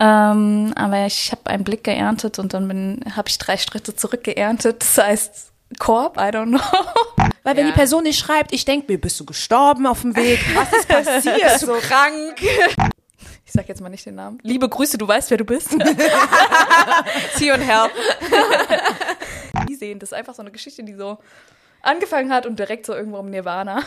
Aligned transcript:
Ähm, 0.00 0.72
aber 0.76 1.06
ich 1.06 1.32
habe 1.32 1.50
einen 1.50 1.64
Blick 1.64 1.84
geerntet 1.84 2.38
und 2.38 2.54
dann 2.54 3.00
habe 3.16 3.28
ich 3.28 3.38
drei 3.38 3.56
Schritte 3.56 3.96
zurückgeerntet. 3.96 4.82
Das 4.82 4.98
heißt 4.98 5.52
Korb, 5.78 6.16
I 6.16 6.30
don't 6.30 6.46
know. 6.48 6.60
Weil 7.42 7.56
wenn 7.56 7.66
Ja. 7.66 7.72
die 7.72 7.76
Person 7.76 8.04
nicht 8.04 8.18
schreibt, 8.18 8.52
ich 8.52 8.64
denke 8.64 8.90
mir, 8.92 9.00
bist 9.00 9.18
du 9.20 9.24
gestorben 9.26 9.86
auf 9.86 10.02
dem 10.02 10.14
Weg? 10.16 10.38
Was 10.54 10.72
ist 10.72 10.88
passiert? 10.88 11.42
Bist 11.42 11.62
du 11.62 11.72
krank? 11.80 12.40
Ich 13.44 13.52
sag 13.52 13.68
jetzt 13.68 13.80
mal 13.80 13.88
nicht 13.88 14.04
den 14.06 14.14
Namen. 14.14 14.38
Liebe 14.42 14.68
Grüße, 14.68 14.98
du 14.98 15.08
weißt, 15.08 15.30
wer 15.30 15.38
du 15.38 15.44
bist. 15.44 15.70
See 17.34 17.50
und 17.50 17.60
help. 17.62 17.90
Die 19.68 19.74
sehen, 19.74 19.98
das 19.98 20.10
ist 20.10 20.14
einfach 20.14 20.34
so 20.34 20.42
eine 20.42 20.50
Geschichte, 20.50 20.84
die 20.84 20.94
so 20.94 21.18
angefangen 21.82 22.30
hat 22.32 22.44
und 22.46 22.58
direkt 22.58 22.84
so 22.86 22.94
irgendwo 22.94 23.18
im 23.18 23.30
Nirvana. 23.30 23.82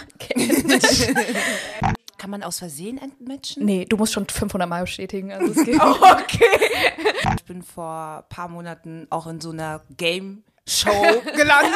Kann 2.22 2.30
man 2.30 2.44
aus 2.44 2.60
Versehen 2.60 3.00
entmatchen? 3.00 3.66
nee, 3.66 3.84
du 3.86 3.98
musst 3.98 4.14
schon 4.14 4.28
500 4.30 4.70
Mal 4.70 4.82
bestätigen. 4.84 5.32
Also 5.32 5.60
es 5.60 5.66
geht. 5.66 5.82
Ich 7.36 7.44
bin 7.46 7.64
vor 7.64 8.18
ein 8.24 8.30
paar 8.30 8.48
Monaten 8.48 9.08
auch 9.10 9.26
in 9.26 9.42
so 9.42 9.50
einer 9.50 9.82
Game-Show 9.98 10.92
gelandet. 11.36 11.74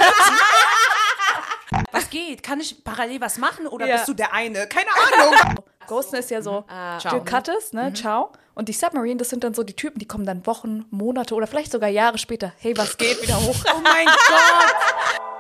Was 1.92 2.10
geht? 2.12 2.44
Kann 2.44 2.60
ich 2.60 2.84
parallel 2.84 3.22
was 3.22 3.40
machen 3.40 3.66
oder 3.66 3.88
Ja. 3.88 3.96
bist 3.96 4.08
du 4.08 4.14
der 4.14 4.34
eine? 4.34 4.68
Keine 4.68 4.90
Ahnung. 4.92 5.56
Ghosten 5.88 6.16
ist 6.18 6.30
ja 6.30 6.44
so, 6.44 6.64
Ciao. 7.00 7.18
du 7.20 7.24
cuttest, 7.26 7.74
ne, 7.74 7.92
ciao. 7.94 8.32
Und 8.54 8.70
die 8.70 8.74
Submarine, 8.74 9.18
das 9.18 9.30
sind 9.30 9.44
dann 9.44 9.54
so 9.56 9.64
die 9.64 9.76
Typen, 9.76 9.98
die 10.00 10.08
kommen 10.08 10.26
dann 10.28 10.46
Wochen, 10.46 10.86
Monate 10.92 11.34
oder 11.34 11.48
vielleicht 11.48 11.72
sogar 11.72 11.90
Jahre 11.90 12.20
später. 12.20 12.54
Hey, 12.60 12.78
was 12.78 12.98
geht? 12.98 13.20
Wieder 13.22 13.40
hoch. 13.42 13.56
Oh 13.76 13.80
mein 13.84 14.06
Gott. 14.06 15.35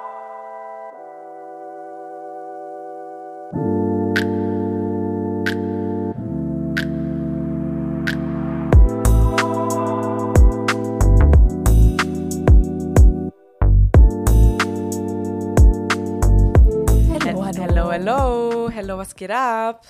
Hello, 18.85 18.99
was 18.99 19.15
geht 19.15 19.31
ab? 19.31 19.83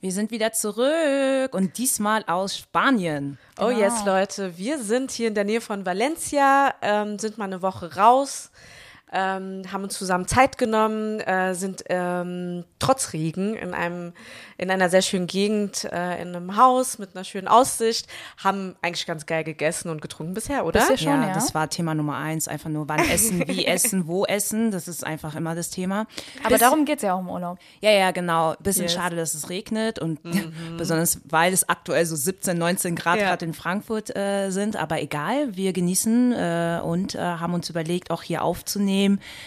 Wir 0.00 0.10
sind 0.10 0.32
wieder 0.32 0.50
zurück 0.50 1.54
und 1.54 1.78
diesmal 1.78 2.24
aus 2.26 2.58
Spanien. 2.58 3.38
Oh 3.60 3.70
yes, 3.70 4.04
Leute, 4.04 4.58
wir 4.58 4.82
sind 4.82 5.12
hier 5.12 5.28
in 5.28 5.36
der 5.36 5.44
Nähe 5.44 5.60
von 5.60 5.86
Valencia, 5.86 6.74
ähm, 6.82 7.16
sind 7.20 7.38
mal 7.38 7.44
eine 7.44 7.62
Woche 7.62 7.94
raus, 7.94 8.50
ähm, 9.12 9.62
haben 9.72 9.84
uns 9.84 9.98
zusammen 9.98 10.26
Zeit 10.26 10.58
genommen, 10.58 11.20
äh, 11.20 11.54
sind 11.54 11.84
ähm, 11.88 12.64
trotz 12.78 13.12
Regen 13.12 13.54
in 13.54 13.74
einem 13.74 14.12
in 14.60 14.70
einer 14.70 14.90
sehr 14.90 15.00
schönen 15.00 15.26
Gegend, 15.26 15.84
äh, 15.84 16.20
in 16.20 16.36
einem 16.36 16.56
Haus 16.58 16.98
mit 16.98 17.16
einer 17.16 17.24
schönen 17.24 17.48
Aussicht, 17.48 18.06
haben 18.36 18.76
eigentlich 18.82 19.06
ganz 19.06 19.24
geil 19.24 19.42
gegessen 19.42 19.88
und 19.88 20.02
getrunken 20.02 20.34
bisher, 20.34 20.66
oder? 20.66 20.80
Bisher 20.80 20.98
schon, 20.98 21.22
ja. 21.22 21.32
das 21.32 21.54
war 21.54 21.70
Thema 21.70 21.94
Nummer 21.94 22.18
eins. 22.18 22.46
Einfach 22.46 22.68
nur 22.68 22.86
wann 22.86 22.98
essen, 23.08 23.48
wie 23.48 23.64
essen, 23.66 24.06
wo 24.06 24.26
essen. 24.26 24.70
Das 24.70 24.86
ist 24.86 25.02
einfach 25.02 25.34
immer 25.34 25.54
das 25.54 25.70
Thema. 25.70 26.06
Aber 26.44 26.58
darum 26.58 26.84
geht's 26.84 27.02
ja 27.02 27.14
auch 27.14 27.20
im 27.20 27.30
Urlaub. 27.30 27.58
Ja, 27.80 27.90
ja, 27.90 28.10
genau. 28.10 28.54
Bisschen 28.60 28.82
Yes. 28.82 28.92
schade, 28.92 29.16
dass 29.16 29.32
es 29.32 29.48
regnet 29.48 29.98
und 29.98 30.20
besonders 30.76 31.20
weil 31.24 31.54
es 31.54 31.66
aktuell 31.68 32.04
so 32.04 32.14
17, 32.14 32.58
19 32.58 32.96
Grad 32.96 33.18
Ja. 33.18 33.28
gerade 33.28 33.46
in 33.46 33.54
Frankfurt 33.54 34.14
äh, 34.14 34.50
sind. 34.50 34.76
Aber 34.76 35.00
egal, 35.00 35.56
wir 35.56 35.72
genießen 35.72 36.32
äh, 36.32 36.80
und 36.84 37.14
äh, 37.14 37.18
haben 37.18 37.54
uns 37.54 37.70
überlegt, 37.70 38.10
auch 38.10 38.22
hier 38.22 38.42
aufzunehmen, 38.42 38.99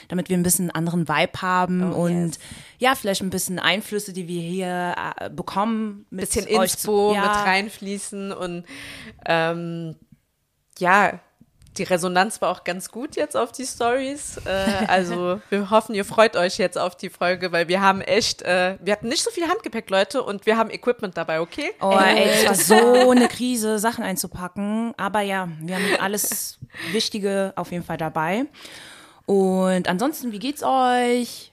damit 0.08 0.30
wir 0.30 0.38
ein 0.38 0.44
bisschen 0.44 0.70
einen 0.70 0.88
anderen 0.88 1.08
Vibe 1.08 1.42
haben 1.42 1.94
Oh, 1.94 2.06
und 2.06 2.40
ja, 2.80 2.96
vielleicht 2.96 3.22
ein 3.22 3.30
bisschen 3.30 3.60
Einflüsse, 3.60 4.14
die 4.14 4.28
wir 4.28 4.42
hier 4.42 4.96
äh, 5.20 5.30
bekommen, 5.30 6.06
mit 6.10 6.22
bisschen 6.22 6.48
Inspo 6.48 7.10
zu, 7.10 7.16
ja, 7.16 7.22
mit 7.22 7.32
reinfließen 7.32 8.32
und 8.32 8.66
ähm, 9.26 9.96
ja, 10.80 11.20
die 11.78 11.84
Resonanz 11.84 12.42
war 12.42 12.50
auch 12.50 12.64
ganz 12.64 12.92
gut 12.92 13.16
jetzt 13.16 13.36
auf 13.36 13.52
die 13.52 13.66
Stories. 13.66 14.38
Äh, 14.46 14.86
also 14.88 15.42
wir 15.50 15.70
hoffen, 15.70 15.96
ihr 15.96 16.06
freut 16.06 16.36
euch 16.36 16.58
jetzt 16.58 16.78
auf 16.78 16.96
die 16.96 17.10
Folge, 17.10 17.52
weil 17.52 17.68
wir 17.68 17.82
haben 17.82 18.02
echt, 18.02 18.42
äh, 18.44 18.78
wir 18.82 18.94
hatten 18.94 19.08
nicht 19.08 19.24
so 19.24 19.32
viel 19.32 19.48
Handgepäck, 19.48 19.90
Leute, 19.90 20.24
und 20.24 20.46
wir 20.46 20.58
haben 20.58 20.70
Equipment 20.70 21.18
dabei, 21.18 21.42
okay? 21.42 21.72
Oh, 21.82 21.92
ey, 21.92 22.30
es 22.30 22.48
war 22.48 22.56
so 22.56 23.12
eine 23.12 23.28
Krise, 23.28 23.80
Sachen 23.80 24.04
einzupacken. 24.04 24.94
Aber 24.98 25.22
ja, 25.22 25.50
wir 25.62 25.76
haben 25.76 25.86
alles 26.00 26.60
Wichtige 26.92 27.54
auf 27.56 27.72
jeden 27.72 27.84
Fall 27.84 27.98
dabei. 27.98 28.46
Und 29.26 29.88
ansonsten, 29.88 30.32
wie 30.32 30.40
geht's 30.40 30.64
euch? 30.64 31.52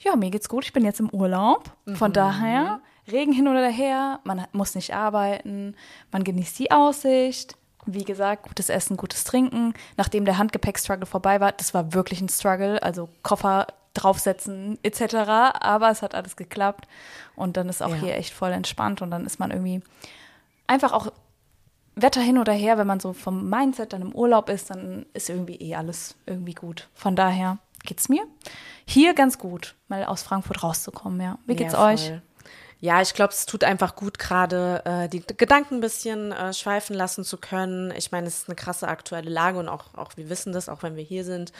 Ja, 0.00 0.16
mir 0.16 0.30
geht's 0.30 0.48
gut. 0.48 0.64
Ich 0.64 0.72
bin 0.72 0.84
jetzt 0.84 1.00
im 1.00 1.10
Urlaub. 1.10 1.70
Von 1.94 2.12
daher, 2.12 2.80
Regen 3.10 3.32
hin 3.32 3.48
oder 3.48 3.68
her, 3.68 4.20
man 4.24 4.46
muss 4.52 4.74
nicht 4.74 4.94
arbeiten, 4.94 5.74
man 6.10 6.24
genießt 6.24 6.58
die 6.58 6.70
Aussicht. 6.70 7.56
Wie 7.86 8.04
gesagt, 8.04 8.44
gutes 8.46 8.68
Essen, 8.68 8.96
gutes 8.96 9.24
Trinken. 9.24 9.74
Nachdem 9.96 10.24
der 10.24 10.38
Handgepäck-Struggle 10.38 11.06
vorbei 11.06 11.40
war, 11.40 11.52
das 11.52 11.74
war 11.74 11.92
wirklich 11.94 12.20
ein 12.20 12.28
Struggle, 12.28 12.82
also 12.82 13.08
Koffer 13.22 13.66
draufsetzen 13.94 14.78
etc. 14.82 15.14
Aber 15.60 15.90
es 15.90 16.02
hat 16.02 16.14
alles 16.14 16.36
geklappt 16.36 16.86
und 17.36 17.56
dann 17.56 17.68
ist 17.68 17.82
auch 17.82 17.88
Ja. 17.90 17.96
hier 17.96 18.14
echt 18.16 18.32
voll 18.32 18.52
entspannt 18.52 19.02
und 19.02 19.10
dann 19.10 19.26
ist 19.26 19.38
man 19.40 19.50
irgendwie 19.50 19.82
einfach 20.66 20.92
auch 20.92 21.10
Wetter 22.02 22.20
hin 22.20 22.38
oder 22.38 22.52
her, 22.52 22.78
wenn 22.78 22.86
man 22.86 23.00
so 23.00 23.12
vom 23.12 23.48
Mindset 23.48 23.92
dann 23.92 24.02
im 24.02 24.14
Urlaub 24.14 24.48
ist, 24.48 24.70
dann 24.70 25.06
ist 25.12 25.28
irgendwie 25.28 25.56
eh 25.56 25.74
alles 25.74 26.16
irgendwie 26.26 26.54
gut. 26.54 26.88
Von 26.94 27.16
daher 27.16 27.58
geht's 27.84 28.08
mir 28.08 28.22
hier 28.84 29.14
ganz 29.14 29.38
gut, 29.38 29.76
mal 29.88 30.04
aus 30.04 30.22
Frankfurt 30.22 30.62
rauszukommen, 30.62 31.20
ja. 31.20 31.38
Wie 31.46 31.54
geht's 31.54 31.74
Ja, 31.74 31.86
euch? 31.86 32.12
Ja, 32.82 33.02
ich 33.02 33.12
glaube, 33.12 33.32
es 33.32 33.44
tut 33.44 33.62
einfach 33.62 33.94
gut, 33.94 34.18
gerade 34.18 34.82
äh, 34.86 35.08
die 35.08 35.22
Gedanken 35.36 35.76
ein 35.76 35.80
bisschen 35.80 36.32
äh, 36.32 36.54
schweifen 36.54 36.96
lassen 36.96 37.24
zu 37.24 37.36
können. 37.36 37.92
Ich 37.94 38.10
meine, 38.10 38.26
es 38.26 38.38
ist 38.38 38.48
eine 38.48 38.56
krasse 38.56 38.88
aktuelle 38.88 39.30
Lage 39.30 39.58
und 39.58 39.68
auch, 39.68 39.94
auch 39.94 40.16
wir 40.16 40.30
wissen 40.30 40.52
das, 40.52 40.70
auch 40.70 40.82
wenn 40.82 40.96
wir 40.96 41.04
hier 41.04 41.24
sind. 41.24 41.52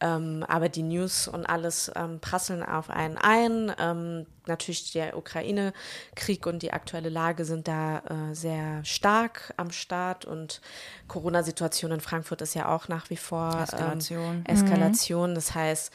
Ähm, 0.00 0.44
aber 0.46 0.68
die 0.68 0.82
News 0.82 1.26
und 1.26 1.44
alles 1.46 1.90
ähm, 1.96 2.20
prasseln 2.20 2.62
auf 2.62 2.88
einen 2.88 3.16
ein. 3.16 3.72
Ähm, 3.78 4.26
natürlich 4.46 4.92
der 4.92 5.16
Ukraine-Krieg 5.16 6.46
und 6.46 6.62
die 6.62 6.72
aktuelle 6.72 7.08
Lage 7.08 7.44
sind 7.44 7.66
da 7.66 7.98
äh, 7.98 8.34
sehr 8.34 8.84
stark 8.84 9.52
am 9.56 9.70
Start 9.70 10.24
und 10.24 10.60
Corona-Situation 11.08 11.90
in 11.90 12.00
Frankfurt 12.00 12.42
ist 12.42 12.54
ja 12.54 12.74
auch 12.74 12.88
nach 12.88 13.10
wie 13.10 13.16
vor 13.16 13.60
Eskalation. 13.60 14.44
Ähm, 14.46 14.54
Eskalation. 14.54 15.34
Das 15.34 15.54
heißt, 15.54 15.92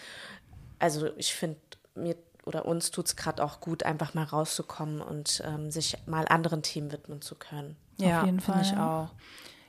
also 0.80 1.10
ich 1.18 1.34
finde 1.34 1.60
mir 1.96 2.16
oder 2.46 2.66
uns 2.66 2.92
tut 2.92 3.06
es 3.06 3.16
gerade 3.16 3.44
auch 3.44 3.62
gut, 3.62 3.84
einfach 3.84 4.14
mal 4.14 4.26
rauszukommen 4.26 5.02
und 5.02 5.42
ähm, 5.46 5.72
sich 5.72 5.98
mal 6.06 6.28
anderen 6.28 6.62
Themen 6.62 6.92
widmen 6.92 7.22
zu 7.22 7.36
können. 7.36 7.78
Ja, 7.98 8.26
jeden 8.26 8.42
finde 8.42 8.60
Fall, 8.60 8.62
ich 8.66 8.78
ja. 8.78 9.04
auch. 9.04 9.10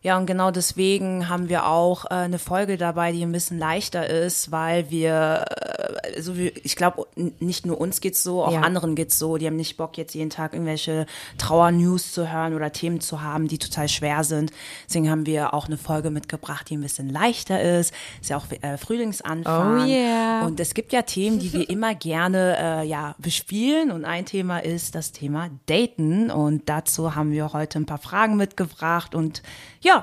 Ja, 0.04 0.18
und 0.18 0.26
genau 0.26 0.50
deswegen 0.50 1.30
haben 1.30 1.48
wir 1.48 1.66
auch 1.66 2.04
äh, 2.04 2.08
eine 2.10 2.38
Folge 2.38 2.76
dabei, 2.76 3.10
die 3.10 3.22
ein 3.22 3.32
bisschen 3.32 3.58
leichter 3.58 4.06
ist, 4.06 4.52
weil 4.52 4.90
wir, 4.90 5.46
äh, 5.48 6.16
also 6.16 6.36
wir, 6.36 6.52
ich 6.62 6.76
glaube, 6.76 7.06
nicht 7.40 7.64
nur 7.64 7.80
uns 7.80 8.02
geht's 8.02 8.22
so, 8.22 8.44
auch 8.44 8.52
Ja. 8.52 8.60
anderen 8.60 8.96
geht's 8.96 9.18
so. 9.18 9.38
Die 9.38 9.46
haben 9.46 9.56
nicht 9.56 9.78
Bock, 9.78 9.96
jetzt 9.96 10.14
jeden 10.14 10.28
Tag 10.28 10.52
irgendwelche 10.52 11.06
Trauernews 11.38 12.12
zu 12.12 12.30
hören 12.30 12.52
oder 12.52 12.70
Themen 12.70 13.00
zu 13.00 13.22
haben, 13.22 13.48
die 13.48 13.56
total 13.56 13.88
schwer 13.88 14.24
sind. 14.24 14.52
Deswegen 14.86 15.08
haben 15.08 15.24
wir 15.24 15.54
auch 15.54 15.68
eine 15.68 15.78
Folge 15.78 16.10
mitgebracht, 16.10 16.68
die 16.68 16.76
ein 16.76 16.82
bisschen 16.82 17.08
leichter 17.08 17.62
ist. 17.62 17.94
Ist 18.20 18.28
ja 18.28 18.36
auch 18.36 18.44
äh, 18.60 18.76
Frühlingsanfang. 18.76 19.84
Oh 19.84 19.86
yeah. 19.86 20.44
Und 20.44 20.60
es 20.60 20.74
gibt 20.74 20.92
ja 20.92 21.00
Themen, 21.00 21.38
die 21.38 21.54
wir 21.54 21.70
immer 21.70 21.94
gerne 21.94 22.56
äh, 22.58 22.86
ja 22.86 23.14
bespielen. 23.16 23.90
Und 23.90 24.04
ein 24.04 24.26
Thema 24.26 24.58
ist 24.58 24.94
das 24.96 25.12
Thema 25.12 25.48
Daten. 25.64 26.30
Und 26.30 26.68
dazu 26.68 27.14
haben 27.14 27.32
wir 27.32 27.54
heute 27.54 27.78
ein 27.78 27.86
paar 27.86 27.96
Fragen 27.96 28.36
mitgebracht 28.36 29.14
und 29.14 29.42
ja, 29.80 29.93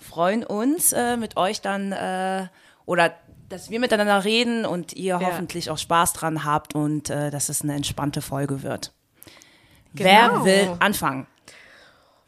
freuen 0.00 0.44
uns 0.44 0.92
äh, 0.92 1.16
mit 1.16 1.36
euch 1.36 1.60
dann 1.60 1.92
äh, 1.92 2.46
oder 2.86 3.12
dass 3.48 3.70
wir 3.70 3.80
miteinander 3.80 4.24
reden 4.24 4.64
und 4.64 4.92
ihr 4.92 5.18
hoffentlich 5.20 5.70
auch 5.70 5.78
Spaß 5.78 6.12
dran 6.12 6.44
habt 6.44 6.74
und 6.74 7.10
äh, 7.10 7.30
dass 7.30 7.48
es 7.48 7.62
eine 7.62 7.74
entspannte 7.74 8.22
Folge 8.22 8.62
wird. 8.62 8.92
Wer 9.92 10.28
Genau. 10.28 10.44
will 10.44 10.70
anfangen? 10.78 11.26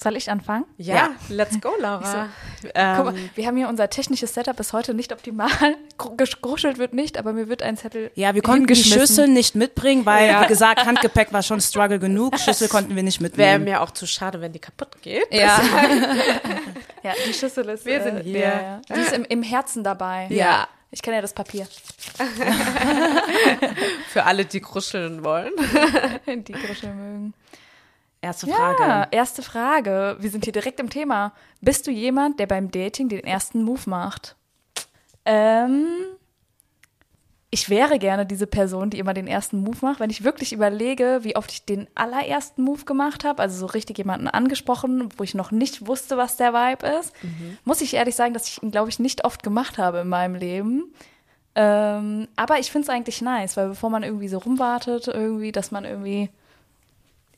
Soll 0.03 0.17
ich 0.17 0.31
anfangen? 0.31 0.65
Ja, 0.79 0.95
Ja. 0.97 1.11
let's 1.29 1.61
go, 1.61 1.71
Laura. 1.79 2.28
Guck 2.63 2.71
Ähm, 2.75 3.04
mal, 3.04 3.15
wir 3.34 3.47
haben 3.47 3.57
hier 3.57 3.69
unser 3.69 3.89
technisches 3.89 4.34
Setup 4.34 4.57
bis 4.57 4.72
heute 4.72 4.95
nicht 4.95 5.13
optimal. 5.13 5.49
Gru- 5.99 6.16
Gegruschelt 6.16 6.78
wird 6.78 6.93
nicht, 6.93 7.19
aber 7.19 7.33
mir 7.33 7.49
wird 7.49 7.63
ein 7.63 7.77
Zettel 7.77 8.10
Ja, 8.15 8.34
wir 8.34 8.43
konnten 8.43 8.66
die 8.66 8.75
hingeschmissen. 8.75 9.01
Schüssel 9.07 9.28
nicht 9.28 9.54
mitbringen, 9.54 10.04
weil, 10.04 10.28
Ja. 10.28 10.43
wie 10.43 10.47
gesagt, 10.49 10.84
Handgepäck 10.84 11.33
war 11.33 11.43
schon 11.43 11.60
Struggle 11.60 11.99
genug. 12.01 12.39
Schüssel 12.39 12.69
konnten 12.69 12.97
wir 12.97 13.03
nicht 13.03 13.21
Wäre 13.22 13.31
mitnehmen. 13.31 13.65
mir 13.65 13.81
auch 13.83 13.91
zu 13.93 14.07
schade, 14.07 14.41
wenn 14.41 14.53
die 14.53 14.59
kaputt 14.59 15.01
geht. 15.03 15.27
Ja. 15.33 15.60
Ja, 17.03 17.13
die 17.27 17.33
Schüssel 17.34 17.69
ist. 17.69 17.84
Wir 17.87 18.03
sind 18.03 18.21
hier. 18.22 18.39
Ja, 18.41 18.60
ja. 18.63 18.81
Die 18.97 19.01
ist 19.01 19.13
im, 19.13 19.25
im 19.25 19.43
Herzen 19.43 19.83
dabei. 19.84 20.27
Ja. 20.31 20.66
Ich 20.91 21.01
kenne 21.01 21.16
ja 21.16 21.22
das 21.22 21.33
Papier. 21.33 21.66
Für 24.09 24.25
alle, 24.25 24.45
die 24.45 24.60
kruscheln 24.60 25.25
wollen. 25.25 25.53
Die 26.27 26.53
Gruschel 26.53 26.93
mögen. 26.95 27.34
Erste 28.22 28.47
Ja, 28.48 28.54
Frage. 28.54 29.09
erste 29.10 29.42
Frage. 29.42 30.16
Wir 30.21 30.30
sind 30.30 30.45
hier 30.45 30.53
direkt 30.53 30.78
im 30.78 30.89
Thema. 30.89 31.33
Bist 31.60 31.86
du 31.86 31.91
jemand, 31.91 32.39
der 32.39 32.47
beim 32.47 32.71
Dating 32.71 33.09
den 33.09 33.24
ersten 33.24 33.65
Move 33.65 33.91
macht? 33.91 34.36
Ähm, 35.24 35.86
ich 37.51 37.69
wäre 37.69 37.98
gerne 37.98 38.24
diese 38.24 38.47
Person, 38.47 38.91
die 38.91 39.01
immer 39.01 39.13
den 39.13 39.27
ersten 39.27 39.59
Move 39.59 39.78
macht. 39.83 39.98
Wenn 39.98 40.09
ich 40.09 40.22
wirklich 40.22 40.53
überlege, 40.53 41.19
wie 41.22 41.34
oft 41.34 41.51
ich 41.51 41.66
den 41.66 41.89
allerersten 41.97 42.63
Move 42.63 42.84
gemacht 42.84 43.24
habe, 43.24 43.42
also 43.42 43.59
so 43.59 43.66
richtig 43.66 43.98
jemanden 43.98 44.28
angesprochen, 44.28 45.09
wo 45.19 45.24
ich 45.24 45.34
noch 45.34 45.51
nicht 45.51 45.86
wusste, 45.89 46.16
was 46.16 46.36
der 46.36 46.54
Vibe 46.54 46.86
ist, 47.01 47.13
mhm. 47.24 47.59
muss 47.65 47.80
ich 47.80 47.92
ehrlich 47.95 48.15
sagen, 48.15 48.34
dass 48.34 48.47
ich 48.47 48.63
ihn, 48.63 48.71
glaube 48.71 48.89
ich, 48.89 49.01
nicht 49.01 49.24
oft 49.24 49.42
gemacht 49.42 49.78
habe 49.78 49.98
in 49.98 50.09
meinem 50.09 50.36
Leben. 50.36 50.95
Ähm, 51.57 52.28
aber 52.36 52.60
ich 52.60 52.71
finde 52.71 52.86
es 52.86 52.89
eigentlich 52.89 53.21
nice, 53.21 53.57
weil 53.57 53.69
bevor 53.69 53.91
man 53.91 54.04
irgendwie 54.04 54.28
so 54.28 54.39
rumwartet, 54.39 55.09
irgendwie, 55.09 55.51
dass 55.53 55.72
man 55.72 55.84
irgendwie 55.84 56.30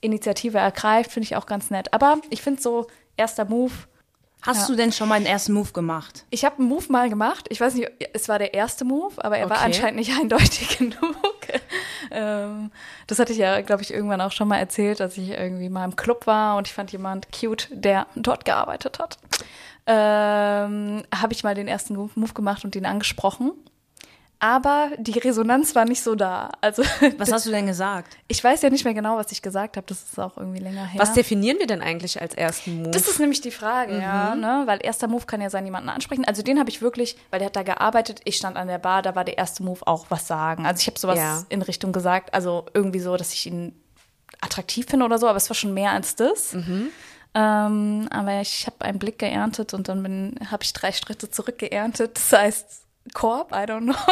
Initiative 0.05 0.59
ergreift, 0.59 1.13
finde 1.13 1.25
ich 1.25 1.37
auch 1.37 1.47
ganz 1.47 1.71
nett. 1.71 1.93
Aber 1.93 2.19
ich 2.31 2.43
finde 2.43 2.61
so, 2.61 2.87
erster 3.17 3.45
Move, 3.45 3.73
Hast 4.47 4.63
ja. 4.63 4.67
du 4.67 4.77
denn 4.77 4.93
schon 4.93 5.09
mal 5.09 5.15
einen 5.15 5.25
ersten 5.25 5.55
Move 5.55 5.73
gemacht? 5.73 6.27
Ich 6.29 6.45
habe 6.45 6.59
einen 6.59 6.69
Move 6.69 6.85
mal 6.91 7.09
gemacht. 7.09 7.47
Ich 7.49 7.63
weiß 7.63 7.75
nicht, 7.75 7.91
es 8.13 8.29
war 8.29 8.39
der 8.39 8.53
erste 8.53 8.85
Move, 8.85 9.15
aber 9.17 9.39
er 9.39 9.47
okay. 9.47 9.55
war 9.55 9.63
anscheinend 9.63 9.97
nicht 9.97 10.13
eindeutig 10.21 10.77
genug. 10.77 11.17
ähm, 12.11 12.71
das 13.07 13.19
hatte 13.19 13.33
ich 13.33 13.39
ja, 13.39 13.63
glaube 13.63 13.83
ich, 13.83 13.91
irgendwann 13.91 14.21
auch 14.21 14.33
schon 14.33 14.49
mal 14.49 14.59
erzählt, 14.59 15.01
dass 15.01 15.17
ich 15.17 15.31
irgendwie 15.31 15.71
mal 15.71 15.87
im 15.87 15.97
Club 15.97 16.27
war 16.27 16.59
und 16.59 16.67
ich 16.67 16.75
fand 16.75 16.93
jemand 16.93 17.29
cute, 17.33 17.69
der 17.71 18.07
dort 18.17 18.45
gearbeitet 18.45 18.99
hat. 18.99 19.17
Ähm, 19.87 21.05
habe 21.15 21.33
ich 21.33 21.43
mal 21.43 21.55
den 21.55 21.69
ersten 21.69 21.95
Move 21.95 22.35
gemacht 22.35 22.67
und 22.67 22.77
ihn 22.77 22.85
angesprochen 22.85 23.53
aber 24.45 24.91
die 24.99 25.19
Resonanz 25.19 25.75
war 25.75 25.87
nicht 25.87 26.03
so 26.03 26.15
da. 26.15 26.51
Also 26.61 26.83
was 27.17 27.33
hast 27.33 27.47
du 27.47 27.51
denn 27.51 27.67
gesagt? 27.67 28.19
Ich 28.29 28.45
weiß 28.45 28.61
ja 28.61 28.69
nicht 28.69 28.85
mehr 28.85 28.93
genau, 28.93 29.17
was 29.17 29.33
ich 29.33 29.41
gesagt 29.41 29.79
habe. 29.79 29.87
Das 29.87 30.03
ist 30.03 30.21
auch 30.21 30.37
irgendwie 30.37 30.59
länger 30.59 30.85
her. 30.85 31.01
Was 31.01 31.15
definieren 31.15 31.59
wir 31.59 31.67
denn 31.67 31.81
eigentlich 31.81 32.21
als 32.21 32.35
ersten 32.35 32.83
Move? 32.83 32.91
Das 32.91 33.09
ist 33.09 33.19
nämlich 33.19 33.41
die 33.41 33.51
Frage, 33.51 33.95
mhm. 33.95 34.03
ja, 34.03 34.35
ne? 34.35 34.65
weil 34.67 34.81
erster 34.83 35.09
Move 35.09 35.25
kann 35.25 35.41
ja 35.41 35.49
sein, 35.49 35.65
jemanden 35.65 35.89
ansprechen. 35.89 36.27
Also 36.27 36.43
den 36.43 36.59
habe 36.59 36.69
ich 36.69 36.83
wirklich, 36.83 37.17
weil 37.31 37.39
der 37.39 37.47
hat 37.47 37.57
da 37.57 37.63
gearbeitet. 37.63 38.21
Ich 38.25 38.37
stand 38.37 38.59
an 38.59 38.69
der 38.69 38.77
Bar, 38.77 39.01
da 39.01 39.15
war 39.15 39.25
der 39.25 39.39
erste 39.39 39.63
Move 39.63 39.81
auch 39.87 40.05
was 40.11 40.27
sagen. 40.27 40.67
Also 40.67 40.81
ich 40.83 40.89
habe 40.89 40.99
sowas 40.99 41.19
ja. 41.19 41.43
in 41.49 41.63
Richtung 41.63 41.93
gesagt, 41.93 42.35
also 42.35 42.67
irgendwie 42.75 43.01
so, 43.01 43.17
dass 43.17 43.33
ich 43.33 43.47
ihn 43.47 43.75
attraktiv 44.43 44.85
finde 44.91 45.07
oder 45.07 45.17
so, 45.17 45.27
aber 45.27 45.39
es 45.39 45.49
war 45.49 45.55
schon 45.55 45.73
mehr 45.73 45.93
als 45.93 46.17
das. 46.17 46.53
Mhm. 46.53 46.89
Ähm, 47.33 48.09
aber 48.11 48.43
ich 48.43 48.67
habe 48.67 48.85
einen 48.85 48.99
Blick 48.99 49.19
geerntet 49.21 49.73
und 49.73 49.89
dann 49.89 50.35
habe 50.51 50.65
ich 50.65 50.75
drei 50.75 50.93
Schritte 50.93 51.31
zurückgeerntet. 51.31 52.19
Das 52.19 52.33
heißt, 52.33 52.84
Korb, 53.13 53.53
I 53.53 53.65
don't 53.67 53.83
know. 53.83 53.95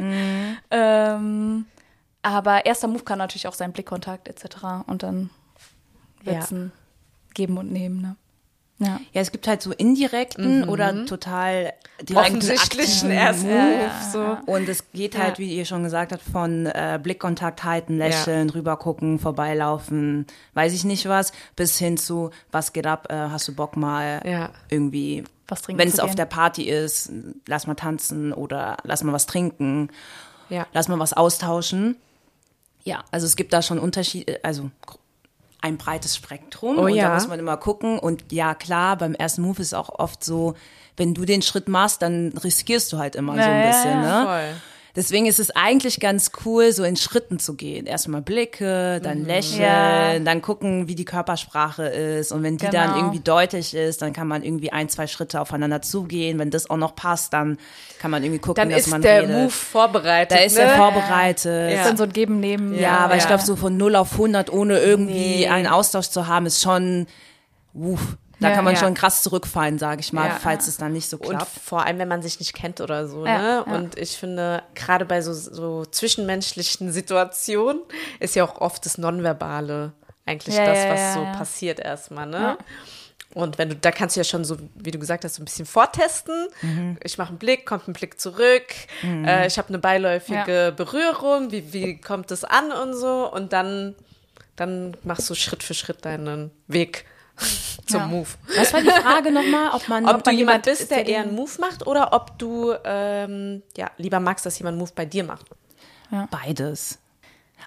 Mhm. 0.00 0.56
ähm, 0.70 1.66
aber 2.22 2.64
erster 2.64 2.88
Move 2.88 3.04
kann 3.04 3.18
natürlich 3.18 3.46
auch 3.46 3.52
sein 3.52 3.72
Blickkontakt 3.72 4.28
etc. 4.28 4.86
Und 4.86 5.02
dann 5.02 5.28
wird 6.22 6.42
es 6.42 6.50
ja. 6.50 6.56
ein 6.56 6.72
Geben 7.34 7.58
und 7.58 7.70
Nehmen. 7.70 8.00
Ne? 8.00 8.16
Ja. 8.82 8.98
ja, 9.12 9.20
es 9.20 9.30
gibt 9.30 9.46
halt 9.46 9.60
so 9.60 9.72
indirekten 9.72 10.62
mhm. 10.62 10.68
oder 10.70 11.04
total 11.04 11.74
offensichtlichen 12.14 13.10
ersten 13.10 13.48
Move. 13.48 13.56
Ja, 13.56 13.70
ja, 13.70 14.10
so. 14.10 14.38
Und 14.50 14.70
es 14.70 14.90
geht 14.92 15.18
halt, 15.18 15.38
wie 15.38 15.54
ihr 15.54 15.66
schon 15.66 15.82
gesagt 15.84 16.12
habt, 16.12 16.22
von 16.22 16.64
äh, 16.64 16.98
Blickkontakt 17.00 17.62
halten, 17.62 17.98
lächeln, 17.98 18.48
rübergucken, 18.48 19.18
vorbeilaufen, 19.18 20.26
weiß 20.54 20.72
ich 20.72 20.84
nicht 20.84 21.06
was, 21.06 21.32
bis 21.56 21.78
hin 21.78 21.98
zu, 21.98 22.30
was 22.52 22.72
geht 22.72 22.86
ab, 22.86 23.08
äh, 23.10 23.14
hast 23.14 23.46
du 23.48 23.54
Bock 23.54 23.76
mal 23.76 24.50
irgendwie, 24.70 25.24
wenn 25.68 25.88
es 25.88 26.00
auf 26.00 26.14
der 26.14 26.24
Party 26.24 26.62
ist, 26.62 27.12
lass 27.46 27.66
mal 27.66 27.74
tanzen 27.74 28.32
oder 28.32 28.78
lass 28.84 29.04
mal 29.04 29.12
was 29.12 29.26
trinken, 29.26 29.90
lass 30.72 30.88
mal 30.88 30.98
was 30.98 31.12
austauschen. 31.12 31.96
Ja, 32.82 33.04
also 33.10 33.26
es 33.26 33.36
gibt 33.36 33.52
da 33.52 33.60
schon 33.60 33.78
Unterschiede, 33.78 34.40
also 34.42 34.70
ein 35.60 35.78
breites 35.78 36.16
Spektrum 36.16 36.78
oh, 36.78 36.82
und 36.82 36.94
ja. 36.94 37.08
da 37.08 37.14
muss 37.14 37.28
man 37.28 37.38
immer 37.38 37.56
gucken. 37.56 37.98
Und 37.98 38.32
ja, 38.32 38.54
klar, 38.54 38.96
beim 38.96 39.14
ersten 39.14 39.42
Move 39.42 39.60
ist 39.60 39.68
es 39.68 39.74
auch 39.74 39.98
oft 39.98 40.24
so, 40.24 40.54
wenn 40.96 41.14
du 41.14 41.24
den 41.24 41.42
Schritt 41.42 41.68
machst, 41.68 42.02
dann 42.02 42.32
riskierst 42.42 42.92
du 42.92 42.98
halt 42.98 43.16
immer 43.16 43.36
ja, 43.36 43.44
so 43.44 43.50
ein 43.50 43.66
bisschen. 43.68 44.00
Ne? 44.00 44.22
Voll. 44.26 44.60
Deswegen 45.00 45.24
ist 45.24 45.40
es 45.40 45.50
eigentlich 45.56 45.98
ganz 45.98 46.30
cool, 46.44 46.72
so 46.72 46.84
in 46.84 46.94
Schritten 46.94 47.38
zu 47.38 47.54
gehen. 47.54 47.86
Erstmal 47.86 48.20
Blicke, 48.20 49.00
dann 49.02 49.20
mhm. 49.20 49.26
lächeln, 49.28 49.62
ja. 49.62 50.18
dann 50.18 50.42
gucken, 50.42 50.88
wie 50.88 50.94
die 50.94 51.06
Körpersprache 51.06 51.84
ist. 51.84 52.32
Und 52.32 52.42
wenn 52.42 52.58
die 52.58 52.66
genau. 52.66 52.84
dann 52.84 52.96
irgendwie 52.96 53.20
deutlich 53.20 53.72
ist, 53.72 54.02
dann 54.02 54.12
kann 54.12 54.28
man 54.28 54.42
irgendwie 54.42 54.72
ein, 54.72 54.90
zwei 54.90 55.06
Schritte 55.06 55.40
aufeinander 55.40 55.80
zugehen. 55.80 56.38
Wenn 56.38 56.50
das 56.50 56.68
auch 56.68 56.76
noch 56.76 56.94
passt, 56.94 57.32
dann 57.32 57.56
kann 57.98 58.10
man 58.10 58.22
irgendwie 58.22 58.40
gucken, 58.40 58.56
dann 58.56 58.68
dass 58.68 58.88
man 58.88 59.00
Dann 59.00 59.24
ist 59.24 59.30
der 59.30 59.38
Move 59.38 59.50
vorbereitet. 59.50 60.38
Da 60.38 60.44
ist 60.44 60.56
ne? 60.58 60.64
er 60.64 60.76
vorbereitet. 60.76 61.70
Ja. 61.70 61.76
Ist 61.78 61.86
dann 61.86 61.96
so 61.96 62.04
ein 62.04 62.12
Geben 62.12 62.38
neben. 62.38 62.78
Ja, 62.78 62.98
aber 62.98 63.16
ich 63.16 63.26
glaube, 63.26 63.42
so 63.42 63.56
von 63.56 63.78
0 63.78 63.96
auf 63.96 64.12
100, 64.12 64.52
ohne 64.52 64.80
irgendwie 64.80 65.38
nee. 65.38 65.48
einen 65.48 65.66
Austausch 65.66 66.10
zu 66.10 66.26
haben, 66.26 66.44
ist 66.44 66.60
schon, 66.60 67.06
uff, 67.72 68.18
da 68.40 68.48
ja, 68.48 68.54
kann 68.54 68.64
man 68.64 68.74
ja. 68.74 68.80
schon 68.80 68.94
krass 68.94 69.22
zurückfallen, 69.22 69.78
sage 69.78 70.00
ich 70.00 70.12
mal, 70.12 70.28
ja, 70.28 70.38
falls 70.40 70.66
es 70.66 70.78
dann 70.78 70.92
nicht 70.92 71.08
so 71.08 71.18
klappt. 71.18 71.42
Und 71.42 71.62
vor 71.62 71.84
allem, 71.84 71.98
wenn 71.98 72.08
man 72.08 72.22
sich 72.22 72.38
nicht 72.38 72.54
kennt 72.54 72.80
oder 72.80 73.06
so. 73.06 73.24
ne? 73.24 73.64
Und 73.64 73.98
ich 73.98 74.16
finde, 74.16 74.62
gerade 74.74 75.04
bei 75.04 75.20
so, 75.20 75.34
so 75.34 75.84
zwischenmenschlichen 75.84 76.90
Situationen 76.92 77.82
ist 78.18 78.34
ja 78.34 78.44
auch 78.44 78.60
oft 78.60 78.84
das 78.86 78.98
Nonverbale 78.98 79.92
eigentlich 80.24 80.56
das, 80.56 80.88
was 80.88 81.14
so 81.14 81.20
passiert 81.38 81.80
erstmal. 81.80 82.26
Ne? 82.26 82.56
Und 83.34 83.58
wenn 83.58 83.68
du, 83.68 83.76
da 83.76 83.92
kannst 83.92 84.16
du 84.16 84.20
ja 84.20 84.24
schon 84.24 84.44
so, 84.44 84.56
wie 84.74 84.90
du 84.90 84.98
gesagt 84.98 85.24
hast, 85.24 85.34
so 85.34 85.42
ein 85.42 85.44
bisschen 85.44 85.66
vortesten. 85.66 86.48
Mhm. 86.62 86.98
Ich 87.04 87.18
mache 87.18 87.28
einen 87.28 87.38
Blick, 87.38 87.66
kommt 87.66 87.86
ein 87.88 87.92
Blick 87.92 88.20
zurück. 88.20 88.66
Mhm. 89.02 89.24
Äh, 89.24 89.46
ich 89.46 89.58
habe 89.58 89.68
eine 89.68 89.78
beiläufige 89.78 90.72
Berührung. 90.76 91.52
Wie, 91.52 91.72
wie 91.72 92.00
kommt 92.00 92.30
das 92.30 92.44
an 92.44 92.72
und 92.72 92.94
so? 92.94 93.30
Und 93.30 93.52
dann, 93.52 93.94
dann 94.56 94.96
machst 95.04 95.30
du 95.30 95.34
Schritt 95.34 95.62
für 95.62 95.74
Schritt 95.74 96.04
deinen 96.04 96.50
Weg 96.66 97.04
zum 97.86 98.00
ja. 98.00 98.06
Move. 98.06 98.28
Was 98.56 98.72
war 98.72 98.80
die 98.80 98.88
Frage 98.88 99.32
nochmal? 99.32 99.70
Ob, 99.74 99.88
man, 99.88 100.06
ob, 100.06 100.16
ob 100.16 100.24
du 100.24 100.30
jemand 100.30 100.64
bist, 100.64 100.90
der 100.90 101.06
eher 101.06 101.22
einen 101.22 101.34
Move 101.34 101.52
macht 101.60 101.86
oder 101.86 102.12
ob 102.12 102.38
du 102.38 102.72
ähm, 102.84 103.62
ja, 103.76 103.90
lieber 103.96 104.20
magst, 104.20 104.46
dass 104.46 104.58
jemand 104.58 104.74
einen 104.74 104.80
Move 104.80 104.92
bei 104.94 105.04
dir 105.06 105.24
macht? 105.24 105.46
Ja. 106.10 106.28
Beides. 106.30 106.98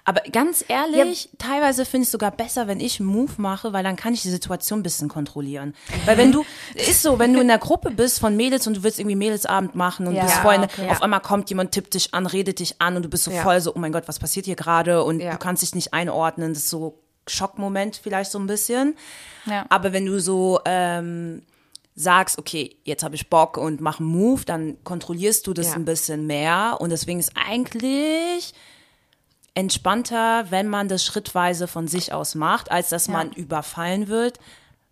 Aber 0.06 0.20
ganz 0.30 0.64
ehrlich, 0.68 1.24
ja. 1.24 1.30
teilweise 1.38 1.84
finde 1.84 2.02
ich 2.02 2.08
es 2.08 2.12
sogar 2.12 2.30
besser, 2.30 2.66
wenn 2.66 2.78
ich 2.78 3.00
einen 3.00 3.08
Move 3.08 3.32
mache, 3.38 3.72
weil 3.72 3.82
dann 3.82 3.96
kann 3.96 4.12
ich 4.12 4.22
die 4.22 4.28
Situation 4.28 4.80
ein 4.80 4.82
bisschen 4.82 5.08
kontrollieren. 5.08 5.74
Weil 6.04 6.18
wenn 6.18 6.30
du, 6.30 6.44
ist 6.74 7.02
so, 7.02 7.18
wenn 7.18 7.32
du 7.32 7.40
in 7.40 7.48
der 7.48 7.58
Gruppe 7.58 7.90
bist 7.90 8.18
von 8.18 8.36
Mädels 8.36 8.66
und 8.66 8.76
du 8.76 8.82
willst 8.82 8.98
irgendwie 8.98 9.16
Mädelsabend 9.16 9.74
machen 9.74 10.06
und 10.06 10.14
ja, 10.14 10.24
bist 10.24 10.36
voll, 10.36 10.58
okay, 10.62 10.90
auf 10.90 11.00
einmal 11.00 11.20
kommt 11.20 11.48
jemand, 11.48 11.72
tippt 11.72 11.94
dich 11.94 12.12
an, 12.12 12.26
redet 12.26 12.58
dich 12.58 12.80
an 12.82 12.96
und 12.96 13.04
du 13.04 13.08
bist 13.08 13.24
so 13.24 13.30
voll 13.30 13.60
so, 13.60 13.74
oh 13.74 13.78
mein 13.78 13.92
Gott, 13.92 14.06
was 14.06 14.18
passiert 14.18 14.44
hier 14.44 14.56
gerade? 14.56 15.04
Und 15.04 15.20
du 15.20 15.38
kannst 15.38 15.62
dich 15.62 15.74
nicht 15.74 15.94
einordnen. 15.94 16.52
Das 16.52 16.64
ist 16.64 16.70
so 16.70 16.98
Schockmoment 17.26 18.00
vielleicht 18.02 18.30
so 18.30 18.38
ein 18.38 18.46
bisschen. 18.46 18.96
Ja. 19.46 19.66
Aber 19.68 19.92
wenn 19.92 20.06
du 20.06 20.20
so 20.20 20.60
ähm, 20.64 21.42
sagst, 21.94 22.38
okay, 22.38 22.76
jetzt 22.84 23.02
habe 23.04 23.14
ich 23.14 23.30
Bock 23.30 23.56
und 23.56 23.80
mach 23.80 24.00
einen 24.00 24.08
Move, 24.08 24.44
dann 24.44 24.82
kontrollierst 24.84 25.46
du 25.46 25.52
das 25.52 25.68
ja. 25.68 25.74
ein 25.74 25.84
bisschen 25.84 26.26
mehr. 26.26 26.76
Und 26.80 26.90
deswegen 26.90 27.20
ist 27.20 27.32
eigentlich 27.34 28.54
entspannter, 29.54 30.50
wenn 30.50 30.68
man 30.68 30.88
das 30.88 31.04
schrittweise 31.04 31.68
von 31.68 31.86
sich 31.86 32.12
aus 32.12 32.34
macht, 32.34 32.70
als 32.70 32.88
dass 32.88 33.06
ja. 33.06 33.12
man 33.12 33.32
überfallen 33.32 34.08
wird. 34.08 34.38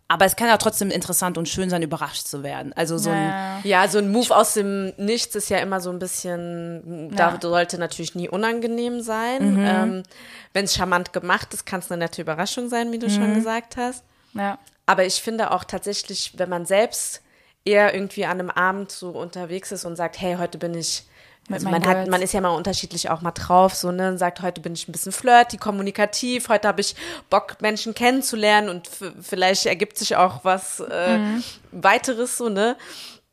Aber 0.07 0.25
es 0.25 0.35
kann 0.35 0.47
ja 0.47 0.57
trotzdem 0.57 0.91
interessant 0.91 1.37
und 1.37 1.49
schön 1.49 1.69
sein, 1.69 1.81
überrascht 1.81 2.27
zu 2.27 2.43
werden. 2.43 2.73
Also 2.73 2.97
so 2.97 3.09
ein 3.09 3.61
ja, 3.63 3.87
so 3.87 3.97
ein 3.97 4.11
Move 4.11 4.35
aus 4.35 4.53
dem 4.53 4.93
Nichts 4.97 5.33
ist 5.35 5.49
ja 5.49 5.57
immer 5.59 5.79
so 5.81 5.89
ein 5.89 5.99
bisschen, 5.99 7.09
ja. 7.11 7.31
da 7.31 7.39
sollte 7.41 7.77
natürlich 7.77 8.13
nie 8.13 8.29
unangenehm 8.29 9.01
sein. 9.01 9.53
Mhm. 9.53 9.65
Ähm, 9.65 10.03
Wenn 10.51 10.65
es 10.65 10.75
charmant 10.75 11.13
gemacht 11.13 11.53
ist, 11.53 11.65
kann 11.65 11.79
es 11.79 11.91
eine 11.91 12.03
nette 12.03 12.21
Überraschung 12.21 12.69
sein, 12.69 12.91
wie 12.91 12.99
du 12.99 13.07
mhm. 13.07 13.11
schon 13.11 13.33
gesagt 13.33 13.77
hast. 13.77 14.03
Ja. 14.33 14.59
Aber 14.85 15.05
ich 15.05 15.21
finde 15.21 15.51
auch 15.51 15.63
tatsächlich, 15.63 16.33
wenn 16.37 16.49
man 16.49 16.65
selbst 16.65 17.21
eher 17.65 17.93
irgendwie 17.93 18.25
an 18.25 18.39
einem 18.39 18.49
Abend 18.49 18.91
so 18.91 19.11
unterwegs 19.11 19.71
ist 19.71 19.85
und 19.85 19.95
sagt, 19.95 20.19
hey, 20.19 20.35
heute 20.37 20.57
bin 20.57 20.73
ich 20.73 21.05
also 21.51 21.69
man, 21.69 21.85
hat, 21.85 22.07
man 22.07 22.21
ist 22.21 22.33
ja 22.33 22.41
mal 22.41 22.55
unterschiedlich 22.55 23.09
auch 23.09 23.21
mal 23.21 23.31
drauf, 23.31 23.75
so, 23.75 23.91
ne, 23.91 24.09
und 24.09 24.17
sagt, 24.17 24.41
heute 24.41 24.61
bin 24.61 24.73
ich 24.73 24.87
ein 24.87 24.93
bisschen 24.93 25.11
flirty, 25.11 25.57
kommunikativ, 25.57 26.47
heute 26.47 26.67
habe 26.67 26.81
ich 26.81 26.95
Bock, 27.29 27.57
Menschen 27.61 27.93
kennenzulernen 27.93 28.69
und 28.69 28.89
vielleicht 29.21 29.65
ergibt 29.65 29.97
sich 29.97 30.15
auch 30.15 30.45
was 30.45 30.79
äh, 30.79 31.17
mhm. 31.17 31.43
weiteres, 31.71 32.37
so, 32.37 32.49
ne. 32.49 32.77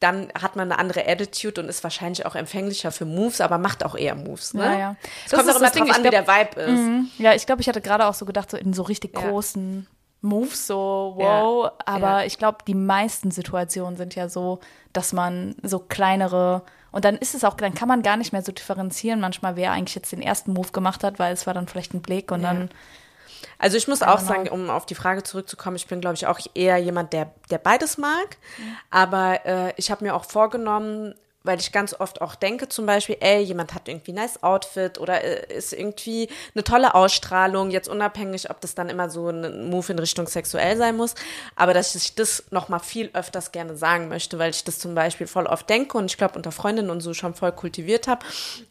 Dann 0.00 0.28
hat 0.40 0.56
man 0.56 0.72
eine 0.72 0.80
andere 0.80 1.06
Attitude 1.06 1.60
und 1.60 1.68
ist 1.68 1.84
wahrscheinlich 1.84 2.24
auch 2.24 2.34
empfänglicher 2.34 2.90
für 2.90 3.04
Moves, 3.04 3.40
aber 3.42 3.58
macht 3.58 3.84
auch 3.84 3.94
eher 3.94 4.14
Moves, 4.14 4.54
ne? 4.54 4.64
Ja, 4.64 4.78
ja. 4.78 4.96
Es 5.26 5.32
kommt 5.32 5.48
auch 5.48 5.56
immer 5.56 5.70
drauf 5.70 5.96
an, 5.96 6.04
wie 6.04 6.10
der 6.10 6.26
Vibe 6.26 6.60
ist. 6.60 6.80
Mhm. 6.80 7.10
Ja, 7.18 7.34
ich 7.34 7.46
glaube, 7.46 7.60
ich 7.60 7.68
hatte 7.68 7.80
gerade 7.80 8.06
auch 8.06 8.14
so 8.14 8.24
gedacht, 8.24 8.50
so 8.50 8.56
in 8.56 8.72
so 8.72 8.82
richtig 8.82 9.14
ja. 9.14 9.28
großen 9.28 9.86
Moves, 10.22 10.66
so 10.66 11.14
wow, 11.16 11.66
ja. 11.66 11.72
aber 11.86 12.26
ich 12.26 12.38
glaube, 12.38 12.58
die 12.66 12.74
meisten 12.74 13.30
Situationen 13.30 13.96
sind 13.96 14.14
ja 14.14 14.28
so, 14.28 14.60
dass 14.92 15.12
man 15.12 15.54
so 15.62 15.78
kleinere 15.78 16.62
und 16.92 17.04
dann 17.04 17.16
ist 17.16 17.34
es 17.34 17.44
auch, 17.44 17.54
dann 17.54 17.74
kann 17.74 17.88
man 17.88 18.02
gar 18.02 18.16
nicht 18.16 18.32
mehr 18.32 18.42
so 18.42 18.52
differenzieren, 18.52 19.20
manchmal, 19.20 19.56
wer 19.56 19.72
eigentlich 19.72 19.94
jetzt 19.94 20.12
den 20.12 20.22
ersten 20.22 20.52
Move 20.52 20.72
gemacht 20.72 21.04
hat, 21.04 21.18
weil 21.18 21.32
es 21.32 21.46
war 21.46 21.54
dann 21.54 21.68
vielleicht 21.68 21.94
ein 21.94 22.02
Blick 22.02 22.30
und 22.32 22.42
ja. 22.42 22.48
dann. 22.48 22.70
Also 23.58 23.76
ich 23.76 23.88
muss 23.88 24.02
auch 24.02 24.18
sagen, 24.18 24.48
um 24.48 24.70
auf 24.70 24.86
die 24.86 24.94
Frage 24.94 25.22
zurückzukommen, 25.22 25.76
ich 25.76 25.86
bin, 25.86 26.00
glaube 26.00 26.14
ich, 26.14 26.26
auch 26.26 26.38
eher 26.54 26.78
jemand, 26.78 27.12
der, 27.12 27.32
der 27.50 27.58
beides 27.58 27.98
mag. 27.98 28.36
Mhm. 28.58 28.76
Aber 28.90 29.46
äh, 29.46 29.72
ich 29.76 29.90
habe 29.90 30.04
mir 30.04 30.14
auch 30.14 30.24
vorgenommen, 30.24 31.14
weil 31.42 31.58
ich 31.58 31.72
ganz 31.72 31.94
oft 31.98 32.20
auch 32.20 32.34
denke, 32.34 32.68
zum 32.68 32.84
Beispiel, 32.86 33.16
ey, 33.20 33.40
jemand 33.42 33.74
hat 33.74 33.88
irgendwie 33.88 34.12
ein 34.12 34.16
nice 34.16 34.42
Outfit 34.42 34.98
oder 34.98 35.22
äh, 35.24 35.56
ist 35.56 35.72
irgendwie 35.72 36.28
eine 36.54 36.64
tolle 36.64 36.94
Ausstrahlung, 36.94 37.70
jetzt 37.70 37.88
unabhängig, 37.88 38.50
ob 38.50 38.60
das 38.60 38.74
dann 38.74 38.88
immer 38.90 39.08
so 39.08 39.30
ein 39.30 39.70
Move 39.70 39.92
in 39.92 39.98
Richtung 39.98 40.26
sexuell 40.26 40.76
sein 40.76 40.96
muss, 40.96 41.14
aber 41.56 41.72
dass 41.72 41.94
ich 41.94 42.14
das 42.14 42.44
nochmal 42.50 42.80
viel 42.80 43.10
öfters 43.14 43.52
gerne 43.52 43.74
sagen 43.76 44.08
möchte, 44.08 44.38
weil 44.38 44.50
ich 44.50 44.64
das 44.64 44.78
zum 44.78 44.94
Beispiel 44.94 45.26
voll 45.26 45.46
oft 45.46 45.68
denke 45.70 45.96
und 45.96 46.06
ich 46.10 46.18
glaube 46.18 46.34
unter 46.36 46.52
Freundinnen 46.52 46.90
und 46.90 47.00
so 47.00 47.14
schon 47.14 47.34
voll 47.34 47.52
kultiviert 47.52 48.06
habe, 48.06 48.24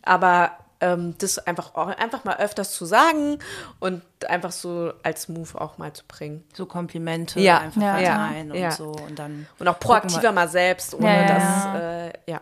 aber 0.04 0.52
ähm, 0.82 1.16
das 1.18 1.40
einfach, 1.40 1.76
auch, 1.76 1.88
einfach 1.88 2.24
mal 2.24 2.38
öfters 2.38 2.72
zu 2.72 2.86
sagen 2.86 3.40
und 3.80 4.02
einfach 4.30 4.52
so 4.52 4.94
als 5.04 5.28
Move 5.28 5.60
auch 5.60 5.78
mal 5.78 5.92
zu 5.92 6.04
bringen. 6.08 6.46
So 6.56 6.66
Komplimente 6.68 7.40
Ja. 7.42 7.58
einfach 7.60 7.82
Ja. 7.82 7.96
verteilen 7.96 8.54
Ja. 8.54 8.68
und 8.68 8.74
so. 8.76 8.92
Und 8.92 9.20
dann 9.20 9.48
Und 9.60 9.68
auch 9.68 9.78
proaktiver 9.80 10.32
mal 10.32 10.48
selbst, 10.48 10.94
ohne 10.94 11.06
Ja, 11.08 11.16
ja, 11.22 11.24
dass, 11.26 11.66
ja. 11.66 11.80
äh, 12.08 12.14
ja. 12.28 12.42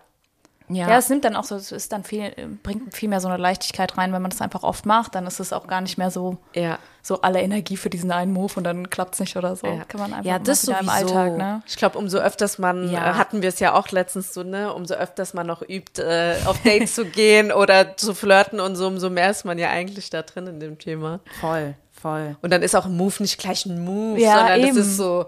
Ja. 0.69 0.89
Ja, 0.89 0.97
es 0.97 1.09
nimmt 1.09 1.23
dann 1.25 1.35
auch 1.35 1.43
so, 1.43 1.55
es 1.55 1.71
ist 1.71 1.91
dann 1.91 2.03
viel, 2.03 2.31
bringt 2.63 2.93
viel 2.95 3.09
mehr 3.09 3.19
so 3.21 3.27
eine 3.27 3.37
Leichtigkeit 3.37 3.97
rein, 3.97 4.11
wenn 4.13 4.21
man 4.21 4.31
das 4.31 4.41
einfach 4.41 4.63
oft 4.63 4.85
macht, 4.85 5.15
dann 5.15 5.25
ist 5.27 5.39
es 5.39 5.53
auch 5.53 5.67
gar 5.67 5.81
nicht 5.81 5.97
mehr 5.97 6.11
so, 6.11 6.37
Ja. 6.53 6.77
so 7.01 7.21
alle 7.21 7.41
Energie 7.41 7.77
für 7.77 7.89
diesen 7.89 8.11
einen 8.11 8.33
Move 8.33 8.53
und 8.55 8.63
dann 8.65 8.89
klappt 8.89 9.13
es 9.13 9.19
nicht 9.21 9.37
oder 9.37 9.55
so. 9.55 9.65
Ja. 9.67 9.83
Kann 9.85 10.01
man 10.01 10.13
einfach 10.13 10.25
Ja, 10.25 10.39
das 10.39 10.67
wieder 10.67 10.79
im 10.79 10.87
sowieso. 10.87 11.15
Alltag, 11.15 11.37
ne? 11.37 11.61
Ich 11.67 11.77
glaube, 11.77 11.97
umso 11.97 12.17
öfters 12.17 12.57
man, 12.59 12.89
Ja. 12.91 13.11
äh, 13.11 13.13
hatten 13.13 13.41
wir 13.41 13.49
es 13.49 13.59
ja 13.59 13.73
auch 13.73 13.89
letztens 13.91 14.33
so, 14.33 14.43
ne, 14.43 14.73
umso 14.73 14.95
öfters 14.95 15.33
man 15.33 15.47
noch 15.47 15.61
übt, 15.61 16.01
äh, 16.01 16.35
auf 16.45 16.61
Dates 16.63 16.95
zu 16.95 17.05
gehen 17.05 17.51
oder 17.51 17.95
zu 17.97 18.13
flirten 18.13 18.59
und 18.59 18.75
so, 18.75 18.87
umso 18.87 19.09
mehr 19.09 19.29
ist 19.31 19.45
man 19.45 19.57
ja 19.57 19.69
eigentlich 19.69 20.09
da 20.09 20.21
drin 20.21 20.47
in 20.47 20.59
dem 20.59 20.77
Thema. 20.79 21.19
voll, 21.39 21.75
voll. 21.93 22.35
Und 22.41 22.51
dann 22.51 22.61
ist 22.61 22.75
auch 22.75 22.85
ein 22.85 22.95
Move 22.97 23.15
nicht 23.19 23.39
gleich 23.39 23.65
ein 23.65 23.83
Move, 23.83 24.19
Ja, 24.19 24.35
sondern 24.39 24.59
eben. 24.59 24.75
das 24.75 24.85
ist 24.87 24.97
so, 24.97 25.25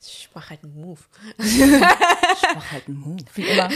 ich 0.00 0.28
mache 0.34 0.50
halt 0.50 0.64
einen 0.64 0.80
Move. 0.80 1.00
Ich 1.38 1.60
mach 2.54 2.72
halt 2.72 2.86
einen 2.88 2.96
Move. 2.98 3.24
Wie 3.34 3.42
immer. 3.42 3.68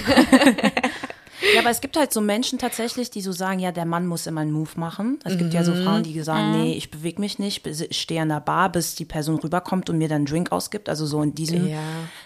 Ja, 1.55 1.61
aber 1.61 1.71
es 1.71 1.81
gibt 1.81 1.97
halt 1.97 2.13
so 2.13 2.21
Menschen 2.21 2.61
tatsächlich, 2.61 3.11
die 3.11 3.21
so 3.21 3.33
sagen, 3.33 3.59
ja, 3.59 3.73
der 3.73 3.85
Mann 3.85 4.07
muss 4.07 4.29
immer 4.29 4.43
einen 4.43 4.53
Move 4.53 4.71
machen. 4.77 5.19
Es 5.25 5.37
gibt 5.37 5.53
ja 5.53 5.65
so 5.65 5.73
Mhm. 5.75 5.83
Frauen, 5.85 6.03
die 6.05 6.21
sagen, 6.23 6.53
nee, 6.53 6.75
ich 6.75 6.93
bewege 6.93 7.21
mich 7.21 7.41
nicht, 7.41 7.67
ich 7.67 8.01
stehe 8.01 8.23
an 8.23 8.29
der 8.29 8.39
Bar, 8.39 8.71
bis 8.71 8.95
die 8.95 9.05
Person 9.05 9.41
rüberkommt 9.41 9.91
und 9.91 9.99
mir 9.99 10.07
dann 10.09 10.19
einen 10.19 10.27
Drink 10.27 10.53
ausgibt. 10.53 10.89
Also 10.89 11.05
so 11.05 11.21
in 11.21 11.35
diesem, 11.35 11.67
Ja. 11.67 11.81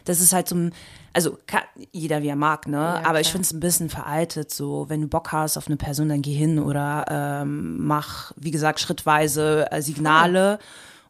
das 0.04 0.20
ist 0.20 0.34
halt 0.34 0.48
so 0.48 0.56
ein, 0.56 0.74
also 1.14 1.38
kann, 1.46 1.62
jeder 1.92 2.22
wie 2.22 2.28
er 2.28 2.36
mag, 2.36 2.68
ne? 2.68 2.78
aber 3.06 3.20
ich 3.20 3.28
klar. 3.28 3.32
finde 3.32 3.46
es 3.46 3.52
ein 3.54 3.60
bisschen 3.60 3.88
veraltet. 3.88 4.50
So, 4.52 4.90
wenn 4.90 5.00
du 5.00 5.08
Bock 5.08 5.32
hast 5.32 5.56
auf 5.56 5.66
eine 5.66 5.76
Person, 5.78 6.10
dann 6.10 6.20
geh 6.20 6.34
hin 6.34 6.58
oder 6.58 7.06
ähm, 7.08 7.86
mach, 7.86 8.32
wie 8.36 8.50
gesagt, 8.50 8.80
schrittweise 8.80 9.66
äh, 9.72 9.80
Signale 9.80 10.58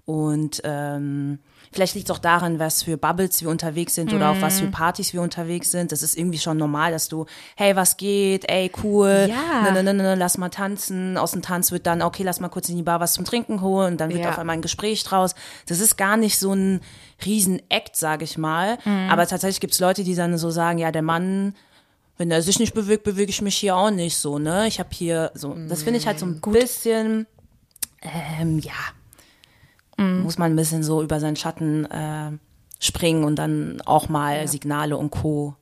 und 0.05 0.61
ähm, 0.63 1.41
Vielleicht 1.77 1.95
liegt 1.95 2.09
es 2.11 2.17
auch 2.17 2.19
daran, 2.21 2.59
was 2.59 2.83
für 2.85 2.97
Bubbles 2.97 3.43
wir 3.43 3.51
unterwegs 3.51 3.95
sind 3.95 4.13
oder 4.15 4.31
auf 4.31 4.39
Mhm. 4.39 4.43
was 4.43 4.61
für 4.61 4.67
Partys 4.69 5.13
wir 5.13 5.21
unterwegs 5.21 5.71
sind. 5.71 5.93
Das 5.93 6.03
ist 6.03 6.17
irgendwie 6.17 6.39
schon 6.39 6.57
normal, 6.57 6.91
dass 6.91 7.09
du, 7.09 7.27
hey, 7.55 7.77
was 7.77 7.97
geht? 7.99 8.49
Ey, 8.51 8.73
cool. 8.83 9.27
Ja. 9.29 9.63
Ne, 9.71 9.83
ne, 9.83 9.83
ne, 9.93 10.03
ne, 10.03 10.15
lass 10.15 10.39
mal 10.39 10.49
tanzen. 10.49 11.19
Aus 11.19 11.33
dem 11.33 11.43
Tanz 11.43 11.71
wird 11.73 11.87
dann, 11.87 12.01
okay, 12.01 12.23
lass 12.23 12.41
mal 12.41 12.49
kurz 12.49 12.69
in 12.71 12.77
die 12.77 12.83
Bar 12.83 12.99
was 13.01 13.13
zum 13.13 13.25
Trinken 13.27 13.61
holen. 13.61 13.93
Und 13.93 14.01
dann 14.01 14.09
wird 14.11 14.23
Ja. 14.23 14.31
auf 14.31 14.39
einmal 14.39 14.57
ein 14.57 14.63
Gespräch 14.63 15.05
draus. 15.05 15.35
Das 15.67 15.79
ist 15.81 15.97
gar 15.99 16.17
nicht 16.17 16.39
so 16.39 16.55
ein 16.55 16.81
Riesen-Act, 17.25 17.95
sage 17.95 18.25
ich 18.25 18.39
mal. 18.39 18.79
Mhm. 18.85 19.11
Aber 19.11 19.27
tatsächlich 19.27 19.61
gibt 19.61 19.75
es 19.75 19.81
Leute, 19.81 20.03
die 20.03 20.15
dann 20.15 20.39
so 20.39 20.51
sagen, 20.51 20.79
ja, 20.79 20.91
der 20.91 21.03
Mann 21.03 21.55
wenn 22.19 22.31
er 22.31 22.41
sich 22.41 22.59
nicht 22.59 22.73
bewegt, 22.73 23.05
bewege 23.05 23.29
ich 23.29 23.43
mich 23.43 23.57
hier 23.59 23.77
auch 23.77 23.91
nicht 23.91 24.17
so, 24.17 24.39
ne? 24.39 24.67
Ich 24.67 24.79
habe 24.79 24.89
hier 24.91 25.31
so, 25.35 25.55
das 25.69 25.83
finde 25.83 25.99
ich 25.99 26.07
halt 26.07 26.19
so 26.19 26.25
ein 26.25 26.41
bisschen, 26.41 27.27
ähm, 28.41 28.59
ja, 28.59 28.73
muss 29.99 30.39
man 30.39 30.53
ein 30.53 30.57
bisschen 30.57 30.83
so 30.83 31.03
über 31.03 31.21
seinen 31.21 31.37
Schatten 31.37 31.85
äh, 31.87 32.33
springen 32.81 33.25
und 33.25 33.37
dann 33.37 33.81
auch 33.87 34.09
mal 34.09 34.47
Signale 34.47 34.97
und 34.97 35.11
Co. 35.11 35.55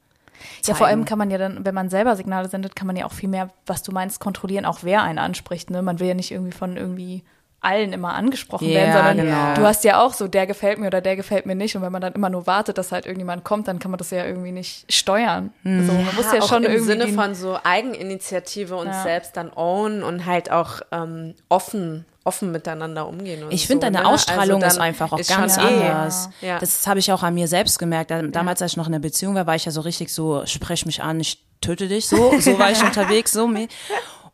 Ja, 0.64 0.75
vor 0.75 0.87
allem 0.88 1.00
zeigen. 1.00 1.05
kann 1.07 1.19
man 1.19 1.31
ja 1.31 1.38
dann, 1.38 1.64
wenn 1.64 1.75
man 1.75 1.88
selber 1.88 2.17
Signale 2.17 2.49
sendet, 2.49 2.75
kann 2.76 2.87
man 2.87 2.97
ja 2.97 3.07
auch 3.07 3.12
viel 3.12 3.29
mehr, 3.29 3.50
was 3.67 3.83
du 3.83 3.93
meinst, 3.93 4.21
kontrollieren, 4.21 4.64
auch 4.64 4.79
wer 4.83 5.03
einen 5.03 5.19
anspricht. 5.19 5.71
Ne? 5.71 5.83
Man 5.83 6.00
will 6.00 6.09
ja 6.09 6.14
nicht 6.14 6.33
irgendwie 6.33 6.53
von 6.53 6.76
irgendwie 6.76 7.23
allen 7.61 7.95
immer 7.95 8.12
angesprochen 8.12 8.69
Ja, 8.69 8.75
werden, 8.75 8.93
sondern 8.93 9.17
genau. 9.26 9.55
du 9.55 9.62
hast 9.67 9.85
ja 9.85 10.03
auch 10.05 10.12
so, 10.12 10.29
der 10.29 10.47
gefällt 10.47 10.79
mir 10.79 10.88
oder 10.88 11.00
der 11.00 11.17
gefällt 11.17 11.47
mir 11.47 11.55
nicht. 11.55 11.75
Und 11.76 11.83
wenn 11.83 11.93
man 11.93 12.03
dann 12.03 12.12
immer 12.12 12.29
nur 12.29 12.47
wartet, 12.47 12.76
dass 12.76 12.93
halt 12.93 13.07
irgendjemand 13.07 13.43
kommt, 13.45 13.69
dann 13.69 13.79
kann 13.79 13.91
man 13.91 13.97
das 13.99 14.11
ja 14.11 14.25
irgendwie 14.26 14.53
nicht 14.53 14.93
steuern. 14.93 15.50
Hm. 15.62 15.87
So, 15.87 15.93
man 15.95 16.14
muss 16.14 16.31
ja 16.31 16.41
auch 16.43 16.49
schon 16.49 16.64
im 16.64 16.73
irgendwie 16.73 16.93
Sinne 16.93 17.09
von 17.09 17.35
so 17.35 17.59
Eigeninitiative 17.64 18.76
und 18.76 18.88
Ja. 18.88 19.03
selbst 19.03 19.37
dann 19.38 19.50
own 19.55 20.03
und 20.03 20.26
halt 20.26 20.50
auch 20.50 20.81
ähm, 20.93 21.35
offen 21.49 22.05
offen 22.25 22.50
miteinander 22.52 23.07
umgehen. 23.07 23.45
Und 23.45 23.52
Ich 23.52 23.66
finde, 23.66 23.87
so, 23.87 23.93
deine 23.93 24.02
ne? 24.04 24.11
Also, 24.11 24.12
Also 24.12 24.33
Ausstrahlung 24.33 24.61
dann 24.61 24.71
ist 24.71 24.78
einfach 24.78 25.12
auch 25.12 25.19
ist 25.19 25.28
ganz 25.28 25.54
schon 25.57 25.64
eh- 25.64 25.87
anders. 25.88 26.31
Ja. 26.40 26.59
Das 26.59 26.87
habe 26.87 26.99
ich 26.99 27.12
auch 27.12 27.23
an 27.23 27.35
mir 27.35 27.47
selbst 27.49 27.78
gemerkt. 27.78 28.11
Da- 28.11 28.23
Damals, 28.23 28.62
als 28.62 28.73
ich 28.73 28.76
noch 28.78 28.87
in 28.88 28.95
einer 28.95 29.00
Beziehung 29.02 29.35
war, 29.35 29.47
war 29.47 29.54
ich 29.57 29.66
ja 29.66 29.73
so 29.73 29.83
richtig 29.83 30.12
so, 30.12 30.45
sprech 30.47 30.87
mich 30.87 31.02
an, 31.02 31.21
ich 31.21 31.43
töte 31.61 31.87
dich, 31.87 32.09
so, 32.09 32.33
so 32.40 32.59
war 32.59 32.71
ich 32.71 32.83
unterwegs, 32.83 33.33
so. 33.33 33.49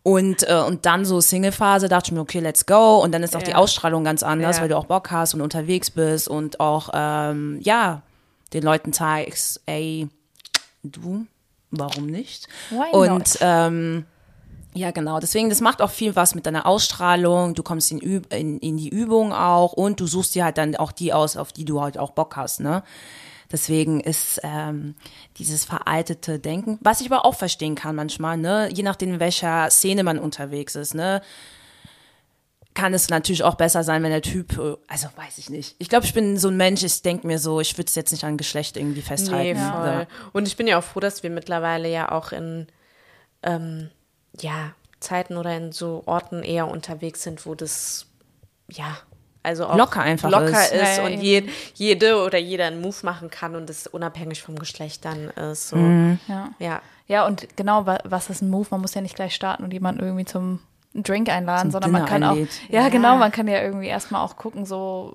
Und, 0.03 0.49
äh, 0.49 0.55
und 0.67 0.87
dann 0.87 1.05
so 1.05 1.21
Single-Phase, 1.21 1.89
dachte 1.89 2.09
ich 2.09 2.13
mir, 2.13 2.21
okay, 2.21 2.39
let's 2.41 2.65
go. 2.65 2.99
Und 3.03 3.13
dann 3.13 3.23
ist 3.23 3.37
auch 3.37 3.43
die 3.43 3.51
Ja. 3.51 3.57
Ausstrahlung 3.57 4.03
ganz 4.05 4.23
anders, 4.23 4.57
Ja. 4.57 4.63
weil 4.63 4.69
du 4.71 4.77
auch 4.79 4.87
Bock 4.87 5.11
hast 5.11 5.35
und 5.35 5.41
unterwegs 5.43 5.91
bist 5.91 6.29
und 6.29 6.59
auch, 6.61 6.89
ähm, 6.95 7.59
ja, 7.63 8.03
den 8.53 8.63
Leuten 8.63 8.93
zeigst, 8.93 9.61
ey, 9.67 10.09
du, 10.83 11.27
warum 11.71 12.07
nicht? 12.07 12.49
Why 12.71 12.91
und 12.97 13.09
not? 13.09 13.39
ähm, 13.41 14.07
ja, 14.75 14.91
genau. 14.93 15.19
Deswegen, 15.21 15.49
das 15.49 15.61
macht 15.61 15.83
auch 15.83 15.91
viel 15.91 16.15
was 16.17 16.35
mit 16.35 16.47
deiner 16.47 16.67
Ausstrahlung. 16.67 17.55
Du 17.55 17.63
kommst 17.63 17.91
in, 17.91 17.99
Üb 18.01 18.33
in, 18.33 18.59
in 18.61 18.77
die 18.77 18.89
Übung 18.89 19.33
auch 19.33 19.73
und 19.73 19.99
du 20.01 20.07
suchst 20.07 20.35
dir 20.35 20.45
halt 20.45 20.59
dann 20.59 20.77
auch 20.77 20.93
die 20.93 21.13
aus, 21.13 21.37
auf 21.37 21.53
die 21.53 21.65
du 21.65 21.81
halt 21.81 21.99
auch 21.99 22.13
Bock 22.13 22.37
hast, 22.37 22.61
ne? 22.61 22.83
Deswegen 23.53 23.99
ist 23.99 24.39
ähm, 24.45 24.95
dieses 25.39 25.65
veraltete 25.65 26.39
Denken, 26.39 26.79
was 26.83 27.01
ich 27.01 27.11
aber 27.11 27.25
auch 27.25 27.35
verstehen 27.35 27.75
kann 27.75 27.97
manchmal, 27.97 28.37
ne? 28.37 28.69
Je 28.73 28.85
nachdem, 28.85 29.15
in 29.15 29.21
welcher 29.21 29.69
Szene 29.71 30.05
man 30.05 30.21
unterwegs 30.21 30.77
ist, 30.77 30.95
ne? 30.95 31.21
Kann 32.73 32.95
es 32.95 33.11
natürlich 33.11 33.43
auch 33.43 33.57
besser 33.57 33.83
sein, 33.83 34.05
wenn 34.05 34.13
der 34.13 34.23
Typ, 34.23 34.57
äh, 34.57 34.77
also 34.87 35.09
weiß 35.17 35.39
ich 35.39 35.51
nicht. 35.51 35.75
Ich 35.81 35.89
glaube, 35.89 36.07
ich 36.07 36.15
bin 36.15 36.37
so 36.39 36.47
ein 36.47 36.57
Mensch, 36.57 36.85
ich 36.85 37.03
denke 37.03 37.27
mir 37.27 37.41
so, 37.41 37.61
ich 37.61 37.77
würde 37.77 37.89
es 37.89 37.97
jetzt 37.97 38.13
nicht 38.13 38.23
an 38.23 38.37
Geschlecht 38.37 38.77
irgendwie 38.77 39.01
Nee, 39.01 39.05
festhalten. 39.07 39.59
voll. 39.59 40.07
Und 40.33 40.47
ich 40.47 40.57
bin 40.57 40.69
ja 40.69 40.79
auch 40.79 40.85
froh, 40.85 41.01
dass 41.01 41.25
wir 41.25 41.31
mittlerweile 41.31 41.91
ja 41.91 42.13
auch 42.13 42.31
in 42.31 42.69
ähm, 43.43 43.91
ja, 44.39 44.73
Zeiten 45.01 45.37
oder 45.37 45.57
in 45.57 45.73
so 45.73 46.03
Orten 46.07 46.43
eher 46.43 46.69
unterwegs 46.69 47.23
sind, 47.23 47.47
wo 47.47 47.55
das 47.55 48.07
ja 48.69 48.97
also 49.43 49.67
auch 49.67 49.77
Locker 49.79 50.03
einfach 50.03 50.31
locker 50.31 50.51
ist. 50.65 50.73
ist, 50.73 50.99
Ja, 50.99 51.05
und 51.05 51.13
je, 51.15 51.49
jede 51.75 52.23
oder 52.23 52.37
jeder 52.39 52.67
einen 52.67 52.83
Move 52.83 52.97
machen 53.03 53.31
kann 53.31 53.57
und 53.57 53.71
es 53.71 53.87
unabhängig 53.87 54.43
vom 54.43 54.59
Geschlecht 54.59 55.05
dann 55.07 55.31
ist. 55.31 55.69
So. 55.71 55.77
Mhm. 55.77 56.19
Ja. 56.29 56.51
Ja. 56.59 56.83
ja, 57.07 57.27
und 57.27 57.57
genau, 57.57 57.87
wa- 57.87 58.01
was 58.05 58.29
ist 58.29 58.43
ein 58.43 58.51
Move? 58.51 58.67
Man 58.71 58.83
muss 58.83 58.93
ja 58.95 59.01
nicht 59.01 59.17
gleich 59.17 59.35
starten 59.35 59.65
und 59.65 59.73
jemanden 59.73 60.03
irgendwie 60.03 60.27
zum 60.27 60.61
Drink 60.93 61.31
einladen, 61.31 61.63
Zum 61.63 61.71
sondern 61.71 61.93
man 61.93 62.05
Dinner 62.05 62.11
kann 62.21 62.23
einlädt. 62.23 62.51
auch, 62.69 62.73
ja, 62.73 62.89
genau, 62.91 63.17
man 63.17 63.33
kann 63.33 63.49
ja 63.49 63.63
irgendwie 63.63 63.87
erstmal 63.87 64.23
auch 64.23 64.37
gucken, 64.37 64.67
so, 64.67 65.15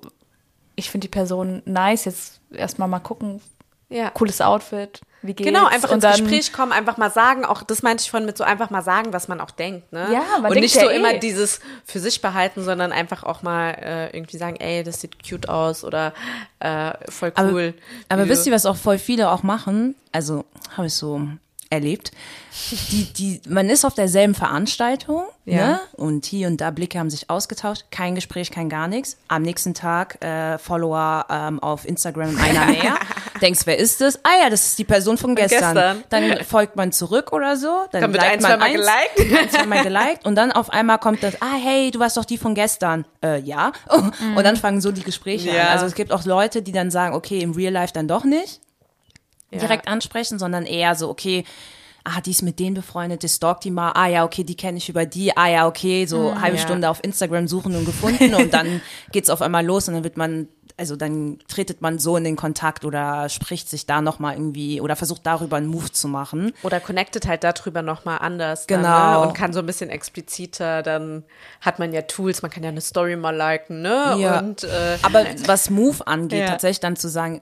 ich 0.74 0.90
finde 0.90 1.04
die 1.06 1.10
Person 1.12 1.62
nice, 1.64 2.04
jetzt 2.06 2.40
erstmal 2.50 2.88
mal 2.88 2.98
gucken, 2.98 3.40
Ja. 3.88 4.10
cooles 4.10 4.40
Outfit, 4.40 5.00
wie 5.26 5.34
geht's? 5.34 5.46
Genau, 5.46 5.66
einfach 5.66 5.90
und 5.90 5.96
ins 5.96 6.02
dann, 6.02 6.20
Gespräch 6.20 6.52
kommen, 6.52 6.72
einfach 6.72 6.96
mal 6.96 7.10
sagen, 7.10 7.44
auch 7.44 7.62
das 7.62 7.82
meinte 7.82 8.02
ich 8.02 8.10
von 8.10 8.24
mit 8.24 8.36
so 8.36 8.44
einfach 8.44 8.70
mal 8.70 8.82
sagen, 8.82 9.12
was 9.12 9.28
man 9.28 9.40
auch 9.40 9.50
denkt, 9.50 9.92
ne? 9.92 10.08
Ja, 10.12 10.40
man 10.40 10.50
Und 10.52 10.60
nicht 10.60 10.74
ja 10.74 10.82
so 10.82 10.90
eh. 10.90 10.96
immer 10.96 11.14
dieses 11.14 11.60
für 11.84 12.00
sich 12.00 12.20
behalten, 12.20 12.62
sondern 12.62 12.92
einfach 12.92 13.22
auch 13.22 13.42
mal 13.42 13.70
äh, 13.70 14.16
irgendwie 14.16 14.38
sagen, 14.38 14.56
ey, 14.56 14.82
das 14.82 15.00
sieht 15.00 15.28
cute 15.28 15.48
aus 15.48 15.84
oder 15.84 16.12
äh, 16.60 16.92
voll 17.10 17.32
cool. 17.38 17.74
Aber 18.08 18.24
Wie 18.24 18.28
wisst 18.28 18.46
ihr, 18.46 18.52
was 18.52 18.66
auch 18.66 18.76
voll 18.76 18.98
viele 18.98 19.30
auch 19.30 19.42
machen? 19.42 19.94
Also, 20.12 20.44
habe 20.76 20.86
ich 20.86 20.94
so 20.94 21.28
erlebt. 21.70 22.12
Die, 22.90 23.12
die, 23.12 23.40
man 23.48 23.68
ist 23.68 23.84
auf 23.84 23.92
derselben 23.94 24.34
Veranstaltung, 24.34 25.24
Ja. 25.44 25.54
ne? 25.66 25.80
Und 25.92 26.24
hier 26.24 26.48
und 26.48 26.60
da 26.60 26.70
Blicke 26.70 26.98
haben 26.98 27.10
sich 27.10 27.28
ausgetauscht. 27.28 27.84
Kein 27.90 28.14
Gespräch, 28.14 28.50
kein 28.50 28.68
gar 28.70 28.88
nichts. 28.88 29.18
Am 29.28 29.42
nächsten 29.42 29.74
Tag 29.74 30.24
äh, 30.24 30.56
Follower 30.58 31.26
ähm, 31.28 31.60
auf 31.62 31.86
Instagram 31.86 32.36
einer 32.38 32.66
mehr. 32.66 32.94
Denkst, 33.42 33.60
wer 33.66 33.76
ist 33.78 34.00
das? 34.00 34.18
Ah 34.24 34.30
ja, 34.42 34.48
das 34.50 34.68
ist 34.68 34.78
die 34.78 34.84
Person 34.84 35.18
von 35.18 35.34
gestern. 35.34 35.74
gestern. 35.74 36.04
Dann 36.08 36.44
folgt 36.44 36.76
man 36.76 36.92
zurück 36.92 37.32
oder 37.34 37.56
so. 37.58 37.84
Dann, 37.92 38.00
Dann 38.00 38.12
wird 38.14 38.22
ein, 38.22 38.40
man 38.40 38.50
zweimal 38.52 38.68
eins, 38.68 39.14
geliked. 39.16 39.38
ein, 39.38 39.50
zweimal 39.50 39.82
geliked 39.82 40.24
und 40.24 40.34
dann 40.36 40.52
auf 40.52 40.70
einmal 40.70 40.98
kommt 40.98 41.22
das, 41.22 41.34
ah 41.42 41.56
hey, 41.62 41.90
du 41.90 41.98
warst 41.98 42.16
doch 42.16 42.24
die 42.24 42.38
von 42.38 42.54
gestern. 42.54 43.04
Äh, 43.22 43.40
ja. 43.40 43.72
Und 44.36 44.44
dann 44.44 44.56
fangen 44.56 44.80
so 44.80 44.92
die 44.92 45.02
Gespräche 45.02 45.50
Ja. 45.50 45.64
an. 45.64 45.68
Also 45.68 45.86
es 45.86 45.94
gibt 45.94 46.12
auch 46.12 46.24
Leute, 46.24 46.62
die 46.62 46.72
dann 46.72 46.90
sagen, 46.90 47.14
okay, 47.14 47.40
im 47.40 47.52
Real 47.52 47.72
Life 47.72 47.92
dann 47.92 48.08
doch 48.08 48.24
nicht 48.24 48.60
Ja. 49.50 49.60
direkt 49.60 49.88
ansprechen, 49.88 50.38
sondern 50.38 50.64
eher 50.64 50.94
so, 50.94 51.08
okay, 51.08 51.44
ah, 52.04 52.20
die 52.20 52.30
ist 52.30 52.42
mit 52.42 52.58
denen 52.58 52.74
befreundet, 52.74 53.22
die 53.22 53.28
stalkt 53.28 53.64
die 53.64 53.70
mal, 53.70 53.92
ah 53.92 54.06
ja, 54.06 54.24
okay, 54.24 54.44
die 54.44 54.56
kenne 54.56 54.78
ich 54.78 54.88
über 54.88 55.06
die, 55.06 55.36
ah 55.36 55.48
ja, 55.48 55.66
okay, 55.66 56.06
so 56.06 56.40
halbe 56.40 56.56
ja. 56.56 56.62
Stunde 56.62 56.88
auf 56.88 57.02
Instagram 57.02 57.48
suchen 57.48 57.74
und 57.74 57.84
gefunden 57.84 58.34
und 58.34 58.54
dann 58.54 58.80
geht's 59.12 59.30
auf 59.30 59.42
einmal 59.42 59.64
los 59.64 59.88
und 59.88 59.94
dann 59.94 60.04
wird 60.04 60.16
man, 60.16 60.48
also 60.78 60.94
dann 60.94 61.38
tretet 61.48 61.80
man 61.80 61.98
so 61.98 62.16
in 62.18 62.24
den 62.24 62.36
Kontakt 62.36 62.84
oder 62.84 63.28
spricht 63.30 63.70
sich 63.70 63.86
da 63.86 64.02
nochmal 64.02 64.34
irgendwie 64.34 64.80
oder 64.80 64.94
versucht 64.94 65.24
darüber 65.24 65.56
einen 65.56 65.68
Move 65.68 65.90
zu 65.90 66.06
machen. 66.06 66.52
Oder 66.62 66.80
connectet 66.80 67.26
halt 67.26 67.44
darüber 67.44 67.80
nochmal 67.80 68.18
anders. 68.20 68.66
Genau. 68.66 68.82
Dann, 68.82 69.10
ne? 69.12 69.20
Und 69.20 69.32
kann 69.34 69.52
so 69.54 69.60
ein 69.60 69.66
bisschen 69.66 69.88
expliziter, 69.88 70.82
dann 70.82 71.24
hat 71.62 71.78
man 71.78 71.92
ja 71.94 72.02
Tools, 72.02 72.42
man 72.42 72.50
kann 72.50 72.62
ja 72.62 72.68
eine 72.68 72.82
Story 72.82 73.16
mal 73.16 73.34
liken, 73.34 73.80
ne? 73.80 74.16
Ja. 74.18 74.38
Und 74.40 74.64
äh, 74.64 74.98
Aber 75.02 75.24
was 75.46 75.70
Move 75.70 76.06
angeht, 76.06 76.40
Ja. 76.40 76.46
tatsächlich 76.50 76.80
dann 76.80 76.96
zu 76.96 77.08
sagen, 77.08 77.40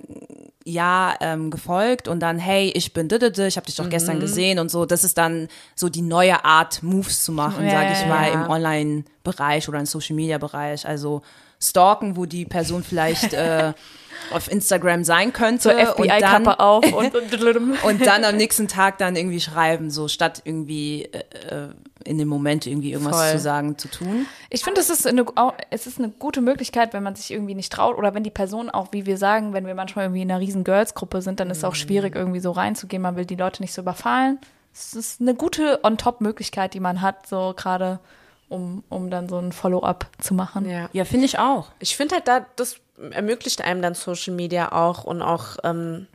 ja, 0.64 1.14
ähm, 1.20 1.50
gefolgt 1.50 2.08
und 2.08 2.20
dann, 2.20 2.38
hey, 2.38 2.70
ich 2.74 2.92
bin 2.94 3.08
didede, 3.08 3.46
ich 3.48 3.56
habe 3.56 3.66
dich 3.66 3.74
doch 3.76 3.84
Mhm. 3.86 3.90
gestern 3.90 4.20
gesehen 4.20 4.58
und 4.60 4.70
so, 4.70 4.86
das 4.86 5.04
ist 5.04 5.18
dann 5.18 5.48
so 5.74 5.88
die 5.88 6.00
neue 6.02 6.44
Art, 6.44 6.82
Moves 6.82 7.22
zu 7.24 7.32
machen, 7.32 7.64
Ja, 7.66 7.70
sage 7.72 7.92
ich 7.92 8.06
mal, 8.06 8.30
im 8.30 8.48
Online-Bereich 8.48 9.68
oder 9.68 9.80
im 9.80 9.86
Social-Media-Bereich. 9.86 10.86
Also 10.86 11.22
stalken, 11.68 12.16
wo 12.16 12.26
die 12.26 12.44
Person 12.44 12.82
vielleicht 12.82 13.32
äh, 13.32 13.72
auf 14.32 14.50
Instagram 14.50 15.04
sein 15.04 15.32
könnte 15.32 15.62
so 15.62 15.70
und 15.70 15.78
dann, 15.78 16.22
FBI-Kappe 16.22 16.60
auf 16.60 16.84
und, 16.92 17.14
und 17.34 17.84
und 17.84 18.06
dann 18.06 18.24
am 18.24 18.36
nächsten 18.36 18.68
Tag 18.68 18.98
dann 18.98 19.16
irgendwie 19.16 19.40
schreiben, 19.40 19.90
so 19.90 20.08
statt 20.08 20.42
irgendwie 20.44 21.04
äh, 21.04 21.18
äh, 21.50 21.68
in 22.04 22.18
dem 22.18 22.28
Moment 22.28 22.66
irgendwie 22.66 22.92
irgendwas 22.92 23.16
Voll. 23.16 23.32
zu 23.32 23.38
sagen, 23.38 23.78
zu 23.78 23.88
tun. 23.88 24.26
Ich 24.50 24.62
finde, 24.62 24.80
es 24.80 24.90
ist 24.90 25.06
eine, 25.06 25.24
es 25.70 25.86
ist 25.86 25.98
eine 25.98 26.10
gute 26.10 26.40
Möglichkeit, 26.40 26.92
wenn 26.92 27.02
man 27.02 27.14
sich 27.16 27.30
irgendwie 27.30 27.54
nicht 27.54 27.72
traut 27.72 27.96
oder 27.96 28.14
wenn 28.14 28.22
die 28.22 28.30
Person 28.30 28.70
auch, 28.70 28.88
wie 28.92 29.06
wir 29.06 29.16
sagen, 29.16 29.52
wenn 29.52 29.66
wir 29.66 29.74
manchmal 29.74 30.06
irgendwie 30.06 30.22
in 30.22 30.30
einer 30.30 30.40
riesen 30.40 30.64
Girls-Gruppe 30.64 31.22
sind, 31.22 31.40
dann 31.40 31.50
ist 31.50 31.58
es 31.58 31.64
auch 31.64 31.74
schwierig, 31.74 32.14
irgendwie 32.14 32.40
so 32.40 32.50
reinzugehen. 32.50 33.02
Man 33.02 33.16
will 33.16 33.24
die 33.24 33.36
Leute 33.36 33.62
nicht 33.62 33.72
so 33.72 33.82
überfallen. 33.82 34.38
Es 34.72 34.94
ist 34.94 35.20
eine 35.20 35.34
gute 35.34 35.80
On-Top-Möglichkeit, 35.82 36.74
die 36.74 36.80
man 36.80 37.00
hat, 37.00 37.26
so 37.26 37.54
gerade, 37.56 38.00
um, 38.48 38.84
um 38.88 39.10
dann 39.10 39.28
so 39.28 39.38
ein 39.38 39.52
Follow-up 39.52 40.06
zu 40.18 40.34
machen. 40.34 40.68
Ja. 40.68 40.88
Ja, 40.92 41.04
finde 41.04 41.26
ich 41.26 41.38
auch. 41.38 41.68
Ich 41.78 41.96
finde 41.96 42.16
halt, 42.16 42.28
da, 42.28 42.46
das 42.56 42.76
ermöglicht 43.10 43.62
einem 43.62 43.82
dann 43.82 43.94
Social 43.94 44.34
Media 44.34 44.72
auch 44.72 45.04
und 45.04 45.22
auch 45.22 45.56
ähm, 45.64 46.06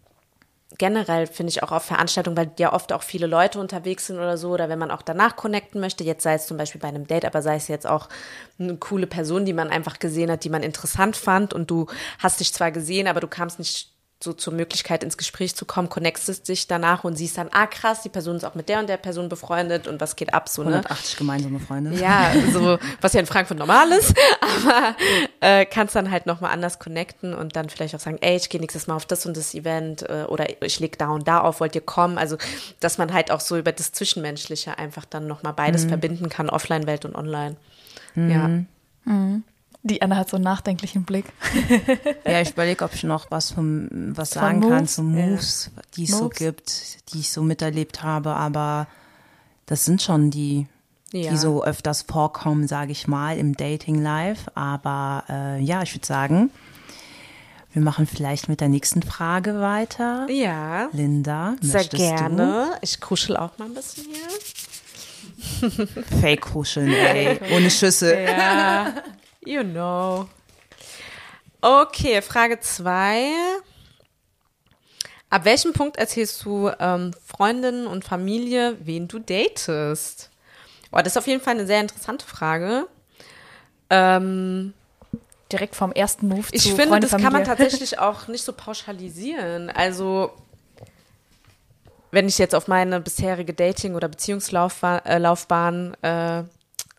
generell 0.77 1.27
finde 1.27 1.50
ich 1.50 1.63
auch 1.63 1.71
auf 1.71 1.83
Veranstaltungen, 1.83 2.38
weil 2.38 2.51
ja 2.57 2.74
oft 2.74 2.93
auch 2.93 3.03
viele 3.03 3.27
Leute 3.27 3.59
unterwegs 3.59 4.07
sind 4.07 4.17
oder 4.17 4.38
so, 4.38 4.51
oder 4.51 4.69
wenn 4.69 4.79
man 4.79 4.91
auch 4.91 5.01
danach 5.01 5.36
connecten 5.36 5.81
möchte, 5.81 6.03
jetzt 6.03 6.24
sei 6.24 6.36
es 6.36 6.48
zum 6.48 6.57
Beispiel 6.57 6.79
bei 6.79 6.88
einem 6.88 7.07
Date, 7.07 7.25
aber 7.25 7.41
sei 7.41 7.55
es 7.55 7.67
jetzt 7.67 7.88
auch 7.88 8.07
eine 8.59 8.77
coole 8.77 9.07
Person, 9.07 9.45
die 9.45 9.53
man 9.53 9.69
einfach 9.69 10.00
gesehen 10.00 10.31
hat, 10.31 10.43
die 10.43 10.50
man 10.50 10.63
interessant 10.63 11.17
fand 11.17 11.53
und 11.53 11.69
du 11.69 11.88
hast 12.19 12.39
dich 12.39 12.53
zwar 12.53 12.71
gesehen, 12.71 13.07
aber 13.07 13.19
du 13.19 13.27
kamst 13.27 13.59
nicht 13.59 13.91
so 14.21 14.33
zur 14.33 14.53
Möglichkeit 14.53 15.01
ins 15.01 15.17
Gespräch 15.17 15.55
zu 15.55 15.63
kommen, 15.63 15.88
connectest 15.88 16.47
dich 16.49 16.67
danach 16.67 17.05
und 17.05 17.15
siehst 17.15 17.38
dann, 17.38 17.47
ah 17.51 17.67
krass, 17.67 18.01
die 18.01 18.09
Person 18.09 18.35
ist 18.35 18.43
auch 18.43 18.53
mit 18.53 18.67
der 18.67 18.79
und 18.79 18.89
der 18.89 18.97
Person 18.97 19.29
befreundet 19.29 19.88
und 19.88 20.01
was 20.01 20.17
geht 20.17 20.33
ab 20.33 20.49
so, 20.49 20.61
ne? 20.63 20.71
180 20.71 21.15
gemeinsame 21.15 21.59
Freunde. 21.61 21.95
Ja, 21.95 22.33
so, 22.51 22.77
was 22.99 23.13
ja 23.13 23.21
in 23.21 23.25
Frankfurt 23.25 23.57
normal 23.57 23.91
ist, 23.93 24.13
aber 24.41 24.95
äh, 25.39 25.65
kannst 25.65 25.95
dann 25.95 26.11
halt 26.11 26.25
nochmal 26.25 26.51
anders 26.51 26.79
connecten 26.79 27.33
und 27.33 27.55
dann 27.55 27.69
vielleicht 27.69 27.95
auch 27.95 28.01
sagen, 28.01 28.17
ey, 28.19 28.35
ich 28.35 28.49
gehe 28.49 28.59
nächstes 28.59 28.88
Mal 28.88 28.95
auf 28.95 29.05
das 29.05 29.25
und 29.25 29.38
das 29.38 29.53
Event 29.53 30.01
äh, 30.01 30.25
oder 30.27 30.47
ich 30.63 30.79
leg 30.81 30.97
da 30.97 31.09
und 31.09 31.25
da 31.25 31.39
auf, 31.39 31.61
wollt 31.61 31.75
ihr 31.75 31.81
kommen? 31.81 32.17
Also, 32.17 32.38
dass 32.81 32.97
man 32.97 33.13
halt 33.13 33.31
auch 33.31 33.39
so 33.39 33.57
über 33.57 33.71
das 33.71 33.93
Zwischenmenschliche 33.93 34.77
einfach 34.77 35.05
dann 35.05 35.27
nochmal 35.27 35.53
beides 35.53 35.85
verbinden 35.85 36.27
kann, 36.27 36.49
Offline-Welt 36.49 37.05
und 37.05 37.15
Online. 37.15 37.55
Ja. 38.15 38.49
Die 39.81 40.01
Anna 40.01 40.17
hat 40.17 40.29
so 40.29 40.36
einen 40.36 40.43
nachdenklichen 40.43 41.03
Blick. 41.03 41.25
Ja, 42.25 42.41
ich 42.41 42.51
überlege, 42.51 42.83
ob 42.83 42.93
ich 42.93 43.03
noch 43.03 43.31
was 43.31 43.51
vom, 43.51 43.88
was 44.15 44.33
Von 44.33 44.41
sagen 44.41 44.62
kann 44.62 44.69
Moves? 44.81 44.93
zu 44.95 45.03
Moves, 45.03 45.71
die 45.95 46.03
es 46.03 46.09
so 46.12 46.24
Moves? 46.25 46.38
gibt, 46.38 47.13
die 47.13 47.19
ich 47.21 47.31
so 47.31 47.41
miterlebt 47.43 48.03
habe, 48.03 48.31
aber 48.36 48.88
das 49.67 49.86
sind 49.86 50.01
schon 50.01 50.31
die, 50.31 50.67
Ja. 51.13 51.31
die 51.31 51.38
so 51.38 51.63
öfters 51.63 52.01
vorkommen, 52.01 52.67
sage 52.67 52.91
ich 52.91 53.07
mal, 53.07 53.38
im 53.38 53.55
Dating 53.55 54.01
Live. 54.01 54.50
Aber 54.53 55.24
äh, 55.29 55.62
ja, 55.62 55.81
ich 55.81 55.95
würde 55.95 56.05
sagen, 56.05 56.51
wir 57.71 57.81
machen 57.81 58.05
vielleicht 58.05 58.50
mit 58.50 58.59
der 58.62 58.67
nächsten 58.67 59.01
Frage 59.01 59.62
weiter. 59.62 60.27
Ja, 60.29 60.89
Linda, 60.91 61.55
sehr 61.62 61.86
gerne. 61.86 62.71
Ich 62.81 63.00
kuschel 63.00 63.38
auch 63.38 63.57
mal 63.57 63.65
ein 63.65 63.75
bisschen 63.75 64.05
hier. 64.12 65.69
du 65.69 65.88
Fake 66.19 66.41
kuscheln, 66.41 66.91
ey, 66.91 67.39
ohne 67.55 67.69
Schüssel. 67.69 68.25
Ja, 68.25 68.93
you 69.50 69.63
know. 69.63 70.27
Okay, 71.62 72.22
Frage 72.22 72.60
zwei. 72.60 73.32
Ab 75.29 75.46
welchem 75.46 75.74
Punkt 75.74 75.98
erzählst 75.98 76.44
du 76.46 76.72
ähm, 76.79 77.12
Freundinnen 77.25 77.86
und 77.86 78.06
Familie, 78.06 78.77
wen 78.79 79.08
du 79.08 79.20
datest? 79.20 80.29
Oh, 80.91 80.98
das 80.98 81.08
ist 81.08 81.18
auf 81.18 81.27
jeden 81.27 81.41
Fall 81.41 81.56
eine 81.56 81.68
sehr 81.68 81.82
interessante 81.82 82.25
Frage. 82.25 82.88
Ähm, 83.89 84.74
Direkt 85.51 85.75
vom 85.75 85.91
ersten 85.91 86.27
Move 86.27 86.48
ich 86.51 86.62
zu 86.62 86.70
finde, 86.70 86.88
Freunde, 86.88 87.08
das 87.08 87.12
kann 87.12 87.22
man 87.22 87.44
Familie. 87.44 87.58
tatsächlich 87.58 88.00
auch 88.00 88.27
nicht 88.27 88.44
so 88.44 88.53
pauschalisieren. 88.53 89.70
Also, 89.70 90.32
wenn 92.12 92.27
ich 92.27 92.38
jetzt 92.38 92.56
auf 92.56 92.68
meine 92.68 93.00
bisherige 93.00 93.53
Dating- 93.53 93.96
oder 93.96 94.08
Beziehungslaufbahn 94.08 95.06
äh, 95.06 95.18
Laufbahn, 95.18 95.96
äh, 96.01 96.44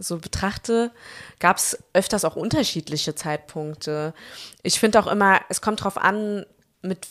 so 0.01 0.19
betrachte, 0.19 0.91
gab 1.39 1.59
es 1.59 1.79
öfters 1.93 2.25
auch 2.25 2.37
unterschiedliche 2.37 3.15
Zeitpunkte. 3.15 4.15
Ich 4.63 4.81
finde 4.81 4.99
auch 4.99 5.07
immer, 5.07 5.41
es 5.49 5.61
kommt 5.61 5.85
drauf 5.85 5.99
an, 5.99 6.45
mit 6.83 7.07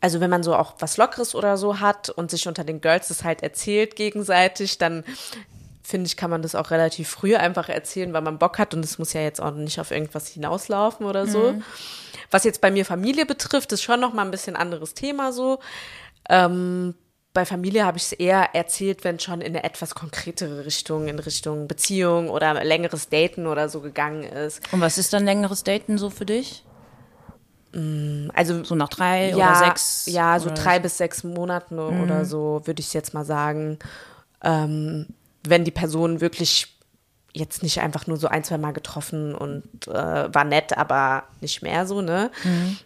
also 0.00 0.20
wenn 0.20 0.30
man 0.30 0.42
so 0.42 0.56
auch 0.56 0.76
was 0.78 0.96
Lockeres 0.96 1.34
oder 1.34 1.58
so 1.58 1.80
hat 1.80 2.08
und 2.08 2.30
sich 2.30 2.48
unter 2.48 2.64
den 2.64 2.80
Girls 2.80 3.08
das 3.08 3.22
halt 3.22 3.42
erzählt 3.42 3.96
gegenseitig, 3.96 4.78
dann 4.78 5.04
finde 5.82 6.06
ich, 6.06 6.16
kann 6.16 6.30
man 6.30 6.40
das 6.40 6.54
auch 6.54 6.70
relativ 6.70 7.10
früh 7.10 7.36
einfach 7.36 7.68
erzählen, 7.68 8.12
weil 8.12 8.22
man 8.22 8.38
Bock 8.38 8.58
hat 8.58 8.72
und 8.72 8.82
es 8.84 8.98
muss 8.98 9.12
ja 9.12 9.20
jetzt 9.20 9.40
auch 9.40 9.52
nicht 9.52 9.78
auf 9.78 9.90
irgendwas 9.90 10.28
hinauslaufen 10.28 11.04
oder 11.04 11.26
so. 11.26 11.60
Was 12.30 12.44
jetzt 12.44 12.60
bei 12.60 12.70
mir 12.70 12.86
Familie 12.86 13.26
betrifft, 13.26 13.72
ist 13.72 13.82
schon 13.82 14.00
noch 14.00 14.14
mal 14.14 14.24
ein 14.24 14.30
bisschen 14.30 14.56
anderes 14.56 14.94
Thema 14.94 15.32
so. 15.32 15.58
Ähm, 16.28 16.94
bei 17.32 17.44
Familie 17.44 17.84
habe 17.84 17.96
ich 17.96 18.04
es 18.04 18.12
eher 18.12 18.54
erzählt, 18.54 19.04
wenn 19.04 19.20
schon 19.20 19.40
in 19.40 19.48
eine 19.48 19.62
etwas 19.62 19.94
konkretere 19.94 20.64
Richtung, 20.64 21.06
in 21.06 21.18
Richtung 21.18 21.68
Beziehung 21.68 22.28
oder 22.28 22.64
längeres 22.64 23.08
Daten 23.08 23.46
oder 23.46 23.68
so 23.68 23.80
gegangen 23.80 24.24
ist. 24.24 24.60
Und 24.72 24.80
was 24.80 24.98
ist 24.98 25.12
dann 25.12 25.24
längeres 25.24 25.62
Daten 25.62 25.96
so 25.96 26.10
für 26.10 26.26
dich? 26.26 26.64
Also 27.72 28.64
So 28.64 28.74
nach 28.74 28.88
drei 28.88 29.30
ja, 29.30 29.36
oder 29.36 29.54
sechs? 29.66 30.06
Ja, 30.06 30.40
so 30.40 30.50
drei 30.52 30.80
bis 30.80 30.98
sechs 30.98 31.22
Monate 31.22 31.76
oder 32.02 32.24
so, 32.24 32.62
würde 32.64 32.80
ich 32.80 32.92
jetzt 32.92 33.14
mal 33.14 33.24
sagen. 33.24 33.78
Ähm, 34.42 35.06
wenn 35.44 35.64
die 35.64 35.70
Person 35.70 36.20
wirklich 36.20 36.76
jetzt 37.32 37.62
nicht 37.62 37.80
einfach 37.80 38.08
nur 38.08 38.16
so 38.16 38.26
ein, 38.26 38.42
zwei 38.42 38.58
Mal 38.58 38.72
getroffen 38.72 39.36
und 39.36 39.86
äh, 39.86 40.34
war 40.34 40.42
nett, 40.42 40.76
aber 40.76 41.22
nicht 41.40 41.62
mehr 41.62 41.86
so, 41.86 42.00
ne? 42.00 42.32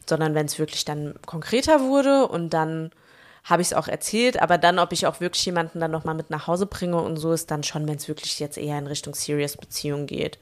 Sondern 0.06 0.34
wenn 0.34 0.44
es 0.44 0.58
wirklich 0.58 0.84
dann 0.84 1.14
konkreter 1.24 1.80
wurde 1.80 2.28
und 2.28 2.50
dann 2.50 2.90
habe 3.44 3.60
ich 3.62 3.68
es 3.68 3.74
auch 3.74 3.88
erzählt, 3.88 4.40
aber 4.40 4.56
dann, 4.58 4.78
ob 4.78 4.92
ich 4.92 5.06
auch 5.06 5.20
wirklich 5.20 5.44
jemanden 5.44 5.78
dann 5.80 5.90
nochmal 5.90 6.14
mit 6.14 6.30
nach 6.30 6.46
Hause 6.46 6.66
bringe 6.66 6.96
und 7.00 7.16
so 7.18 7.32
ist 7.32 7.50
dann 7.50 7.62
schon, 7.62 7.86
wenn 7.86 7.96
es 7.96 8.08
wirklich 8.08 8.40
jetzt 8.40 8.56
eher 8.58 8.78
in 8.78 8.86
Richtung 8.86 9.14
Serious 9.14 9.56
Beziehung 9.56 10.06
geht. 10.06 10.38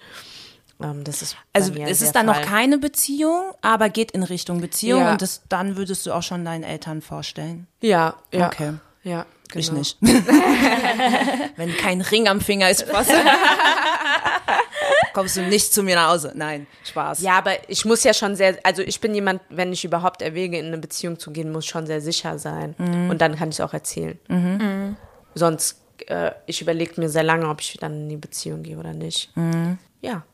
Ähm, 0.81 1.03
das 1.05 1.21
ist 1.23 1.37
Also 1.53 1.73
es 1.75 2.01
ist 2.01 2.13
dann 2.15 2.27
Fall. 2.27 2.41
noch 2.41 2.49
keine 2.49 2.79
Beziehung, 2.79 3.53
aber 3.61 3.89
geht 3.89 4.13
in 4.13 4.23
Richtung 4.23 4.61
Beziehung 4.61 5.01
Ja. 5.01 5.13
und 5.13 5.23
das, 5.23 5.43
dann 5.49 5.77
würdest 5.77 6.07
du 6.07 6.13
auch 6.13 6.23
schon 6.23 6.45
deinen 6.45 6.63
Eltern 6.65 7.03
vorstellen. 7.03 7.67
Ja, 7.81 8.15
ja. 8.33 8.47
Okay. 8.47 8.75
Ja, 9.05 9.27
Ich 9.55 9.67
genau. 9.67 9.81
nicht. 9.81 9.99
Wenn 11.57 11.77
kein 11.77 12.01
Ring 12.03 12.29
am 12.29 12.41
Finger 12.41 12.71
ist, 12.71 12.87
was? 12.93 13.09
Kommst 15.13 15.37
du 15.37 15.43
nicht 15.43 15.73
zu 15.73 15.83
mir 15.83 15.97
nach 15.97 16.11
Hause? 16.11 16.33
Nein, 16.35 16.67
Spaß. 16.85 17.21
Ja, 17.21 17.39
aber 17.39 17.53
ich 17.69 17.85
muss 17.85 18.05
ja 18.05 18.15
schon 18.15 18.37
sehr, 18.37 18.59
also 18.63 18.83
ich 18.83 19.01
bin 19.01 19.15
jemand, 19.15 19.43
wenn 19.49 19.73
ich 19.73 19.85
überhaupt 19.85 20.23
erwäge, 20.23 20.59
in 20.59 20.67
eine 20.67 20.79
Beziehung 20.79 21.19
zu 21.19 21.31
gehen, 21.31 21.53
muss 21.53 21.67
schon 21.67 21.87
sehr 21.87 22.01
sicher 22.01 22.39
sein. 22.39 22.75
Und 23.11 23.19
dann 23.21 23.37
kann 23.37 23.51
ich 23.51 23.57
es 23.57 23.61
auch 23.61 23.73
erzählen. 23.73 24.19
Sonst, 25.35 25.81
äh, 26.07 26.33
ich 26.47 26.61
überlege 26.61 27.01
mir 27.01 27.09
sehr 27.09 27.23
lange, 27.23 27.49
ob 27.49 27.61
ich 27.61 27.77
dann 27.79 28.03
in 28.03 28.09
die 28.09 28.17
Beziehung 28.17 28.63
gehe 28.63 28.79
oder 28.79 28.93
nicht. 28.93 29.33
Ja. 30.01 30.25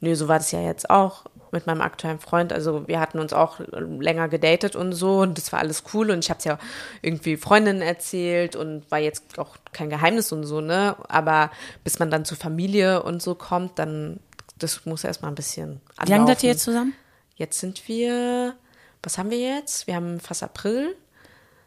Nö, 0.00 0.14
so 0.14 0.28
war 0.28 0.38
das 0.38 0.50
ja 0.52 0.62
jetzt 0.62 0.88
auch 0.88 1.24
mit 1.52 1.66
meinem 1.66 1.80
aktuellen 1.80 2.20
Freund. 2.20 2.52
Also 2.52 2.86
wir 2.86 3.00
hatten 3.00 3.18
uns 3.18 3.32
auch 3.32 3.60
länger 3.60 4.28
gedatet 4.28 4.76
und 4.76 4.92
so 4.92 5.20
und 5.20 5.36
das 5.38 5.52
war 5.52 5.60
alles 5.60 5.84
cool 5.92 6.10
und 6.10 6.24
ich 6.24 6.30
habe 6.30 6.38
es 6.38 6.44
ja 6.44 6.58
irgendwie 7.02 7.36
Freundinnen 7.36 7.82
erzählt 7.82 8.56
und 8.56 8.90
war 8.90 8.98
jetzt 8.98 9.38
auch 9.38 9.56
kein 9.72 9.90
Geheimnis 9.90 10.32
und 10.32 10.44
so, 10.44 10.60
ne? 10.60 10.96
Aber 11.08 11.50
bis 11.84 11.98
man 11.98 12.10
dann 12.10 12.24
zur 12.24 12.36
Familie 12.36 13.02
und 13.02 13.22
so 13.22 13.34
kommt, 13.34 13.78
dann 13.78 14.20
das 14.58 14.84
muss 14.86 15.04
erstmal 15.04 15.32
ein 15.32 15.36
bisschen 15.36 15.80
anlaufen. 15.96 16.06
Wie 16.06 16.10
lange 16.10 16.26
seid 16.26 16.42
ihr 16.44 16.50
jetzt 16.50 16.64
zusammen? 16.64 16.94
Jetzt 17.36 17.58
sind 17.60 17.88
wir, 17.88 18.54
was 19.02 19.16
haben 19.16 19.30
wir 19.30 19.38
jetzt? 19.38 19.86
Wir 19.86 19.94
haben 19.96 20.20
fast 20.20 20.42
April, 20.42 20.94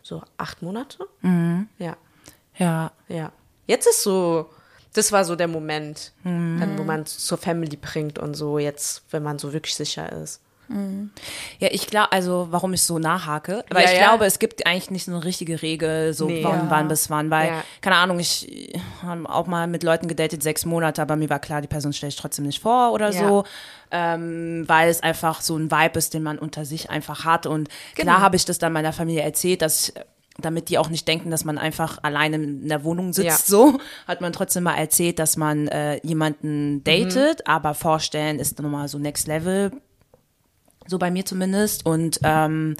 so 0.04 0.22
acht 0.38 0.62
Monate. 0.62 1.00
Ja, 1.80 1.98
Ja. 2.58 2.92
ja. 3.08 3.32
Jetzt 3.66 3.88
ist 3.88 4.04
so, 4.04 4.50
das 4.94 5.12
war 5.12 5.26
so 5.26 5.36
der 5.36 5.48
Moment, 5.48 6.12
dann, 6.24 6.78
wo 6.78 6.84
man 6.84 7.02
es 7.02 7.18
zur 7.26 7.38
Family 7.38 7.76
bringt 7.78 8.20
und 8.20 8.36
so 8.36 8.60
jetzt, 8.60 9.04
wenn 9.12 9.24
man 9.24 9.40
so 9.40 9.52
wirklich 9.54 9.76
sicher 9.76 10.12
ist. 10.12 10.40
Ja, 11.60 11.68
ich 11.72 11.88
glaube, 11.88 12.12
also 12.14 12.48
warum 12.50 12.74
ich 12.74 12.82
so 12.82 12.98
nachhake, 12.98 13.64
weil 13.70 13.84
Ja, 13.84 13.92
ich 13.92 14.00
ja. 14.00 14.08
glaube, 14.08 14.26
es 14.26 14.40
gibt 14.40 14.66
eigentlich 14.66 14.90
nicht 14.92 15.06
so 15.06 15.12
eine 15.12 15.24
richtige 15.24 15.62
Regel, 15.62 16.14
so 16.14 16.26
Nee. 16.28 16.42
von 16.42 16.52
Ja. 16.52 16.70
wann 16.70 16.88
bis 16.88 17.10
wann, 17.10 17.30
weil, 17.30 17.52
keine 17.82 17.98
Ahnung, 17.98 18.18
ich 18.20 18.74
habe 19.04 19.30
auch 19.30 19.46
mal 19.46 19.68
mit 19.68 19.84
Leuten 19.84 20.08
gedatet, 20.08 20.42
sechs 20.42 20.66
Monate, 20.66 21.02
aber 21.02 21.16
mir 21.16 21.30
war 21.30 21.40
klar, 21.40 21.62
die 21.62 21.68
Person 21.68 21.92
stelle 21.94 22.10
ich 22.10 22.16
trotzdem 22.16 22.46
nicht 22.46 22.62
vor 22.62 22.94
oder 22.94 23.12
so, 23.14 23.44
ähm, 23.92 24.64
weil 24.68 24.90
es 24.90 25.04
einfach 25.04 25.42
so 25.42 25.58
ein 25.58 25.70
Vibe 25.70 26.00
ist, 26.00 26.14
den 26.14 26.24
man 26.24 26.40
unter 26.40 26.66
sich 26.66 26.90
einfach 26.90 27.26
hat 27.26 27.46
und 27.46 27.68
Genau. 27.96 28.12
klar 28.12 28.22
habe 28.22 28.36
ich 28.38 28.46
das 28.46 28.58
dann 28.58 28.74
meiner 28.74 28.94
Familie 28.94 29.22
erzählt, 29.22 29.62
dass 29.62 29.90
ich, 29.90 29.94
damit 30.40 30.70
die 30.70 30.78
auch 30.80 30.90
nicht 30.90 31.08
denken, 31.08 31.30
dass 31.30 31.46
man 31.46 31.58
einfach 31.60 32.00
alleine 32.02 32.38
in 32.38 32.68
der 32.68 32.84
Wohnung 32.84 33.14
sitzt, 33.14 33.26
Ja. 33.28 33.38
so, 33.38 33.80
hat 34.08 34.20
man 34.22 34.34
trotzdem 34.34 34.64
mal 34.64 34.76
erzählt, 34.76 35.20
dass 35.20 35.38
man 35.38 35.68
äh, 35.68 36.00
jemanden 36.06 36.84
datet, 36.84 37.40
Mhm. 37.40 37.46
aber 37.52 37.74
vorstellen 37.76 38.40
ist 38.40 38.60
nochmal 38.60 38.88
so 38.88 38.98
Next 38.98 39.28
Level, 39.28 39.72
so 40.88 40.98
bei 40.98 41.12
mir 41.12 41.26
zumindest. 41.26 41.86
Und 41.86 42.20
ähm, 42.24 42.76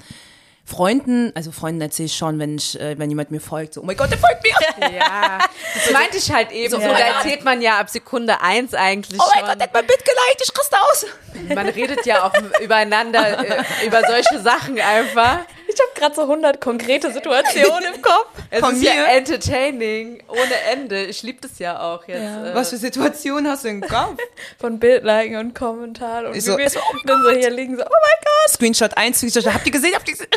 Freunden, 0.66 1.30
also 1.34 1.52
Freunden 1.52 1.82
erzähle 1.82 2.06
ich 2.06 2.16
schon, 2.16 2.38
wenn 2.38 2.56
ich, 2.56 2.80
äh, 2.80 2.98
wenn 2.98 3.10
jemand 3.10 3.30
mir 3.30 3.40
folgt, 3.40 3.74
so, 3.74 3.82
oh 3.82 3.84
mein 3.84 3.96
Gott, 3.98 4.10
der 4.10 4.18
folgt 4.18 4.42
mir. 4.42 4.54
Ja, 4.96 5.38
das 5.74 5.92
meinte 5.92 6.16
ich 6.16 6.32
halt 6.32 6.50
eben. 6.52 6.70
So, 6.70 6.78
So, 6.80 6.86
oh 6.86 6.92
da 6.92 6.98
erzählt 6.98 7.44
man 7.44 7.60
ja 7.62 7.78
ab 7.78 7.88
Sekunde 7.90 8.40
eins 8.40 8.74
eigentlich 8.74 9.20
Oh 9.20 9.24
mein 9.32 9.40
schon. 9.40 9.48
Gott, 9.48 9.58
der 9.60 9.66
hat 9.68 9.74
mein 9.74 9.86
Bild 9.86 10.02
geliked, 10.04 10.42
ich 10.42 10.58
raste 10.58 10.76
aus. 10.80 11.06
Man 11.54 11.68
redet 11.68 12.04
ja 12.06 12.24
auch 12.24 12.32
übereinander, 12.62 13.44
äh, 13.44 13.86
über 13.86 14.02
solche 14.08 14.40
Sachen 14.40 14.80
einfach. 14.80 15.40
Ich 15.74 15.80
habe 15.80 15.90
gerade 16.00 16.14
so 16.14 16.22
100 16.22 16.60
konkrete 16.60 17.12
Situationen 17.12 17.94
im 17.94 18.00
Kopf. 18.02 18.28
Es 18.50 18.60
Von 18.60 18.74
ist 18.76 18.82
mir? 18.82 18.94
ja 18.94 19.04
entertaining 19.06 20.22
ohne 20.28 20.54
Ende. 20.70 21.04
Ich 21.06 21.24
liebe 21.24 21.40
das 21.40 21.58
ja 21.58 21.80
auch 21.80 22.06
jetzt. 22.06 22.22
Ja. 22.22 22.52
Äh, 22.52 22.54
Was 22.54 22.70
für 22.70 22.76
Situationen 22.76 23.50
hast 23.50 23.64
du 23.64 23.68
im 23.68 23.80
Kopf? 23.80 24.16
Von 24.60 24.78
Bildliken 24.78 25.36
und 25.38 25.54
Kommentaren. 25.56 26.26
Und 26.26 26.32
Ich 26.36 26.36
wie 26.36 26.40
so- 26.50 26.56
wir 26.58 26.70
dann 27.04 27.22
so 27.24 27.30
hier 27.30 27.50
liegen, 27.50 27.76
so, 27.76 27.82
oh 27.82 27.86
mein 27.90 28.18
Gott. 28.22 28.52
Screenshot 28.54 28.96
1, 28.96 29.18
Screenshot, 29.18 29.52
habt 29.52 29.66
ihr 29.66 29.72
gesehen? 29.72 29.92
Habt 29.94 30.06
ihr 30.08 30.12
gesehen? 30.14 30.28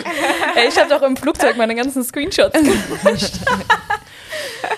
Ey, 0.56 0.68
ich 0.70 0.80
habe 0.80 0.90
doch 0.90 1.04
im 1.04 1.16
Flugzeug 1.16 1.58
meine 1.58 1.76
ganzen 1.76 2.04
Screenshots 2.04 2.54
gemacht. 2.60 3.32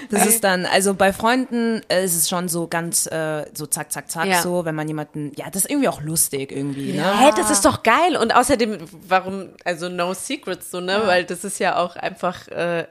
Das 0.10 0.26
ist 0.26 0.44
dann, 0.44 0.66
also 0.66 0.94
bei 0.94 1.14
Freunden 1.14 1.82
äh, 1.90 2.04
ist 2.04 2.16
es 2.16 2.28
schon 2.30 2.48
so 2.50 2.68
ganz 2.68 3.06
äh, 3.08 3.46
so 3.54 3.66
zack, 3.66 3.92
zack, 3.92 4.10
zack, 4.10 4.26
Ja. 4.28 4.42
so, 4.42 4.66
wenn 4.66 4.76
man 4.76 4.88
jemanden, 4.88 5.32
ja, 5.36 5.46
das 5.52 5.64
ist 5.64 5.70
irgendwie 5.70 5.88
auch 5.90 6.02
lustig 6.02 6.52
irgendwie, 6.52 6.94
ne? 6.94 7.20
Hä, 7.20 7.32
das 7.38 7.52
ist 7.52 7.64
doch 7.66 7.84
geil. 7.84 8.18
Und 8.20 8.34
außerdem, 8.36 8.78
warum, 9.08 9.50
also 9.66 9.88
no 9.90 10.14
secrets 10.14 10.72
so, 10.72 10.80
ne? 10.80 11.02
Weil 11.06 11.26
das 11.26 11.44
ist 11.44 11.60
ja 11.60 11.78
auch 11.78 11.96
einfach 11.96 12.48
äh, 12.48 12.86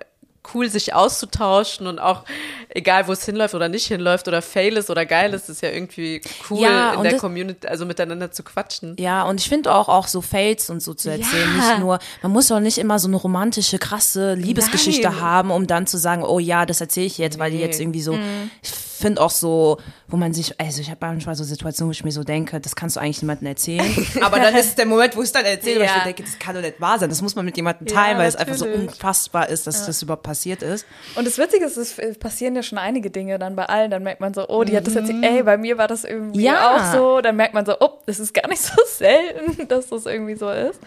cool, 0.54 0.68
sich 0.68 0.94
auszutauschen 0.94 1.86
und 1.86 1.98
auch, 1.98 2.22
egal 2.70 3.06
wo 3.08 3.12
es 3.12 3.24
hinläuft 3.24 3.54
oder 3.54 3.68
nicht 3.68 3.86
hinläuft 3.86 4.28
oder 4.28 4.42
fail 4.42 4.76
ist 4.76 4.90
oder 4.90 5.06
geil 5.06 5.34
ist, 5.34 5.48
ist 5.48 5.62
ja 5.62 5.70
irgendwie 5.70 6.20
cool 6.50 6.60
Ja, 6.62 6.94
in 6.94 7.02
der 7.02 7.12
das- 7.12 7.20
Community, 7.20 7.66
also 7.66 7.86
miteinander 7.86 8.30
zu 8.30 8.42
quatschen. 8.42 8.96
Ja, 8.98 9.24
und 9.24 9.40
ich 9.40 9.48
finde 9.48 9.74
auch, 9.74 9.88
auch 9.88 10.06
so 10.06 10.20
Fails 10.20 10.70
und 10.70 10.82
so 10.82 10.94
zu 10.94 11.10
erzählen, 11.10 11.48
Ja. 11.58 11.68
nicht 11.70 11.78
nur, 11.80 11.98
man 12.22 12.32
muss 12.32 12.50
auch 12.52 12.60
nicht 12.60 12.78
immer 12.78 12.98
so 12.98 13.08
eine 13.08 13.16
romantische, 13.16 13.78
krasse 13.78 14.34
Liebesgeschichte 14.34 15.08
Nein. 15.08 15.20
haben, 15.20 15.50
um 15.50 15.66
dann 15.66 15.86
zu 15.86 15.96
sagen, 15.98 16.22
oh 16.22 16.38
ja, 16.38 16.66
das 16.66 16.80
erzähle 16.80 17.06
ich 17.06 17.18
jetzt, 17.18 17.38
weil 17.38 17.50
die 17.50 17.58
Nee. 17.58 17.64
jetzt 17.64 17.80
irgendwie 17.80 18.02
so, 18.02 18.18
ich 18.62 18.70
finde 18.98 19.20
auch 19.20 19.30
so, 19.30 19.78
wo 20.08 20.16
man 20.16 20.32
sich, 20.34 20.60
also 20.60 20.80
ich 20.80 20.90
habe 20.90 20.98
manchmal 21.06 21.34
so 21.34 21.44
Situationen, 21.44 21.88
wo 21.88 21.92
ich 21.92 22.04
mir 22.04 22.12
so 22.12 22.24
denke, 22.24 22.60
das 22.60 22.76
kannst 22.76 22.96
du 22.96 23.00
eigentlich 23.00 23.22
niemandem 23.22 23.46
erzählen. 23.48 23.94
Aber 24.22 24.38
dann 24.38 24.54
ist 24.54 24.76
der 24.78 24.86
Moment, 24.86 25.14
wo 25.16 25.20
ich 25.20 25.26
es 25.26 25.32
dann 25.32 25.44
erzähle, 25.44 25.80
weil 25.80 25.86
ich 25.86 25.92
Ja. 25.94 26.04
denke, 26.04 26.22
das 26.22 26.38
kann 26.38 26.54
doch 26.54 26.62
nicht 26.62 26.80
wahr 26.80 26.98
sein, 26.98 27.08
das 27.08 27.22
muss 27.22 27.34
man 27.36 27.44
mit 27.44 27.56
jemandem 27.56 27.86
teilen, 27.86 28.18
weil 28.18 28.28
es 28.28 28.36
einfach 28.36 28.56
so 28.56 28.66
unfassbar 28.66 29.48
ist, 29.48 29.66
dass 29.66 29.86
das 29.86 30.02
überhaupt 30.02 30.22
passiert 30.22 30.62
ist. 30.62 30.86
Und 31.16 31.26
das 31.26 31.38
Witzige 31.38 31.64
ist, 31.64 31.76
es 31.76 32.18
passieren 32.18 32.54
ja 32.56 32.62
schon 32.62 32.78
einige 32.78 33.10
Dinge 33.10 33.38
dann 33.38 33.56
bei 33.56 33.66
allen. 33.66 33.90
Dann 33.90 34.02
merkt 34.02 34.20
man 34.20 34.34
so, 34.34 34.48
oh, 34.48 34.64
die 34.64 34.76
hat 34.76 34.86
das 34.86 34.94
jetzt, 34.94 35.10
ey, 35.22 35.42
bei 35.42 35.56
mir 35.56 35.78
war 35.78 35.88
das 35.88 36.04
irgendwie 36.04 36.42
Ja. 36.44 36.76
auch 36.76 36.92
so. 36.94 37.20
Dann 37.20 37.36
merkt 37.36 37.54
man 37.54 37.64
so, 37.66 37.76
oh, 37.80 37.98
das 38.06 38.18
ist 38.18 38.34
gar 38.34 38.48
nicht 38.48 38.62
so 38.62 38.74
selten, 38.86 39.68
dass 39.68 39.88
das 39.88 40.06
irgendwie 40.06 40.34
so 40.36 40.50
ist. 40.50 40.80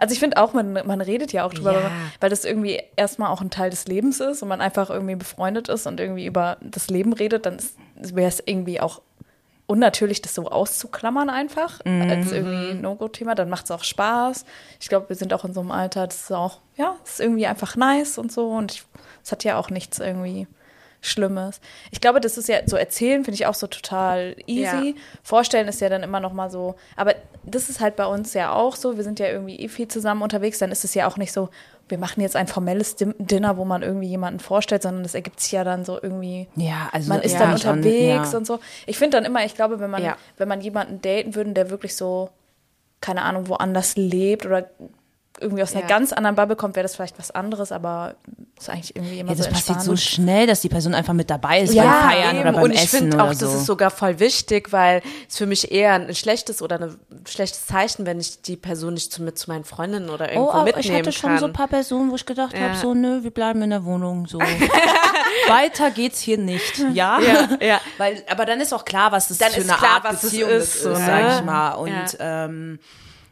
Also 0.00 0.12
ich 0.14 0.18
finde 0.18 0.38
auch, 0.38 0.52
man, 0.54 0.72
man 0.72 1.00
redet 1.00 1.32
ja 1.32 1.44
auch 1.44 1.52
drüber, 1.54 1.72
Ja. 1.74 1.90
weil, 2.20 2.30
das 2.30 2.44
irgendwie 2.44 2.82
erstmal 2.96 3.30
auch 3.30 3.40
ein 3.40 3.50
Teil 3.50 3.70
des 3.70 3.86
Lebens 3.86 4.18
ist 4.20 4.42
und 4.42 4.48
man 4.48 4.60
einfach 4.60 4.90
irgendwie 4.90 5.14
befreundet 5.16 5.68
ist 5.68 5.86
und 5.86 6.00
irgendwie 6.00 6.26
über 6.26 6.56
das 6.62 6.88
Leben 6.88 7.12
redet, 7.12 7.44
dann 7.46 7.58
wäre 7.94 8.28
es 8.28 8.42
irgendwie 8.44 8.80
auch 8.80 9.02
unnatürlich, 9.66 10.20
das 10.20 10.34
so 10.34 10.48
auszuklammern 10.50 11.30
einfach 11.30 11.80
als 11.84 12.32
irgendwie 12.32 12.70
ein 12.72 12.80
No-Go-Thema. 12.80 13.34
Dann 13.36 13.48
macht 13.48 13.66
es 13.66 13.70
auch 13.70 13.84
Spaß. 13.84 14.44
Ich 14.80 14.88
glaube, 14.88 15.08
wir 15.10 15.16
sind 15.16 15.32
auch 15.32 15.44
in 15.44 15.54
so 15.54 15.60
einem 15.60 15.70
Alter, 15.70 16.06
das 16.08 16.22
ist 16.22 16.32
auch, 16.32 16.58
ja, 16.76 16.96
es 17.04 17.12
ist 17.12 17.20
irgendwie 17.20 17.46
einfach 17.46 17.76
nice 17.76 18.18
und 18.18 18.32
so. 18.32 18.48
Und 18.48 18.84
es 19.22 19.30
hat 19.30 19.44
ja 19.44 19.58
auch 19.58 19.70
nichts 19.70 20.00
irgendwie 20.00 20.48
Schlimmes. 21.02 21.60
Ich 21.92 22.00
glaube, 22.00 22.20
das 22.20 22.36
ist 22.36 22.48
ja 22.48 22.58
so 22.66 22.76
erzählen, 22.76 23.24
finde 23.24 23.36
ich 23.36 23.46
auch 23.46 23.54
so 23.54 23.66
total 23.68 24.34
easy. 24.46 24.88
Ja. 24.90 24.94
Vorstellen 25.22 25.68
ist 25.68 25.80
ja 25.80 25.88
dann 25.88 26.02
immer 26.02 26.20
noch 26.20 26.32
mal 26.32 26.50
so. 26.50 26.74
Aber 26.96 27.14
das 27.44 27.68
ist 27.70 27.80
halt 27.80 27.96
bei 27.96 28.06
uns 28.06 28.34
ja 28.34 28.52
auch 28.52 28.76
so. 28.76 28.96
Wir 28.96 29.04
sind 29.04 29.18
ja 29.18 29.26
irgendwie 29.26 29.56
eh 29.56 29.68
viel 29.68 29.88
zusammen 29.88 30.22
unterwegs. 30.22 30.58
Dann 30.58 30.70
ist 30.72 30.84
es 30.84 30.94
ja 30.94 31.06
auch 31.08 31.16
nicht 31.16 31.32
so, 31.32 31.48
wir 31.88 31.98
machen 31.98 32.20
jetzt 32.20 32.36
ein 32.36 32.46
formelles 32.46 32.96
Dinner, 32.96 33.56
wo 33.56 33.64
man 33.64 33.82
irgendwie 33.82 34.08
jemanden 34.08 34.40
vorstellt, 34.40 34.82
sondern 34.82 35.02
das 35.02 35.14
ergibt 35.14 35.40
sich 35.40 35.52
ja 35.52 35.64
dann 35.64 35.84
so 35.84 35.98
irgendwie 36.00 36.48
Ja, 36.56 36.88
also 36.92 37.08
man 37.08 37.22
ist 37.22 37.32
ja, 37.32 37.38
dann 37.40 37.58
schon, 37.58 37.78
unterwegs 37.78 38.32
ja. 38.32 38.38
und 38.38 38.46
so. 38.46 38.60
Ich 38.86 38.98
finde 38.98 39.16
dann 39.16 39.24
immer, 39.24 39.44
ich 39.44 39.54
glaube, 39.54 39.80
wenn 39.80 39.90
man, 39.90 40.02
Ja. 40.02 40.16
wenn 40.36 40.48
man 40.48 40.60
jemanden 40.60 41.00
daten 41.00 41.34
würde, 41.34 41.52
der 41.52 41.70
wirklich 41.70 41.96
so, 41.96 42.30
keine 43.00 43.22
Ahnung, 43.22 43.48
woanders 43.48 43.96
lebt 43.96 44.46
oder 44.46 44.68
irgendwie 45.40 45.62
aus 45.62 45.74
einer 45.74 45.86
ganz 45.86 46.12
anderen 46.12 46.36
Bubble 46.36 46.56
kommt, 46.56 46.76
wäre 46.76 46.84
das 46.84 46.94
vielleicht 46.96 47.18
was 47.18 47.30
anderes, 47.30 47.72
aber 47.72 48.14
ist 48.60 48.68
eigentlich 48.70 48.94
irgendwie 48.96 49.18
immer 49.20 49.30
Ja, 49.30 49.36
das 49.36 49.46
so 49.46 49.52
passiert 49.52 49.82
so 49.82 49.96
schnell, 49.96 50.46
dass 50.46 50.60
die 50.60 50.68
Person 50.68 50.94
einfach 50.94 51.12
mit 51.14 51.30
dabei 51.30 51.60
ist 51.60 51.72
Ja, 51.74 51.84
beim 51.84 52.10
Feiern 52.10 52.30
eben. 52.36 52.40
oder 52.40 52.52
beim 52.52 52.62
und 52.64 52.72
ich 52.72 52.88
finde 52.90 53.22
auch, 53.22 53.32
so. 53.32 53.46
das 53.46 53.54
ist 53.54 53.66
sogar 53.66 53.90
voll 53.90 54.18
wichtig, 54.20 54.70
weil 54.72 55.02
es 55.28 55.36
für 55.38 55.46
mich 55.46 55.72
eher 55.72 55.94
ein 55.94 56.14
schlechtes 56.14 56.60
oder 56.62 56.80
ein 56.80 56.96
schlechtes 57.26 57.66
Zeichen, 57.66 58.06
wenn 58.06 58.20
ich 58.20 58.42
die 58.42 58.56
Person 58.56 58.94
nicht 58.94 59.12
zu, 59.12 59.22
mit 59.22 59.38
zu 59.38 59.50
meinen 59.50 59.64
Freundinnen 59.64 60.10
oder 60.10 60.30
irgendwo 60.30 60.50
Oh, 60.50 60.52
aber 60.52 60.64
mitnehmen 60.64 60.84
ich 60.84 60.92
hatte 60.92 61.12
schon 61.12 61.30
kann. 61.30 61.38
so 61.38 61.46
ein 61.46 61.52
paar 61.52 61.68
Personen, 61.68 62.10
wo 62.10 62.16
ich 62.16 62.26
gedacht 62.26 62.52
Ja. 62.54 62.60
habe, 62.60 62.76
so, 62.76 62.94
nö, 62.94 63.22
wir 63.22 63.30
bleiben 63.30 63.62
in 63.62 63.70
der 63.70 63.84
Wohnung, 63.84 64.26
so. 64.26 64.38
Weiter 65.48 65.90
geht's 65.90 66.20
hier 66.20 66.38
nicht, 66.38 66.78
ja? 66.92 67.18
Ja, 67.20 67.48
ja. 67.60 67.80
Weil, 67.98 68.22
aber 68.30 68.44
dann 68.46 68.60
ist 68.60 68.72
auch 68.72 68.84
klar, 68.84 69.10
was 69.12 69.28
das 69.28 69.38
Dann 69.38 69.50
für 69.52 69.60
ist 69.60 69.68
eine 69.70 69.78
klar, 69.78 69.94
Art 69.96 70.04
was 70.04 70.14
es 70.16 70.30
Beziehung 70.30 70.50
ist, 70.50 70.74
das 70.76 70.82
so, 70.82 70.90
ist, 70.92 70.98
ne? 70.98 71.06
sag 71.06 71.38
ich 71.38 71.44
mal. 71.44 71.70
Und 71.72 71.88
Ja. 72.18 72.44
ähm, 72.44 72.78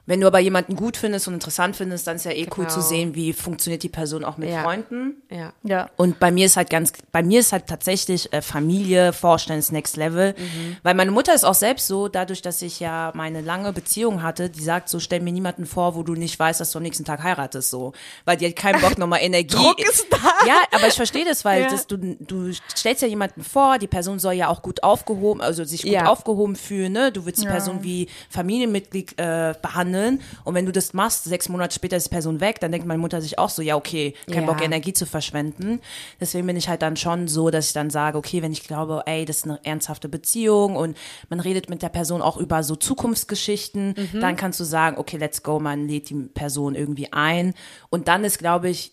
wenn 0.09 0.21
du 0.21 0.27
aber 0.27 0.40
jemanden 0.40 0.75
gut 0.75 0.97
findest 0.97 1.29
und 1.29 1.35
interessant 1.35 1.77
findest, 1.77 2.07
dann 2.07 2.16
ist 2.16 2.25
ja 2.25 2.33
eh 2.33 2.47
cool 2.57 2.64
Genau. 2.64 2.68
zu 2.71 2.81
sehen, 2.81 3.14
wie 3.14 3.33
funktioniert 3.33 3.83
die 3.85 3.88
Person 3.88 4.25
auch 4.25 4.37
mit 4.38 4.49
Ja. 4.49 4.62
Freunden. 4.64 5.23
Ja. 5.31 5.53
Ja. 5.62 5.90
Und 5.97 6.18
bei 6.18 6.31
mir 6.33 6.47
ist 6.47 6.57
halt 6.57 6.71
ganz, 6.71 6.92
bei 7.12 7.23
mir 7.23 7.40
ist 7.40 7.53
halt 7.53 7.66
tatsächlich 7.68 8.33
äh, 8.33 8.42
Familie, 8.42 9.12
Vorstellen 9.12 9.59
ist 9.61 9.71
Next 9.71 9.97
Level. 9.97 10.35
Weil 10.83 10.94
meine 10.94 11.11
Mutter 11.11 11.35
ist 11.35 11.44
auch 11.44 11.55
selbst 11.55 11.87
so, 11.87 12.09
dadurch, 12.09 12.42
dass 12.42 12.62
ich 12.62 12.81
ja 12.81 13.12
meine 13.14 13.42
lange 13.42 13.73
Beziehung 13.73 14.23
hatte, 14.23 14.51
die 14.51 14.62
sagt 14.62 14.88
so, 14.88 14.99
stell 14.99 15.21
mir 15.21 15.33
niemanden 15.33 15.66
vor, 15.66 15.94
wo 15.94 16.03
du 16.03 16.14
nicht 16.14 16.38
weißt, 16.38 16.59
dass 16.61 16.73
du 16.73 16.79
am 16.79 16.83
nächsten 16.85 17.05
Tag 17.05 17.23
heiratest, 17.23 17.71
so. 17.71 17.92
Weil 18.25 18.38
die 18.38 18.47
hat 18.49 18.57
keinen 18.57 18.81
Bock, 18.81 18.97
nochmal 18.99 19.21
Energie. 19.23 19.57
Druck 19.57 19.79
ist 19.79 20.07
da. 20.11 20.16
Ja, 20.47 20.57
aber 20.73 20.88
ich 20.88 20.94
verstehe 20.94 21.27
das, 21.27 21.44
weil 21.44 21.62
Ja. 21.62 21.68
das, 21.71 21.87
du, 21.87 21.99
du 21.99 22.51
stellst 22.75 23.03
ja 23.03 23.09
jemanden 23.09 23.44
vor, 23.44 23.79
die 23.79 23.87
Person 23.87 24.18
soll 24.18 24.33
ja 24.33 24.49
auch 24.49 24.62
gut 24.62 24.83
aufgehoben, 24.83 25.42
also 25.42 25.64
sich 25.64 25.83
gut 25.83 25.92
Ja. 25.92 26.07
aufgehoben 26.07 26.57
fühlen, 26.57 26.92
ne? 26.92 27.12
Du 27.12 27.27
willst 27.27 27.42
die 27.42 27.47
Person 27.47 27.83
wie 27.83 28.09
Familienmitglied 28.31 29.18
äh, 29.18 29.53
behandeln. 29.61 29.98
Und 30.45 30.55
wenn 30.55 30.67
du 30.67 30.73
das 30.73 30.93
machst, 30.95 31.25
sechs 31.25 31.49
Monate 31.49 31.75
später 31.75 31.97
ist 31.97 32.07
die 32.07 32.11
Person 32.11 32.41
weg, 32.41 32.61
dann 32.61 32.73
denkt 32.73 32.87
meine 32.87 33.01
Mutter 33.01 33.21
sich 33.21 33.39
auch 33.39 33.51
so, 33.51 33.63
ja, 33.63 33.77
okay, 33.77 34.15
kein 34.31 34.45
Ja. 34.45 34.53
Bock, 34.53 34.63
Energie 34.63 34.93
zu 34.93 35.07
verschwenden. 35.07 35.81
Deswegen 36.21 36.47
bin 36.47 36.57
ich 36.57 36.69
halt 36.69 36.83
dann 36.83 36.97
schon 36.97 37.29
so, 37.29 37.51
dass 37.51 37.67
ich 37.69 37.73
dann 37.73 37.91
sage, 37.91 38.17
okay, 38.19 38.43
wenn 38.43 38.53
ich 38.53 38.63
glaube, 38.65 39.03
ey, 39.07 39.25
das 39.25 39.39
ist 39.39 39.45
eine 39.45 39.61
ernsthafte 39.65 40.09
Beziehung 40.09 40.77
und 40.77 40.97
man 41.29 41.41
redet 41.41 41.69
mit 41.71 41.83
der 41.83 41.89
Person 41.91 42.23
auch 42.23 42.37
über 42.37 42.63
so 42.63 42.77
Zukunftsgeschichten, 42.77 43.95
Mhm. 44.13 44.21
dann 44.21 44.37
kannst 44.37 44.61
du 44.61 44.65
sagen, 44.65 44.97
okay, 44.99 45.17
let's 45.17 45.43
go, 45.43 45.59
man 45.61 45.89
lädt 45.89 46.11
die 46.11 46.15
Person 46.15 46.75
irgendwie 46.75 47.13
ein. 47.13 47.55
Und 47.91 48.09
dann 48.09 48.25
ist, 48.25 48.39
glaube 48.39 48.69
ich, 48.69 48.93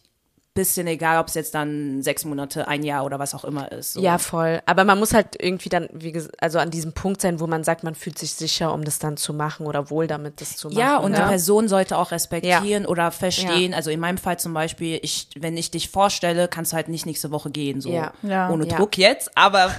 bisschen 0.55 0.87
egal, 0.87 1.19
ob 1.19 1.27
es 1.27 1.33
jetzt 1.35 1.53
dann 1.53 2.01
sechs 2.01 2.23
Monate, 2.25 2.67
ein 2.67 2.81
Jahr 2.83 3.03
oder 3.05 3.19
was 3.19 3.35
auch 3.35 3.43
immer 3.43 3.71
ist. 3.71 3.93
So. 3.93 4.01
Ja, 4.01 4.17
voll. 4.17 4.61
Aber 4.65 4.85
man 4.85 4.97
muss 4.97 5.13
halt 5.13 5.35
irgendwie 5.37 5.69
dann, 5.69 5.89
wie 5.93 6.13
gesagt, 6.13 6.41
also 6.41 6.59
an 6.59 6.71
diesem 6.71 6.93
Punkt 6.93 7.19
sein, 7.21 7.39
wo 7.41 7.45
man 7.45 7.63
sagt, 7.65 7.83
man 7.83 7.93
fühlt 7.93 8.17
sich 8.17 8.33
sicher, 8.33 8.73
um 8.73 8.83
das 8.85 8.97
dann 8.97 9.17
zu 9.17 9.33
machen 9.33 9.67
oder 9.67 9.89
wohl 9.89 10.07
damit 10.07 10.39
das 10.39 10.55
zu 10.55 10.69
machen. 10.69 10.79
Ja, 10.79 10.97
und 10.97 11.11
ne? 11.11 11.17
die 11.17 11.23
Person 11.23 11.67
sollte 11.67 11.97
auch 11.97 12.11
respektieren 12.11 12.85
oder 12.85 13.11
verstehen. 13.11 13.71
Ja. 13.71 13.77
Also 13.77 13.91
in 13.91 13.99
meinem 13.99 14.17
Fall 14.17 14.39
zum 14.39 14.53
Beispiel, 14.53 14.97
ich, 15.03 15.27
wenn 15.37 15.57
ich 15.57 15.71
dich 15.71 15.89
vorstelle, 15.89 16.47
kannst 16.47 16.71
du 16.71 16.77
halt 16.77 16.87
nicht 16.87 17.05
nächste 17.05 17.31
Woche 17.31 17.49
gehen, 17.51 17.81
so 17.81 17.89
Ja. 17.89 18.13
Ja. 18.23 18.49
ohne 18.49 18.65
Ja. 18.65 18.77
Druck 18.77 18.97
jetzt. 18.97 19.37
Aber 19.37 19.69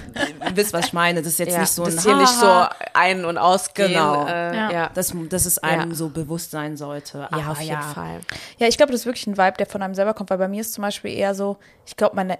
wisst, 0.53 0.73
was 0.73 0.85
ich 0.85 0.93
meine. 0.93 1.21
Das 1.23 1.33
ist 1.33 1.39
jetzt 1.39 1.53
ja, 1.53 1.61
nicht 1.61 1.71
so 1.71 1.83
ein 1.85 1.95
das 1.95 2.03
hier 2.05 2.15
nicht 2.15 2.33
so 2.33 2.65
ein- 2.93 3.25
und 3.25 3.39
ausgehen. 3.39 3.89
Genau. 3.93 4.27
Äh, 4.27 4.55
Ja. 4.55 4.71
ja. 4.71 4.89
dass, 4.93 5.11
dass 5.29 5.45
es 5.47 5.57
einem 5.57 5.89
Ja. 5.89 5.95
so 5.95 6.09
bewusst 6.09 6.51
sein 6.51 6.77
sollte. 6.77 7.17
Ja, 7.17 7.29
Aber 7.31 7.51
auf 7.51 7.61
jeden 7.61 7.81
Fall. 7.81 8.19
Ja, 8.59 8.67
ich 8.67 8.77
glaube, 8.77 8.91
das 8.91 9.01
ist 9.01 9.05
wirklich 9.07 9.25
ein 9.25 9.37
Vibe, 9.37 9.57
der 9.57 9.65
von 9.65 9.81
einem 9.81 9.95
selber 9.95 10.13
kommt, 10.13 10.29
weil 10.29 10.37
bei 10.37 10.47
mir 10.47 10.61
ist 10.61 10.66
zum 10.73 10.83
Beispiel 10.83 11.11
eher 11.13 11.33
so, 11.35 11.57
ich 11.85 11.95
glaube, 11.97 12.15
meine 12.15 12.37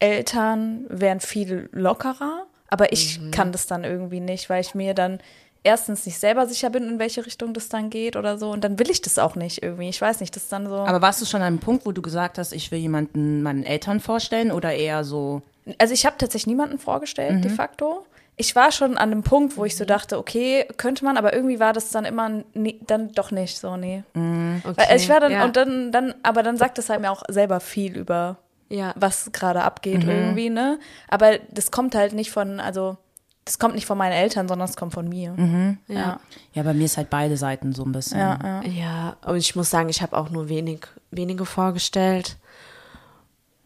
Eltern 0.00 0.86
wären 0.88 1.20
viel 1.20 1.68
lockerer, 1.72 2.46
aber 2.68 2.92
ich 2.92 3.20
Mhm. 3.20 3.30
kann 3.30 3.52
das 3.52 3.66
dann 3.66 3.84
irgendwie 3.84 4.20
nicht, 4.20 4.48
weil 4.48 4.60
ich 4.60 4.74
mir 4.74 4.94
dann 4.94 5.18
erstens 5.64 6.06
nicht 6.06 6.18
selber 6.18 6.46
sicher 6.46 6.70
bin, 6.70 6.84
in 6.84 6.98
welche 6.98 7.26
Richtung 7.26 7.52
das 7.52 7.68
dann 7.68 7.90
geht 7.90 8.14
oder 8.16 8.38
so 8.38 8.50
und 8.52 8.62
dann 8.62 8.78
will 8.78 8.90
ich 8.90 9.02
das 9.02 9.18
auch 9.18 9.34
nicht 9.34 9.62
irgendwie. 9.62 9.88
Ich 9.88 10.00
weiß 10.00 10.20
nicht, 10.20 10.34
das 10.36 10.44
ist 10.44 10.52
dann 10.52 10.68
so. 10.68 10.74
Aber 10.76 11.02
warst 11.02 11.20
du 11.20 11.26
schon 11.26 11.40
an 11.40 11.48
einem 11.48 11.58
Punkt, 11.58 11.84
wo 11.84 11.92
du 11.92 12.00
gesagt 12.00 12.38
hast, 12.38 12.52
ich 12.52 12.70
will 12.70 12.78
jemanden 12.78 13.42
meinen 13.42 13.64
Eltern 13.64 13.98
vorstellen 14.00 14.52
oder 14.52 14.72
eher 14.72 15.02
so? 15.04 15.42
Also 15.78 15.92
ich 15.94 16.06
habe 16.06 16.16
tatsächlich 16.16 16.46
niemanden 16.46 16.78
vorgestellt, 16.78 17.36
Mhm. 17.38 17.42
de 17.42 17.50
facto. 17.50 18.06
Ich 18.38 18.56
war 18.56 18.72
schon 18.72 18.96
an 18.96 19.10
dem 19.10 19.22
Punkt, 19.22 19.56
wo 19.56 19.64
ich 19.64 19.76
so 19.76 19.84
dachte, 19.84 20.16
okay, 20.16 20.66
könnte 20.76 21.04
man, 21.04 21.16
aber 21.16 21.34
irgendwie 21.34 21.60
war 21.60 21.72
das 21.72 21.90
dann 21.90 22.04
immer 22.04 22.44
nie, 22.54 22.80
dann 22.86 23.12
doch 23.12 23.30
nicht 23.30 23.58
so, 23.58 23.76
nee. 23.76 24.04
Okay. 24.14 24.74
Weil 24.76 24.96
ich 24.96 25.08
war 25.08 25.20
dann, 25.20 25.32
ja. 25.32 25.44
und 25.44 25.56
dann, 25.56 25.92
dann, 25.92 26.14
aber 26.22 26.42
dann 26.42 26.56
sagt 26.56 26.78
es 26.78 26.88
halt 26.88 27.00
mir 27.00 27.10
auch 27.10 27.24
selber 27.28 27.60
viel 27.60 27.96
über 27.96 28.38
ja. 28.68 28.92
was 28.96 29.30
gerade 29.32 29.62
abgeht 29.62 30.04
Mhm. 30.04 30.10
irgendwie, 30.10 30.50
ne? 30.50 30.78
Aber 31.08 31.38
das 31.50 31.70
kommt 31.70 31.94
halt 31.94 32.12
nicht 32.12 32.30
von, 32.30 32.60
also 32.60 32.96
das 33.44 33.58
kommt 33.58 33.74
nicht 33.74 33.86
von 33.86 33.96
meinen 33.96 34.12
Eltern, 34.12 34.46
sondern 34.46 34.68
es 34.68 34.76
kommt 34.76 34.92
von 34.92 35.08
mir. 35.08 35.32
Mhm. 35.32 35.78
Ja. 35.88 36.20
Ja, 36.52 36.62
bei 36.62 36.74
mir 36.74 36.84
ist 36.84 36.98
halt 36.98 37.08
beide 37.08 37.36
Seiten 37.38 37.72
so 37.72 37.82
ein 37.84 37.92
bisschen. 37.92 38.18
Ja, 38.18 38.38
ja. 38.42 38.62
Ja, 38.62 39.16
und 39.24 39.36
ich 39.36 39.56
muss 39.56 39.70
sagen, 39.70 39.88
ich 39.88 40.02
habe 40.02 40.16
auch 40.16 40.28
nur 40.28 40.50
wenig, 40.50 40.80
wenige 41.10 41.46
vorgestellt. 41.46 42.36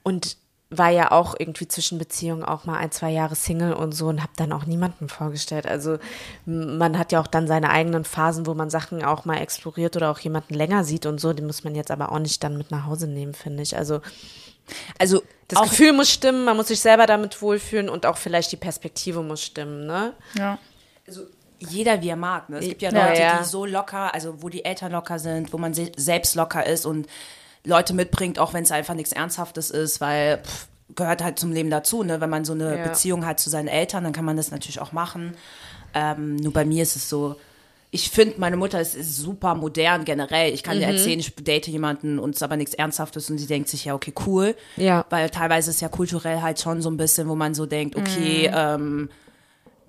Und 0.05 0.37
war 0.73 0.91
ja 0.91 1.13
auch 1.13 1.35
irgendwie 1.39 1.69
zwischen 1.69 1.99
Beziehungen 1.99 2.45
auch 2.45 2.65
mal 2.65 2.79
ein, 2.79 2.91
zwei 2.91 3.11
Jahre 3.11 3.35
Single 3.35 3.75
und 3.75 3.93
so 3.93 4.09
und 4.09 4.23
habe 4.23 4.33
dann 4.37 4.53
auch 4.53 4.65
niemanden 4.65 5.09
vorgestellt. 5.09 5.67
Also 5.67 5.99
man 6.47 6.99
hat 6.99 7.13
ja 7.13 7.21
auch 7.21 7.27
dann 7.27 7.47
seine 7.47 7.71
eigenen 7.71 8.05
Phasen, 8.05 8.47
wo 8.47 8.55
man 8.55 8.71
Sachen 8.71 9.05
auch 9.05 9.25
mal 9.25 9.39
exploriert 9.39 9.97
oder 9.97 10.11
auch 10.11 10.19
jemanden 10.19 10.55
länger 10.55 10.85
sieht 10.85 11.07
und 11.07 11.21
so. 11.21 11.33
Die 11.33 11.43
muss 11.43 11.63
man 11.63 11.75
jetzt 11.75 11.91
aber 11.91 12.11
auch 12.11 12.19
nicht 12.19 12.43
dann 12.43 12.57
mit 12.57 12.71
nach 12.71 12.87
Hause 12.87 13.07
nehmen, 13.07 13.35
finde 13.35 13.63
ich. 13.63 13.77
Also 13.77 14.01
Also 14.99 15.23
das 15.49 15.59
auch 15.59 15.69
Gefühl 15.69 15.93
muss 15.93 16.11
stimmen, 16.11 16.45
man 16.45 16.57
muss 16.57 16.69
sich 16.69 16.81
selber 16.81 17.07
damit 17.07 17.43
wohlfühlen 17.43 17.89
und 17.89 18.07
auch 18.07 18.17
vielleicht 18.17 18.53
die 18.53 18.57
Perspektive 18.57 19.23
muss 19.23 19.43
stimmen, 19.43 19.87
ne? 19.87 20.15
ja. 20.35 20.59
also 21.07 21.27
jeder 21.59 22.01
wie 22.03 22.09
er 22.09 22.17
mag. 22.17 22.49
Ne? 22.49 22.59
Es 22.59 22.69
gibt 22.69 22.83
ja 22.83 22.91
Ja, 22.91 23.09
Leute, 23.09 23.21
ja. 23.21 23.39
die 23.39 23.45
so 23.45 23.65
locker, 23.65 24.13
also 24.15 24.43
wo 24.43 24.49
die 24.49 24.65
Eltern 24.65 24.93
locker 24.93 25.19
sind, 25.19 25.53
wo 25.53 25.59
man 25.59 25.75
se 25.75 25.93
selbst 25.97 26.35
locker 26.35 26.67
ist 26.67 26.87
und 26.87 27.07
Leute 27.65 27.95
mitbringt, 27.95 28.39
auch 28.39 28.55
wenn 28.55 28.65
es 28.65 28.73
einfach 28.73 28.95
nichts 28.95 29.13
Ernsthaftes 29.13 29.71
ist, 29.71 30.01
weil 30.01 30.39
pff, 30.39 30.67
gehört 30.95 31.23
halt 31.23 31.39
zum 31.39 31.53
Leben 31.53 31.71
dazu, 31.71 32.03
ne? 32.03 32.21
Wenn 32.21 32.31
man 32.31 32.45
so 32.45 32.53
eine 32.53 32.77
Ja. 32.79 32.89
Beziehung 32.89 33.25
hat 33.25 33.41
zu 33.41 33.51
seinen 33.51 33.69
Eltern, 33.69 34.05
dann 34.05 34.13
kann 34.13 34.25
man 34.25 34.37
das 34.37 34.51
natürlich 34.51 34.81
auch 34.81 34.93
machen. 34.93 35.35
Ähm, 35.95 36.37
nur 36.37 36.53
bei 36.53 36.65
mir 36.65 36.83
ist 36.83 36.97
es 36.97 37.09
so, 37.09 37.37
ich 37.95 38.11
finde, 38.11 38.37
meine 38.41 38.57
Mutter 38.57 38.81
ist, 38.81 38.95
ist 38.95 39.17
super 39.19 39.55
modern 39.55 40.05
generell. 40.07 40.53
Ich 40.55 40.63
kann 40.63 40.77
Mhm. 40.77 40.83
ihr 40.83 40.89
erzählen, 40.89 41.21
ich 41.21 41.35
date 41.37 41.67
jemanden 41.69 42.19
und 42.19 42.31
es 42.31 42.37
ist 42.37 42.43
aber 42.43 42.57
nichts 42.57 42.75
Ernsthaftes 42.75 43.29
und 43.31 43.37
sie 43.39 43.47
denkt 43.47 43.69
sich, 43.69 43.85
ja, 43.85 43.95
okay, 43.95 44.13
cool. 44.27 44.57
Ja. 44.77 45.05
Weil 45.11 45.29
teilweise 45.31 45.71
ist 45.71 45.81
ja 45.83 45.89
kulturell 45.89 46.41
halt 46.41 46.59
schon 46.61 46.81
so 46.83 46.91
ein 46.91 46.97
bisschen, 46.97 47.29
wo 47.29 47.35
man 47.35 47.55
so 47.55 47.67
denkt, 47.67 47.95
okay, 47.97 48.49
Mhm. 48.49 48.55
ähm, 48.57 49.11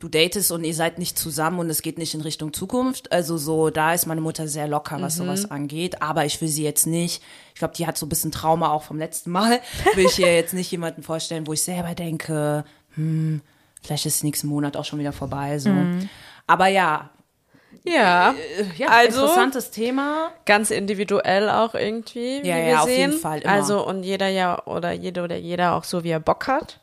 du 0.04 0.10
datest 0.10 0.52
und 0.52 0.64
ihr 0.66 0.74
seid 0.76 1.00
nicht 1.00 1.18
zusammen 1.18 1.60
und 1.60 1.70
es 1.70 1.82
geht 1.82 1.98
nicht 1.98 2.14
in 2.14 2.22
Richtung 2.22 2.52
Zukunft. 2.52 3.12
Also 3.12 3.38
so, 3.38 3.70
da 3.70 3.94
ist 3.94 4.06
meine 4.06 4.20
Mutter 4.22 4.48
sehr 4.48 4.68
locker, 4.68 5.02
was 5.02 5.18
Mhm. 5.18 5.24
sowas 5.24 5.50
angeht. 5.52 6.02
Aber 6.02 6.26
ich 6.26 6.42
will 6.42 6.50
sie 6.50 6.64
jetzt 6.64 6.86
nicht, 6.86 7.24
ich 7.54 7.60
glaube, 7.60 7.74
die 7.76 7.88
hat 7.88 7.98
so 7.98 8.06
ein 8.06 8.10
bisschen 8.10 8.32
Trauma 8.32 8.70
auch 8.72 8.84
vom 8.84 8.98
letzten 9.00 9.32
Mal. 9.32 9.60
Will 9.96 10.06
ich 10.06 10.20
ihr 10.20 10.36
jetzt 10.36 10.54
nicht 10.54 10.70
jemanden 10.72 11.04
vorstellen, 11.04 11.48
wo 11.48 11.54
ich 11.54 11.64
selber 11.64 11.96
denke, 11.96 12.66
hm, 12.96 13.42
vielleicht 13.82 14.06
ist 14.06 14.24
nächsten 14.24 14.48
Monat 14.48 14.76
auch 14.76 14.86
schon 14.86 15.00
wieder 15.00 15.14
vorbei. 15.14 15.58
So. 15.60 15.72
Aber 16.48 16.68
ja, 16.68 17.10
Ja, 17.86 18.32
äh, 18.32 18.66
ja, 18.78 18.88
Also- 18.88 19.22
interessantes 19.22 19.72
Thema. 19.72 20.30
ganz 20.46 20.70
individuell 20.72 21.50
auch 21.50 21.74
irgendwie, 21.76 22.42
wie 22.44 22.48
Ja, 22.48 22.56
wir 22.56 22.64
ja, 22.68 22.80
auf 22.80 22.86
sehen. 22.86 23.00
jeden 23.12 23.20
Fall, 23.20 23.40
immer. 23.42 23.52
Also 23.52 23.86
und 23.86 24.04
jeder 24.04 24.28
ja 24.30 24.64
oder 24.66 24.92
jede 24.94 25.22
oder 25.24 25.36
jeder 25.36 25.74
auch 25.76 25.84
so, 25.84 26.04
wie 26.06 26.10
er 26.12 26.20
Bock 26.22 26.48
hat. 26.48 26.80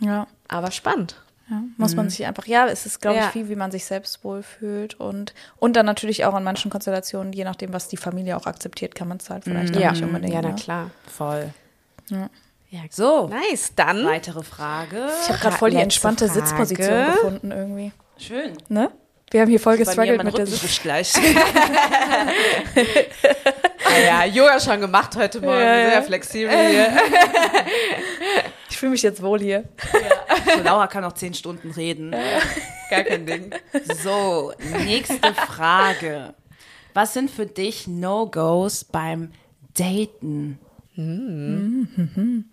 Ja. 0.00 0.26
Aber 0.48 0.70
spannend. 0.70 1.16
Ja, 1.52 1.62
muss 1.76 1.94
man 1.96 2.08
sich 2.08 2.24
einfach, 2.24 2.46
ja, 2.46 2.66
es 2.66 2.86
ist, 2.86 3.00
glaube 3.02 3.18
Ja. 3.18 3.26
ich, 3.26 3.30
viel, 3.32 3.48
wie 3.50 3.56
man 3.56 3.70
sich 3.70 3.84
selbst 3.84 4.24
wohlfühlt 4.24 4.98
und, 4.98 5.34
und 5.58 5.76
dann 5.76 5.84
natürlich 5.84 6.24
auch 6.24 6.34
in 6.36 6.42
manchen 6.44 6.70
Konstellationen, 6.70 7.34
je 7.34 7.44
nachdem, 7.44 7.74
was 7.74 7.88
die 7.88 7.98
Familie 7.98 8.38
auch 8.38 8.46
akzeptiert, 8.46 8.94
kann 8.94 9.06
man 9.08 9.18
es 9.18 9.28
halt 9.28 9.44
vielleicht 9.44 9.76
auch 9.76 9.80
Ja, 9.80 9.90
nicht 9.92 10.02
unbedingt. 10.02 10.32
ja, 10.32 10.40
na 10.40 10.48
ne? 10.48 10.54
klar. 10.54 10.90
Voll. 11.06 11.50
Ja, 12.08 12.28
So, 12.90 13.28
nice. 13.28 13.72
Dann 13.76 14.06
weitere 14.06 14.42
Frage. 14.42 15.08
Ich 15.22 15.28
habe 15.28 15.38
gerade 15.40 15.56
voll 15.56 15.70
die 15.72 15.76
entspannte 15.76 16.26
Frage. 16.26 16.40
Sitzposition 16.40 17.06
gefunden 17.06 17.50
irgendwie. 17.50 17.92
Schön. 18.16 18.52
Ne? 18.70 18.90
Wir 19.30 19.42
haben 19.42 19.48
hier 19.50 19.60
voll 19.60 19.76
gestruggelt 19.78 20.22
mit 20.24 20.32
der 20.38 20.44
Rücken 20.44 20.52
Sitz. 20.52 20.60
bricht 20.60 20.82
gleich. 20.82 21.12
ah, 23.84 23.98
ja, 24.06 24.24
Yoga 24.24 24.60
schon 24.60 24.80
gemacht 24.80 25.16
heute 25.16 25.40
Morgen. 25.40 25.58
Ja, 25.60 25.76
ja. 25.76 25.90
Sehr 25.90 26.02
flexibel 26.02 26.50
hier. 26.50 26.88
Ich 28.82 28.84
fühle 28.84 28.94
mich 28.94 29.02
jetzt 29.02 29.22
wohl 29.22 29.38
hier. 29.38 29.62
So, 30.56 30.60
Laura 30.64 30.88
kann 30.88 31.04
auch 31.04 31.12
zehn 31.12 31.34
Stunden 31.34 31.70
reden. 31.70 32.10
Gar 32.90 33.04
kein 33.04 33.26
Ding. 33.26 33.54
So, 34.02 34.52
nächste 34.84 35.34
Frage. 35.34 36.34
Was 36.92 37.14
sind 37.14 37.30
für 37.30 37.46
dich 37.46 37.86
No-Gos 37.86 38.82
beim 38.82 39.30
Daten? 39.74 40.58
Hm. 40.96 42.44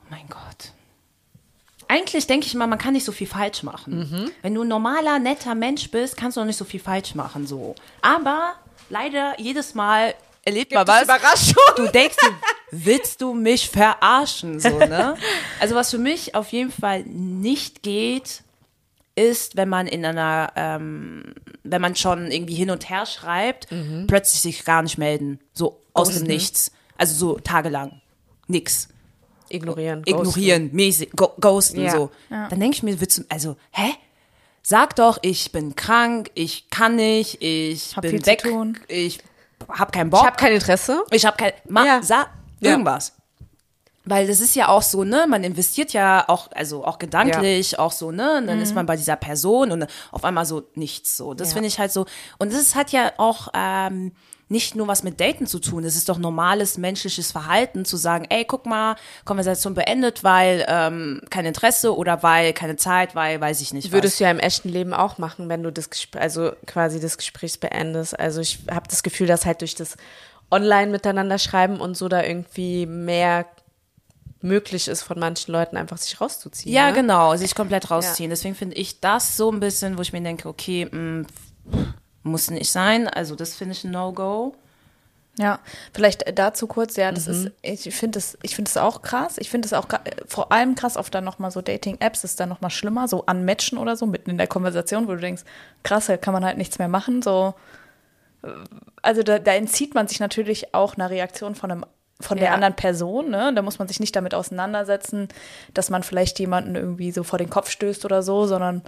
Oh 0.00 0.06
mein 0.08 0.26
Gott. 0.30 0.72
Eigentlich 1.88 2.26
denke 2.26 2.46
ich 2.46 2.54
mal, 2.54 2.66
man 2.66 2.78
kann 2.78 2.94
nicht 2.94 3.04
so 3.04 3.12
viel 3.12 3.26
falsch 3.26 3.62
machen. 3.62 3.98
Mhm. 3.98 4.30
Wenn 4.40 4.54
du 4.54 4.62
ein 4.62 4.68
normaler, 4.68 5.18
netter 5.18 5.54
Mensch 5.54 5.90
bist, 5.90 6.16
kannst 6.16 6.38
du 6.38 6.40
auch 6.40 6.46
nicht 6.46 6.56
so 6.56 6.64
viel 6.64 6.80
falsch 6.80 7.14
machen. 7.14 7.46
So. 7.46 7.74
Aber 8.00 8.54
leider 8.88 9.38
jedes 9.38 9.74
Mal 9.74 10.14
erlebt 10.44 10.70
Gibt 10.70 10.82
es 10.82 10.88
was. 10.88 11.02
Überraschung? 11.04 11.62
Du 11.76 11.86
denkst, 11.88 12.16
willst 12.70 13.20
du 13.20 13.34
mich 13.34 13.68
verarschen? 13.68 14.60
So, 14.60 14.78
ne? 14.78 15.16
Also 15.60 15.74
was 15.74 15.90
für 15.90 15.98
mich 15.98 16.34
auf 16.34 16.48
jeden 16.52 16.72
Fall 16.72 17.04
nicht 17.04 17.82
geht, 17.82 18.42
ist, 19.14 19.56
wenn 19.56 19.68
man 19.68 19.86
in 19.86 20.04
einer, 20.04 20.52
ähm, 20.56 21.34
wenn 21.64 21.82
man 21.82 21.94
schon 21.96 22.30
irgendwie 22.30 22.54
hin 22.54 22.70
und 22.70 22.88
her 22.88 23.04
schreibt, 23.06 23.68
plötzlich 24.08 24.40
sich 24.40 24.64
gar 24.64 24.82
nicht 24.82 24.96
melden. 24.98 25.38
So 25.52 25.82
aus 25.92 26.14
dem 26.14 26.24
Nichts. 26.26 26.72
Also 26.96 27.14
so 27.14 27.38
tagelang. 27.38 28.00
Nix. 28.48 28.88
Ignorieren. 29.50 30.02
Ignorieren, 30.06 30.70
mäßig, 30.72 31.10
go 31.14 31.32
ghosten, 31.40 31.82
Ja. 31.82 31.90
so. 31.90 32.10
Dann 32.30 32.58
denke 32.58 32.76
ich 32.76 32.82
mir, 32.82 32.98
willst 33.00 33.18
du, 33.18 33.24
also, 33.28 33.56
hä? 33.72 33.90
Sag 34.62 34.96
doch, 34.96 35.18
ich 35.22 35.52
bin 35.52 35.74
krank, 35.76 36.30
ich 36.34 36.70
kann 36.70 36.96
nicht, 36.96 37.42
ich 37.42 37.96
Hab 37.96 38.02
bin 38.02 38.24
weg, 38.24 38.42
tun. 38.44 38.78
ich 38.88 39.18
hab 39.68 39.92
keinen 39.92 40.10
Bock. 40.10 40.20
Ich 40.20 40.26
habe 40.26 40.36
kein 40.36 40.52
Interesse. 40.52 41.02
Ich 41.10 41.24
habe 41.26 41.36
kein, 41.36 41.52
mach, 41.68 41.84
Ja. 41.84 42.00
Ja. 42.02 42.26
irgendwas. 42.60 43.12
Weil 44.04 44.26
das 44.26 44.40
ist 44.40 44.56
ja 44.56 44.66
auch 44.68 44.82
so, 44.82 45.04
ne, 45.04 45.26
man 45.28 45.44
investiert 45.44 45.92
ja 45.92 46.24
auch, 46.28 46.48
also 46.52 46.84
auch 46.84 46.98
gedanklich, 46.98 47.78
auch 47.78 47.92
so, 47.92 48.10
ne, 48.10 48.38
und 48.38 48.48
dann 48.48 48.60
ist 48.60 48.74
man 48.74 48.84
bei 48.84 48.96
dieser 48.96 49.14
Person 49.14 49.70
und 49.70 49.86
auf 50.10 50.24
einmal 50.24 50.44
so 50.44 50.64
nichts 50.74 51.16
so. 51.16 51.34
Das 51.34 51.50
Ja. 51.50 51.54
finde 51.54 51.68
ich 51.68 51.78
halt 51.78 51.92
so. 51.92 52.06
Und 52.38 52.52
das 52.52 52.74
hat 52.74 52.90
ja 52.90 53.12
auch 53.18 53.48
ähm, 53.54 54.10
nicht 54.52 54.76
nur 54.76 54.86
was 54.86 55.02
mit 55.02 55.20
Daten 55.20 55.46
zu 55.48 55.58
tun. 55.58 55.82
Das 55.82 55.96
ist 55.96 56.08
doch 56.08 56.18
normales 56.18 56.78
menschliches 56.78 57.32
Verhalten, 57.32 57.84
zu 57.84 57.96
sagen, 57.96 58.26
ey, 58.28 58.44
guck 58.44 58.66
mal, 58.66 58.94
Konversation 59.24 59.74
beendet, 59.74 60.22
weil 60.22 60.64
ähm, 60.68 61.22
kein 61.30 61.46
Interesse 61.46 61.96
oder 61.96 62.22
weil 62.22 62.52
keine 62.52 62.76
Zeit, 62.76 63.16
weil 63.16 63.40
weiß 63.40 63.60
ich 63.62 63.72
nicht. 63.72 63.90
Würdest 63.90 64.20
du 64.20 64.24
ja 64.24 64.30
im 64.30 64.38
echten 64.38 64.68
Leben 64.68 64.94
auch 64.94 65.18
machen, 65.18 65.48
wenn 65.48 65.64
du 65.64 65.72
das 65.72 65.90
Gespräch, 65.90 66.22
also 66.22 66.52
quasi 66.66 67.00
das 67.00 67.16
Gespräch 67.16 67.58
beendest. 67.58 68.18
Also 68.18 68.40
ich 68.40 68.60
habe 68.70 68.86
das 68.88 69.02
Gefühl, 69.02 69.26
dass 69.26 69.44
halt 69.46 69.62
durch 69.62 69.74
das 69.74 69.96
Online 70.50 70.92
miteinander 70.92 71.38
schreiben 71.38 71.80
und 71.80 71.96
so 71.96 72.08
da 72.08 72.22
irgendwie 72.22 72.86
mehr 72.86 73.46
möglich 74.42 74.88
ist 74.88 75.02
von 75.02 75.18
manchen 75.18 75.52
Leuten 75.52 75.76
einfach 75.76 75.98
sich 75.98 76.20
rauszuziehen. 76.20 76.74
Ja, 76.74 76.88
ne? 76.88 76.94
genau, 76.94 77.36
sich 77.36 77.54
komplett 77.54 77.90
rausziehen. 77.90 78.30
Deswegen 78.30 78.54
finde 78.54 78.76
ich 78.76 79.00
das 79.00 79.36
so 79.36 79.50
ein 79.50 79.60
bisschen, 79.60 79.96
wo 79.96 80.02
ich 80.02 80.12
mir 80.12 80.20
denke, 80.20 80.48
okay, 80.48 80.88
mh, 80.90 81.26
muss 82.22 82.50
nicht 82.50 82.70
sein. 82.70 83.08
Also 83.08 83.34
das 83.34 83.54
finde 83.54 83.72
ich 83.72 83.84
ein 83.84 83.90
No-Go. 83.90 84.54
Ja, 85.38 85.60
vielleicht 85.94 86.38
dazu 86.38 86.66
kurz, 86.66 86.96
ja, 86.96 87.10
das 87.10 87.26
ist, 87.26 87.50
ich 87.62 87.94
finde 87.94 88.18
es, 88.18 88.36
ich 88.42 88.54
finde 88.54 88.68
es 88.68 88.76
auch 88.76 89.00
krass. 89.00 89.38
Ich 89.38 89.48
finde 89.48 89.64
es 89.64 89.72
auch 89.72 89.86
gra- 89.88 90.02
vor 90.26 90.52
allem 90.52 90.74
krass 90.74 90.98
auf 90.98 91.08
dann 91.08 91.24
nochmal 91.24 91.50
so 91.50 91.62
Dating-Apps 91.62 92.22
ist 92.24 92.38
dann 92.38 92.50
nochmal 92.50 92.70
schlimmer, 92.70 93.08
so 93.08 93.24
anmatchen 93.24 93.78
oder 93.78 93.96
so, 93.96 94.04
mitten 94.04 94.28
in 94.28 94.36
der 94.36 94.46
Konversation, 94.46 95.08
wo 95.08 95.12
du 95.12 95.20
denkst, 95.20 95.44
krass, 95.84 96.06
da 96.06 96.18
kann 96.18 96.34
man 96.34 96.44
halt 96.44 96.58
nichts 96.58 96.78
mehr 96.78 96.88
machen, 96.88 97.22
so. 97.22 97.54
äh, 98.42 98.48
Also 99.00 99.22
da, 99.22 99.38
da 99.38 99.54
entzieht 99.54 99.94
man 99.94 100.06
sich 100.06 100.20
natürlich 100.20 100.74
auch 100.74 100.96
einer 100.96 101.08
Reaktion 101.08 101.54
von 101.54 101.70
einem 101.70 101.86
von 102.20 102.36
der 102.36 102.48
Ja. 102.48 102.54
anderen 102.54 102.76
Person, 102.76 103.30
ne? 103.30 103.52
Da 103.52 103.62
muss 103.62 103.80
man 103.80 103.88
sich 103.88 103.98
nicht 104.00 104.14
damit 104.14 104.32
auseinandersetzen, 104.34 105.26
dass 105.74 105.88
man 105.90 106.02
vielleicht 106.04 106.38
jemanden 106.38 106.76
irgendwie 106.76 107.10
so 107.10 107.24
vor 107.24 107.38
den 107.38 107.50
Kopf 107.50 107.68
stößt 107.70 108.04
oder 108.04 108.22
so, 108.22 108.46
sondern 108.46 108.82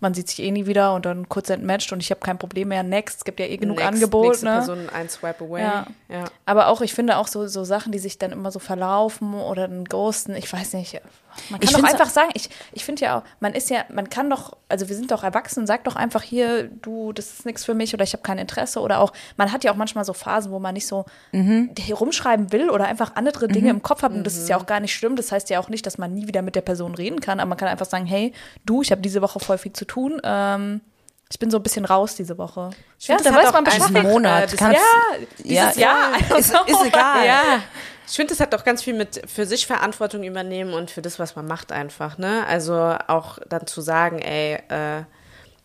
man 0.00 0.14
sieht 0.14 0.28
sich 0.28 0.40
eh 0.40 0.50
nie 0.50 0.66
wieder 0.66 0.94
und 0.94 1.04
dann 1.04 1.28
kurz 1.28 1.50
entmatcht 1.50 1.92
und 1.92 2.00
ich 2.00 2.10
habe 2.10 2.20
kein 2.20 2.38
Problem 2.38 2.68
mehr. 2.68 2.82
Next, 2.82 3.18
es 3.18 3.24
gibt 3.24 3.38
ja 3.38 3.46
eh 3.46 3.58
genug 3.58 3.76
Next, 3.76 3.88
Angebot, 3.88 4.26
nächste 4.26 4.46
ne? 4.46 4.52
Person 4.52 4.88
ein 4.88 5.08
Swipe 5.08 5.44
away. 5.44 5.62
Ja. 5.62 5.86
ja. 6.08 6.24
Aber 6.46 6.68
auch, 6.68 6.80
ich 6.80 6.94
finde 6.94 7.18
auch 7.18 7.28
so, 7.28 7.46
so 7.46 7.64
Sachen, 7.64 7.92
die 7.92 7.98
sich 7.98 8.18
dann 8.18 8.32
immer 8.32 8.50
so 8.50 8.58
verlaufen 8.58 9.34
oder 9.34 9.68
dann 9.68 9.84
ghosten, 9.84 10.34
ich 10.34 10.50
weiß 10.50 10.72
nicht. 10.74 11.00
Man 11.48 11.60
kann 11.60 11.68
Ich 11.68 11.74
doch 11.76 11.82
einfach 11.84 12.08
sagen, 12.10 12.30
ich, 12.34 12.50
ich 12.72 12.84
finde 12.84 13.02
ja 13.02 13.18
auch, 13.18 13.22
man 13.40 13.54
ist 13.54 13.70
ja, 13.70 13.84
man 13.88 14.10
kann 14.10 14.28
doch, 14.28 14.56
also 14.68 14.88
wir 14.88 14.96
sind 14.96 15.10
doch 15.10 15.22
erwachsen, 15.24 15.66
sag 15.66 15.84
doch 15.84 15.96
einfach 15.96 16.22
hier, 16.22 16.64
du, 16.64 17.12
das 17.12 17.32
ist 17.32 17.46
nichts 17.46 17.64
für 17.64 17.74
mich 17.74 17.94
oder 17.94 18.04
ich 18.04 18.12
habe 18.12 18.22
kein 18.22 18.38
Interesse 18.38 18.80
oder 18.80 19.00
auch, 19.00 19.12
man 19.36 19.50
hat 19.52 19.64
ja 19.64 19.72
auch 19.72 19.76
manchmal 19.76 20.04
so 20.04 20.12
Phasen, 20.12 20.52
wo 20.52 20.58
man 20.58 20.74
nicht 20.74 20.86
so 20.86 21.06
hier 21.78 21.94
rumschreiben 21.96 22.52
will 22.52 22.70
oder 22.70 22.86
einfach 22.86 23.16
andere 23.16 23.48
Dinge 23.48 23.70
im 23.70 23.82
Kopf 23.82 24.02
hat 24.02 24.12
und 24.12 24.24
das 24.24 24.36
ist 24.36 24.48
ja 24.48 24.56
auch 24.56 24.66
gar 24.66 24.80
nicht 24.80 24.94
schlimm. 24.94 25.16
Das 25.16 25.32
heißt 25.32 25.48
ja 25.50 25.60
auch 25.60 25.68
nicht, 25.68 25.86
dass 25.86 25.98
man 25.98 26.12
nie 26.12 26.26
wieder 26.28 26.42
mit 26.42 26.54
der 26.56 26.60
Person 26.62 26.94
reden 26.94 27.20
kann, 27.20 27.40
aber 27.40 27.48
man 27.48 27.58
kann 27.58 27.68
einfach 27.68 27.86
sagen, 27.86 28.06
hey, 28.06 28.32
du, 28.66 28.82
ich 28.82 28.90
habe 28.90 29.00
diese 29.00 29.22
Woche 29.22 29.40
voll 29.40 29.58
viel 29.58 29.72
zu 29.72 29.84
tun, 29.84 30.20
ähm, 30.24 30.80
ich 31.32 31.38
bin 31.38 31.48
so 31.48 31.58
ein 31.58 31.62
bisschen 31.62 31.84
raus 31.84 32.16
diese 32.16 32.38
Woche. 32.38 32.70
Ich 32.98 33.06
finde, 33.06 33.22
das 33.22 33.32
hat 33.32 33.54
auch 33.54 33.64
Diesen 33.64 33.96
einfach, 33.96 34.02
Monat 34.02 34.52
äh, 34.52 34.56
das- 34.56 34.60
ja, 34.60 34.72
ja, 35.44 35.66
dieses 35.68 35.76
Jahr. 35.76 36.38
ist, 36.38 36.52
ist 36.52 36.54
egal. 36.86 37.24
Ja, 37.26 37.42
ich 38.10 38.16
finde, 38.16 38.32
das 38.32 38.40
hat 38.40 38.52
doch 38.52 38.64
ganz 38.64 38.82
viel 38.82 38.94
mit 38.94 39.22
für 39.32 39.46
sich 39.46 39.68
Verantwortung 39.68 40.24
übernehmen 40.24 40.74
und 40.74 40.90
für 40.90 41.00
das, 41.00 41.20
was 41.20 41.36
man 41.36 41.46
macht 41.46 41.70
einfach, 41.70 42.18
ne? 42.18 42.44
Also 42.46 42.74
auch 43.06 43.38
dann 43.48 43.68
zu 43.68 43.80
sagen, 43.80 44.18
ey, 44.18 44.54
äh, 44.68 45.04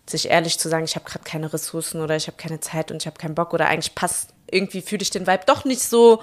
sich 0.08 0.29
ehrlich 0.29 0.60
zu 0.60 0.69
sagen, 0.69 0.86
ich 0.86 0.95
habe 0.95 1.10
gerade 1.10 1.23
keine 1.23 1.51
Ressourcen 1.51 2.01
oder 2.01 2.15
ich 2.15 2.27
habe 2.27 2.38
keine 2.38 2.60
Zeit 2.60 2.91
und 2.91 3.01
ich 3.01 3.08
habe 3.08 3.17
keinen 3.17 3.34
Bock 3.34 3.53
oder 3.53 3.67
eigentlich 3.67 3.95
passt, 3.95 4.29
irgendwie 4.49 4.81
fühle 4.81 5.01
ich 5.01 5.10
den 5.10 5.25
Vibe 5.25 5.43
doch 5.47 5.65
nicht 5.65 5.81
so. 5.81 6.21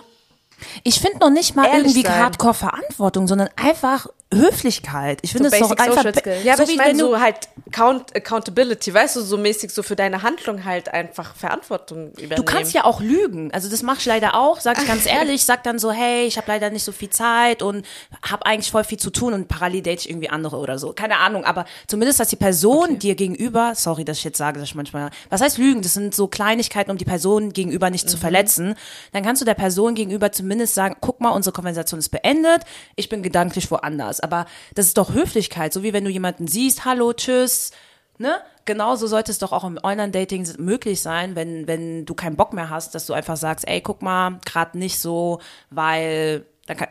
Ich 0.85 1.01
finde 1.01 1.19
noch 1.19 1.31
nicht 1.31 1.57
mal 1.57 1.67
irgendwie 1.67 2.03
sein. 2.03 2.21
hardcore 2.21 2.55
Verantwortung, 2.55 3.27
sondern 3.27 3.49
einfach 3.57 4.07
Höflichkeit. 4.33 5.19
Ich 5.23 5.33
finde 5.33 5.51
So 5.51 5.57
es 5.57 5.61
doch 5.61 5.77
einfach. 5.77 6.05
Ja, 6.45 6.55
aber 6.55 6.65
so 6.67 6.73
ich 6.73 6.79
wie 6.79 6.83
meine 6.83 6.99
so 6.99 7.21
halt 7.21 7.49
Count 7.71 8.15
Accountability, 8.15 8.93
weißt 8.93 9.17
du, 9.17 9.21
so 9.21 9.37
mäßig 9.37 9.71
so 9.71 9.83
für 9.83 9.97
deine 9.97 10.23
Handlung 10.23 10.65
halt 10.65 10.89
einfach 10.93 11.35
Verantwortung 11.35 12.11
übernehmen. 12.13 12.37
Du 12.37 12.45
kannst 12.45 12.75
ja 12.75 12.85
auch 12.85 13.01
lügen. 13.01 13.53
Also 13.53 13.69
das 13.69 13.83
mache 13.83 13.99
ich 14.01 14.07
leider 14.07 14.35
auch, 14.35 14.61
sag 14.61 14.81
ich 14.81 14.87
ganz 14.87 15.07
ehrlich, 15.13 15.45
sag 15.45 15.63
dann 15.65 15.79
so, 15.79 15.91
hey, 15.91 16.27
ich 16.27 16.37
habe 16.37 16.47
leider 16.49 16.71
nicht 16.71 16.85
so 16.85 16.93
viel 16.93 17.11
Zeit 17.11 17.63
und 17.63 17.87
habe 18.23 18.47
eigentlich 18.47 18.71
voll 18.71 18.85
viel 18.85 18.99
zu 18.99 19.11
tun 19.11 19.33
und 19.33 19.49
parallel 19.49 19.83
date 19.83 20.01
ich 20.01 20.11
irgendwie 20.11 20.29
andere 20.29 20.57
oder 20.57 20.79
so. 20.79 20.93
Keine 20.93 21.19
Ahnung, 21.19 21.45
aber 21.45 21.65
zumindest, 21.87 22.21
dass 22.21 22.29
die 22.29 22.37
Person 22.37 22.99
dir 22.99 23.15
gegenüber, 23.15 23.75
sorry, 23.75 24.05
dass 24.05 24.19
ich 24.19 24.25
jetzt 24.25 24.39
sage, 24.39 24.59
dass 24.59 24.69
ich 24.69 24.75
manchmal, 24.75 25.11
was 25.31 25.41
heißt 25.41 25.59
lügen? 25.59 25.83
Das 25.83 25.95
sind 25.95 26.15
so 26.15 26.27
Kleinigkeiten, 26.29 26.91
um 26.91 26.99
die 26.99 27.05
Person 27.05 27.53
gegenüber 27.53 27.91
nicht 27.91 28.09
zu 28.09 28.17
verletzen. 28.17 28.75
Dann 29.13 29.23
kannst 29.23 29.41
du 29.43 29.47
der 29.47 29.55
Person 29.55 29.95
gegenüber 29.95 30.33
zumindest 30.33 30.75
sagen, 30.75 30.97
guck 31.01 31.21
mal, 31.21 31.31
unsere 31.31 31.53
Konversation 31.53 31.99
ist 31.99 32.11
beendet, 32.11 32.63
ich 32.97 33.09
bin 33.09 33.23
gedanklich 33.23 33.71
woanders. 33.71 34.21
Aber 34.23 34.47
das 34.75 34.87
ist 34.87 34.99
doch 34.99 35.13
Höflichkeit, 35.13 35.73
so 35.73 35.83
wie 35.83 35.93
wenn 35.93 36.05
du 36.05 36.11
jemanden 36.11 36.47
siehst, 36.47 36.85
hallo, 36.85 37.13
tschüss, 37.13 37.73
ne? 38.19 38.41
genauso 38.65 39.07
sollte 39.07 39.31
es 39.31 39.39
doch 39.39 39.53
auch 39.53 39.65
im 39.65 39.79
Online-Dating 39.83 40.47
möglich 40.59 41.03
sein, 41.03 41.35
wenn, 41.35 41.67
wenn 41.67 42.05
du 42.05 42.15
keinen 42.15 42.37
Bock 42.37 42.53
mehr 42.53 42.71
hast, 42.71 42.95
dass 42.95 43.07
du 43.07 43.13
einfach 43.13 43.37
sagst, 43.37 43.67
ey, 43.67 43.81
guck 43.81 44.03
mal, 44.03 44.39
gerade 44.45 44.79
nicht 44.79 44.99
so, 44.99 45.41
weil 45.71 46.47
dann 46.67 46.77
kann, 46.77 46.89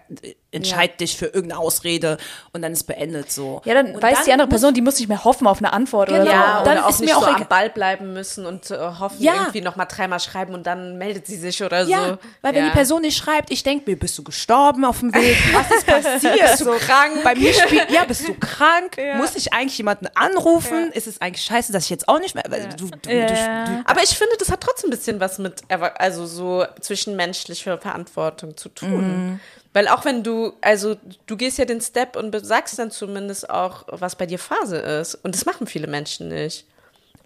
entscheid 0.52 1.00
dich 1.00 1.16
für 1.18 1.28
irgendeine 1.28 1.60
Ausrede 1.62 2.18
und 2.52 2.62
dann 2.62 2.74
ist 2.74 2.84
beendet 2.84 3.32
so. 3.32 3.62
Ja, 3.66 3.74
dann 3.74 3.96
und 3.96 4.04
weiß 4.04 4.16
dann 4.16 4.26
die 4.26 4.32
andere 4.34 4.50
Person, 4.50 4.74
die 4.74 4.82
muss 4.82 5.00
nicht 5.00 5.08
mehr 5.08 5.24
hoffen 5.24 5.48
auf 5.48 5.60
eine 5.60 5.72
Antwort 5.72 6.10
oder 6.10 6.26
Ja, 6.26 6.56
so. 6.58 6.62
oder 6.64 6.76
Dann 6.76 6.84
auch 6.84 6.90
ist 6.90 7.00
nicht 7.00 7.10
mir 7.10 7.18
auch 7.18 7.22
so 7.24 7.30
egal. 7.30 7.42
am 7.44 7.48
Ball 7.48 7.70
bleiben 7.70 8.14
müssen 8.14 8.46
und 8.46 8.70
äh, 8.70 8.78
hoffen, 8.78 9.22
Ja. 9.22 9.34
irgendwie 9.36 9.62
noch 9.62 9.76
mal 9.78 9.86
dreimal 9.86 10.20
schreiben 10.20 10.54
und 10.54 10.68
dann 10.68 10.98
meldet 10.98 11.26
sie 11.28 11.38
sich 11.38 11.64
oder 11.64 11.84
Ja, 11.84 12.06
so. 12.10 12.18
weil 12.42 12.54
wenn 12.54 12.64
ja. 12.64 12.70
die 12.70 12.76
Person 12.76 13.02
nicht 13.02 13.18
schreibt, 13.18 13.50
ich 13.52 13.64
denke 13.64 13.90
mir, 13.90 13.98
bist 13.98 14.18
du 14.18 14.24
gestorben 14.24 14.84
auf 14.84 15.00
dem 15.00 15.14
Weg? 15.14 15.38
Was 15.54 15.72
ist 15.72 15.86
passiert? 15.88 16.40
Bist 16.52 16.62
du 16.62 16.66
krank? 16.78 17.24
Bei 17.24 17.34
mir 17.36 17.54
spielt, 17.54 17.90
ja, 17.90 18.04
bist 18.04 18.28
du 18.28 18.34
krank? 18.34 18.98
Muss 19.18 19.36
ich 19.36 19.54
eigentlich 19.54 19.78
jemanden 19.78 20.08
anrufen? 20.16 20.92
Ist 20.92 21.08
es 21.08 21.22
eigentlich 21.22 21.44
scheiße, 21.46 21.72
dass 21.72 21.86
ich 21.86 21.90
jetzt 21.92 22.08
auch 22.10 22.20
nicht 22.20 22.36
mehr, 22.36 22.44
weil 22.50 22.68
du, 22.78 22.88
du, 22.88 23.10
Ja. 23.10 23.66
du, 23.66 23.72
du, 23.72 23.82
Aber 23.86 24.04
ich 24.04 24.18
finde, 24.18 24.34
das 24.38 24.52
hat 24.52 24.62
trotzdem 24.62 24.90
ein 24.90 24.98
bisschen 24.98 25.20
was 25.22 25.38
mit, 25.40 25.62
also 25.98 26.26
so 26.26 26.66
zwischenmenschlicher 26.82 27.78
Verantwortung 27.78 28.58
zu 28.58 28.70
tun. 28.70 29.40
Weil 29.74 29.88
auch 29.88 30.04
wenn 30.04 30.24
du, 30.24 30.54
also 30.62 30.96
du 31.28 31.38
gehst 31.38 31.58
ja 31.58 31.66
den 31.66 31.80
Step 31.82 32.16
und 32.18 32.36
sagst 32.46 32.78
dann 32.78 32.92
zumindest 32.92 33.50
auch, 33.50 33.86
was 33.88 34.16
bei 34.18 34.26
dir 34.26 34.40
Phase 34.40 34.78
ist. 34.78 35.16
Und 35.16 35.34
das 35.34 35.46
machen 35.46 35.66
viele 35.68 35.88
Menschen 35.88 36.28
nicht. 36.28 36.66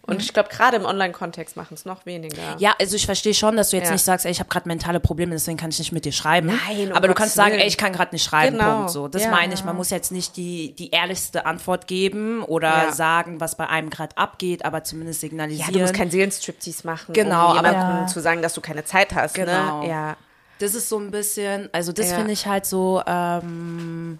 Und 0.07 0.21
ich 0.21 0.31
glaube, 0.33 0.49
gerade 0.49 0.77
im 0.77 0.85
Online-Kontext 0.85 1.57
machen 1.57 1.73
es 1.73 1.83
noch 1.83 2.05
weniger. 2.05 2.37
Ja, 2.59 2.75
also 2.79 2.95
ich 2.95 3.07
verstehe 3.07 3.33
schon, 3.33 3.57
dass 3.57 3.71
du 3.71 3.77
jetzt 3.77 3.87
Ja. 3.87 3.93
nicht 3.93 4.03
sagst, 4.05 4.23
ey, 4.27 4.31
ich 4.31 4.37
habe 4.39 4.47
gerade 4.51 4.67
mentale 4.67 4.99
Probleme, 4.99 5.31
deswegen 5.31 5.57
kann 5.57 5.71
ich 5.71 5.79
nicht 5.79 5.91
mit 5.91 6.05
dir 6.05 6.11
schreiben. 6.11 6.45
Nein, 6.67 6.89
um 6.91 6.93
aber 6.93 7.07
du 7.07 7.15
kannst 7.15 7.33
sagen, 7.33 7.55
ey, 7.55 7.65
ich 7.67 7.75
kann 7.79 7.91
gerade 7.91 8.13
nicht 8.13 8.23
schreiben, 8.23 8.59
Genau. 8.59 8.75
Punkt. 8.77 8.91
So, 8.91 9.07
das 9.07 9.23
Ja. 9.23 9.31
meine 9.31 9.55
ich. 9.55 9.63
Man 9.63 9.75
muss 9.75 9.89
jetzt 9.89 10.11
nicht 10.11 10.37
die 10.37 10.73
die 10.75 10.91
ehrlichste 10.91 11.47
Antwort 11.47 11.87
geben 11.87 12.43
oder 12.43 12.67
Ja. 12.85 12.91
sagen, 12.91 13.41
was 13.41 13.55
bei 13.57 13.67
einem 13.67 13.89
gerade 13.89 14.15
abgeht, 14.15 14.63
aber 14.63 14.83
zumindest 14.83 15.23
Ja, 15.23 15.29
signalisieren. 15.29 15.73
du 15.73 15.79
musst 15.79 15.95
kein 15.95 16.11
Seelenstriptease 16.11 16.85
machen, 16.85 17.11
Genau, 17.13 17.53
um 17.53 17.57
aber- 17.57 17.71
jemandem 17.71 18.01
Ja. 18.01 18.05
zu 18.05 18.19
sagen, 18.21 18.43
dass 18.43 18.53
du 18.53 18.61
keine 18.61 18.85
Zeit 18.85 19.15
hast. 19.15 19.33
Genau. 19.33 19.81
Ne? 19.81 19.89
Ja. 19.89 20.17
Das 20.59 20.73
ist 20.75 20.89
so 20.89 20.97
ein 20.97 21.11
bisschen, 21.11 21.69
also 21.73 21.91
das 21.91 22.11
Ja. 22.11 22.17
finde 22.17 22.31
ich 22.31 22.47
halt 22.47 22.65
so, 22.65 23.01
ähm, 23.05 24.19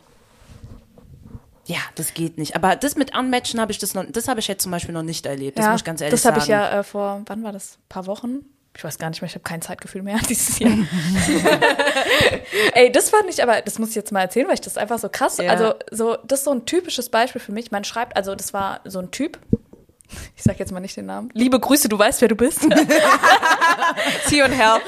ja, 1.66 1.78
das 1.96 2.14
geht 2.14 2.38
nicht. 2.38 2.56
Aber 2.56 2.76
das 2.76 2.96
mit 2.96 3.18
Unmatchen 3.18 3.60
habe 3.60 3.72
ich 3.72 3.80
das 3.80 3.94
noch, 3.94 4.06
das 4.10 4.28
habe 4.28 4.40
ich 4.40 4.48
jetzt 4.48 4.64
zum 4.64 4.72
Beispiel 4.72 4.94
noch 4.94 5.04
nicht 5.04 5.26
erlebt. 5.26 5.58
Das 5.58 5.68
muss 5.68 5.82
ich 5.82 5.86
ganz 5.86 6.02
ehrlich 6.02 6.12
das 6.12 6.24
sagen. 6.24 6.36
habe 6.36 6.44
ich 6.44 6.50
ja 6.50 6.80
äh, 6.80 6.84
vor, 6.84 7.22
wann 7.26 7.44
war 7.44 7.52
das? 7.54 7.76
Ein 7.78 7.90
paar 7.90 8.06
Wochen? 8.08 8.40
Ich 8.78 8.84
weiß 8.84 8.98
gar 8.98 9.10
nicht 9.10 9.22
mehr, 9.22 9.30
ich 9.30 9.36
habe 9.36 9.44
kein 9.44 9.62
Zeitgefühl 9.62 10.02
mehr 10.04 10.20
dieses 10.30 10.60
Jahr. 10.60 10.74
Ey, 12.74 12.92
das 12.92 13.10
fand 13.10 13.30
ich 13.30 13.42
aber, 13.42 13.62
das 13.62 13.80
muss 13.80 13.90
ich 13.92 13.96
jetzt 13.96 14.12
mal 14.12 14.20
erzählen, 14.20 14.48
weil 14.48 14.56
ich 14.56 14.62
das 14.62 14.76
einfach 14.78 15.00
so 15.00 15.08
krass, 15.10 15.38
Ja. 15.38 15.50
also 15.50 15.74
so, 15.92 16.18
das 16.26 16.40
ist 16.40 16.46
so 16.46 16.52
ein 16.52 16.66
typisches 16.66 17.08
Beispiel 17.10 17.40
für 17.40 17.54
mich. 17.54 17.72
Man 17.72 17.86
schreibt, 17.86 18.18
also 18.18 18.36
das 18.36 18.54
war 18.54 18.82
so 18.84 19.00
ein 19.00 19.12
Typ, 19.12 19.40
ich 20.36 20.44
sag 20.44 20.60
jetzt 20.60 20.72
mal 20.74 20.82
nicht 20.82 20.96
den 20.98 21.06
Namen. 21.08 21.30
Liebe 21.34 21.58
Grüße, 21.60 21.88
du 21.90 21.98
weißt, 21.98 22.20
wer 22.22 22.28
du 22.28 22.36
bist. 22.36 22.62
See 24.26 24.44
und 24.44 24.52
help. 24.52 24.82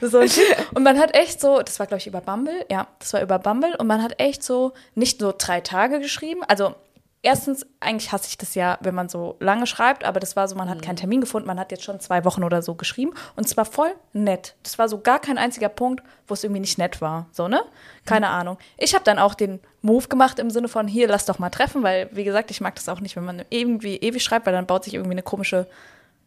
So 0.00 0.18
ein 0.18 0.28
Typ. 0.30 0.44
Und 0.74 0.82
man 0.82 0.98
hat 0.98 1.14
echt 1.14 1.40
so, 1.40 1.60
das 1.60 1.78
war 1.78 1.86
glaube 1.86 1.98
ich 1.98 2.06
über 2.06 2.20
Bumble, 2.20 2.64
ja, 2.70 2.86
das 2.98 3.12
war 3.12 3.22
über 3.22 3.38
Bumble 3.38 3.76
und 3.76 3.86
man 3.86 4.02
hat 4.02 4.20
echt 4.20 4.42
so 4.42 4.72
nicht 4.94 5.20
so 5.20 5.32
drei 5.36 5.60
Tage 5.60 6.00
geschrieben. 6.00 6.42
Also 6.46 6.74
erstens, 7.22 7.66
eigentlich 7.80 8.12
hasse 8.12 8.28
ich 8.28 8.38
das 8.38 8.54
ja, 8.54 8.78
wenn 8.80 8.94
man 8.94 9.08
so 9.08 9.36
lange 9.40 9.66
schreibt, 9.66 10.04
aber 10.04 10.20
das 10.20 10.36
war 10.36 10.48
so, 10.48 10.56
man 10.56 10.70
hat 10.70 10.82
keinen 10.82 10.96
Termin 10.96 11.20
gefunden, 11.20 11.46
man 11.46 11.60
hat 11.60 11.70
jetzt 11.70 11.84
schon 11.84 12.00
zwei 12.00 12.24
Wochen 12.24 12.44
oder 12.44 12.62
so 12.62 12.74
geschrieben 12.74 13.12
und 13.36 13.46
es 13.46 13.56
war 13.56 13.64
voll 13.64 13.94
nett. 14.12 14.54
Das 14.62 14.78
war 14.78 14.88
so 14.88 15.00
gar 15.00 15.18
kein 15.18 15.38
einziger 15.38 15.68
Punkt, 15.68 16.02
wo 16.26 16.34
es 16.34 16.44
irgendwie 16.44 16.60
nicht 16.60 16.78
nett 16.78 17.00
war, 17.00 17.26
so, 17.32 17.48
ne? 17.48 17.62
Keine 18.06 18.28
Ahnung. 18.28 18.58
Ich 18.78 18.94
habe 18.94 19.04
dann 19.04 19.18
auch 19.18 19.34
den 19.34 19.60
Move 19.82 20.08
gemacht 20.08 20.38
im 20.38 20.50
Sinne 20.50 20.68
von, 20.68 20.88
hier, 20.88 21.08
lass 21.08 21.26
doch 21.26 21.38
mal 21.38 21.50
treffen, 21.50 21.82
weil, 21.82 22.08
wie 22.12 22.24
gesagt, 22.24 22.50
ich 22.50 22.60
mag 22.60 22.74
das 22.74 22.88
auch 22.88 23.00
nicht, 23.00 23.16
wenn 23.16 23.24
man 23.24 23.44
irgendwie 23.50 23.96
ewig 23.96 24.22
schreibt, 24.22 24.46
weil 24.46 24.54
dann 24.54 24.66
baut 24.66 24.84
sich 24.84 24.94
irgendwie 24.94 25.12
eine 25.12 25.22
komische 25.22 25.66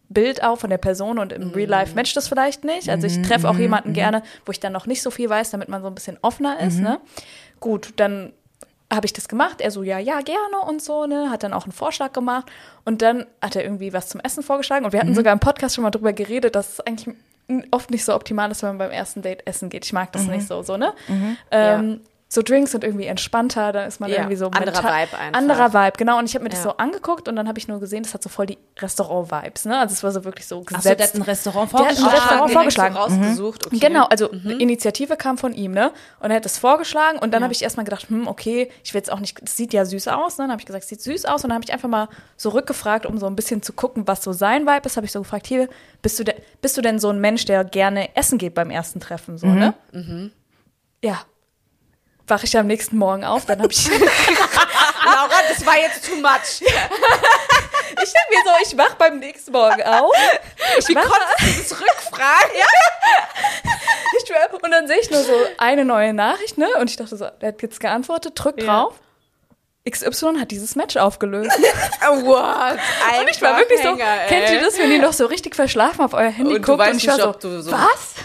Bild 0.10 0.44
auf 0.44 0.60
von 0.60 0.70
der 0.70 0.78
Person 0.78 1.18
und 1.18 1.32
im 1.32 1.50
Real 1.52 1.70
Life 1.70 1.96
matcht 1.96 2.16
das 2.16 2.28
vielleicht 2.28 2.64
nicht. 2.64 2.90
Also 2.90 3.08
ich 3.08 3.22
treffe 3.22 3.50
auch 3.50 3.58
jemanden 3.58 3.94
gerne, 3.94 4.22
wo 4.46 4.52
ich 4.52 4.60
dann 4.60 4.74
noch 4.74 4.86
nicht 4.86 5.02
so 5.02 5.10
viel 5.12 5.30
weiß, 5.30 5.52
damit 5.52 5.70
man 5.70 5.82
so 5.82 5.88
ein 5.88 5.96
bisschen 5.96 6.18
offener 6.22 6.60
ist. 6.60 6.80
Ne? 6.80 7.00
Gut, 7.60 7.94
dann 7.96 8.34
habe 8.94 9.06
ich 9.06 9.14
das 9.14 9.28
gemacht. 9.28 9.60
Er 9.60 9.72
so, 9.72 9.82
ja, 9.82 9.98
ja, 9.98 10.22
gerne 10.22 10.60
und 10.68 10.82
so, 10.82 11.06
ne? 11.08 11.32
Hat 11.32 11.44
dann 11.44 11.54
auch 11.54 11.64
einen 11.64 11.72
Vorschlag 11.72 12.14
gemacht. 12.14 12.52
Und 12.86 13.02
dann 13.02 13.26
hat 13.42 13.56
er 13.56 13.64
irgendwie 13.64 13.92
was 13.92 14.10
zum 14.10 14.22
Essen 14.22 14.44
vorgeschlagen. 14.44 14.86
Und 14.86 14.94
wir 14.94 15.00
hatten 15.00 15.16
sogar 15.16 15.34
im 15.34 15.40
Podcast 15.40 15.76
schon 15.76 15.84
mal 15.84 15.90
drüber 15.90 16.14
geredet, 16.14 16.56
dass 16.56 16.74
es 16.74 16.80
eigentlich 16.82 17.16
oft 17.72 17.90
nicht 17.90 18.06
so 18.06 18.14
optimal 18.14 18.52
ist, 18.52 18.62
wenn 18.62 18.70
man 18.70 18.78
beim 18.78 18.92
ersten 18.92 19.22
Date 19.22 19.48
essen 19.48 19.70
geht. 19.70 19.86
Ich 19.86 19.94
mag 19.94 20.12
das 20.12 20.28
nicht 20.28 20.48
so, 20.48 20.62
so, 20.62 20.78
ne? 20.78 20.94
Ähm, 21.50 22.02
So 22.34 22.42
Drinks 22.42 22.72
sind 22.72 22.84
irgendwie 22.84 23.06
entspannter, 23.06 23.72
dann 23.72 23.88
ist 23.88 24.00
man 24.00 24.10
Ja, 24.10 24.16
irgendwie 24.18 24.38
so 24.38 24.48
anderer 24.48 24.80
Vibe 24.84 25.18
einfach. 25.20 25.34
Anderer 25.40 25.72
Vibe, 25.72 25.98
genau. 25.98 26.18
Und 26.18 26.26
ich 26.28 26.34
habe 26.34 26.42
mir 26.44 26.50
das 26.50 26.64
Ja. 26.64 26.72
so 26.72 26.78
angeguckt 26.78 27.28
und 27.28 27.36
dann 27.36 27.48
habe 27.48 27.60
ich 27.60 27.68
nur 27.68 27.80
gesehen, 27.80 28.02
das 28.02 28.16
hat 28.16 28.24
so 28.24 28.30
voll 28.30 28.48
die 28.48 28.58
Restaurant-Vibes, 28.80 29.66
ne? 29.66 29.78
Also 29.78 29.94
es 29.94 30.02
war 30.04 30.12
so 30.12 30.24
wirklich 30.26 30.48
so 30.48 30.64
Ach 30.66 30.70
so, 30.72 30.76
gesetzt. 30.78 31.00
der 31.00 31.08
hat 31.10 31.14
ein 31.16 31.22
Restaurant 31.22 31.72
Der 31.74 31.80
hat 31.80 31.90
ein 31.90 31.96
vorgeschlagen. 31.96 32.16
Restaurant 32.16 32.50
direkt 32.50 32.74
vorgeschlagen. 32.74 32.96
So 32.96 33.00
rausgesucht. 33.02 33.68
Okay. 33.68 33.78
Genau, 33.80 34.06
also 34.06 34.30
Initiative 34.30 35.16
kam 35.16 35.38
von 35.38 35.54
ihm, 35.54 35.74
ne? 35.74 35.92
Und 36.22 36.32
er 36.32 36.38
hat 36.38 36.46
das 36.46 36.58
vorgeschlagen 36.58 37.20
und 37.20 37.36
dann 37.36 37.42
Ja. 37.42 37.44
habe 37.44 37.54
ich 37.54 37.62
erstmal 37.62 37.84
gedacht, 37.84 38.10
hm, 38.10 38.28
okay, 38.28 38.72
ich 38.84 38.96
will 38.96 39.00
jetzt 39.00 39.12
auch 39.12 39.20
nicht, 39.20 39.40
das 39.40 39.56
sieht 39.56 39.72
ja 39.72 39.86
süß 39.86 40.08
aus, 40.08 40.40
ne? 40.40 40.46
Dann 40.46 40.52
habe 40.54 40.60
ich 40.60 40.66
gesagt, 40.66 40.86
sieht 40.86 41.02
süß 41.02 41.26
aus 41.26 41.44
und 41.44 41.50
dann 41.52 41.56
habe 41.56 41.66
ich 41.66 41.72
einfach 41.72 41.90
mal 41.90 42.08
so 42.36 42.50
rückgefragt, 42.50 43.06
um 43.06 43.20
so 43.20 43.28
ein 43.28 43.36
bisschen 43.36 43.62
zu 43.62 43.74
gucken, 43.74 44.08
was 44.08 44.24
so 44.24 44.34
sein 44.34 44.66
Vibe 44.66 44.88
ist, 44.88 44.98
habe 44.98 45.06
ich 45.06 45.12
so 45.12 45.20
gefragt, 45.22 45.46
hier, 45.46 45.70
bist 46.02 46.18
du, 46.18 46.24
de 46.24 46.34
bist 46.64 46.76
du 46.78 46.82
denn 46.82 46.98
so 46.98 47.10
ein 47.10 47.20
Mensch, 47.22 47.46
der 47.46 47.64
gerne 47.64 48.16
essen 48.16 48.40
geht 48.40 48.56
beim 48.56 48.72
ersten 48.72 49.00
Treffen, 49.00 49.38
so, 49.38 49.46
ne? 49.46 49.76
Ja. 51.04 51.20
Wache 52.28 52.46
ich 52.46 52.58
am 52.58 52.68
nächsten 52.68 52.98
Morgen 52.98 53.26
auf, 53.26 53.46
dann 53.46 53.62
habe 53.62 53.72
ich 53.74 53.88
Laura, 55.06 55.30
das 55.50 55.66
war 55.66 55.78
jetzt 55.78 56.06
too 56.06 56.16
much. 56.16 56.62
Ich 58.02 58.12
denke 58.12 58.28
mir 58.32 58.44
so, 58.44 58.52
ich 58.72 58.78
wach 58.78 58.96
beim 58.96 59.20
nächsten 59.20 59.52
Morgen 59.52 59.82
auf. 59.84 60.12
Ich 60.80 60.88
Wie 60.90 60.94
konntest 60.96 61.14
du 61.40 61.46
das 61.76 61.80
rückfragen? 61.82 62.52
Ja. 62.58 62.66
ich 64.18 64.28
schwör, 64.28 64.60
und 64.62 64.72
dann 64.72 64.88
sehe 64.88 64.98
ich 65.00 65.12
nur 65.12 65.24
so 65.24 65.32
eine 65.60 65.86
neue 65.86 66.12
Nachricht, 66.12 66.58
ne? 66.58 66.68
Und 66.80 66.90
ich 66.90 66.96
dachte 66.98 67.16
so, 67.16 67.28
der 67.40 67.50
hat 67.50 67.62
jetzt 67.62 67.80
geantwortet, 67.80 68.34
drück 68.36 68.60
Ja. 68.60 68.66
drauf. 68.66 68.96
XY 69.90 70.40
hat 70.40 70.50
dieses 70.52 70.76
Match 70.76 70.98
aufgelöst. 70.98 71.52
What? 71.52 72.80
Und 73.22 73.30
ich 73.30 73.42
war 73.42 73.58
wirklich 73.58 73.82
so, 73.82 73.96
kennt 73.96 74.50
ihr 74.50 74.62
das, 74.62 74.78
wenn 74.80 74.92
ihr 74.92 75.02
noch 75.02 75.14
so 75.14 75.28
richtig 75.28 75.56
verschlafen 75.56 76.02
auf 76.04 76.14
euer 76.14 76.32
Handy 76.32 76.56
Und 76.56 76.66
guckt 76.66 76.82
und 76.82 76.98
ich 76.98 77.08
war 77.08 77.18
so, 77.40 77.62
so- 77.62 77.72
was? 77.72 78.16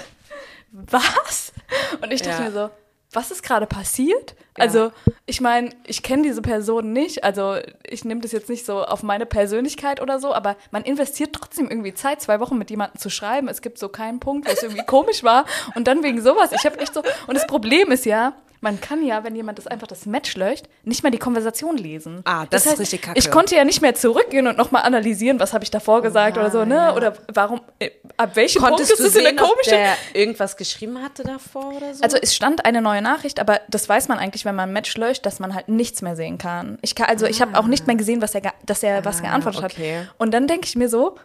Was? 0.72 1.52
Und 2.00 2.10
ich 2.10 2.22
dachte 2.22 2.42
Ja. 2.42 2.48
mir 2.48 2.52
so, 2.52 2.70
was 3.18 3.32
ist 3.32 3.42
gerade 3.42 3.66
passiert? 3.66 4.36
Also, 4.54 4.92
ich 5.28 5.42
meine, 5.42 5.70
ich 5.86 6.02
kenne 6.02 6.22
diese 6.22 6.40
Person 6.40 6.92
nicht, 6.92 7.22
also 7.22 7.56
ich 7.86 8.04
nehme 8.04 8.22
das 8.22 8.32
jetzt 8.32 8.48
nicht 8.48 8.64
so 8.64 8.82
auf 8.82 9.02
meine 9.02 9.26
Persönlichkeit 9.26 10.00
oder 10.00 10.18
so, 10.20 10.32
aber 10.32 10.56
man 10.70 10.82
investiert 10.84 11.34
trotzdem 11.34 11.68
irgendwie 11.68 11.92
Zeit, 11.92 12.22
zwei 12.22 12.40
Wochen 12.40 12.56
mit 12.56 12.70
jemandem 12.70 12.98
zu 12.98 13.10
schreiben. 13.10 13.46
Es 13.48 13.60
gibt 13.60 13.78
so 13.78 13.90
keinen 13.90 14.20
Punkt, 14.20 14.48
wo 14.48 14.52
es 14.52 14.62
irgendwie 14.62 14.82
komisch 14.86 15.22
war 15.22 15.44
und 15.74 15.86
dann 15.86 16.02
wegen 16.02 16.22
sowas. 16.22 16.52
Ich 16.52 16.64
habe 16.64 16.78
echt 16.80 16.94
so, 16.94 17.02
und 17.26 17.34
das 17.34 17.46
Problem 17.46 17.92
ist 17.92 18.06
ja, 18.06 18.34
man 18.60 18.80
kann 18.80 19.04
ja, 19.04 19.22
wenn 19.24 19.36
jemand 19.36 19.58
das 19.58 19.66
einfach 19.66 19.86
das 19.86 20.06
Match 20.06 20.36
löscht, 20.36 20.64
nicht 20.82 21.02
mehr 21.02 21.12
die 21.12 21.18
Konversation 21.18 21.76
lesen. 21.76 22.22
Ah, 22.24 22.46
das 22.46 22.66
ist 22.66 22.78
richtig 22.78 23.02
kacke. 23.02 23.18
Ich 23.18 23.30
konnte 23.30 23.54
ja 23.54 23.64
nicht 23.64 23.82
mehr 23.82 23.94
zurückgehen 23.94 24.46
und 24.46 24.56
nochmal 24.56 24.82
analysieren, 24.82 25.38
was 25.38 25.52
habe 25.52 25.64
ich 25.64 25.70
davor 25.70 26.02
gesagt 26.02 26.36
oder 26.36 26.50
so, 26.50 26.64
ne? 26.64 26.94
Oder 26.94 27.14
warum, 27.32 27.60
äh, 27.78 27.90
ab 28.16 28.34
welchem 28.34 28.60
Konntest 28.60 28.96
Punkt 28.96 29.14
ist 29.14 29.16
es 29.16 29.24
ob 29.24 29.36
komische 29.36 29.70
der 29.70 29.94
irgendwas 30.12 30.56
geschrieben 30.56 31.02
hatte 31.02 31.22
davor 31.22 31.76
oder 31.76 31.94
so? 31.94 32.02
also 32.02 32.16
es 32.20 32.34
stand 32.34 32.64
eine 32.64 32.82
neue 32.82 33.02
Nachricht, 33.02 33.38
aber 33.40 33.60
das 33.68 33.88
weiß 33.88 34.08
man 34.08 34.18
eigentlich, 34.18 34.44
wenn 34.44 34.54
man 34.54 34.70
ein 34.70 34.72
Match 34.72 34.96
löscht, 34.96 35.17
dass 35.26 35.40
man 35.40 35.54
halt 35.54 35.68
nichts 35.68 36.02
mehr 36.02 36.16
sehen 36.16 36.38
kann. 36.38 36.78
Ich 36.82 36.94
kann 36.94 37.06
also 37.06 37.26
ich 37.26 37.40
habe 37.40 37.58
auch 37.58 37.66
nicht 37.66 37.86
mehr 37.86 37.96
gesehen, 37.96 38.20
was 38.22 38.34
er 38.34 38.52
dass 38.64 38.82
er 38.82 39.04
was 39.04 39.22
geantwortet 39.22 39.64
okay. 39.64 40.00
hat. 40.00 40.14
Und 40.18 40.32
dann 40.32 40.46
denke 40.46 40.66
ich 40.66 40.76
mir 40.76 40.88
so, 40.88 41.16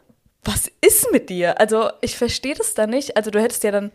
was 0.43 0.69
ist 0.81 1.11
mit 1.11 1.29
dir? 1.29 1.59
Also 1.59 1.89
ich 2.01 2.17
verstehe 2.17 2.55
das 2.55 2.73
da 2.73 2.87
nicht. 2.87 3.17
Also 3.17 3.31
du 3.31 3.41
hättest 3.41 3.63
ja 3.63 3.71
dann 3.71 3.91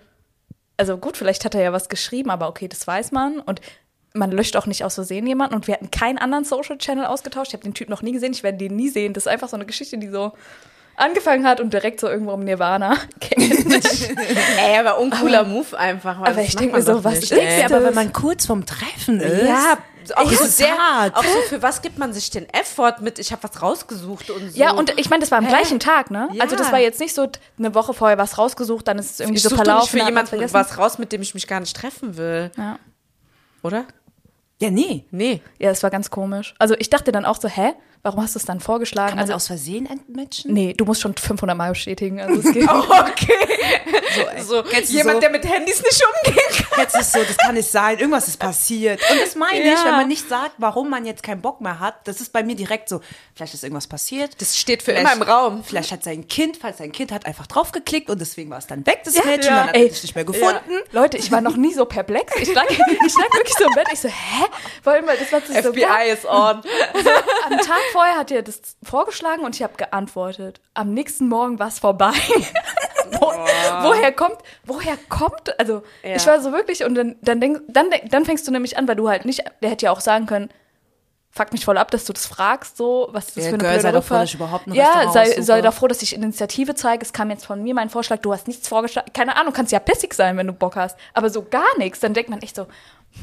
also 0.76 0.96
gut, 0.96 1.16
vielleicht 1.16 1.44
hat 1.44 1.54
er 1.54 1.62
ja 1.62 1.72
was 1.72 1.88
geschrieben, 1.88 2.30
aber 2.30 2.48
okay, 2.48 2.68
das 2.68 2.86
weiß 2.86 3.12
man 3.12 3.40
und 3.40 3.60
man 4.14 4.30
löscht 4.30 4.56
auch 4.56 4.66
nicht 4.66 4.84
aus 4.84 4.94
Versehen 4.94 5.26
jemanden 5.26 5.54
und 5.54 5.66
wir 5.66 5.74
hatten 5.74 5.90
keinen 5.90 6.18
anderen 6.18 6.44
Social 6.44 6.78
Channel 6.78 7.04
ausgetauscht. 7.04 7.48
Ich 7.48 7.54
habe 7.54 7.64
den 7.64 7.74
Typ 7.74 7.88
noch 7.88 8.02
nie 8.02 8.12
gesehen, 8.12 8.32
ich 8.32 8.42
werde 8.42 8.58
den 8.58 8.76
nie 8.76 8.88
sehen. 8.88 9.12
Das 9.12 9.24
ist 9.24 9.28
einfach 9.28 9.48
so 9.48 9.56
eine 9.56 9.66
Geschichte, 9.66 9.98
die 9.98 10.08
so 10.08 10.32
angefangen 10.98 11.46
hat 11.46 11.60
und 11.60 11.72
direkt 11.72 12.00
so 12.00 12.08
irgendwo 12.08 12.32
im 12.34 12.40
Nirvana 12.44 12.96
geendet. 13.20 13.84
Ey, 14.58 14.78
aber 14.78 14.98
uncooler 14.98 15.44
Move 15.44 15.78
einfach. 15.78 16.18
Aber 16.18 16.32
das 16.32 16.44
ich 16.44 16.54
macht 16.54 16.60
denk 16.60 16.72
man 16.72 16.80
mir 16.80 16.86
so, 16.86 17.04
was 17.04 17.14
nicht, 17.20 17.32
ist 17.32 17.38
ey. 17.38 17.60
Ja, 17.60 17.66
aber 17.66 17.76
das? 17.76 17.84
wenn 17.88 17.94
man 17.94 18.12
kurz 18.12 18.46
vorm 18.46 18.66
Treffen 18.66 19.20
ist. 19.20 19.46
Ja, 19.46 19.78
auch 20.16 20.30
so 20.32 20.44
es 20.44 20.56
sehr, 20.56 20.76
hart. 20.76 21.14
auch 21.16 21.24
so 21.24 21.40
für 21.48 21.62
was 21.62 21.82
gibt 21.82 21.98
man 21.98 22.12
sich 22.12 22.30
den 22.30 22.48
Effort 22.52 22.96
mit, 23.00 23.18
ich 23.18 23.32
habe 23.32 23.42
was 23.42 23.62
rausgesucht 23.62 24.30
und 24.30 24.50
so. 24.52 24.58
Ja, 24.58 24.72
und 24.72 24.98
ich 24.98 25.10
meine, 25.10 25.20
das 25.20 25.30
war 25.30 25.38
am 25.38 25.46
gleichen 25.48 25.80
Tag, 25.80 26.10
ne? 26.10 26.28
Ja. 26.32 26.44
Also 26.44 26.56
das 26.56 26.72
war 26.72 26.78
jetzt 26.78 27.00
nicht 27.00 27.14
so 27.14 27.28
eine 27.58 27.74
Woche 27.74 27.92
vorher 27.94 28.18
was 28.18 28.38
rausgesucht, 28.38 28.88
dann 28.88 28.98
ist 28.98 29.12
es 29.12 29.20
irgendwie 29.20 29.36
ich 29.36 29.42
so 29.42 29.50
suche 29.50 29.58
doch 29.58 29.64
verlaufen. 29.64 29.94
nicht 29.96 30.02
für 30.04 30.08
jemanden 30.08 30.28
vergessen. 30.30 30.54
was 30.54 30.78
raus, 30.78 30.98
mit 30.98 31.12
dem 31.12 31.22
ich 31.22 31.34
mich 31.34 31.46
gar 31.46 31.60
nicht 31.60 31.76
treffen 31.76 32.16
will. 32.16 32.50
Ja. 32.56 32.78
Oder? 33.62 33.84
Ja, 34.60 34.70
nee. 34.70 35.04
Nee. 35.10 35.40
ja, 35.58 35.68
das 35.68 35.82
war 35.82 35.90
ganz 35.90 36.10
komisch. 36.10 36.54
Also 36.58 36.74
ich 36.78 36.90
dachte 36.90 37.12
dann 37.12 37.24
auch 37.24 37.40
so, 37.40 37.48
hä? 37.48 37.74
Warum 38.08 38.22
hast 38.22 38.34
du 38.34 38.38
es 38.38 38.44
dann 38.46 38.60
vorgeschlagen? 38.60 39.10
Kann 39.10 39.16
man 39.18 39.24
also, 39.24 39.34
aus 39.34 39.46
Versehen 39.46 39.86
entmatchen? 39.86 40.52
nee, 40.52 40.74
du 40.76 40.84
musst 40.84 41.00
schon 41.02 41.14
500 41.16 41.56
Mal 41.56 41.70
bestätigen. 41.70 42.20
Also 42.20 42.40
es 42.40 42.52
geht 42.54 42.68
Okay. 42.68 43.38
So, 44.42 44.62
So, 44.62 44.70
jemand, 44.92 45.16
so, 45.16 45.20
der 45.20 45.30
mit 45.30 45.44
Handys 45.44 45.82
nicht 45.82 46.02
umgehen 46.26 46.64
kann. 46.70 46.80
Jetzt 46.80 46.96
ist 46.98 47.12
so, 47.12 47.18
das 47.22 47.36
kann 47.36 47.54
nicht 47.54 47.70
sein, 47.70 47.98
irgendwas 47.98 48.26
ist 48.28 48.38
passiert. 48.38 49.00
Und 49.10 49.20
das 49.20 49.34
meine 49.34 49.60
ich, 49.60 49.66
Ja. 49.66 49.84
wenn 49.84 49.92
man 49.92 50.08
nicht 50.08 50.28
sagt, 50.28 50.52
warum 50.58 50.88
man 50.90 51.04
jetzt 51.04 51.22
keinen 51.22 51.40
Bock 51.42 51.60
mehr 51.60 51.78
hat, 51.80 52.06
das 52.08 52.20
ist 52.20 52.32
bei 52.32 52.42
mir 52.42 52.54
direkt 52.56 52.88
so, 52.88 53.00
vielleicht 53.34 53.54
ist 53.54 53.62
irgendwas 53.62 53.86
passiert. 53.86 54.40
Das 54.40 54.56
steht 54.56 54.82
für 54.82 54.92
Vielleicht- 54.92 55.14
immer 55.14 55.24
im 55.24 55.30
Raum. 55.30 55.64
Vielleicht 55.64 55.92
hat 55.92 56.02
sein 56.04 56.26
Kind, 56.28 56.56
falls 56.60 56.78
sein 56.78 56.92
Kind 56.92 57.12
hat 57.12 57.26
einfach 57.26 57.46
draufgeklickt 57.46 58.08
und 58.10 58.20
deswegen 58.20 58.50
war 58.50 58.58
es 58.58 58.66
dann 58.66 58.86
weg, 58.86 59.02
das 59.04 59.14
Ja, 59.16 59.24
Mädchen, 59.24 59.50
ja. 59.52 59.56
dann 59.58 59.68
hat 59.68 59.76
Ey, 59.76 59.86
es 59.88 60.02
nicht 60.02 60.14
mehr 60.14 60.24
gefunden. 60.24 60.58
Leute, 60.92 61.16
ich 61.18 61.30
war 61.30 61.40
noch 61.40 61.56
nie 61.56 61.74
so 61.74 61.84
perplex. 61.84 62.32
Ich 62.40 62.54
lag, 62.54 62.64
ich 62.70 62.78
lag 63.16 63.34
wirklich 63.34 63.54
so 63.58 63.64
im 63.64 63.72
Bett. 63.74 63.88
Ich 63.92 64.00
so, 64.00 64.08
hä? 64.08 64.44
Vor 64.82 64.92
allem, 64.94 65.06
das 65.06 65.30
war 65.32 65.40
so 65.40 65.52
FBI 65.72 66.10
ist 66.12 66.24
on. 66.24 66.62
Am 67.46 67.58
Tag 67.58 67.80
vorher 67.98 68.16
hat 68.16 68.30
er 68.30 68.42
das 68.42 68.60
vorgeschlagen 68.82 69.44
und 69.44 69.56
ich 69.56 69.62
habe 69.64 69.74
geantwortet. 69.76 70.60
Am 70.74 70.94
nächsten 70.94 71.28
Morgen 71.28 71.58
war 71.58 71.66
es 71.66 71.80
vorbei. 71.80 72.12
Wo, 73.10 73.26
woher 73.26 74.12
kommt, 74.12 74.36
woher 74.64 74.96
kommt, 75.08 75.58
also 75.58 75.82
Ja. 76.04 76.14
ich 76.16 76.26
war 76.26 76.40
so 76.40 76.52
wirklich 76.52 76.84
und 76.84 76.94
dann, 76.94 77.16
dann, 77.22 77.40
denk, 77.40 77.62
dann, 77.68 77.86
dann 78.10 78.24
fängst 78.26 78.46
du 78.46 78.52
nämlich 78.52 78.76
an, 78.76 78.86
weil 78.86 78.96
du 78.96 79.08
halt 79.08 79.24
nicht, 79.24 79.42
der 79.62 79.70
hätte 79.70 79.86
ja 79.86 79.92
auch 79.92 80.00
sagen 80.00 80.26
können, 80.26 80.50
fuck 81.30 81.50
mich 81.52 81.64
voll 81.64 81.78
ab, 81.78 81.90
dass 81.90 82.04
du 82.04 82.12
das 82.12 82.26
fragst, 82.26 82.76
so, 82.76 83.08
was 83.12 83.28
ist 83.28 83.36
das 83.38 83.44
Ja, 83.44 83.50
für 83.50 83.54
eine 83.54 83.62
Girl, 83.62 83.70
blöde 83.72 83.82
sei 83.82 83.92
doch 83.92 84.04
froh, 84.04 84.14
dass 84.14 84.28
ich 84.28 84.34
überhaupt 84.34 84.66
ein 84.66 84.74
Ja, 84.74 85.10
sei, 85.10 85.40
sei 85.40 85.62
doch 85.62 85.72
froh, 85.72 85.86
dass 85.88 86.02
ich 86.02 86.14
Initiative 86.14 86.74
zeige. 86.74 87.02
Es 87.02 87.12
kam 87.12 87.30
jetzt 87.30 87.46
von 87.46 87.62
mir 87.62 87.74
mein 87.74 87.88
Vorschlag, 87.88 88.18
du 88.18 88.32
hast 88.32 88.46
nichts 88.46 88.68
vorgeschlagen. 88.68 89.10
Keine 89.14 89.36
Ahnung, 89.36 89.52
kannst 89.54 89.72
ja 89.72 89.78
pissig 89.78 90.12
sein, 90.14 90.36
wenn 90.36 90.46
du 90.46 90.52
Bock 90.52 90.76
hast. 90.76 90.96
Aber 91.14 91.30
so 91.30 91.42
gar 91.42 91.76
nichts. 91.78 92.00
Dann 92.00 92.12
denkt 92.12 92.28
man 92.30 92.42
echt 92.42 92.56
so, 92.56 92.66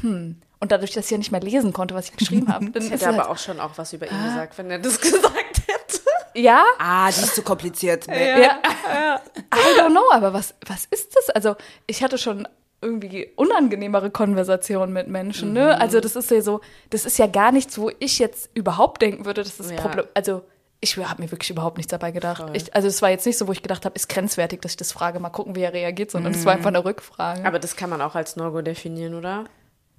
hm. 0.00 0.40
Und 0.58 0.72
dadurch, 0.72 0.92
dass 0.92 1.04
ich 1.06 1.10
ja 1.10 1.18
nicht 1.18 1.32
mehr 1.32 1.40
lesen 1.40 1.72
konnte, 1.72 1.94
was 1.94 2.06
ich 2.10 2.16
geschrieben 2.16 2.48
habe, 2.52 2.70
dann 2.70 2.82
Ich 2.82 2.88
ist 2.90 2.94
hätte 3.02 3.06
halt, 3.06 3.18
aber 3.20 3.30
auch 3.30 3.38
schon 3.38 3.60
auch 3.60 3.72
was 3.76 3.92
über 3.92 4.06
ihn 4.10 4.24
gesagt, 4.24 4.56
wenn 4.58 4.70
er 4.70 4.78
das 4.78 5.00
gesagt 5.00 5.62
hätte. 5.66 6.00
ja, 6.34 6.64
Ah, 6.78 7.10
die 7.10 7.20
ist 7.20 7.34
zu 7.34 7.42
kompliziert. 7.42 8.06
Ja. 8.06 8.14
I 8.14 9.80
don't 9.80 9.90
know, 9.90 10.10
aber 10.12 10.32
was, 10.32 10.54
was 10.66 10.86
ist 10.86 11.14
das? 11.16 11.30
Also, 11.30 11.56
ich 11.86 12.02
hatte 12.02 12.18
schon 12.18 12.48
irgendwie 12.82 13.30
unangenehmere 13.36 14.10
Konversationen 14.10 14.92
mit 14.92 15.08
Menschen, 15.08 15.52
ne? 15.52 15.80
Also, 15.80 16.00
das 16.00 16.14
ist 16.16 16.30
ja 16.30 16.40
so, 16.42 16.60
das 16.90 17.04
ist 17.06 17.18
ja 17.18 17.26
gar 17.26 17.52
nichts, 17.52 17.78
wo 17.78 17.90
ich 17.98 18.18
jetzt 18.18 18.50
überhaupt 18.54 19.02
denken 19.02 19.24
würde, 19.24 19.42
dass 19.42 19.56
das 19.56 19.70
Ja. 19.70 19.76
Problem, 19.78 20.06
also, 20.14 20.42
ich 20.80 20.96
habe 20.98 21.22
mir 21.22 21.30
wirklich 21.30 21.48
überhaupt 21.50 21.78
nichts 21.78 21.90
dabei 21.90 22.10
gedacht. 22.10 22.44
Ich, 22.52 22.74
also, 22.74 22.86
es 22.88 23.00
war 23.02 23.10
jetzt 23.10 23.24
nicht 23.26 23.38
so, 23.38 23.48
wo 23.48 23.52
ich 23.52 23.62
gedacht 23.62 23.84
habe, 23.86 23.94
ist 23.94 24.08
grenzwertig, 24.08 24.60
dass 24.60 24.72
ich 24.72 24.76
das 24.76 24.92
frage, 24.92 25.18
mal 25.20 25.30
gucken, 25.30 25.54
wie 25.56 25.62
er 25.62 25.72
reagiert, 25.72 26.10
sondern 26.10 26.34
es 26.34 26.44
war 26.44 26.52
einfach 26.52 26.68
eine 26.68 26.84
Rückfrage. 26.84 27.44
Aber 27.46 27.58
das 27.58 27.76
kann 27.76 27.88
man 27.90 28.02
auch 28.02 28.14
als 28.14 28.36
No-Go 28.36 28.60
definieren, 28.60 29.14
oder? 29.14 29.44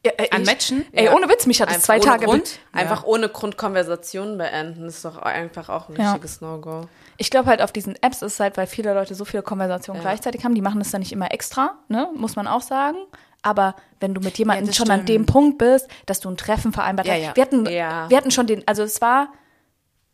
Ja, 0.05 0.11
ey, 0.17 0.29
An 0.31 0.41
ich- 0.41 0.47
Matchen? 0.47 0.85
Ey, 0.91 1.05
Ja. 1.05 1.13
ohne 1.15 1.27
Witz, 1.29 1.45
mich 1.45 1.61
hat 1.61 1.69
es 1.69 1.81
zwei 1.81 1.95
ohne 1.95 2.05
Tage 2.05 2.25
Grund, 2.25 2.59
Einfach 2.71 3.03
ohne 3.03 3.29
Grund 3.29 3.57
Konversationen 3.57 4.37
beenden, 4.37 4.85
ist 4.87 5.03
doch 5.03 5.17
einfach 5.17 5.69
auch 5.69 5.89
ein 5.89 5.95
Ja. 5.95 6.11
richtiges 6.11 6.41
No-Go. 6.41 6.87
Ich 7.17 7.29
glaube 7.29 7.47
halt 7.49 7.61
auf 7.61 7.71
diesen 7.71 7.95
Apps 8.01 8.21
ist 8.21 8.33
es 8.33 8.39
halt, 8.39 8.57
weil 8.57 8.67
viele 8.67 8.93
Leute 8.93 9.15
so 9.15 9.25
viele 9.25 9.43
Konversationen 9.43 10.01
Ja. 10.01 10.09
gleichzeitig 10.09 10.43
haben, 10.45 10.55
die 10.55 10.61
machen 10.61 10.79
das 10.79 10.91
dann 10.91 10.99
nicht 11.01 11.11
immer 11.11 11.31
extra, 11.31 11.75
ne, 11.87 12.09
muss 12.15 12.35
man 12.35 12.47
auch 12.47 12.61
sagen. 12.61 12.97
Aber 13.41 13.75
wenn 13.99 14.13
du 14.13 14.21
mit 14.21 14.37
jemandem 14.37 14.71
schon 14.73 14.89
an 14.89 14.97
stimmt. 15.03 15.09
dem 15.09 15.25
Punkt 15.25 15.57
bist, 15.57 15.87
dass 16.05 16.19
du 16.19 16.29
ein 16.29 16.37
Treffen 16.37 16.73
vereinbart 16.73 17.07
Ja, 17.07 17.13
hast. 17.13 17.21
ja. 17.23 17.35
Wir 17.35 17.43
hatten, 17.43 17.65
Ja. 17.67 18.09
wir 18.09 18.17
hatten 18.17 18.31
schon 18.31 18.47
den, 18.47 18.67
also 18.67 18.83
es 18.83 18.99
war, 19.01 19.29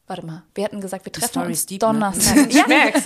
warte 0.06 0.26
mal, 0.26 0.43
wir 0.54 0.66
hatten 0.66 0.82
gesagt, 0.82 1.06
wir 1.06 1.12
treffen 1.14 1.43
uns 1.43 1.66
deep, 1.66 1.82
ne? 1.82 1.88
Donnerstag. 1.88 2.51
ja, 2.51 2.66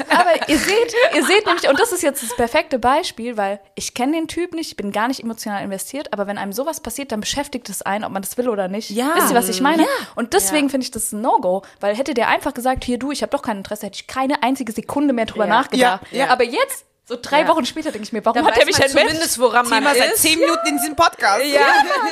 aber 0.09 0.49
ihr 0.49 0.57
seht, 0.57 0.93
ihr 1.15 1.25
seht 1.25 1.45
nämlich, 1.45 1.69
und 1.69 1.79
das 1.79 1.91
ist 1.91 2.01
jetzt 2.01 2.23
das 2.23 2.35
perfekte 2.35 2.79
Beispiel, 2.79 3.37
weil 3.37 3.59
ich 3.75 3.93
kenne 3.93 4.13
den 4.13 4.27
Typ 4.27 4.53
nicht, 4.55 4.69
ich 4.71 4.75
bin 4.77 4.91
gar 4.91 5.07
nicht 5.07 5.21
emotional 5.21 5.63
investiert, 5.63 6.11
aber 6.11 6.25
wenn 6.27 6.37
einem 6.37 6.53
sowas 6.53 6.79
passiert, 6.81 7.11
dann 7.11 7.19
beschäftigt 7.19 7.69
es 7.69 7.81
einen, 7.83 8.03
ob 8.03 8.11
man 8.11 8.23
das 8.23 8.37
will 8.37 8.49
oder 8.49 8.67
nicht. 8.67 8.89
Ja. 8.89 9.13
Wisst 9.15 9.29
ihr, 9.31 9.35
was 9.35 9.47
ich 9.49 9.61
meine? 9.61 9.83
Ja. 9.83 9.89
Und 10.15 10.33
deswegen 10.33 10.67
Ja. 10.67 10.71
finde 10.71 10.85
ich 10.85 10.91
das 10.91 11.11
ein 11.11 11.21
No-Go, 11.21 11.61
weil 11.79 11.95
hätte 11.95 12.13
der 12.15 12.29
einfach 12.29 12.53
gesagt, 12.53 12.83
hier 12.83 12.97
du, 12.97 13.11
ich 13.11 13.21
habe 13.21 13.29
doch 13.29 13.43
kein 13.43 13.57
Interesse, 13.57 13.85
hätte 13.85 13.97
ich 14.01 14.07
keine 14.07 14.41
einzige 14.41 14.71
Sekunde 14.71 15.13
mehr 15.13 15.25
drüber 15.27 15.45
Ja. 15.45 15.49
nachgedacht. 15.53 16.01
Ja, 16.11 16.25
ja. 16.25 16.29
Aber 16.31 16.43
jetzt, 16.43 16.85
so 17.07 17.17
drei 17.21 17.41
Ja. 17.41 17.47
Wochen 17.47 17.65
später, 17.65 17.91
denke 17.91 18.05
ich 18.05 18.11
mir, 18.11 18.23
warum 18.25 18.35
Dann 18.43 18.47
hat 18.47 18.57
weiß 18.57 18.65
mich 18.65 18.77
man 18.77 18.87
entmatcht? 18.87 19.07
zumindest, 19.07 19.39
woran 19.39 19.69
man 19.69 19.79
Thema 19.83 19.95
seit 19.95 20.13
ist. 20.13 20.21
zehn 20.21 20.39
Minuten 20.39 20.67
in 20.67 20.77
diesem 20.77 20.95
Podcast. 20.95 21.45
Ja, 21.45 21.61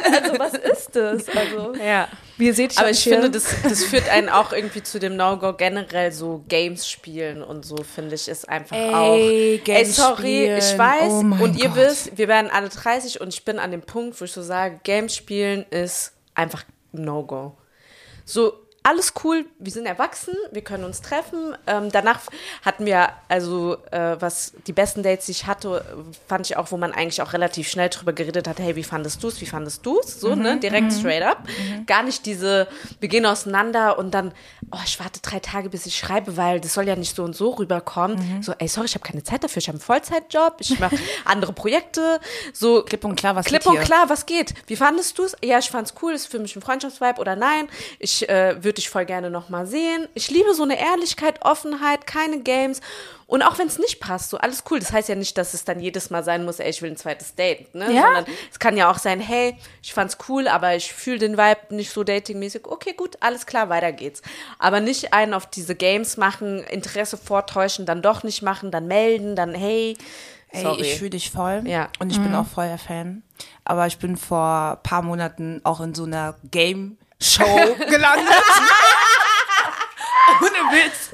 also 0.21 0.39
was 0.39 0.53
ist 0.53 0.95
das? 0.95 1.27
Also, 1.35 1.73
Ja. 1.75 2.07
wie 2.37 2.45
ihr 2.47 2.53
seht, 2.53 2.71
ich 2.71 2.79
Aber 2.79 2.89
ich 2.89 3.03
finde, 3.03 3.29
das, 3.29 3.43
das 3.63 3.83
führt 3.83 4.07
einen 4.09 4.29
auch 4.29 4.53
irgendwie 4.53 4.83
zu 4.83 4.97
dem 4.99 5.17
No-Go. 5.17 5.53
Generell 5.53 6.11
so 6.13 6.45
Games 6.47 6.87
spielen 6.89 7.43
und 7.43 7.65
so, 7.65 7.75
finde 7.77 8.15
ich, 8.15 8.27
ist 8.29 8.47
einfach 8.47 8.75
Ey, 8.77 8.93
auch. 8.93 9.15
Ey, 9.17 9.61
Games 9.65 9.95
sorry, 9.97 10.55
ich 10.57 10.63
spielen. 10.63 10.79
weiß. 10.79 11.11
Oh 11.11 11.43
und 11.43 11.57
ihr 11.57 11.67
Gott. 11.69 11.75
wisst, 11.77 12.17
wir 12.17 12.27
werden 12.29 12.49
alle 12.49 12.69
30 12.69 13.19
und 13.19 13.33
ich 13.33 13.43
bin 13.43 13.59
an 13.59 13.71
dem 13.71 13.81
Punkt, 13.81 14.19
wo 14.21 14.25
ich 14.25 14.31
so 14.31 14.41
sage, 14.41 14.79
Games 14.83 15.13
spielen 15.13 15.65
ist 15.71 16.13
einfach 16.35 16.63
No-Go. 16.93 17.57
So, 18.23 18.53
alles 18.85 19.13
cool, 19.23 19.45
wir 19.57 19.71
sind 19.71 19.87
erwachsen, 19.87 20.35
wir 20.51 20.63
können 20.63 20.83
uns 20.83 21.01
treffen. 21.01 21.57
Ähm, 21.65 21.91
danach 21.91 22.19
hatten 22.63 22.85
wir, 22.85 23.09
also 23.27 23.77
äh, 23.89 24.15
was 24.19 24.53
die 24.67 24.73
besten 24.73 25.01
Dates, 25.01 25.25
die 25.25 25.31
ich 25.31 25.47
hatte, 25.47 25.83
fand 26.27 26.45
ich 26.45 26.55
auch, 26.55 26.71
wo 26.71 26.77
man 26.77 26.91
eigentlich 26.91 27.23
auch 27.23 27.33
relativ 27.33 27.67
schnell 27.67 27.89
drüber 27.89 28.13
geredet 28.13 28.47
hat, 28.47 28.59
hey, 28.59 28.75
wie 28.75 28.83
fandest 28.83 29.23
du 29.23 29.29
es, 29.29 29.41
wie 29.41 29.47
fandest 29.47 29.83
du 29.87 29.99
es? 29.99 30.21
So, 30.21 30.35
ne, 30.35 30.59
direkt 30.59 30.93
straight 30.93 31.23
up. 31.23 31.47
Gar 31.87 32.03
nicht 32.03 32.27
diese, 32.27 32.67
wir 32.99 33.09
gehen 33.09 33.25
auseinander 33.25 33.97
und 33.97 34.11
dann, 34.11 34.31
oh, 34.71 34.77
ich 34.85 34.99
warte 34.99 35.19
drei 35.19 35.39
Tage, 35.39 35.69
bis 35.69 35.87
ich 35.87 35.97
schreibe, 35.97 36.37
weil 36.37 36.59
das 36.59 36.75
soll 36.75 36.87
ja 36.87 36.95
nicht 36.95 37.15
so 37.15 37.23
und 37.23 37.35
so 37.35 37.49
rüberkommen. 37.51 38.43
So, 38.43 38.53
ey, 38.59 38.67
sorry, 38.67 38.85
ich 38.85 38.93
habe 38.93 39.03
keine 39.03 39.23
Zeit 39.23 39.43
dafür, 39.43 39.61
ich 39.61 39.67
habe 39.67 39.77
einen 39.77 39.83
Vollzeitjob, 39.83 40.57
ich 40.59 40.79
mache 40.79 40.95
andere 41.25 41.53
Projekte, 41.53 42.19
so 42.53 42.83
Klipp 42.83 43.03
und 43.03 43.15
klar, 43.15 43.35
was 43.35 43.47
Klipp 43.47 43.63
geht 43.63 43.71
und 43.71 43.79
klar, 43.79 44.09
was 44.09 44.27
geht? 44.27 44.53
Wie 44.67 44.75
fandest 44.75 45.17
du 45.17 45.23
es? 45.23 45.35
Ja, 45.43 45.57
ich 45.57 45.71
fand's 45.71 45.95
cool, 46.03 46.13
ist 46.13 46.27
für 46.27 46.37
mich 46.37 46.55
ein 46.55 46.61
Freundschaftsvibe 46.61 47.19
oder 47.19 47.35
nein. 47.35 47.67
Ich 47.97 48.29
äh, 48.29 48.63
würde 48.63 48.74
dich 48.77 48.89
voll 48.89 49.05
gerne 49.05 49.29
nochmal 49.29 49.65
sehen. 49.65 50.07
Ich 50.13 50.29
liebe 50.29 50.53
so 50.53 50.63
eine 50.63 50.79
Ehrlichkeit, 50.79 51.43
Offenheit, 51.43 52.07
keine 52.07 52.39
Games. 52.39 52.81
Und 53.27 53.41
auch 53.41 53.57
wenn 53.57 53.67
es 53.67 53.79
nicht 53.79 53.99
passt, 53.99 54.29
so 54.29 54.37
alles 54.37 54.63
cool. 54.69 54.79
Das 54.79 54.93
heißt 54.93 55.09
ja 55.09 55.15
nicht, 55.15 55.37
dass 55.37 55.53
es 55.53 55.65
dann 55.65 55.79
jedes 55.79 56.11
Mal 56.11 56.23
sein 56.23 56.45
muss, 56.45 56.59
ey, 56.59 56.69
ich 56.69 56.81
will 56.81 56.91
ein 56.91 56.97
zweites 56.97 57.33
Date. 57.33 57.73
Ne? 57.73 57.91
Ja. 57.91 58.03
Sondern 58.03 58.25
es 58.51 58.59
kann 58.59 58.77
ja 58.77 58.91
auch 58.91 58.99
sein, 58.99 59.19
hey, 59.19 59.57
ich 59.81 59.93
fand's 59.93 60.17
cool, 60.29 60.47
aber 60.47 60.75
ich 60.75 60.93
fühle 60.93 61.17
den 61.17 61.37
Vibe 61.37 61.75
nicht 61.75 61.91
so 61.91 62.03
datingmäßig. 62.03 62.67
Okay, 62.67 62.93
gut, 62.93 63.17
alles 63.21 63.45
klar, 63.45 63.69
weiter 63.69 63.91
geht's. 63.91 64.21
Aber 64.59 64.79
nicht 64.79 65.13
einen 65.13 65.33
auf 65.33 65.47
diese 65.47 65.73
Games 65.75 66.17
machen, 66.17 66.63
Interesse 66.65 67.17
vortäuschen, 67.17 67.85
dann 67.85 68.01
doch 68.01 68.23
nicht 68.23 68.43
machen, 68.43 68.69
dann 68.69 68.87
melden, 68.87 69.35
dann 69.35 69.55
hey. 69.55 69.97
Ey, 70.49 70.61
Sorry. 70.61 70.81
ich 70.81 70.99
fühle 70.99 71.09
dich 71.09 71.31
voll. 71.31 71.63
Ja. 71.65 71.89
Und 71.99 72.11
ich 72.11 72.21
bin 72.21 72.33
auch 72.33 72.47
voll 72.47 72.67
der 72.67 72.77
Fan. 72.77 73.23
Aber 73.65 73.87
ich 73.87 73.97
bin 73.97 74.15
vor 74.15 74.77
ein 74.77 74.83
paar 74.83 75.01
Monaten 75.01 75.59
auch 75.63 75.81
in 75.81 75.93
so 75.93 76.03
einer 76.03 76.35
Game-Show 77.19 77.75
gelandet. 77.85 78.27
Ohne 80.41 80.71
Witz. 80.75 81.11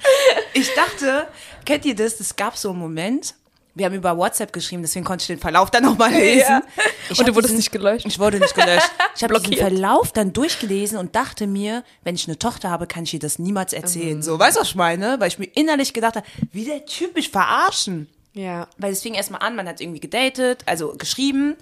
Ich 0.53 0.73
dachte, 0.73 1.27
kennt 1.65 1.85
ihr 1.85 1.95
das? 1.95 2.19
Es 2.19 2.35
gab 2.35 2.57
so 2.57 2.69
einen 2.71 2.79
Moment. 2.79 3.35
Wir 3.73 3.85
haben 3.85 3.95
über 3.95 4.17
WhatsApp 4.17 4.51
geschrieben, 4.51 4.81
deswegen 4.81 5.05
konnte 5.05 5.21
ich 5.23 5.27
den 5.27 5.39
Verlauf 5.39 5.71
dann 5.71 5.83
nochmal 5.83 6.11
lesen. 6.11 6.61
Ich 7.09 7.17
Und 7.17 7.25
du 7.29 7.33
wurdest 7.35 7.51
diesen- 7.51 7.57
nicht 7.57 7.71
gelöscht? 7.71 8.05
Ich 8.05 8.19
wurde 8.19 8.37
nicht 8.39 8.53
gelöscht. 8.55 8.89
Ich 9.15 9.23
habe 9.23 9.33
Blockiert. 9.37 9.59
Verlauf 9.59 10.11
dann 10.13 10.33
durchgelesen 10.33 10.97
und 10.97 11.15
dachte 11.15 11.45
mir, 11.45 11.83
wenn 12.03 12.15
ich 12.15 12.27
eine 12.27 12.39
Tochter 12.39 12.69
habe, 12.71 12.87
kann 12.87 13.03
ich 13.03 13.13
ihr 13.13 13.19
das 13.19 13.39
niemals 13.39 13.71
erzählen. 13.73 14.21
So, 14.23 14.39
weißt 14.39 14.55
du, 14.57 14.61
was 14.61 14.69
ich 14.69 14.75
meine? 14.75 15.19
Weil 15.19 15.27
ich 15.27 15.37
mir 15.37 15.45
innerlich 15.53 15.93
gedacht 15.93 16.15
habe, 16.15 16.25
wie 16.51 16.65
der 16.65 16.85
Typ 16.85 17.13
mich 17.15 17.29
verarschen. 17.29 18.09
Ja. 18.33 18.67
Weil 18.77 18.93
es 18.93 19.01
fing 19.01 19.13
erstmal 19.13 19.41
an, 19.41 19.55
man 19.55 19.67
hat 19.67 19.79
irgendwie 19.79 19.99
gedatet, 19.99 20.63
also 20.65 20.93
geschrieben, 20.97 21.55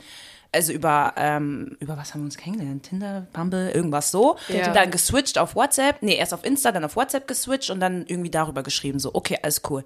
also 0.51 0.71
über, 0.73 1.13
ähm, 1.17 1.77
über 1.79 1.97
was 1.97 2.13
haben 2.13 2.21
wir 2.21 2.25
uns 2.25 2.37
kennengelernt? 2.37 2.83
Tinder, 2.89 3.27
Bumble, 3.33 3.69
irgendwas 3.71 4.11
so. 4.11 4.37
Ja. 4.47 4.71
Dann 4.73 4.89
geswitcht 4.91 5.37
auf 5.37 5.55
WhatsApp, 5.55 6.01
nee, 6.01 6.15
erst 6.15 6.33
auf 6.33 6.43
Insta, 6.43 6.71
dann 6.71 6.83
auf 6.83 6.95
WhatsApp 6.95 7.27
geswitcht 7.27 7.69
und 7.69 7.79
dann 7.79 8.05
irgendwie 8.07 8.31
darüber 8.31 8.63
geschrieben, 8.63 8.99
so, 8.99 9.11
okay, 9.13 9.37
alles 9.41 9.61
cool. 9.69 9.83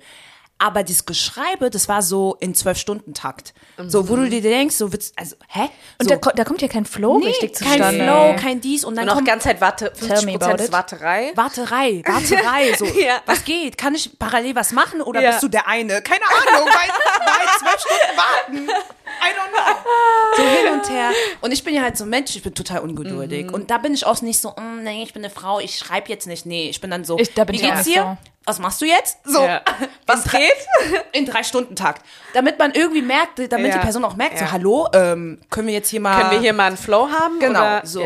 Aber 0.60 0.84
dieses 0.84 1.06
Geschreibe, 1.06 1.70
das 1.70 1.90
war 1.90 2.02
so 2.02 2.38
in 2.40 2.54
zwölf-Stunden-Takt. 2.56 3.54
So, 3.88 4.08
wo 4.08 4.16
du 4.16 4.30
dir 4.30 4.42
denkst, 4.42 4.76
so 4.76 4.94
wird's, 4.94 5.12
also, 5.18 5.36
hä? 5.50 5.64
Und 6.00 6.08
so, 6.10 6.16
da, 6.16 6.32
da 6.32 6.44
kommt 6.46 6.62
ja 6.62 6.68
kein 6.70 6.86
Flow 6.86 7.18
nee, 7.20 7.26
richtig 7.26 7.54
kein 7.56 7.72
zustande. 7.82 8.04
Flow, 8.06 8.36
kein 8.40 8.62
dies 8.62 8.86
und 8.86 8.96
dann 8.96 9.06
Und 9.06 9.10
auch 9.10 9.16
kommt 9.16 9.28
ganz 9.28 9.44
Zeit 9.44 9.60
Warte, 9.60 9.92
Tell 9.92 10.24
me 10.24 10.34
50% 10.34 10.36
about 10.44 10.56
ist 10.62 10.68
it. 10.68 10.72
Warterei. 10.72 11.32
Warterei, 11.36 12.04
Warterei, 12.08 12.74
so, 12.78 12.86
Ja. 12.86 13.20
was 13.26 13.44
geht? 13.44 13.78
Kann 13.78 13.96
ich 13.96 14.18
parallel 14.18 14.56
was 14.56 14.72
machen 14.72 15.02
oder 15.02 15.22
Ja. 15.22 15.32
bist 15.32 15.44
du 15.44 15.50
der 15.50 15.68
eine? 15.68 16.02
Keine 16.02 16.24
Ahnung, 16.28 16.68
weil, 16.70 16.90
weil 17.26 17.48
zwölf 17.60 17.80
Stunden 17.82 18.18
warten. 18.18 18.70
I 19.26 19.32
don't 19.34 19.52
know. 19.52 20.38
So 20.38 20.44
hin 20.44 20.74
und 20.74 20.90
her. 20.90 21.12
Und 21.42 21.52
ich 21.52 21.64
bin 21.64 21.74
ja 21.76 21.82
halt 21.84 21.98
so 21.98 22.04
ein 22.06 22.10
Mensch, 22.10 22.36
ich 22.36 22.44
bin 22.44 22.54
total 22.54 22.80
ungeduldig. 22.80 23.52
Und 23.54 23.70
da 23.72 23.78
bin 23.78 23.94
ich 23.94 24.06
auch 24.06 24.22
nicht 24.22 24.40
so, 24.42 24.50
mm, 24.50 24.84
nee, 24.84 25.04
ich 25.04 25.14
bin 25.14 25.24
eine 25.24 25.34
Frau, 25.34 25.60
ich 25.60 25.78
schreibe 25.78 26.10
jetzt 26.10 26.28
nicht. 26.28 26.46
Nee, 26.46 26.70
ich 26.70 26.82
bin 26.82 26.90
dann 26.92 27.06
so, 27.06 27.18
Ich- 27.20 27.34
da 27.34 27.44
bin 27.44 27.56
wie 27.56 27.62
ich 27.62 27.68
geht's 27.70 27.84
dir? 27.84 28.18
Was 28.46 28.60
machst 28.60 28.82
du 28.82 28.86
jetzt? 28.86 29.20
So, 29.24 29.44
Ja. 29.46 29.62
Was 30.06 30.26
geht? 30.30 30.42
In 31.14 31.26
drei 31.26 31.44
Stunden 31.44 31.76
Takt. 31.78 32.06
Damit 32.34 32.60
man 32.60 32.74
irgendwie 32.74 33.02
merkt, 33.02 33.40
damit 33.52 33.68
Ja. 33.68 33.78
die 33.78 33.84
Person 33.84 34.04
auch 34.04 34.16
merkt, 34.18 34.38
so, 34.38 34.44
Ja. 34.46 34.52
hallo, 34.52 34.88
ähm, 34.94 35.40
können 35.50 35.68
wir 35.68 35.74
jetzt 35.74 35.90
hier 35.90 36.02
mal... 36.02 36.18
Können 36.20 36.32
wir 36.32 36.40
hier 36.40 36.52
mal 36.54 36.66
einen 36.68 36.78
Flow 36.78 37.08
haben? 37.10 37.40
Genau, 37.40 37.60
oder? 37.62 37.82
so. 37.86 38.02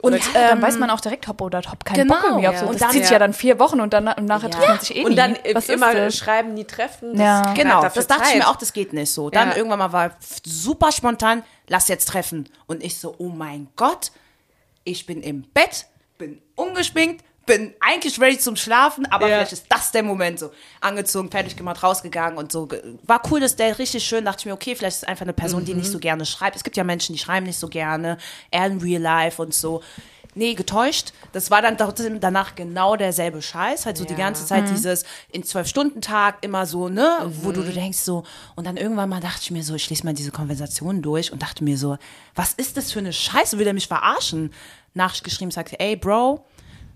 Ja. 0.00 0.08
Und, 0.08 0.12
Und 0.14 0.34
dann 0.34 0.62
weiß 0.62 0.78
man 0.78 0.90
auch 0.90 1.00
direkt, 1.00 1.26
hopp 1.26 1.40
oder 1.40 1.60
top, 1.60 1.84
kein 1.84 1.96
Genau, 1.96 2.14
Bock 2.14 2.24
irgendwie 2.24 2.48
auf 2.48 2.54
ja. 2.54 2.60
so. 2.60 2.66
Und 2.66 2.74
Das 2.74 2.80
dann- 2.82 2.90
zieht 2.92 3.02
sich 3.02 3.10
ja 3.10 3.18
dann 3.18 3.32
vier 3.32 3.58
Wochen 3.58 3.80
und 3.80 3.92
dann 3.92 4.06
und 4.06 4.26
nachher 4.26 4.48
trifft 4.50 4.68
man 4.68 4.78
sich 4.78 4.94
eh 4.96 5.02
Und 5.04 5.10
nie. 5.10 5.16
dann 5.16 5.36
Was 5.54 5.68
immer 5.68 6.10
schreiben, 6.12 6.54
nie 6.54 6.64
treffen. 6.64 7.12
Das 7.14 7.20
Ja. 7.20 7.52
Genau, 7.54 7.82
das 7.82 7.94
dachte 8.06 8.22
ich 8.22 8.28
Zeit. 8.30 8.38
mir 8.38 8.48
auch, 8.48 8.56
das 8.56 8.72
geht 8.72 8.92
nicht 8.92 9.12
so. 9.12 9.28
Dann 9.28 9.50
Ja. 9.50 9.56
irgendwann 9.56 9.80
mal 9.80 9.92
war 9.92 10.12
super 10.44 10.92
spontan, 10.92 11.42
lass 11.66 11.88
jetzt 11.88 12.06
treffen. 12.06 12.48
Und 12.66 12.84
ich 12.84 12.98
so, 13.00 13.14
oh 13.18 13.28
mein 13.28 13.68
Gott, 13.74 14.12
ich 14.84 15.04
bin 15.04 15.20
im 15.22 15.42
Bett, 15.42 15.86
bin 16.16 16.40
ungeschminkt, 16.54 17.24
bin 17.48 17.74
eigentlich 17.80 18.20
ready 18.20 18.38
zum 18.38 18.54
Schlafen, 18.54 19.06
aber 19.06 19.28
Ja. 19.28 19.36
vielleicht 19.38 19.52
ist 19.54 19.66
das 19.68 19.90
der 19.90 20.04
Moment 20.04 20.38
so. 20.38 20.52
Angezogen, 20.80 21.30
fertig 21.32 21.56
gemacht, 21.56 21.82
rausgegangen 21.82 22.38
und 22.38 22.52
so. 22.52 22.68
War 23.02 23.20
cool, 23.30 23.40
dass 23.40 23.56
der 23.56 23.76
richtig 23.80 24.04
schön, 24.04 24.24
dachte 24.24 24.42
ich 24.42 24.46
mir, 24.46 24.52
okay, 24.52 24.76
vielleicht 24.76 24.98
ist 24.98 25.02
es 25.02 25.08
einfach 25.08 25.22
eine 25.24 25.32
Person, 25.32 25.64
die 25.64 25.72
Mhm. 25.72 25.78
nicht 25.80 25.90
so 25.90 25.98
gerne 25.98 26.24
schreibt. 26.26 26.54
Es 26.54 26.62
gibt 26.62 26.76
ja 26.76 26.84
Menschen, 26.84 27.14
die 27.14 27.18
schreiben 27.18 27.46
nicht 27.46 27.58
so 27.58 27.66
gerne, 27.68 28.18
eher 28.52 28.66
in 28.66 28.78
real 28.80 29.02
life 29.02 29.42
und 29.42 29.52
so. 29.52 29.82
Nee, 30.34 30.54
getäuscht. 30.54 31.12
Das 31.32 31.50
war 31.50 31.62
dann 31.62 31.76
trotzdem 31.76 32.20
danach 32.20 32.54
genau 32.54 32.94
derselbe 32.94 33.42
Scheiß. 33.42 33.86
Halt 33.86 33.96
so 33.96 34.04
die 34.04 34.12
Ja. 34.12 34.18
ganze 34.20 34.46
Zeit 34.46 34.68
dieses 34.70 35.04
in 35.32 35.42
Zwölf-Stunden-Tag 35.42 36.44
immer 36.44 36.64
so, 36.66 36.88
ne, 36.88 37.18
wo 37.42 37.50
du, 37.50 37.64
du 37.64 37.72
denkst 37.72 37.98
so. 37.98 38.22
Und 38.54 38.64
dann 38.66 38.76
irgendwann 38.76 39.08
mal 39.08 39.20
dachte 39.20 39.40
ich 39.42 39.50
mir 39.50 39.64
so, 39.64 39.74
ich 39.74 39.88
lese 39.90 40.04
mal 40.04 40.14
diese 40.14 40.30
Konversation 40.30 41.02
durch 41.02 41.32
und 41.32 41.42
dachte 41.42 41.64
mir 41.64 41.76
so, 41.76 41.96
was 42.36 42.52
ist 42.52 42.76
das 42.76 42.92
für 42.92 43.00
eine 43.00 43.12
Scheiße? 43.12 43.58
Will 43.58 43.64
der 43.64 43.74
mich 43.74 43.88
verarschen? 43.88 44.52
Nachricht 44.94 45.24
geschrieben, 45.24 45.50
sagte, 45.50 45.80
ey, 45.80 45.96
Bro, 45.96 46.44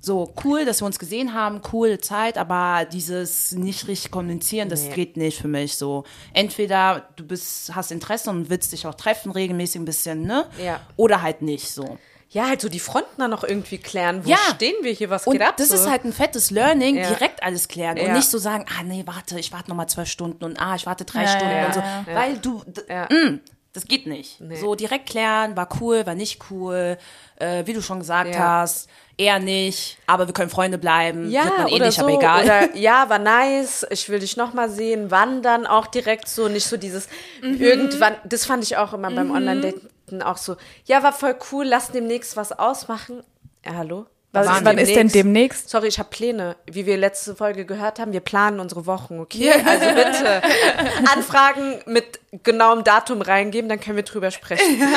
so 0.05 0.35
cool, 0.45 0.65
dass 0.65 0.83
wir 0.83 0.87
uns 0.87 0.99
gesehen 0.99 1.33
haben, 1.33 1.63
coole 1.63 2.01
Zeit, 2.01 2.37
aber 2.37 2.85
dieses 2.87 3.53
nicht 3.53 3.87
richtig 3.87 4.11
kommunizieren, 4.11 4.69
das 4.69 4.83
Nee. 4.89 4.95
geht 4.95 5.17
nicht 5.17 5.39
für 5.41 5.47
mich. 5.49 5.77
So 5.77 6.03
entweder 6.35 7.09
du 7.15 7.25
bist, 7.25 7.73
hast 7.75 7.93
Interesse 7.93 8.29
und 8.31 8.51
willst 8.51 8.73
dich 8.73 8.85
auch 8.87 8.97
treffen 8.97 9.31
regelmäßig 9.31 9.81
ein 9.81 9.85
bisschen, 9.85 10.23
ne? 10.27 10.47
Ja. 10.59 10.81
Oder 10.97 11.23
halt 11.23 11.41
nicht 11.43 11.71
so. 11.71 11.99
Ja, 12.31 12.49
halt 12.49 12.61
so 12.63 12.69
die 12.71 12.81
Fronten 12.81 13.19
dann 13.21 13.31
noch 13.31 13.45
irgendwie 13.45 13.77
klären. 13.79 14.25
Wo 14.25 14.31
Ja. 14.31 14.39
stehen 14.55 14.75
wir 14.83 14.91
hier? 14.93 15.09
Was 15.11 15.27
Und 15.27 15.35
geht 15.35 15.43
ab? 15.43 15.57
das 15.59 15.69
so? 15.69 15.75
ist 15.77 15.89
halt 15.89 16.05
ein 16.05 16.13
fettes 16.15 16.51
Learning, 16.51 16.97
Ja. 16.97 17.09
direkt 17.11 17.43
alles 17.43 17.69
klären 17.69 17.99
und 17.99 18.07
Ja. 18.07 18.15
nicht 18.17 18.29
so 18.31 18.39
sagen, 18.39 18.65
ah 18.77 18.83
nee, 18.83 19.03
warte, 19.07 19.39
ich 19.39 19.53
warte 19.53 19.69
noch 19.69 19.77
mal 19.77 19.87
zwölf 19.87 20.09
Stunden 20.09 20.43
und 20.43 20.59
ah, 20.61 20.75
ich 20.75 20.85
warte 20.87 21.05
drei 21.05 21.27
Stunden 21.29 21.65
und 21.65 21.75
so, 21.75 21.83
weil 22.13 22.39
du, 22.39 22.63
Ja. 22.89 23.05
mm, 23.09 23.41
das 23.73 23.87
geht 23.87 24.07
nicht. 24.07 24.41
So 24.55 24.75
direkt 24.75 25.09
klären, 25.09 25.57
war 25.57 25.69
cool, 25.81 26.05
war 26.07 26.15
nicht 26.15 26.43
cool, 26.51 26.99
äh, 27.37 27.65
wie 27.67 27.73
du 27.73 27.81
schon 27.81 28.01
gesagt 28.01 28.35
Ja. 28.35 28.61
hast, 28.61 28.89
eher 29.17 29.39
nicht, 29.39 29.99
aber 30.07 30.27
wir 30.27 30.35
können 30.35 30.51
Freunde 30.51 30.79
bleiben, 30.79 31.31
ja, 31.31 31.45
wird 31.45 31.59
man 31.59 31.69
eh 31.69 31.75
oder 31.77 31.87
nicht, 31.87 31.99
so, 31.99 32.03
aber 32.07 32.13
egal. 32.15 32.45
Oder 32.45 32.77
ja, 32.77 33.09
war 33.09 33.19
nice, 33.19 33.87
ich 33.91 34.09
will 34.09 34.19
dich 34.19 34.37
noch 34.37 34.53
mal 34.53 34.69
sehen. 34.71 35.11
Wann 35.11 35.43
dann 35.43 35.67
auch 35.67 35.87
direkt 35.87 36.29
so, 36.29 36.49
nicht 36.49 36.67
so 36.67 36.77
dieses 36.77 37.09
Mhm. 37.43 37.55
irgendwann, 37.61 38.17
das 38.25 38.45
fand 38.45 38.63
ich 38.65 38.77
auch 38.77 38.93
immer 38.93 39.11
beim 39.11 39.31
Online-Daten 39.31 40.23
auch 40.23 40.37
so, 40.37 40.57
ja, 40.85 41.03
war 41.03 41.13
voll 41.13 41.37
cool, 41.51 41.65
lass 41.65 41.91
demnächst 41.91 42.37
was 42.37 42.53
ausmachen. 42.53 43.23
Ja, 43.65 43.75
hallo? 43.77 44.07
Was, 44.35 44.47
Wann 44.47 44.65
wann 44.65 44.79
ist 44.79 44.97
denn 44.97 45.09
demnächst? 45.09 45.69
Sorry, 45.69 45.89
ich 45.89 45.99
habe 45.99 46.09
Pläne. 46.09 46.57
Wie 46.65 46.87
wir 46.87 46.97
letzte 46.97 47.37
Folge 47.37 47.67
gehört 47.67 47.99
haben, 47.99 48.15
wir 48.15 48.21
planen 48.21 48.61
unsere 48.61 48.87
Wochen, 48.87 49.21
okay? 49.21 49.51
Also 49.51 49.87
bitte 49.89 50.43
Anfragen 51.15 51.83
mit 51.85 52.19
genauem 52.43 52.83
Datum 52.83 53.21
reingeben, 53.21 53.69
dann 53.69 53.79
können 53.79 53.97
wir 53.97 54.05
drüber 54.05 54.31
sprechen. 54.31 54.65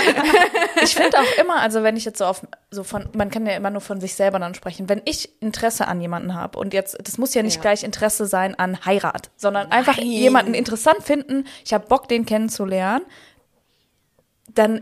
Ich 0.83 0.93
finde 0.93 1.17
auch 1.19 1.37
immer, 1.41 1.61
also 1.61 1.83
wenn 1.83 1.95
ich 1.95 2.03
jetzt 2.05 2.17
so 2.19 2.25
auf, 2.25 2.45
so 2.69 2.83
von, 2.83 3.07
man 3.13 3.29
kann 3.31 3.45
ja 3.45 3.53
immer 3.55 3.69
nur 3.69 3.79
von 3.81 3.99
sich 4.01 4.13
selber 4.13 4.39
dann 4.39 4.53
sprechen. 4.53 4.87
Wenn 4.89 5.01
ich 5.05 5.41
Interesse 5.41 5.87
an 5.87 5.99
jemanden 6.01 6.35
habe 6.35 6.59
und 6.59 6.73
jetzt, 6.73 6.97
das 7.01 7.17
muss 7.17 7.33
ja 7.33 7.41
nicht 7.43 7.55
Ja. 7.55 7.61
gleich 7.61 7.83
Interesse 7.83 8.25
sein 8.27 8.55
an 8.59 8.85
Heirat, 8.85 9.31
sondern 9.37 9.71
einfach 9.71 9.97
jemanden 9.97 10.53
interessant 10.53 11.01
finden, 11.01 11.45
ich 11.63 11.73
habe 11.73 11.87
Bock, 11.87 12.07
den 12.09 12.25
kennenzulernen, 12.25 13.05
dann 14.53 14.81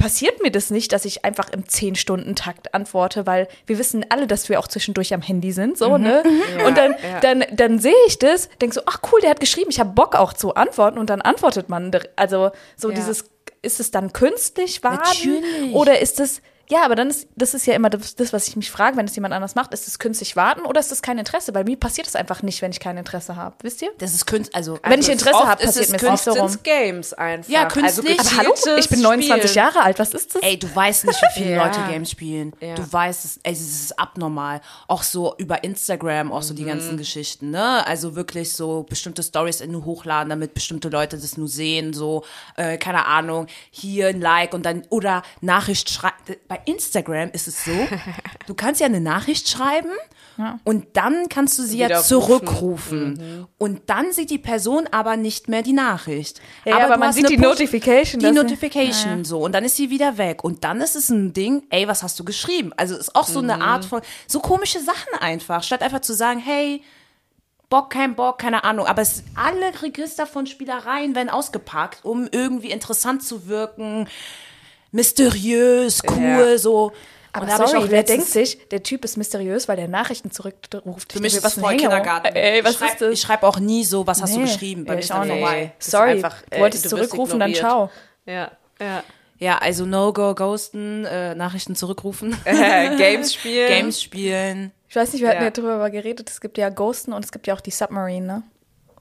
passiert 0.00 0.42
mir 0.42 0.50
das 0.50 0.70
nicht, 0.70 0.92
dass 0.92 1.04
ich 1.04 1.26
einfach 1.26 1.50
im 1.50 1.64
10-Stunden-Takt 1.64 2.74
antworte, 2.74 3.26
weil 3.26 3.48
wir 3.66 3.78
wissen 3.78 4.06
alle, 4.08 4.26
dass 4.26 4.48
wir 4.48 4.58
auch 4.58 4.66
zwischendurch 4.66 5.12
am 5.12 5.20
Handy 5.20 5.52
sind, 5.52 5.76
so, 5.76 5.98
ne? 5.98 6.22
und 6.66 6.78
dann, 6.78 6.92
ja. 6.92 7.20
dann, 7.20 7.44
dann 7.52 7.78
sehe 7.78 7.92
ich 8.06 8.18
das, 8.18 8.48
denk 8.62 8.72
so, 8.72 8.80
ach 8.86 9.00
cool, 9.12 9.20
der 9.20 9.28
hat 9.30 9.40
geschrieben, 9.40 9.68
ich 9.68 9.78
habe 9.78 9.90
Bock 9.90 10.16
auch 10.16 10.32
zu 10.32 10.54
antworten 10.54 10.98
und 10.98 11.10
dann 11.10 11.20
antwortet 11.20 11.68
man. 11.68 11.90
Also 12.16 12.50
so 12.76 12.88
Ja. 12.88 12.94
dieses, 12.94 13.26
ist 13.60 13.78
es 13.78 13.90
dann 13.90 14.14
künstlich? 14.14 14.82
Natürlich. 14.82 15.74
Oder 15.74 16.00
ist 16.00 16.18
es, 16.18 16.40
ja, 16.70 16.84
aber 16.84 16.94
dann 16.94 17.10
ist, 17.10 17.28
das 17.36 17.52
ist 17.54 17.66
ja 17.66 17.74
immer 17.74 17.90
das, 17.90 18.14
das, 18.14 18.32
was 18.32 18.48
ich 18.48 18.56
mich 18.56 18.70
frage, 18.70 18.96
wenn 18.96 19.06
es 19.06 19.14
jemand 19.14 19.34
anders 19.34 19.54
macht, 19.54 19.74
ist 19.74 19.88
es 19.88 19.98
künstlich 19.98 20.36
warten 20.36 20.62
oder 20.62 20.80
ist 20.80 20.92
es 20.92 21.02
kein 21.02 21.18
Interesse? 21.18 21.52
Bei 21.52 21.64
mir 21.64 21.76
passiert 21.76 22.06
es 22.06 22.16
einfach 22.16 22.42
nicht, 22.42 22.62
wenn 22.62 22.70
ich 22.70 22.80
kein 22.80 22.96
Interesse 22.96 23.36
habe, 23.36 23.56
wisst 23.62 23.82
ihr? 23.82 23.90
das 23.98 24.14
ist 24.14 24.26
Künst, 24.26 24.54
also 24.54 24.78
Wenn 24.84 25.00
ich 25.00 25.08
Interesse 25.08 25.38
habe, 25.38 25.62
ist 25.62 25.66
passiert 25.66 25.84
es 25.86 25.90
mir 25.90 25.96
es 25.96 26.02
nicht 26.10 26.24
so 26.24 26.32
rum. 26.32 26.56
Games 26.62 27.12
einfach. 27.12 27.50
Ja, 27.50 27.64
künstlich. 27.66 28.18
Also 28.18 28.30
Aber 28.38 28.48
hallo, 28.66 28.78
ich 28.78 28.88
bin 28.88 29.00
29 29.00 29.50
Spielen. 29.50 29.66
Jahre 29.66 29.82
alt, 29.82 29.98
was 29.98 30.14
ist 30.14 30.34
das? 30.34 30.42
Ey, 30.42 30.58
du 30.58 30.74
weißt 30.74 31.06
nicht, 31.06 31.20
wie 31.20 31.40
viele 31.40 31.50
Ja. 31.56 31.64
Leute 31.66 31.80
Games 31.90 32.10
spielen. 32.10 32.52
Ja. 32.60 32.74
Du 32.76 32.92
weißt 32.92 33.24
es, 33.24 33.40
ey, 33.42 33.52
es 33.52 33.60
ist 33.60 33.98
abnormal. 33.98 34.60
Auch 34.86 35.02
so 35.02 35.34
über 35.38 35.64
Instagram, 35.64 36.30
auch 36.32 36.42
so 36.42 36.54
die 36.54 36.64
ganzen 36.64 36.96
Geschichten, 36.96 37.50
ne? 37.50 37.84
Also 37.86 38.14
wirklich 38.14 38.52
so 38.52 38.84
bestimmte 38.84 39.22
Stories 39.22 39.60
in 39.60 39.72
nur 39.72 39.84
hochladen, 39.84 40.30
damit 40.30 40.54
bestimmte 40.54 40.88
Leute 40.88 41.18
das 41.18 41.36
nur 41.36 41.48
sehen, 41.48 41.92
so, 41.92 42.24
äh, 42.56 42.78
keine 42.78 43.06
Ahnung, 43.06 43.48
hier 43.70 44.08
ein 44.08 44.20
Like 44.20 44.54
und 44.54 44.64
dann, 44.64 44.82
oder 44.90 45.22
Nachricht 45.40 45.90
schreiben. 45.90 46.14
Bei 46.64 46.72
Instagram 46.72 47.30
ist 47.32 47.48
es 47.48 47.64
so, 47.64 47.70
du 48.46 48.54
kannst 48.54 48.80
ja 48.80 48.86
eine 48.86 49.00
Nachricht 49.00 49.48
schreiben 49.48 49.90
und 50.64 50.96
dann 50.96 51.28
kannst 51.28 51.58
du 51.58 51.62
sie 51.64 51.76
ja 51.78 51.88
Widerrufen. 51.88 52.08
zurückrufen. 52.08 53.46
Und 53.58 53.82
dann 53.90 54.12
sieht 54.12 54.30
die 54.30 54.38
Person 54.38 54.86
aber 54.90 55.16
nicht 55.18 55.48
mehr 55.48 55.62
die 55.62 55.74
Nachricht. 55.74 56.40
Ja, 56.64 56.78
aber 56.84 56.94
du 56.94 57.00
man 57.00 57.12
sieht 57.12 57.28
die 57.28 57.36
Push- 57.36 57.42
Notification, 57.42 58.20
Die 58.20 58.30
Notification, 58.30 59.24
so. 59.26 59.40
Und 59.40 59.52
dann 59.52 59.64
ist 59.64 59.76
sie 59.76 59.90
wieder 59.90 60.16
weg. 60.16 60.42
Und 60.42 60.64
dann 60.64 60.80
ist 60.80 60.96
es 60.96 61.10
ein 61.10 61.34
Ding, 61.34 61.64
ey, 61.68 61.86
was 61.88 62.02
hast 62.02 62.18
du 62.18 62.24
geschrieben? 62.24 62.72
Also 62.78 62.96
ist 62.96 63.14
auch 63.14 63.26
so 63.26 63.42
Mhm. 63.42 63.50
eine 63.50 63.62
Art 63.64 63.84
von, 63.84 64.00
so 64.26 64.40
komische 64.40 64.80
Sachen 64.80 65.12
einfach. 65.20 65.62
Statt 65.62 65.82
einfach 65.82 66.00
zu 66.00 66.14
sagen, 66.14 66.40
hey, 66.40 66.82
Bock, 67.68 67.90
kein 67.90 68.14
Bock, 68.16 68.38
keine 68.38 68.64
Ahnung. 68.64 68.86
Aber 68.86 69.02
es, 69.02 69.22
alle 69.36 69.82
Register 69.82 70.26
von 70.26 70.46
Spielereien 70.46 71.14
werden 71.14 71.28
ausgepackt, 71.28 72.04
um 72.04 72.28
irgendwie 72.32 72.70
interessant 72.70 73.22
zu 73.22 73.46
wirken, 73.46 74.08
mysteriös, 74.92 76.02
cool, 76.08 76.22
Ja. 76.22 76.58
so. 76.58 76.92
Aber 77.32 77.44
Und 77.46 77.68
sorry, 77.68 77.90
wer 77.90 78.02
denkt 78.02 78.26
sich, 78.26 78.58
der 78.70 78.82
Typ 78.82 79.04
ist 79.04 79.16
mysteriös, 79.16 79.68
weil 79.68 79.76
der 79.76 79.86
Nachrichten 79.86 80.32
zurückruft. 80.32 81.12
Für 81.12 81.20
mich 81.20 81.32
ist 81.36 81.44
ein 81.44 81.50
voll. 81.62 81.76
Kindergarten. 81.76 82.34
Ey, 82.34 82.64
was 82.64 82.74
schreib, 82.74 82.90
ist 82.92 83.00
das? 83.02 83.12
Ich 83.12 83.20
schreibe 83.20 83.46
auch 83.46 83.60
nie 83.60 83.84
so, 83.84 84.04
was 84.04 84.20
hast 84.20 84.34
du 84.34 84.40
Nee. 84.40 84.46
geschrieben? 84.46 84.84
Bei 84.84 84.94
Ja, 84.94 84.96
mir 84.96 84.98
ich 85.00 85.04
ist 85.04 85.10
dann 85.10 85.28
vorbei. 85.28 85.72
Das 85.78 85.90
Sorry, 85.92 86.10
einfach, 86.10 86.42
du 86.42 86.56
äh, 86.56 86.60
wolltest 86.60 86.84
du 86.86 86.88
zurückrufen, 86.88 87.38
dann 87.38 87.54
ciao. 87.54 87.88
Ja, 88.26 88.50
ja. 88.80 89.04
Ja, 89.38 89.58
also 89.58 89.86
No-Go, 89.86 90.34
Ghosten, 90.34 91.04
äh, 91.06 91.34
Nachrichten 91.36 91.74
zurückrufen, 91.76 92.36
Äh, 92.44 92.96
Games 92.98 93.32
spielen. 93.32 93.68
Games 93.68 94.02
spielen. 94.02 94.72
Ich 94.88 94.96
weiß 94.96 95.12
nicht, 95.12 95.22
wir 95.22 95.28
hatten 95.28 95.38
Ja. 95.38 95.44
ja 95.44 95.50
drüber 95.50 95.88
geredet, 95.88 96.28
es 96.28 96.40
gibt 96.40 96.58
ja 96.58 96.68
Ghosten 96.68 97.12
und 97.12 97.24
es 97.24 97.30
gibt 97.30 97.46
ja 97.46 97.54
auch 97.54 97.60
die 97.60 97.70
Submarine, 97.70 98.26
ne? 98.26 98.42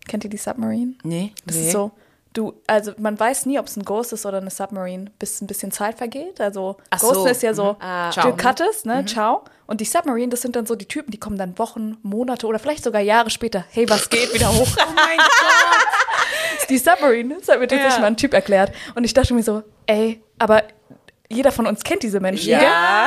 Kennt 0.07 0.23
ihr 0.23 0.29
die 0.29 0.37
Submarine? 0.37 0.93
Nee. 1.03 1.33
Das 1.47 1.55
Nee. 1.57 1.65
ist 1.65 1.71
so, 1.71 1.91
du, 2.39 2.53
also 2.67 2.93
man 2.97 3.19
weiß 3.19 3.45
nie, 3.45 3.59
ob 3.59 3.67
es 3.67 3.75
ein 3.75 3.83
Ghost 3.83 4.13
ist 4.13 4.25
oder 4.25 4.37
eine 4.37 4.49
Submarine, 4.49 5.11
bis 5.19 5.41
ein 5.41 5.47
bisschen 5.47 5.71
Zeit 5.71 5.97
vergeht. 5.97 6.39
Also 6.39 6.77
Ach 6.89 6.99
Ghosten 6.99 7.23
so. 7.23 7.27
ist 7.27 7.43
ja 7.43 7.53
so, 7.53 7.75
Ah. 7.79 8.09
du 8.09 8.21
Ciao. 8.21 8.35
cuttest, 8.37 8.85
ne, 8.85 9.05
ciao. 9.05 9.43
Und 9.67 9.81
die 9.81 9.85
Submarine, 9.85 10.29
das 10.29 10.41
sind 10.41 10.55
dann 10.55 10.65
so 10.65 10.75
die 10.75 10.87
Typen, 10.87 11.11
die 11.11 11.19
kommen 11.19 11.37
dann 11.37 11.57
Wochen, 11.59 11.97
Monate 12.01 12.47
oder 12.47 12.57
vielleicht 12.59 12.83
sogar 12.83 13.01
Jahre 13.01 13.29
später. 13.29 13.65
Hey, 13.69 13.87
was 13.89 14.09
geht 14.09 14.33
wieder 14.33 14.47
hoch? 14.51 14.67
oh 14.77 14.91
mein 14.95 15.17
Gott! 15.17 16.69
Die 16.69 16.77
Submarine, 16.77 17.35
das 17.39 17.47
hat 17.49 17.59
mir 17.59 17.67
tatsächlich 17.67 17.93
Ja. 17.95 17.99
mal 17.99 18.07
ein 18.07 18.17
Typ 18.17 18.33
erklärt. 18.33 18.71
Und 18.95 19.03
ich 19.03 19.13
dachte 19.13 19.33
mir 19.33 19.43
so, 19.43 19.63
ey, 19.85 20.21
aber 20.39 20.63
jeder 21.31 21.51
von 21.51 21.67
uns 21.67 21.83
kennt 21.83 22.01
diese 22.03 22.19
Menschen. 22.19 22.49
Ja. 22.49 22.59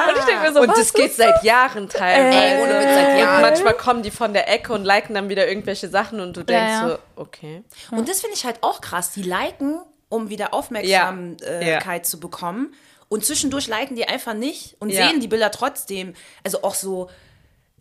gell? 0.06 0.14
Und 0.14 0.20
ich 0.20 0.24
denke 0.26 0.42
mir 0.42 0.52
so, 0.52 0.60
und 0.60 0.68
was 0.68 0.78
das 0.78 0.92
geht 0.92 1.12
seit 1.14 1.42
Jahren 1.42 1.88
teilweise. 1.88 2.62
Ohne 2.62 2.74
Witz, 2.80 2.94
seit 2.94 3.18
Jahren. 3.18 3.34
Und 3.36 3.42
manchmal 3.42 3.74
kommen 3.74 4.02
die 4.02 4.12
von 4.12 4.32
der 4.32 4.48
Ecke 4.48 4.72
und 4.72 4.84
liken 4.84 5.14
dann 5.14 5.28
wieder 5.28 5.48
irgendwelche 5.48 5.88
Sachen 5.88 6.20
und 6.20 6.36
du 6.36 6.44
denkst 6.44 6.70
ja. 6.72 6.88
so, 6.88 6.98
okay. 7.16 7.64
Und 7.90 8.08
das 8.08 8.20
finde 8.20 8.36
ich 8.36 8.44
halt 8.44 8.58
auch 8.62 8.80
krass. 8.80 9.10
Die 9.10 9.22
liken, 9.22 9.80
um 10.08 10.28
wieder 10.30 10.54
Aufmerksamkeit 10.54 11.84
Ja. 11.84 12.02
zu 12.02 12.20
bekommen. 12.20 12.74
Und 13.08 13.24
zwischendurch 13.26 13.66
liken 13.66 13.96
die 13.96 14.06
einfach 14.08 14.34
nicht 14.34 14.76
und 14.78 14.90
Ja. 14.90 15.08
sehen 15.08 15.20
die 15.20 15.28
Bilder 15.28 15.50
trotzdem. 15.50 16.14
Also 16.44 16.62
auch 16.62 16.74
so, 16.74 17.10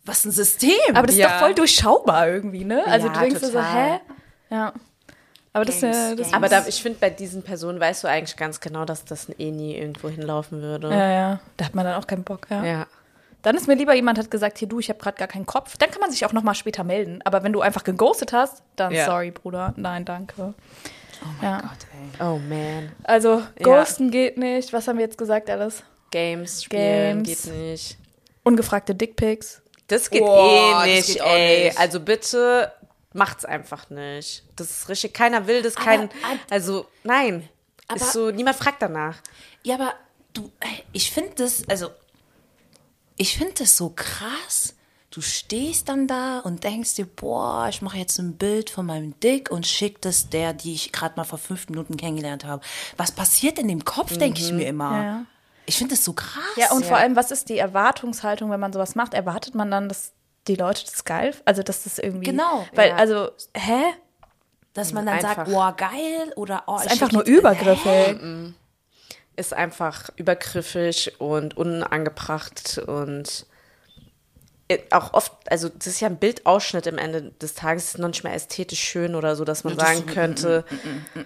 was 0.04 0.24
ein 0.24 0.32
System. 0.32 0.72
Aber 0.94 1.06
das 1.06 1.14
ist 1.14 1.20
Ja. 1.22 1.28
doch 1.28 1.38
voll 1.38 1.54
durchschaubar 1.54 2.28
irgendwie, 2.28 2.64
ne? 2.64 2.84
Also 2.86 3.06
Ja, 3.06 3.12
du 3.12 3.20
denkst 3.20 3.40
dir 3.40 3.46
so, 3.46 3.52
total. 3.52 3.92
hä? 3.92 4.00
Ja. 4.50 4.72
Aber 5.52 5.64
das, 5.64 5.80
Games, 5.80 5.96
äh, 5.96 6.16
das. 6.16 6.32
Aber 6.32 6.48
da, 6.48 6.66
ich 6.66 6.82
finde, 6.82 6.98
bei 6.98 7.10
diesen 7.10 7.42
Personen 7.42 7.78
weißt 7.78 8.04
du 8.04 8.08
eigentlich 8.08 8.36
ganz 8.36 8.60
genau, 8.60 8.84
dass 8.84 9.04
das 9.04 9.28
eh 9.38 9.50
nie 9.50 9.76
irgendwo 9.76 10.08
hinlaufen 10.08 10.62
würde. 10.62 10.88
ja, 10.90 11.10
ja, 11.10 11.40
da 11.58 11.64
hat 11.66 11.74
man 11.74 11.84
dann 11.84 12.00
auch 12.00 12.06
keinen 12.06 12.24
Bock, 12.24 12.46
ja. 12.50 12.64
Ja. 12.64 12.86
Dann 13.42 13.56
ist 13.56 13.66
mir 13.66 13.74
lieber 13.74 13.92
jemand 13.94 14.18
hat 14.18 14.30
gesagt, 14.30 14.58
hier 14.58 14.68
du, 14.68 14.78
ich 14.78 14.88
habe 14.88 15.00
gerade 15.00 15.18
gar 15.18 15.26
keinen 15.26 15.46
Kopf. 15.46 15.76
Dann 15.76 15.90
kann 15.90 16.00
man 16.00 16.12
sich 16.12 16.24
auch 16.24 16.32
noch 16.32 16.44
mal 16.44 16.54
später 16.54 16.84
melden. 16.84 17.20
Aber 17.24 17.42
wenn 17.42 17.52
du 17.52 17.60
einfach 17.60 17.82
geghostet 17.82 18.32
hast, 18.32 18.62
dann 18.76 18.92
Ja. 18.92 19.04
sorry, 19.04 19.32
Bruder, 19.32 19.74
nein, 19.76 20.04
danke. 20.04 20.54
ja. 21.42 21.58
Gott, 21.60 21.70
ey. 22.20 22.24
Oh 22.24 22.38
man. 22.38 22.92
Also 23.02 23.42
ghosten 23.60 24.12
geht 24.12 24.38
nicht. 24.38 24.72
Was 24.72 24.86
haben 24.86 24.98
wir 24.98 25.04
jetzt 25.04 25.18
gesagt 25.18 25.50
alles? 25.50 25.82
Games 26.12 26.62
spielen 26.62 27.24
Games. 27.24 27.42
geht 27.42 27.52
nicht. 27.54 27.98
Ungefragte 28.44 28.94
Dickpics. 28.94 29.60
Das 29.88 30.08
geht 30.08 30.22
das 30.22 30.28
eh 30.30 30.84
nicht, 30.94 31.06
geht 31.08 31.22
ey. 31.22 31.64
nicht. 31.64 31.78
Also 31.80 31.98
bitte 31.98 32.70
macht's 33.14 33.44
einfach 33.44 33.90
nicht. 33.90 34.44
Das 34.56 34.70
ist 34.70 34.88
richtig. 34.88 35.14
Keiner 35.14 35.46
will 35.46 35.62
das, 35.62 35.74
kein. 35.74 36.08
Also, 36.50 36.86
nein. 37.04 37.48
Aber- 37.88 38.00
ist 38.00 38.12
so, 38.12 38.30
niemand 38.30 38.56
fragt 38.56 38.82
danach. 38.82 39.18
Ja, 39.62 39.74
aber 39.76 39.94
du, 40.32 40.50
ey, 40.60 40.84
ich 40.92 41.10
finde 41.10 41.32
das, 41.36 41.68
also, 41.68 41.90
ich 43.16 43.36
finde 43.36 43.54
das 43.58 43.76
so 43.76 43.90
krass. 43.90 44.74
Du 45.10 45.20
stehst 45.20 45.90
dann 45.90 46.06
da 46.08 46.38
und 46.38 46.64
denkst 46.64 46.94
dir, 46.94 47.04
boah, 47.04 47.66
ich 47.68 47.82
mache 47.82 47.98
jetzt 47.98 48.18
ein 48.18 48.38
Bild 48.38 48.70
von 48.70 48.86
meinem 48.86 49.18
Dick 49.20 49.50
und 49.50 49.66
schick 49.66 50.00
das 50.00 50.30
der, 50.30 50.54
die 50.54 50.72
ich 50.72 50.90
gerade 50.90 51.16
mal 51.16 51.24
vor 51.24 51.38
fünf 51.38 51.68
Minuten 51.68 51.98
kennengelernt 51.98 52.46
habe. 52.46 52.62
Was 52.96 53.12
passiert 53.12 53.58
in 53.58 53.68
dem 53.68 53.84
Kopf, 53.84 54.16
denke 54.16 54.40
ich 54.40 54.52
mir 54.52 54.66
immer. 54.66 54.90
Ja, 54.96 55.04
ja. 55.04 55.26
Ich 55.66 55.76
finde 55.76 55.94
das 55.94 56.04
so 56.04 56.14
krass. 56.14 56.42
Ja, 56.56 56.72
und 56.72 56.86
vor 56.86 56.96
allem, 56.96 57.14
was 57.14 57.30
ist 57.30 57.50
die 57.50 57.58
Erwartungshaltung, 57.58 58.50
wenn 58.50 58.58
man 58.58 58.72
sowas 58.72 58.94
macht? 58.94 59.12
Erwartet 59.12 59.54
man 59.54 59.70
dann, 59.70 59.88
dass 59.90 60.12
die 60.48 60.56
Leute 60.56 60.84
das 60.84 61.04
geil, 61.04 61.34
also 61.44 61.62
dass 61.62 61.84
das 61.84 61.98
irgendwie. 61.98 62.30
Genau. 62.30 62.66
Weil, 62.74 62.90
Ja. 62.90 62.96
also, 62.96 63.30
hä? 63.54 63.82
Dass 64.74 64.92
man 64.92 65.04
dann 65.06 65.16
Einfach. 65.16 65.36
sagt, 65.36 65.50
boah, 65.50 65.74
geil 65.76 66.32
oder 66.36 66.64
oh, 66.66 66.76
ist 66.76 66.90
einfach 66.90 67.12
nur 67.12 67.26
jetzt- 67.26 67.38
übergriffig. 67.38 68.18
ist 69.36 69.52
einfach 69.54 70.08
übergriffig 70.16 71.20
und 71.20 71.56
unangebracht 71.56 72.78
und 72.86 73.46
äh, 74.68 74.78
auch 74.90 75.12
oft, 75.12 75.32
also 75.50 75.68
das 75.68 75.86
ist 75.88 76.00
ja 76.00 76.08
ein 76.08 76.16
Bildausschnitt 76.16 76.88
am 76.88 76.96
Ende 76.98 77.32
des 77.40 77.54
Tages, 77.54 77.84
ist 77.84 77.98
noch 77.98 78.08
nicht 78.08 78.24
mehr 78.24 78.34
ästhetisch 78.34 78.80
schön 78.80 79.14
oder 79.14 79.36
so, 79.36 79.44
dass 79.44 79.64
man 79.64 79.76
sagen 79.78 80.06
könnte, 80.06 80.64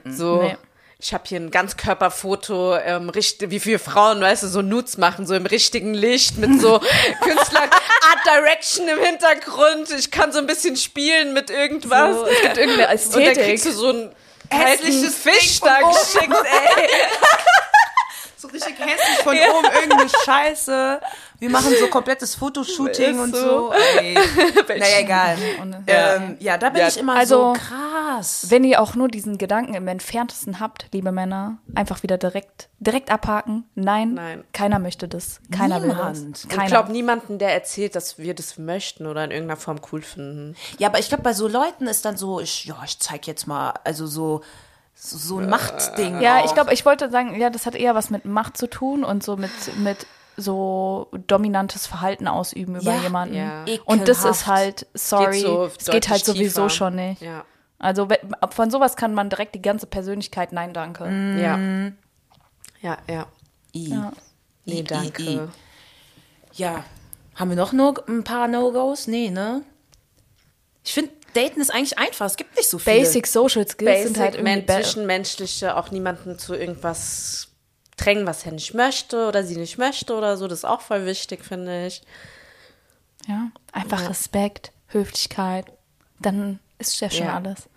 so, 0.05 0.43
Nee. 0.43 0.57
Ich 0.99 1.13
habe 1.13 1.25
hier 1.27 1.39
ein 1.41 1.51
Ganzkörperfoto, 1.51 2.77
ähm, 2.79 3.11
richt- 3.11 3.51
wie 3.51 3.61
viele 3.61 3.79
Frauen, 3.79 4.21
weißt 4.21 4.45
du, 4.45 4.49
so 4.49 4.63
Nudes 4.63 4.97
machen, 4.97 5.27
so 5.27 5.35
im 5.35 5.45
richtigen 5.47 5.93
Licht 5.93 6.39
mit 6.39 6.61
so 6.61 6.79
Künstlern, 7.21 7.69
Art 7.71 8.25
Direction 8.27 8.89
im 8.89 8.99
Hintergrund, 9.01 9.91
ich 9.91 10.11
kann 10.11 10.33
so 10.33 10.39
ein 10.39 10.47
bisschen 10.47 10.77
spielen 10.77 11.35
mit 11.35 11.51
irgendwas. 11.51 12.17
So, 12.17 12.27
es 12.27 12.41
gibt 12.41 12.57
irgendeine 12.57 12.89
und 12.89 12.89
dann 12.89 13.23
Ästhetik. 13.23 13.45
kriegst 13.45 13.67
du 13.67 13.73
so 13.73 13.91
ein 13.91 14.15
Hässliches 14.49 15.15
Fisch 15.17 15.61
da 15.61 15.81
geschickt, 15.81 16.33
ey. 16.77 16.89
So 18.39 18.49
richtig 18.49 18.75
hässlich 18.79 19.19
von 19.25 19.35
oben 19.35 19.65
irgendeine 19.75 20.11
Scheiße. 20.25 21.01
Wir 21.39 21.51
machen 21.51 21.73
so 21.79 21.87
komplettes 21.91 22.35
Fotoshooting 22.35 23.19
und 23.19 23.35
so. 23.35 23.71
so. 23.71 23.73
Ey. 23.99 24.15
naja, 24.69 25.01
egal. 25.01 25.37
Und, 25.61 25.77
Ähm, 25.87 26.37
ja, 26.41 26.57
da 26.59 26.71
bin 26.71 26.81
Ja, 26.81 26.89
ich 26.89 26.97
immer 26.99 27.15
also- 27.17 27.55
so 27.55 27.61
krass. 27.61 28.47
Wenn 28.49 28.65
ihr 28.65 28.81
auch 28.81 28.95
nur 28.95 29.09
diesen 29.09 29.37
Gedanken 29.37 29.75
im 29.75 29.87
entferntesten 29.89 30.59
habt, 30.61 30.87
liebe 30.93 31.13
Männer, 31.13 31.59
einfach 31.75 32.03
wieder 32.03 32.17
direkt, 32.17 32.69
direkt 32.79 33.11
abhaken. 33.11 33.65
Nein, 33.75 34.15
Nein. 34.15 34.45
keiner 34.53 34.79
möchte 34.79 35.07
das. 35.09 35.41
Keiner 35.51 35.83
will 35.83 35.89
Niemand. 35.89 36.17
das. 36.17 36.45
Und 36.45 36.49
Keiner. 36.51 36.63
ich 36.65 36.69
glaube 36.71 36.93
niemanden, 36.93 37.39
der 37.39 37.53
erzählt, 37.53 37.95
dass 37.95 38.17
wir 38.19 38.35
das 38.35 38.57
möchten 38.59 39.07
oder 39.07 39.25
in 39.25 39.31
irgendeiner 39.31 39.61
Form 39.61 39.81
cool 39.93 40.01
finden. 40.03 40.57
Ja, 40.79 40.89
aber 40.89 40.99
ich 40.99 41.09
glaube, 41.09 41.23
bei 41.23 41.35
so 41.35 41.47
Leuten 41.49 41.87
ist 41.87 42.05
dann 42.07 42.17
so, 42.17 42.41
ich, 42.41 42.65
ja, 42.65 42.77
ich 42.85 42.99
zeig 42.99 43.27
jetzt 43.27 43.47
mal, 43.47 43.75
also 43.85 44.07
so, 44.07 44.41
so, 44.95 45.19
so 45.19 45.39
ein 45.39 45.51
Machtding. 45.51 46.21
ja, 46.23 46.39
auch. 46.41 46.47
ich 46.47 46.55
glaube, 46.55 46.73
ich 46.73 46.87
wollte 46.87 47.11
sagen, 47.11 47.39
ja, 47.39 47.51
das 47.51 47.67
hat 47.67 47.75
eher 47.75 47.95
was 47.95 48.09
mit 48.09 48.25
Macht 48.25 48.57
zu 48.57 48.67
tun 48.69 49.05
und 49.05 49.23
so 49.23 49.37
mit, 49.37 49.51
mit 49.79 50.07
so 50.37 51.09
dominantes 51.27 51.87
Verhalten 51.87 52.29
ausüben 52.29 52.77
über 52.77 52.95
Ja, 52.95 53.03
jemanden. 53.03 53.35
ja. 53.35 53.65
Und 53.85 54.09
das 54.09 54.25
ist 54.25 54.47
halt, 54.47 54.87
sorry, 54.95 55.33
Geht 55.41 55.43
so 55.43 55.71
es 55.79 55.87
geht 55.87 56.09
halt 56.09 56.25
sowieso 56.25 56.63
tiefer. 56.63 56.71
schon 56.71 56.97
nicht. 56.97 57.23
Ja. 57.23 57.45
Also 57.79 58.09
von 58.51 58.71
sowas 58.71 58.97
kann 58.97 59.15
man 59.15 59.29
direkt 59.31 59.55
die 59.55 59.63
ganze 59.63 59.87
Persönlichkeit 59.87 60.53
Nein 60.53 60.73
danke. 60.73 61.05
Ja. 61.05 61.59
Ja, 62.81 62.99
ja. 63.09 63.27
I. 63.75 63.91
Ja. 63.91 64.13
Nee, 64.65 64.81
I, 64.81 64.85
danke. 64.85 65.23
I, 65.23 65.35
I. 65.37 65.41
Ja. 66.55 66.85
Haben 67.35 67.51
wir 67.51 67.57
noch 67.57 67.73
no, 67.73 67.95
ein 68.09 68.25
paar 68.25 68.49
No-Gos? 68.49 69.07
Nee, 69.07 69.31
ne? 69.31 69.63
Ich 70.85 70.95
finde, 70.95 71.11
Daten 71.35 71.61
ist 71.61 71.71
eigentlich 71.73 71.99
einfach. 71.99 72.27
Es 72.27 72.37
gibt 72.37 72.57
nicht 72.57 72.69
so 72.69 72.79
viele. 72.79 73.01
Basic 73.01 73.27
Social 73.27 73.69
Skills 73.69 73.91
Basic, 73.91 74.07
sind 74.07 74.19
halt 74.19 74.35
irgendwie 74.37 74.67
zwischenmenschliche, 74.67 75.77
auch 75.77 75.91
niemanden 75.91 76.39
zu 76.39 76.55
irgendwas 76.55 77.49
drängen, 77.97 78.27
was 78.27 78.45
er 78.45 78.53
nicht 78.53 78.75
möchte 78.75 79.27
oder 79.29 79.43
sie 79.45 79.57
nicht 79.57 79.79
möchte 79.79 80.15
oder 80.15 80.37
so. 80.37 80.47
Das 80.49 80.61
ist 80.61 80.65
auch 80.65 80.81
voll 80.81 81.07
wichtig, 81.07 81.45
finde 81.45 81.87
ich. 81.87 82.03
Ja, 83.27 83.49
einfach 83.73 84.09
Respekt, 84.09 84.73
Höflichkeit, 84.89 85.67
dann 86.21 86.61
ist 86.79 87.01
ja 87.01 87.11
schon 87.11 87.27
Ja. 87.27 87.35
alles. 87.37 87.69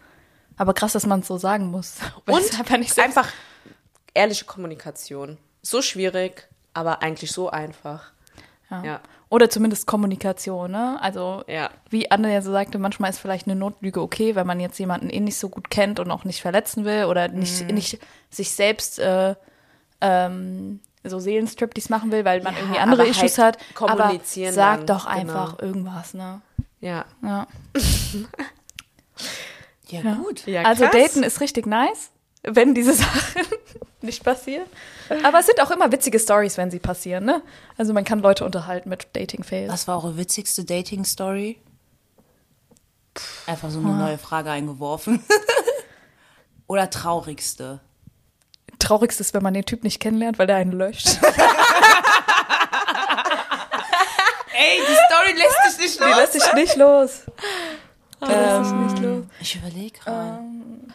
Aber 0.58 0.74
krass, 0.74 0.94
dass 0.94 1.06
man 1.06 1.22
es 1.22 1.28
so 1.28 1.38
sagen 1.38 1.72
muss. 1.72 1.96
Und 2.26 2.60
einfach 2.60 2.78
nicht 2.78 3.00
einfach 3.00 3.28
ehrliche 4.14 4.46
Kommunikation. 4.46 5.38
So 5.62 5.82
schwierig, 5.82 6.48
aber 6.74 7.02
eigentlich 7.02 7.32
so 7.32 7.50
einfach. 7.50 8.12
Ja. 8.70 8.84
Ja. 8.84 9.02
Oder 9.30 9.50
zumindest 9.50 9.86
Kommunikation, 9.88 10.72
ne? 10.72 10.98
Also, 11.02 11.44
Ja. 11.48 11.70
wie 11.90 12.10
Anne 12.12 12.34
ja 12.34 12.42
so 12.42 12.52
sagte, 12.52 12.78
manchmal 12.80 13.10
ist 13.12 13.20
vielleicht 13.20 13.48
eine 13.48 13.56
Notlüge 13.56 14.02
okay, 14.02 14.36
wenn 14.36 14.48
man 14.48 14.60
jetzt 14.60 14.80
jemanden 14.80 15.10
eh 15.10 15.20
nicht 15.20 15.38
so 15.38 15.50
gut 15.50 15.70
kennt 15.70 16.00
und 16.00 16.12
auch 16.12 16.24
nicht 16.24 16.42
verletzen 16.42 16.84
will 16.84 17.06
oder 17.06 17.28
nicht, 17.28 17.62
Mhm. 17.68 17.76
nicht 17.76 18.00
sich 18.30 18.52
selbst 18.52 19.00
äh, 19.00 19.36
ähm, 20.02 20.80
so 21.04 21.20
Seelenstriptease 21.20 21.90
machen 21.90 22.12
will, 22.12 22.26
weil 22.26 22.42
man 22.42 22.56
irgendwie 22.56 22.80
andere 22.80 23.02
aber 23.02 23.10
Issues 23.10 23.38
halt 23.38 23.58
hat. 23.58 23.76
kommunizieren 23.76 24.50
Aber 24.50 24.56
sag 24.56 24.78
dann, 24.78 24.88
doch 24.88 25.06
genau. 25.06 25.20
einfach 25.20 25.60
irgendwas, 25.60 26.14
ne? 26.14 26.42
Ja. 26.82 27.06
Ja. 27.24 27.48
Ja, 29.92 30.14
gut. 30.16 30.46
ja 30.46 30.64
also 30.64 30.86
daten 30.86 31.24
ist 31.24 31.42
richtig 31.42 31.66
nice, 31.66 32.12
wenn 32.44 32.74
diese 32.76 32.94
Sachen 32.96 33.44
nicht 34.02 34.24
passieren. 34.24 34.68
Aber 35.24 35.40
es 35.40 35.48
sind 35.48 35.62
auch 35.62 35.72
immer 35.72 35.92
witzige 35.92 36.20
Stories, 36.20 36.58
wenn 36.58 36.72
sie 36.72 36.80
passieren, 36.80 37.26
ne? 37.26 37.42
Also 37.78 37.94
man 37.94 38.04
kann 38.04 38.20
Leute 38.20 38.46
unterhalten 38.46 38.90
mit 38.90 39.08
Dating-Fails. 39.14 39.72
Was 39.72 39.88
war 39.88 40.04
eure 40.04 40.18
witzigste 40.18 40.64
Dating-Story? 40.64 41.60
Einfach 43.48 43.70
so 43.72 43.80
eine 43.80 43.96
neue 43.96 44.18
Frage 44.18 44.52
eingeworfen. 44.52 45.24
Oder 46.68 46.90
traurigste? 46.90 47.82
Traurigste 48.80 49.22
ist, 49.22 49.34
wenn 49.34 49.44
man 49.44 49.54
den 49.54 49.66
Typ 49.66 49.84
nicht 49.84 50.00
kennenlernt, 50.00 50.40
weil 50.40 50.48
der 50.48 50.56
einen 50.58 50.72
löscht. 50.72 51.08
Ey, 54.54 54.82
die 54.88 54.96
Story 55.08 55.34
lässt 55.38 55.58
dich 55.66 55.78
nicht 55.86 56.00
Die 56.00 56.20
lässt 56.20 56.34
sich 56.34 56.54
nicht 56.54 56.76
los. 56.76 57.22
Die 58.22 58.26
lässt 58.26 58.66
sich 58.66 58.74
Ähm, 58.74 58.88
nicht 58.88 59.00
los. 59.04 59.26
Ich 59.40 59.56
überlege 59.56 60.00
gerade. 60.00 60.40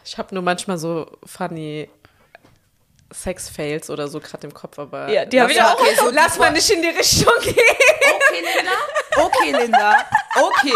Ich 0.04 0.18
habe 0.18 0.34
nur 0.34 0.42
manchmal 0.42 0.76
so 0.78 1.06
funny 1.24 1.88
Sex-Fails 3.12 3.90
oder 3.90 4.08
so 4.08 4.20
gerade 4.20 4.46
im 4.46 4.52
Kopf, 4.54 4.78
aber 4.78 5.08
Ja, 5.08 5.24
die 5.24 5.40
hab 5.40 5.48
lass 5.48 5.56
ich 5.56 5.62
mal- 5.62 5.72
auch. 5.72 5.80
Okay, 5.80 5.94
so 5.98 6.10
lass 6.10 6.38
mal 6.38 6.50
nicht 6.50 6.68
in 6.70 6.82
die 6.82 6.88
Richtung 6.88 7.32
gehen. 7.42 7.54
Okay, 7.56 8.42
Linda. 8.56 8.72
Okay, 9.16 9.52
Linda. 9.52 9.96
Okay. 10.36 10.74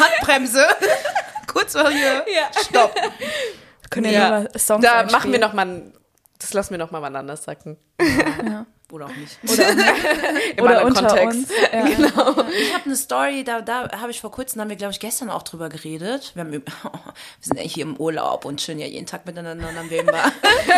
Handbremse. 0.00 0.66
Kurz 1.52 1.74
mal 1.74 1.92
hier. 1.92 2.24
Ja. 2.32 2.48
Stopp. 2.62 2.94
Können 3.90 4.06
ja, 4.06 4.12
Ja. 4.12 4.30
mal 4.30 4.48
Songs 4.58 4.82
Da 4.84 4.92
einspielen. 5.00 5.12
machen 5.12 5.32
wir 5.32 5.38
noch 5.38 5.52
mal, 5.52 5.66
ein- 5.66 5.92
das 6.38 6.52
lassen 6.54 6.70
wir 6.72 6.78
noch 6.78 6.90
mal 6.90 7.02
wann 7.02 7.16
anders 7.16 7.44
sagen. 7.44 7.76
Oder 8.92 9.06
auch 9.06 9.16
nicht. 9.16 9.36
Im 10.56 10.64
Oder 10.64 10.84
unter 10.84 11.06
Kontext. 11.08 11.38
uns. 11.38 11.48
Ja. 11.72 11.86
Ich 12.58 12.72
habe 12.74 12.84
eine 12.84 12.96
Story, 12.96 13.42
da, 13.42 13.60
da 13.60 14.00
habe 14.00 14.10
ich 14.12 14.20
vor 14.20 14.30
kurzem, 14.30 14.58
da 14.58 14.62
haben 14.62 14.68
wir, 14.70 14.76
glaube 14.76 14.92
ich, 14.92 15.00
gestern 15.00 15.28
auch 15.28 15.42
drüber 15.42 15.68
geredet. 15.68 16.30
Wir, 16.34 16.44
haben, 16.44 16.52
wir 16.52 16.62
sind 17.40 17.56
ja 17.58 17.62
hier 17.64 17.82
im 17.84 17.96
Urlaub 17.96 18.44
und 18.44 18.60
chillen 18.60 18.78
ja 18.78 18.86
jeden 18.86 19.06
Tag 19.06 19.26
miteinander 19.26 19.68
wir 19.88 20.00
immer 20.00 20.32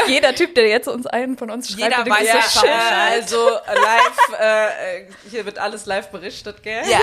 Jeder 0.06 0.34
Typ, 0.34 0.54
der 0.54 0.68
jetzt 0.68 0.88
uns 0.88 1.06
einen 1.06 1.36
von 1.36 1.50
uns 1.50 1.68
schreibt, 1.68 1.92
Jeder 1.92 2.04
der 2.04 2.14
weiß 2.14 2.26
ja, 2.28 3.22
so, 3.26 3.36
also 3.36 3.50
live, 3.66 4.40
äh, 4.40 5.04
hier 5.30 5.44
wird 5.44 5.59
alles 5.59 5.84
live 5.84 6.09
berichtet, 6.11 6.62
gell? 6.62 6.82
Ja, 6.88 6.98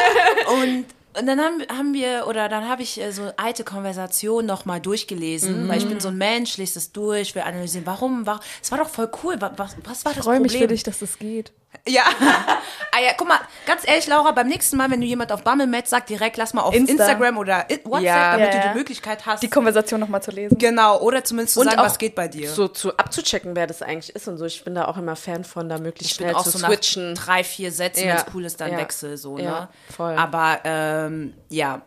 und, 0.53 0.85
und 1.19 1.25
dann 1.27 1.39
haben, 1.39 1.61
haben 1.69 1.93
wir, 1.93 2.27
oder 2.27 2.49
dann 2.49 2.67
habe 2.67 2.81
ich 2.81 2.99
äh, 3.01 3.11
so 3.11 3.31
alte 3.37 3.63
Konversationen 3.63 4.45
nochmal 4.45 4.79
durchgelesen, 4.81 5.67
weil 5.67 5.77
ich 5.77 5.87
bin 5.87 5.99
so 5.99 6.09
ein 6.09 6.17
Mensch, 6.17 6.57
lese 6.57 6.75
das 6.75 6.91
durch, 6.91 7.35
will 7.35 7.43
analysieren, 7.43 7.85
warum, 7.85 8.25
warum, 8.25 8.41
es 8.61 8.71
war 8.71 8.77
doch 8.77 8.89
voll 8.89 9.09
cool, 9.23 9.35
was, 9.39 9.51
was, 9.57 10.05
war 10.05 10.11
Ich 10.11 10.17
das 10.17 10.25
freue 10.25 10.37
Problem? 10.37 10.41
mich 10.41 10.57
für 10.57 10.67
dich, 10.67 10.83
dass 10.83 10.99
das 10.99 11.17
geht. 11.17 11.51
Ja. 11.87 12.03
ah 12.91 12.99
ja, 13.01 13.11
guck 13.17 13.27
mal, 13.27 13.39
ganz 13.65 13.87
ehrlich, 13.87 14.07
Laura, 14.07 14.31
beim 14.31 14.47
nächsten 14.47 14.77
Mal, 14.77 14.89
wenn 14.91 15.01
du 15.01 15.07
jemand 15.07 15.31
auf 15.31 15.43
Bumble 15.43 15.67
match, 15.67 15.89
sag 15.89 16.05
direkt, 16.07 16.37
lass 16.37 16.53
mal 16.53 16.61
auf 16.63 16.73
Insta. 16.75 16.93
Instagram 16.93 17.37
oder 17.37 17.65
WhatsApp, 17.83 18.01
Ja. 18.03 18.31
damit 18.31 18.47
Ja, 18.53 18.59
du 18.61 18.65
ja. 18.67 18.71
die 18.73 18.77
Möglichkeit 18.77 19.25
hast. 19.25 19.43
Die 19.43 19.49
Konversation 19.49 19.99
nochmal 19.99 20.21
zu 20.23 20.31
lesen. 20.31 20.57
genau, 20.57 20.99
oder 20.99 21.23
zumindest 21.23 21.55
zu 21.55 21.61
Und 21.61 21.67
sagen, 21.67 21.79
auch 21.79 21.85
was 21.85 21.97
geht 21.97 22.15
bei 22.15 22.27
dir. 22.27 22.49
So 22.49 22.67
zu 22.67 22.95
abzuchecken, 22.97 23.55
wer 23.55 23.67
das 23.67 23.81
eigentlich 23.81 24.15
ist 24.15 24.27
und 24.27 24.37
so. 24.37 24.45
Ich 24.45 24.63
bin 24.63 24.75
da 24.75 24.85
auch 24.85 24.97
immer 24.97 25.15
Fan 25.15 25.43
von, 25.43 25.69
da 25.69 25.77
möglichst 25.77 26.13
ich 26.13 26.17
bin 26.17 26.27
schnell 26.27 26.35
auch 26.35 26.43
zu 26.43 26.51
so 26.51 26.59
nach 26.59 26.69
switchen. 26.69 27.15
drei, 27.15 27.43
vier 27.43 27.71
Sätzen, 27.71 28.07
Ja. 28.07 28.15
wenn 28.15 28.17
es 28.17 28.25
cool 28.33 28.45
ist, 28.45 28.61
dann 28.61 28.71
Ja. 28.71 28.77
wechsel 28.77 29.17
so, 29.17 29.37
Ja, 29.37 29.43
ne? 29.61 29.69
voll. 29.95 30.15
Aber 30.15 30.59
ähm, 30.63 31.33
ja, 31.49 31.81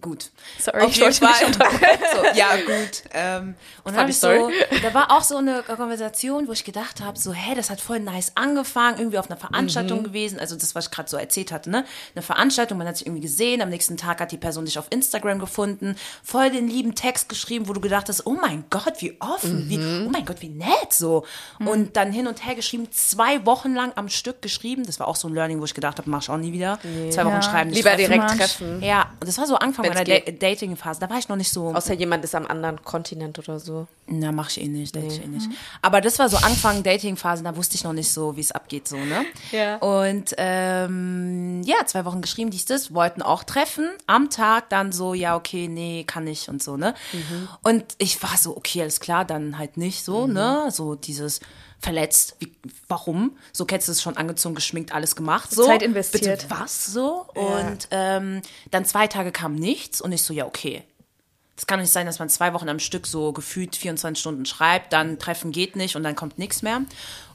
gut. 0.00 0.30
Sorry, 0.58 0.82
Auf 0.82 0.90
ich 0.90 0.96
jeden 0.98 1.12
Fall. 1.12 1.52
so, 2.14 2.24
ja, 2.38 2.56
gut. 2.56 3.02
Ähm, 3.12 3.54
und 3.84 3.96
dann 3.96 4.08
ich 4.08 4.18
so, 4.18 4.50
da 4.82 4.94
war 4.94 5.10
auch 5.10 5.22
so 5.22 5.36
eine 5.36 5.62
Konversation, 5.62 6.48
wo 6.48 6.52
ich 6.52 6.64
gedacht 6.64 7.00
habe, 7.00 7.18
so, 7.18 7.32
hä, 7.32 7.54
das 7.54 7.70
hat 7.70 7.80
voll 7.80 8.00
nice 8.00 8.32
angefangen, 8.34 8.98
irgendwie 8.98 9.18
auf 9.18 9.30
einer 9.30 9.38
Veranstaltung 9.38 10.00
Mhm. 10.00 10.04
gewesen, 10.04 10.38
also 10.40 10.56
das, 10.56 10.74
was 10.74 10.86
ich 10.86 10.90
gerade 10.90 11.08
so 11.08 11.16
erzählt 11.16 11.52
hatte, 11.52 11.70
ne? 11.70 11.84
Eine 12.14 12.22
Veranstaltung, 12.22 12.78
man 12.78 12.86
hat 12.88 12.96
sich 12.96 13.06
irgendwie 13.06 13.22
gesehen, 13.22 13.60
am 13.62 13.68
nächsten 13.68 13.96
Tag 13.96 14.20
hat 14.20 14.32
die 14.32 14.36
Person 14.38 14.64
dich 14.64 14.78
auf 14.78 14.86
Instagram 14.90 15.38
gefunden, 15.38 15.96
voll 16.22 16.50
den 16.50 16.68
lieben 16.68 16.94
Text 16.94 17.28
geschrieben, 17.28 17.68
wo 17.68 17.72
du 17.72 17.80
gedacht 17.80 18.08
hast, 18.08 18.26
oh 18.26 18.32
mein 18.40 18.64
Gott, 18.70 18.94
wie 19.00 19.16
offen, 19.20 19.68
wie, 19.68 19.78
Mhm. 19.78 20.06
oh 20.06 20.10
mein 20.10 20.24
Gott, 20.24 20.40
wie 20.40 20.48
nett, 20.48 20.92
so. 20.92 21.24
Und 21.58 21.96
dann 21.96 22.12
hin 22.12 22.26
und 22.26 22.44
her 22.46 22.54
geschrieben, 22.54 22.88
zwei 22.92 23.44
Wochen 23.46 23.74
lang 23.74 23.92
am 23.96 24.08
Stück 24.08 24.42
geschrieben, 24.42 24.84
das 24.86 24.98
war 25.00 25.08
auch 25.08 25.16
so 25.16 25.28
ein 25.28 25.34
Learning, 25.34 25.60
wo 25.60 25.64
ich 25.64 25.74
gedacht 25.74 25.98
habe, 25.98 26.08
mach 26.10 26.22
ich 26.22 26.30
auch 26.30 26.36
nie 26.36 26.52
wieder. 26.52 26.78
Zwei 27.10 27.24
Wochen 27.24 27.34
Ja. 27.34 27.42
schreiben, 27.42 27.70
Lieber 27.70 27.90
treffen. 27.90 27.98
direkt 28.12 28.30
treffen. 28.36 28.82
Ja, 28.82 29.10
und 29.20 29.28
das 29.28 29.38
war 29.38 29.46
so 29.46 29.56
Anfang 29.64 29.86
Wenn's 29.86 29.94
meiner. 29.94 30.20
Da 30.20 30.32
Dating-Phase. 30.32 31.00
Da 31.00 31.10
war 31.10 31.18
ich 31.18 31.28
noch 31.28 31.36
nicht 31.36 31.50
so. 31.50 31.74
Außer 31.74 31.94
jemand 31.94 32.24
ist 32.24 32.34
am 32.34 32.46
anderen 32.46 32.82
Kontinent 32.84 33.38
oder 33.38 33.58
so. 33.58 33.86
Na, 34.06 34.32
mach 34.32 34.50
ich 34.50 34.60
eh 34.60 34.68
nicht, 34.68 34.94
date 34.94 35.12
ich 35.12 35.24
eh 35.24 35.26
nicht. 35.26 35.48
Aber 35.80 36.00
das 36.00 36.18
war 36.18 36.28
so 36.28 36.36
Anfang 36.36 36.82
Dating-Phase, 36.82 37.42
da 37.42 37.56
wusste 37.56 37.76
ich 37.76 37.84
noch 37.84 37.94
nicht 37.94 38.12
so, 38.12 38.36
wie 38.36 38.40
es 38.40 38.52
abgeht, 38.52 38.86
so, 38.86 38.96
ne? 38.96 39.24
Ja. 39.50 39.76
Und 39.76 40.34
ähm, 40.36 41.62
ja, 41.64 41.86
zwei 41.86 42.04
Wochen 42.04 42.20
geschrieben, 42.20 42.50
dies, 42.50 42.66
das, 42.66 42.92
wollten 42.92 43.22
auch 43.22 43.44
treffen. 43.44 43.88
Am 44.06 44.28
Tag 44.28 44.68
dann 44.68 44.92
so, 44.92 45.14
ja, 45.14 45.36
okay, 45.36 45.68
nee, 45.68 46.04
kann 46.04 46.26
ich 46.26 46.48
und 46.48 46.62
so, 46.62 46.76
ne? 46.76 46.94
Und 47.62 47.84
ich 47.98 48.22
war 48.22 48.36
so, 48.36 48.56
okay, 48.56 48.82
alles 48.82 49.00
klar, 49.00 49.24
dann 49.24 49.58
halt 49.58 49.76
nicht 49.78 50.04
so, 50.04 50.26
ne? 50.26 50.68
So 50.70 50.94
dieses 50.94 51.40
verletzt. 51.84 52.36
Wie, 52.40 52.52
warum? 52.88 53.36
So 53.52 53.64
kennst 53.64 53.86
du 53.86 53.92
es 53.92 54.02
schon 54.02 54.16
angezogen, 54.16 54.54
geschminkt, 54.54 54.92
alles 54.92 55.14
gemacht. 55.14 55.50
So. 55.50 55.64
Zeit 55.64 55.82
investiert. 55.82 56.40
Bitte 56.40 56.50
was 56.50 56.86
so? 56.86 57.26
Und 57.34 57.88
ähm, 57.92 58.42
dann 58.70 58.84
zwei 58.84 59.06
Tage 59.06 59.30
kam 59.30 59.54
nichts 59.54 60.00
und 60.00 60.10
ich 60.10 60.22
so, 60.22 60.34
ja, 60.34 60.46
okay. 60.46 60.82
Das 61.56 61.66
kann 61.66 61.78
nicht 61.78 61.92
sein, 61.92 62.06
dass 62.06 62.18
man 62.18 62.28
zwei 62.28 62.52
Wochen 62.52 62.68
am 62.68 62.80
Stück 62.80 63.06
so 63.06 63.32
gefühlt 63.32 63.76
24 63.76 64.20
Stunden 64.20 64.44
schreibt, 64.44 64.92
dann 64.92 65.20
Treffen 65.20 65.52
geht 65.52 65.76
nicht 65.76 65.94
und 65.94 66.02
dann 66.02 66.16
kommt 66.16 66.36
nichts 66.36 66.62
mehr. 66.62 66.82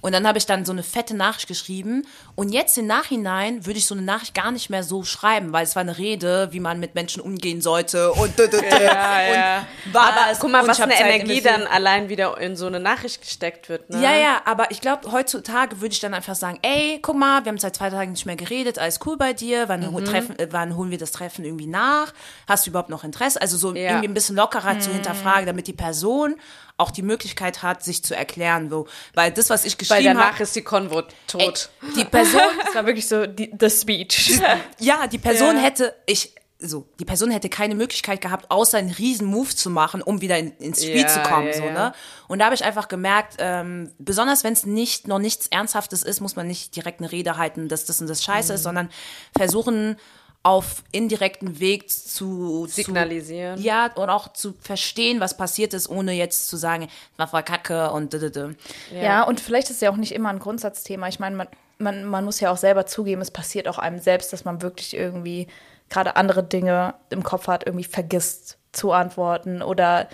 Und 0.01 0.13
dann 0.13 0.25
habe 0.27 0.37
ich 0.37 0.45
dann 0.45 0.63
so 0.65 0.71
eine 0.71 0.83
fette 0.83 1.15
Nachricht 1.15 1.47
geschrieben. 1.47 2.05
Und 2.35 2.49
jetzt 2.53 2.77
im 2.77 2.87
Nachhinein 2.87 3.65
würde 3.65 3.79
ich 3.79 3.85
so 3.85 3.93
eine 3.95 4.03
Nachricht 4.03 4.33
gar 4.33 4.51
nicht 4.51 4.69
mehr 4.69 4.83
so 4.83 5.03
schreiben, 5.03 5.51
weil 5.51 5.63
es 5.63 5.75
war 5.75 5.81
eine 5.81 5.97
Rede, 5.97 6.49
wie 6.51 6.59
man 6.61 6.79
mit 6.79 6.95
Menschen 6.95 7.21
umgehen 7.21 7.61
sollte 7.61 8.11
und, 8.13 8.39
und 8.39 8.53
ja. 8.53 9.65
was. 9.91 10.01
Aber 10.03 10.37
guck 10.39 10.51
mal, 10.51 10.61
Und 10.61 10.67
was 10.69 10.79
eine 10.79 10.99
Energie 10.99 11.41
dann 11.41 11.67
allein 11.67 12.09
wieder 12.09 12.37
in 12.39 12.55
so 12.55 12.67
eine 12.67 12.79
Nachricht 12.79 13.21
gesteckt 13.21 13.67
wird. 13.69 13.89
Ne? 13.89 14.01
Ja, 14.01 14.15
ja, 14.15 14.41
aber 14.45 14.71
ich 14.71 14.79
glaube, 14.81 15.11
heutzutage 15.11 15.81
würde 15.81 15.93
ich 15.93 15.99
dann 15.99 16.13
einfach 16.13 16.35
sagen, 16.35 16.59
ey, 16.61 16.99
guck 17.01 17.17
mal, 17.17 17.43
wir 17.43 17.49
haben 17.49 17.57
seit 17.57 17.75
zwei 17.75 17.89
Tagen 17.89 18.11
nicht 18.11 18.25
mehr 18.25 18.35
geredet, 18.35 18.79
alles 18.79 18.99
cool 19.05 19.17
bei 19.17 19.33
dir, 19.33 19.67
wann, 19.67 19.79
Mhm. 19.89 20.05
treffen, 20.05 20.39
äh, 20.39 20.47
wann 20.51 20.75
holen 20.75 20.91
wir 20.91 20.97
das 20.97 21.11
Treffen 21.11 21.43
irgendwie 21.43 21.67
nach? 21.67 22.13
Hast 22.47 22.65
du 22.65 22.69
überhaupt 22.69 22.89
noch 22.89 23.03
Interesse? 23.03 23.41
Also 23.41 23.57
so 23.57 23.73
Ja. 23.75 23.89
irgendwie 23.91 24.07
ein 24.07 24.13
bisschen 24.13 24.35
lockerer 24.35 24.75
Mhm. 24.75 24.81
zu 24.81 24.91
hinterfragen, 24.91 25.45
damit 25.45 25.67
die 25.67 25.73
Person 25.73 26.35
auch 26.79 26.91
die 26.91 27.01
Möglichkeit 27.01 27.61
hat, 27.61 27.83
sich 27.83 28.03
zu 28.03 28.15
erklären. 28.15 28.69
So. 28.69 28.87
Weil 29.13 29.31
das, 29.31 29.49
was 29.49 29.65
ich 29.65 29.73
Weil 29.73 29.77
geschrieben 29.79 30.03
danach 30.05 30.33
habe, 30.33 30.43
ist 30.43 30.55
die 30.55 30.61
Konvo 30.61 31.03
tot. 31.27 31.69
die 31.95 32.05
Person, 32.05 32.41
Das 32.65 32.75
war 32.75 32.85
wirklich 32.85 33.07
so 33.07 33.25
die, 33.25 33.51
the 33.59 33.69
speech. 33.69 34.39
ja, 34.79 35.07
die 35.07 35.17
Person 35.17 35.57
Ja. 35.57 35.61
hätte, 35.63 35.93
ich, 36.05 36.33
so, 36.61 36.85
die 36.99 37.05
Person 37.05 37.31
hätte 37.31 37.47
keine 37.49 37.73
Möglichkeit 37.75 38.19
gehabt, 38.21 38.51
außer 38.51 38.77
einen 38.77 38.91
riesen 38.91 39.27
Move 39.27 39.55
zu 39.55 39.69
machen, 39.69 40.01
um 40.01 40.19
wieder 40.21 40.37
in, 40.37 40.51
ins 40.57 40.83
Spiel 40.83 41.01
Ja, 41.01 41.07
zu 41.07 41.21
kommen, 41.21 41.47
ja, 41.47 41.53
so, 41.53 41.69
ne? 41.69 41.93
Und 42.27 42.39
da 42.39 42.45
habe 42.45 42.55
ich 42.55 42.63
einfach 42.65 42.87
gemerkt, 42.89 43.35
ähm, 43.39 43.91
besonders 43.97 44.43
wenn 44.43 44.53
es 44.53 44.65
nicht, 44.65 45.07
noch 45.07 45.19
nichts 45.19 45.47
Ernsthaftes 45.47 46.03
ist, 46.03 46.19
muss 46.19 46.35
man 46.35 46.47
nicht 46.47 46.75
direkt 46.75 46.99
eine 46.99 47.11
Rede 47.11 47.37
halten, 47.37 47.69
dass 47.69 47.85
das 47.85 48.01
und 48.01 48.07
das 48.09 48.23
scheiße 48.23 48.51
Mhm. 48.51 48.55
ist, 48.55 48.63
sondern 48.63 48.89
versuchen, 49.37 49.95
auf 50.41 50.83
indirekten 50.91 51.59
Weg 51.59 51.89
zu 51.89 52.65
Signalisieren. 52.67 53.57
Zu, 53.57 53.63
ja, 53.63 53.91
und 53.93 54.09
auch 54.09 54.31
zu 54.31 54.53
verstehen, 54.61 55.19
was 55.19 55.35
passiert 55.35 55.73
ist, 55.73 55.89
ohne 55.89 56.13
jetzt 56.13 56.47
zu 56.47 56.55
sagen, 56.55 56.87
war 57.17 57.27
voll 57.27 57.43
kacke 57.43 57.91
und 57.91 58.13
d 58.13 58.17
-d 58.17 58.29
-d. 58.29 58.55
Ja. 59.01 59.23
und 59.23 59.41
vielleicht 59.41 59.69
ist 59.69 59.77
es 59.77 59.81
ja 59.81 59.91
auch 59.91 59.97
nicht 59.97 60.13
immer 60.13 60.29
ein 60.29 60.39
Grundsatzthema. 60.39 61.07
Ich 61.09 61.19
meine, 61.19 61.35
man, 61.35 61.47
man, 61.77 62.05
man 62.05 62.23
muss 62.23 62.39
ja 62.39 62.51
auch 62.51 62.57
selber 62.57 62.85
zugeben, 62.85 63.21
es 63.21 63.31
passiert 63.31 63.67
auch 63.67 63.77
einem 63.77 63.99
selbst, 63.99 64.31
dass 64.31 64.45
man 64.45 64.61
wirklich 64.61 64.95
irgendwie 64.95 65.47
gerade 65.89 66.15
andere 66.15 66.43
Dinge 66.43 66.93
im 67.09 67.23
Kopf 67.23 67.47
hat, 67.47 67.65
irgendwie 67.65 67.85
vergisst 67.85 68.57
zu 68.71 68.91
antworten 68.91 69.61
oder 69.61 70.07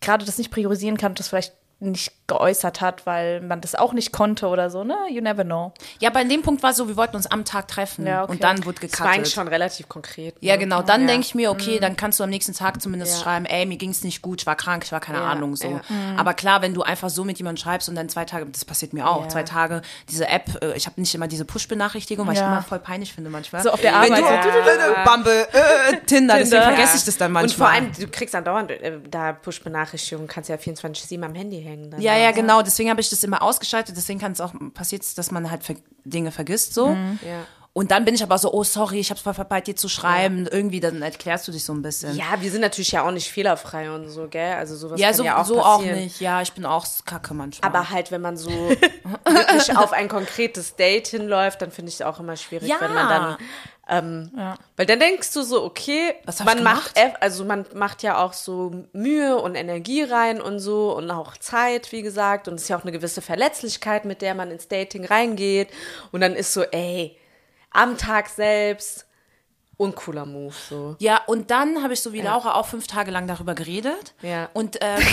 gerade 0.00 0.24
das 0.24 0.38
nicht 0.38 0.50
priorisieren 0.50 0.96
kann, 0.96 1.14
das 1.14 1.28
vielleicht 1.28 1.54
nicht 1.80 2.12
geäußert 2.26 2.80
hat, 2.80 3.06
weil 3.06 3.40
man 3.40 3.60
das 3.60 3.74
auch 3.74 3.92
nicht 3.92 4.12
konnte 4.12 4.46
oder 4.46 4.70
so, 4.70 4.84
ne? 4.84 4.96
You 5.10 5.20
never 5.20 5.42
know. 5.44 5.72
Ja, 5.98 6.10
aber 6.10 6.20
in 6.20 6.28
dem 6.28 6.42
Punkt 6.42 6.62
war 6.62 6.70
es 6.70 6.76
so, 6.76 6.86
wir 6.86 6.96
wollten 6.96 7.16
uns 7.16 7.26
am 7.26 7.44
Tag 7.44 7.66
treffen 7.68 8.06
Ja, 8.06 8.22
okay. 8.22 8.32
und 8.32 8.44
dann 8.44 8.64
wurde 8.64 8.86
Das 8.86 9.00
war 9.00 9.08
eigentlich 9.08 9.32
schon 9.32 9.48
relativ 9.48 9.88
konkret. 9.88 10.36
Ja, 10.40 10.52
ne? 10.54 10.58
genau. 10.60 10.82
Dann 10.82 11.00
Ja. 11.02 11.06
denke 11.08 11.26
ich 11.26 11.34
mir, 11.34 11.50
okay, 11.50 11.80
dann 11.80 11.96
kannst 11.96 12.20
du 12.20 12.24
am 12.24 12.30
nächsten 12.30 12.52
Tag 12.54 12.80
zumindest 12.80 13.16
Ja. 13.18 13.24
schreiben, 13.24 13.46
ey, 13.46 13.66
mir 13.66 13.78
ging's 13.78 14.04
nicht 14.04 14.22
gut, 14.22 14.42
ich 14.42 14.46
war 14.46 14.54
krank, 14.56 14.84
ich 14.84 14.92
war 14.92 15.00
keine 15.00 15.18
Ja, 15.18 15.24
Ahnung 15.24 15.56
so. 15.56 15.68
ja. 15.70 15.80
Aber 16.16 16.34
klar, 16.34 16.62
wenn 16.62 16.74
du 16.74 16.82
einfach 16.82 17.10
so 17.10 17.24
mit 17.24 17.38
jemandem 17.38 17.60
schreibst 17.62 17.88
und 17.88 17.94
dann 17.96 18.08
zwei 18.08 18.24
Tage, 18.26 18.46
das 18.46 18.64
passiert 18.64 18.92
mir 18.92 19.08
auch, 19.08 19.22
Ja. 19.22 19.28
zwei 19.30 19.42
Tage, 19.42 19.82
diese 20.08 20.28
App, 20.28 20.62
äh, 20.62 20.76
ich 20.76 20.86
habe 20.86 21.00
nicht 21.00 21.14
immer 21.14 21.26
diese 21.28 21.44
Push-Benachrichtigung, 21.44 22.26
weil 22.26 22.34
ich 22.34 22.40
Ja. 22.40 22.46
immer 22.46 22.62
voll 22.62 22.78
peinlich 22.78 23.12
finde 23.12 23.30
manchmal. 23.30 23.62
So 23.62 23.70
auf 23.70 23.80
der 23.80 23.92
Wenn 24.00 24.12
Arbeit. 24.12 24.44
du, 24.44 24.50
Ja. 24.50 25.04
Bumble, 25.04 25.46
äh, 25.52 25.96
Tinder, 26.06 26.34
deswegen 26.38 26.50
Tinder. 26.60 26.62
vergesse 26.62 26.96
ich 26.98 27.04
das 27.04 27.16
dann 27.16 27.32
manchmal. 27.32 27.50
Und 27.50 27.54
vor 27.56 27.68
allem, 27.68 27.92
du 27.98 28.06
kriegst 28.08 28.34
andauernd 28.34 28.70
äh, 28.70 28.98
da 29.10 29.32
Push-Benachrichtigungen, 29.32 30.28
kannst 30.28 30.48
ja 30.50 30.56
24-7 30.56 31.24
am 31.24 31.34
Handy 31.34 31.60
hängen. 31.70 31.90
Dann 31.90 32.00
Ja, 32.00 32.14
ne? 32.14 32.22
ja, 32.22 32.30
genau. 32.32 32.62
Deswegen 32.62 32.90
habe 32.90 33.00
ich 33.00 33.10
das 33.10 33.22
immer 33.24 33.42
ausgeschaltet. 33.42 33.96
Deswegen 33.96 34.18
kann 34.18 34.32
es 34.32 34.40
auch 34.40 34.52
passiert, 34.74 35.06
dass 35.16 35.30
man 35.30 35.50
halt 35.50 35.62
Dinge 36.04 36.30
vergisst 36.32 36.74
so. 36.74 36.88
Ja. 36.88 37.44
Und 37.72 37.92
dann 37.92 38.04
bin 38.04 38.16
ich 38.16 38.22
aber 38.24 38.36
so, 38.36 38.52
oh 38.52 38.64
sorry, 38.64 38.98
ich 38.98 39.10
habe 39.10 39.20
voll 39.20 39.32
verpeilt, 39.32 39.68
dir 39.68 39.76
zu 39.76 39.88
schreiben. 39.88 40.48
Irgendwie, 40.50 40.80
dann 40.80 41.02
erklärst 41.02 41.46
du 41.46 41.52
dich 41.52 41.64
so 41.64 41.72
ein 41.72 41.82
bisschen. 41.82 42.16
Ja, 42.16 42.24
wir 42.40 42.50
sind 42.50 42.62
natürlich 42.62 42.90
ja 42.90 43.06
auch 43.06 43.12
nicht 43.12 43.30
fehlerfrei 43.30 43.92
und 43.92 44.08
so, 44.08 44.26
gell? 44.28 44.54
Also 44.54 44.74
sowas 44.76 44.98
ja 45.00 45.08
kann 45.08 45.16
so, 45.16 45.24
ja 45.24 45.40
auch 45.40 45.44
so 45.46 45.60
auch 45.62 45.76
passieren. 45.78 46.00
nicht. 46.00 46.20
Ja, 46.20 46.42
ich 46.42 46.52
bin 46.52 46.66
auch 46.66 46.84
kacke 47.06 47.32
manchmal. 47.32 47.70
Aber 47.70 47.90
halt, 47.90 48.10
wenn 48.10 48.20
man 48.22 48.36
so 48.36 48.50
wirklich 49.24 49.76
auf 49.76 49.92
ein 49.92 50.08
konkretes 50.08 50.74
Date 50.74 51.06
hinläuft, 51.06 51.62
dann 51.62 51.70
finde 51.70 51.90
ich 51.90 51.94
es 51.96 52.02
auch 52.02 52.18
immer 52.18 52.36
schwierig, 52.36 52.68
Ja. 52.68 52.76
wenn 52.80 52.92
man 52.92 53.08
dann 53.08 53.36
ähm, 53.88 54.30
Ja. 54.36 54.54
Weil 54.76 54.86
dann 54.86 54.98
denkst 54.98 55.32
du 55.32 55.42
so, 55.42 55.62
okay, 55.64 56.14
man 56.44 56.64
macht, 56.64 56.98
also 57.20 57.44
man 57.44 57.66
macht 57.74 58.02
ja 58.02 58.24
auch 58.24 58.32
so 58.32 58.72
Mühe 58.92 59.36
und 59.36 59.54
Energie 59.54 60.02
rein 60.02 60.40
und 60.40 60.58
so 60.58 60.96
und 60.96 61.08
auch 61.12 61.36
Zeit, 61.36 61.92
wie 61.92 62.02
gesagt, 62.02 62.48
und 62.48 62.54
es 62.54 62.62
ist 62.62 62.68
ja 62.68 62.76
auch 62.78 62.82
eine 62.82 62.92
gewisse 62.92 63.22
Verletzlichkeit, 63.22 64.04
mit 64.04 64.22
der 64.22 64.34
man 64.34 64.50
ins 64.50 64.66
Dating 64.68 65.04
reingeht 65.04 65.68
und 66.12 66.20
dann 66.20 66.34
ist 66.34 66.52
so, 66.52 66.62
ey, 66.62 67.16
am 67.70 67.98
Tag 67.98 68.28
selbst 68.28 69.06
uncooler 69.80 70.26
Move 70.26 70.54
so. 70.68 70.94
Ja, 70.98 71.22
und 71.26 71.50
dann 71.50 71.82
habe 71.82 71.94
ich 71.94 72.00
so 72.00 72.12
wie 72.12 72.20
Laura 72.20 72.54
auch 72.54 72.66
fünf 72.66 72.86
Tage 72.86 73.10
lang 73.10 73.26
darüber 73.26 73.54
geredet. 73.54 74.14
Ja. 74.20 74.50
Und, 74.52 74.76
ähm, 74.82 75.00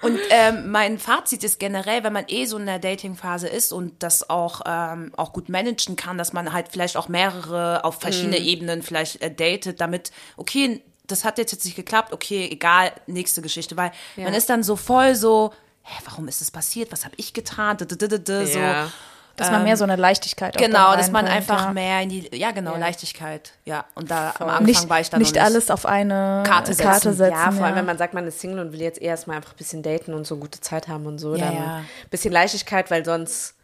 und 0.02 0.18
ähm, 0.30 0.72
mein 0.72 0.98
Fazit 0.98 1.44
ist 1.44 1.60
generell, 1.60 2.02
wenn 2.02 2.12
man 2.12 2.24
eh 2.26 2.46
so 2.46 2.58
in 2.58 2.66
der 2.66 2.80
Dating-Phase 2.80 3.46
ist 3.46 3.72
und 3.72 4.02
das 4.02 4.28
auch, 4.28 4.62
ähm, 4.66 5.12
auch 5.16 5.32
gut 5.32 5.48
managen 5.48 5.94
kann, 5.94 6.18
dass 6.18 6.32
man 6.32 6.52
halt 6.52 6.66
vielleicht 6.68 6.96
auch 6.96 7.06
mehrere 7.06 7.84
auf 7.84 8.00
verschiedene 8.00 8.38
Ebenen 8.38 8.82
vielleicht 8.82 9.22
äh, 9.22 9.32
datet, 9.32 9.80
damit, 9.80 10.10
okay, 10.36 10.82
das 11.06 11.24
hat 11.24 11.38
jetzt, 11.38 11.52
jetzt 11.52 11.64
nicht 11.64 11.76
geklappt, 11.76 12.12
okay, 12.12 12.48
egal, 12.50 12.90
nächste 13.06 13.40
Geschichte, 13.40 13.76
weil 13.76 13.92
man 14.16 14.34
ist 14.34 14.50
dann 14.50 14.64
so 14.64 14.74
voll 14.74 15.14
so, 15.14 15.52
hä, 15.82 16.02
warum 16.04 16.28
ist 16.28 16.40
das 16.40 16.50
passiert? 16.50 16.92
Was 16.92 17.04
habe 17.04 17.14
ich 17.16 17.32
getan? 17.32 17.76
D 17.76 17.84
-d 17.84 17.96
-d 17.96 18.08
-d 18.08 18.18
-d, 18.18 18.46
so. 18.46 18.58
Ja. 18.58 18.90
Dass 19.36 19.50
man 19.50 19.64
mehr 19.64 19.76
so 19.76 19.84
eine 19.84 19.96
Leichtigkeit 19.96 20.54
auch 20.54 20.60
Genau, 20.60 20.90
da 20.90 20.96
dass 20.96 21.10
man 21.10 21.26
einfach 21.26 21.66
ja. 21.66 21.72
mehr 21.72 22.02
in 22.02 22.10
die, 22.10 22.36
ja 22.36 22.50
genau, 22.50 22.72
Ja. 22.72 22.78
Leichtigkeit, 22.78 23.52
ja. 23.64 23.86
Und 23.94 24.10
da 24.10 24.34
am 24.38 24.50
Anfang 24.50 24.66
nicht, 24.66 24.88
war 24.90 25.00
ich 25.00 25.08
dann 25.08 25.20
nicht 25.20 25.38
alles 25.38 25.70
auf 25.70 25.86
eine 25.86 26.42
Karte 26.46 26.74
setzen. 26.74 26.90
Karte 26.90 27.12
setzen. 27.14 27.32
Ja, 27.32 27.50
vor 27.50 27.64
allem, 27.64 27.76
wenn 27.76 27.86
man 27.86 27.96
sagt, 27.96 28.12
man 28.12 28.26
ist 28.26 28.38
Single 28.38 28.58
und 28.58 28.72
will 28.72 28.82
jetzt 28.82 29.00
erstmal 29.00 29.38
einfach 29.38 29.52
ein 29.52 29.56
bisschen 29.56 29.82
daten 29.82 30.12
und 30.12 30.26
so 30.26 30.36
gute 30.36 30.60
Zeit 30.60 30.88
haben 30.88 31.06
und 31.06 31.18
so. 31.18 31.34
Ja, 31.36 31.46
dann 31.46 31.54
ja. 31.54 31.76
ein 31.76 31.86
bisschen 32.10 32.32
Leichtigkeit, 32.32 32.90
weil 32.90 33.02
sonst 33.02 33.54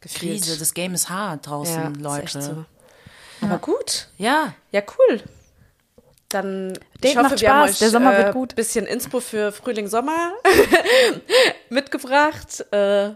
gefühlt. 0.00 0.42
Krise, 0.42 0.56
das 0.56 0.72
Game 0.72 0.94
ist 0.94 1.08
hart 1.08 1.48
draußen, 1.48 1.82
ja, 1.82 2.00
Leute. 2.00 2.26
Ist 2.26 2.36
echt 2.36 2.44
so. 2.44 2.64
Aber 3.40 3.58
gut. 3.58 4.08
Ja, 4.16 4.54
Ja, 4.70 4.82
cool. 4.98 5.20
Dann 6.28 6.72
ich 6.72 7.00
Date 7.00 7.16
hoffe, 7.16 7.28
macht 7.30 7.40
wir 7.40 7.50
haben 7.50 7.58
Spaß, 7.68 7.70
euch 7.70 7.78
der 7.78 7.90
Sommer 7.90 8.16
wird 8.16 8.28
äh, 8.28 8.32
gut. 8.32 8.56
bisschen 8.56 8.86
Inspo 8.86 9.20
für 9.20 9.52
Frühling, 9.52 9.86
Sommer 9.86 10.32
mitgebracht. 11.70 12.64
Äh, 12.72 13.10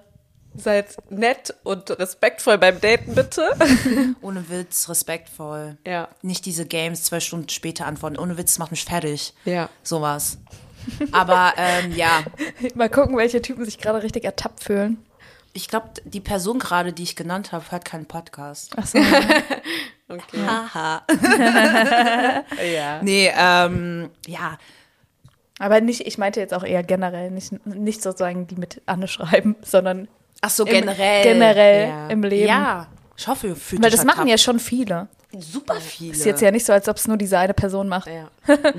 seid 0.55 0.97
nett 1.11 1.55
und 1.63 1.91
respektvoll 1.99 2.59
beim 2.59 2.81
Daten, 2.81 3.15
bitte. 3.15 3.51
ohne 4.23 4.49
Witz, 4.49 4.89
respektvoll. 4.89 5.77
Ja. 5.87 6.09
Nicht 6.23 6.47
diese 6.47 6.67
Games 6.67 7.05
zwölf 7.05 7.25
Stunden 7.25 7.49
später 7.49 7.87
antworten. 7.87 8.19
Ohne 8.19 8.39
Witz, 8.39 8.59
macht 8.59 8.71
mich 8.71 8.85
fertig. 8.85 9.35
Ja. 9.45 9.69
Sowas. 9.83 10.39
Aber 11.13 11.53
ähm, 11.57 11.93
ja, 11.93 12.25
Mal 12.75 12.89
gucken, 12.89 13.17
welche 13.17 13.43
Typen 13.43 13.65
sich 13.65 13.79
gerade 13.79 14.03
richtig 14.03 14.25
ertappt 14.25 14.65
fühlen. 14.65 15.05
Ich 15.53 15.69
glaube, 15.69 15.89
die 16.05 16.21
Person 16.21 16.59
gerade, 16.59 16.93
die 16.93 17.03
ich 17.03 17.17
genannt 17.17 17.53
habe, 17.53 17.65
hört 17.71 17.85
keinen 17.85 18.07
Podcast. 18.07 18.75
Ach 18.77 18.87
so. 18.87 18.99
Okay. 20.11 20.39
Haha. 20.47 21.03
Ja. 22.75 23.03
Nee, 23.03 23.31
ähm, 23.37 24.09
ja. 24.27 24.57
Aber 25.59 25.83
nicht, 25.83 26.07
ich 26.07 26.17
meinte 26.17 26.41
jetzt 26.41 26.55
auch 26.55 26.65
eher 26.65 26.83
generell, 26.83 27.31
nicht, 27.31 27.53
nicht 27.67 28.03
sozusagen 28.03 28.47
die 28.47 28.55
mit 28.57 28.81
Anne 28.87 29.07
schreiben, 29.09 29.57
sondern 29.61 30.09
Ach 30.41 30.49
so, 30.51 30.65
im- 30.65 30.73
generell. 30.73 31.23
generell 31.25 31.89
Ja. 31.89 32.09
im 32.09 32.23
Leben. 32.23 32.49
Ja. 32.49 32.87
Ich 33.19 33.27
hoffe, 33.29 33.49
ihr 33.49 33.57
fühlt 33.57 33.83
Weil 33.83 33.91
das 33.91 34.05
machen 34.07 34.29
ja 34.29 34.39
schon 34.39 34.61
viele. 34.61 35.09
super 35.39 35.75
viele. 35.75 36.13
Ist 36.13 36.25
jetzt 36.25 36.41
ja 36.41 36.53
nicht 36.53 36.65
so, 36.65 36.73
als 36.73 36.89
ob 36.89 36.97
es 36.97 37.07
nur 37.07 37.19
diese 37.19 37.39
eine 37.39 37.53
Person 37.53 37.89
macht. 37.89 38.09
Ja. 38.09 38.31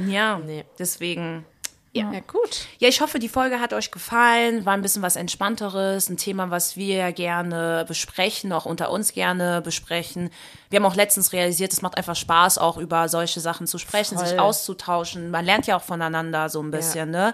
Ja, 0.07 0.39
Nee. 0.39 0.63
deswegen. 0.79 1.45
Ja, 1.91 2.11
gut. 2.27 2.67
Ja, 2.77 2.87
ich 2.87 3.01
hoffe, 3.01 3.17
die 3.19 3.29
Folge 3.29 3.59
hat 3.59 3.73
euch 3.73 3.89
gefallen. 3.89 4.65
War 4.65 4.73
ein 4.73 4.81
bisschen 4.81 5.01
was 5.01 5.15
Entspannteres, 5.15 6.09
ein 6.09 6.17
Thema, 6.17 6.51
was 6.51 6.77
wir 6.77 7.11
gerne 7.11 7.83
besprechen, 7.87 8.53
auch 8.53 8.65
unter 8.65 8.91
uns 8.91 9.13
gerne 9.13 9.61
besprechen. 9.61 10.29
Wir 10.69 10.77
haben 10.77 10.85
auch 10.85 10.95
letztens 10.95 11.33
realisiert, 11.33 11.73
es 11.73 11.81
macht 11.81 11.97
einfach 11.97 12.15
Spaß, 12.15 12.59
auch 12.59 12.77
über 12.77 13.09
solche 13.09 13.39
Sachen 13.39 13.65
zu 13.65 13.79
sprechen, 13.79 14.17
sich 14.17 14.29
Voll. 14.29 14.39
auszutauschen. 14.39 15.31
Man 15.31 15.45
lernt 15.45 15.65
ja 15.65 15.77
auch 15.77 15.81
voneinander 15.81 16.49
so 16.49 16.61
ein 16.61 16.69
bisschen, 16.69 17.09
ne? 17.09 17.33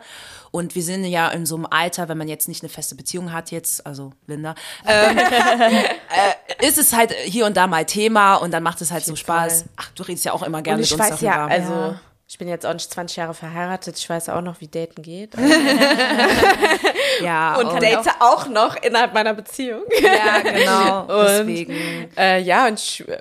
Und 0.52 0.74
wir 0.74 0.84
sind 0.84 1.04
ja 1.04 1.28
in 1.30 1.46
so 1.46 1.56
einem 1.56 1.68
Alter, 1.70 2.08
wenn 2.08 2.18
man 2.18 2.30
jetzt 2.30 2.48
nicht 2.48 2.64
eine 2.64 2.70
feste 2.70 2.96
Beziehung 2.96 3.34
hat, 3.34 3.52
jetzt, 3.52 3.86
also 3.86 4.14
Linda, 4.26 4.56
ähm, 4.88 5.18
äh, 5.18 6.66
ist 6.66 6.78
es 6.78 6.94
halt 6.94 7.12
hier 7.26 7.46
und 7.46 7.58
da 7.58 7.68
mal 7.68 7.86
Thema 7.86 8.36
und 8.36 8.52
dann 8.52 8.64
macht 8.64 8.80
es 8.80 8.90
halt 8.92 9.04
so 9.04 9.12
jeden 9.12 9.18
Spaß. 9.18 9.66
Ach, 9.76 9.90
du 9.96 10.04
redest 10.04 10.24
ja 10.24 10.32
auch 10.32 10.44
immer 10.44 10.62
gerne 10.62 10.78
Und 10.78 10.86
ich 10.86 10.92
mit 10.92 11.02
uns 11.02 11.12
weiß 11.12 11.20
darüber. 11.20 11.36
ja, 11.36 11.46
also 11.48 11.74
Ja. 11.74 12.00
Ich 12.28 12.38
bin 12.40 12.48
jetzt 12.48 12.66
auch 12.66 12.74
nicht 12.74 12.92
20 12.92 13.18
Jahre 13.18 13.34
verheiratet. 13.36 13.98
Ich 13.98 14.10
weiß 14.10 14.30
auch 14.30 14.42
noch, 14.42 14.60
wie 14.60 14.68
Daten 14.68 15.02
geht. 15.04 15.34
ja, 17.22 17.56
Und 17.58 17.82
date 17.82 18.08
auch 18.20 18.48
noch 18.48 18.76
innerhalb 18.82 19.14
meiner 19.14 19.34
Beziehung. 19.34 19.84
Ja, 20.02 20.40
genau. 20.40 21.02
Und- 21.20 21.26
Deswegen. 21.28 22.10
Äh, 22.18 22.42
ja, 22.42 22.68
und 22.68 22.80
ich, 22.80 23.08
äh, 23.08 23.20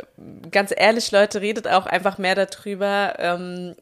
ganz 0.50 0.72
ehrlich, 0.76 1.10
Leute, 1.10 1.40
redet 1.40 1.68
auch 1.68 1.86
einfach 1.86 2.18
mehr 2.18 2.34
darüber. 2.34 3.14
Ähm, 3.18 3.74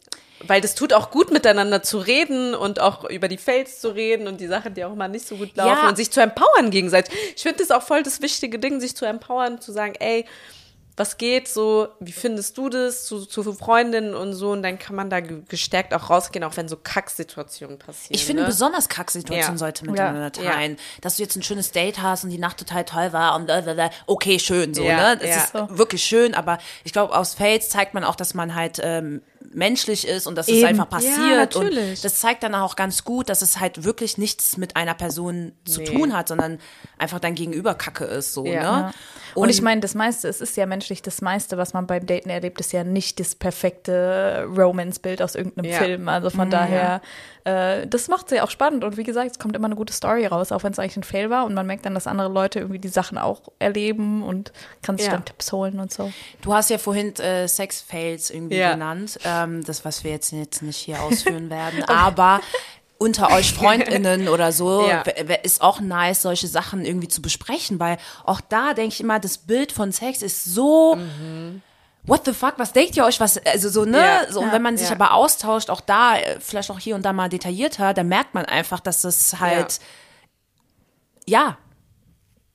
weil 0.44 0.60
das 0.60 0.74
tut 0.74 0.92
auch 0.92 1.12
gut 1.12 1.30
miteinander 1.30 1.84
zu 1.84 1.98
reden 1.98 2.56
und 2.56 2.80
auch 2.80 3.04
über 3.08 3.28
die 3.28 3.36
Fails 3.38 3.80
zu 3.80 3.90
reden 3.90 4.26
und 4.26 4.40
die 4.40 4.48
Sachen, 4.48 4.74
die 4.74 4.84
auch 4.84 4.92
mal 4.96 5.06
nicht 5.06 5.24
so 5.28 5.36
gut 5.36 5.54
laufen 5.56 5.78
Ja. 5.82 5.88
und 5.88 5.94
sich 5.96 6.10
zu 6.10 6.20
empowern 6.20 6.70
gegenseitig. 6.72 7.14
Ich 7.36 7.42
finde 7.42 7.58
das 7.58 7.70
auch 7.70 7.82
voll 7.82 8.02
das 8.02 8.20
wichtige 8.22 8.58
Ding, 8.58 8.80
sich 8.80 8.96
zu 8.96 9.04
empowern, 9.04 9.60
zu 9.60 9.70
sagen, 9.70 9.94
ey, 10.00 10.24
was 10.96 11.16
geht 11.16 11.48
so, 11.48 11.88
wie 12.00 12.12
findest 12.12 12.58
du 12.58 12.68
das 12.68 13.04
zu, 13.06 13.24
zu 13.24 13.42
Freundinnen 13.54 14.14
und 14.14 14.34
so 14.34 14.50
und 14.52 14.62
dann 14.62 14.78
kann 14.78 14.94
man 14.94 15.08
da 15.08 15.20
ge- 15.20 15.42
gestärkt 15.48 15.94
auch 15.94 16.10
rausgehen, 16.10 16.44
auch 16.44 16.56
wenn 16.56 16.68
so 16.68 16.76
Kacksituationen 16.76 17.78
passieren. 17.78 18.14
Ich 18.14 18.24
finde, 18.26 18.42
ne? 18.42 18.48
besonders 18.48 18.88
Kacksituationen 18.90 19.54
Ja. 19.54 19.58
sollte 19.58 19.84
miteinander 19.86 20.30
Ja. 20.42 20.50
teilen. 20.52 20.76
Dass 21.00 21.16
du 21.16 21.22
jetzt 21.22 21.34
ein 21.36 21.42
schönes 21.42 21.72
Date 21.72 22.02
hast 22.02 22.24
und 22.24 22.30
die 22.30 22.38
Nacht 22.38 22.58
total 22.58 22.84
toll 22.84 23.12
war 23.12 23.36
und 23.36 23.46
blablabla. 23.46 23.90
okay, 24.06 24.38
schön, 24.38 24.74
so, 24.74 24.82
Ja, 24.82 25.14
ne? 25.14 25.16
Das 25.18 25.28
ja. 25.28 25.36
ist 25.36 25.52
So. 25.52 25.78
wirklich 25.78 26.02
schön, 26.04 26.34
aber 26.34 26.58
ich 26.84 26.92
glaube, 26.92 27.16
aus 27.16 27.34
Fails 27.34 27.68
zeigt 27.70 27.94
man 27.94 28.04
auch, 28.04 28.14
dass 28.16 28.34
man 28.34 28.54
halt 28.54 28.78
ähm, 28.82 29.22
menschlich 29.52 30.06
ist 30.06 30.26
und 30.26 30.36
dass 30.36 30.48
es 30.48 30.54
Eben. 30.56 30.66
einfach 30.66 30.84
Ja, 30.84 30.90
passiert. 30.90 31.56
und 31.56 31.64
natürlich. 31.64 32.00
das 32.00 32.20
zeigt 32.20 32.42
dann 32.42 32.54
auch 32.54 32.76
ganz 32.76 33.04
gut, 33.04 33.28
dass 33.28 33.42
es 33.42 33.60
halt 33.60 33.84
wirklich 33.84 34.18
nichts 34.18 34.56
mit 34.56 34.76
einer 34.76 34.94
Person 34.94 35.52
zu 35.64 35.80
Nee. 35.80 35.86
tun 35.86 36.16
hat, 36.16 36.28
sondern 36.28 36.58
einfach 36.98 37.20
dein 37.20 37.34
Gegenüber 37.34 37.74
Kacke 37.74 38.04
ist, 38.04 38.32
so, 38.34 38.44
Ja. 38.46 38.52
ne? 38.52 38.58
Ja. 38.60 38.92
Und, 39.34 39.48
ich 39.48 39.62
meine, 39.62 39.80
das 39.80 39.94
meiste, 39.94 40.28
es 40.28 40.42
ist 40.42 40.56
ja 40.58 40.66
menschlich, 40.66 41.00
das 41.00 41.22
meiste, 41.22 41.56
was 41.56 41.72
man 41.72 41.86
beim 41.86 42.04
Daten 42.04 42.28
erlebt, 42.28 42.60
ist 42.60 42.72
ja 42.72 42.84
nicht 42.84 43.18
das 43.18 43.34
perfekte 43.34 44.46
Romance-Bild 44.54 45.22
aus 45.22 45.34
irgendeinem 45.34 45.70
Ja. 45.70 45.78
Film. 45.78 46.08
Also 46.08 46.28
von 46.30 46.50
daher, 46.50 47.00
äh, 47.44 47.86
das 47.86 48.08
macht 48.08 48.30
ja 48.30 48.44
auch 48.44 48.50
spannend. 48.50 48.84
Und 48.84 48.96
wie 48.96 49.02
gesagt, 49.04 49.30
es 49.32 49.38
kommt 49.38 49.56
immer 49.56 49.66
eine 49.66 49.74
gute 49.76 49.92
Story 49.92 50.26
raus, 50.26 50.52
auch 50.52 50.62
wenn 50.62 50.72
es 50.72 50.78
eigentlich 50.78 50.96
ein 50.96 51.02
Fail 51.02 51.30
war. 51.30 51.44
Und 51.46 51.54
man 51.54 51.66
merkt 51.66 51.84
dann, 51.86 51.94
dass 51.94 52.06
andere 52.06 52.28
Leute 52.28 52.60
irgendwie 52.60 52.78
die 52.78 52.88
Sachen 52.88 53.18
auch 53.18 53.40
erleben 53.58 54.22
und 54.22 54.52
kann 54.82 54.96
sich 54.96 55.06
Ja. 55.06 55.12
dann 55.12 55.24
Tipps 55.24 55.50
holen 55.52 55.80
und 55.80 55.92
so. 55.92 56.12
Du 56.42 56.54
hast 56.54 56.70
ja 56.70 56.78
vorhin 56.78 57.14
äh, 57.16 57.48
Sex-Fails 57.48 58.30
irgendwie 58.30 58.56
Ja. 58.56 58.72
genannt. 58.72 59.18
Ähm, 59.24 59.64
das, 59.64 59.84
was 59.84 60.04
wir 60.04 60.10
jetzt, 60.12 60.32
jetzt 60.32 60.62
nicht 60.62 60.76
hier 60.76 61.00
ausführen 61.02 61.50
werden. 61.50 61.82
Aber 61.84 62.40
unter 62.98 63.32
euch 63.32 63.52
FreundInnen 63.54 64.28
oder 64.28 64.52
so 64.52 64.86
Ja. 64.88 65.00
ist 65.42 65.60
auch 65.62 65.80
nice, 65.80 66.22
solche 66.22 66.46
Sachen 66.46 66.84
irgendwie 66.84 67.08
zu 67.08 67.20
besprechen, 67.20 67.80
weil 67.80 67.98
auch 68.24 68.40
da 68.40 68.74
denke 68.74 68.94
ich 68.94 69.00
immer, 69.00 69.18
das 69.18 69.38
Bild 69.38 69.72
von 69.72 69.90
Sex 69.90 70.22
ist 70.22 70.44
so. 70.44 70.96
What 72.04 72.24
the 72.24 72.32
fuck, 72.32 72.54
was 72.58 72.72
denkt 72.72 72.96
ihr 72.96 73.04
euch, 73.04 73.20
was, 73.20 73.38
also 73.46 73.68
so, 73.68 73.84
ne? 73.84 73.98
Ja. 73.98 74.26
so, 74.32 74.40
und 74.40 74.46
Ja. 74.48 74.52
wenn 74.54 74.62
man 74.62 74.76
sich 74.76 74.88
Ja. 74.88 74.94
aber 74.96 75.14
austauscht, 75.14 75.70
auch 75.70 75.80
da, 75.80 76.16
äh, 76.16 76.40
vielleicht 76.40 76.70
auch 76.70 76.78
hier 76.80 76.96
und 76.96 77.02
da 77.04 77.12
mal 77.12 77.28
detaillierter, 77.28 77.94
dann 77.94 78.08
merkt 78.08 78.34
man 78.34 78.44
einfach, 78.44 78.80
dass 78.80 79.04
es 79.04 79.38
halt, 79.38 79.78
ja, 81.26 81.56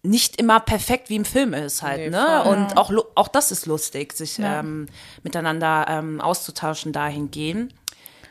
nicht 0.03 0.39
immer 0.39 0.59
perfekt 0.59 1.09
wie 1.09 1.15
im 1.15 1.25
Film 1.25 1.53
ist 1.53 1.81
halt, 1.81 1.97
Nee, 1.99 2.09
ne? 2.09 2.41
voll. 2.43 2.53
Und 2.55 2.77
auch, 2.77 2.91
auch 3.15 3.27
das 3.29 3.51
ist 3.51 3.65
lustig, 3.65 4.13
sich 4.13 4.37
Ja. 4.37 4.59
ähm, 4.59 4.87
miteinander 5.23 5.85
ähm, 5.89 6.19
auszutauschen 6.21 6.91
dahingehend. 6.93 7.73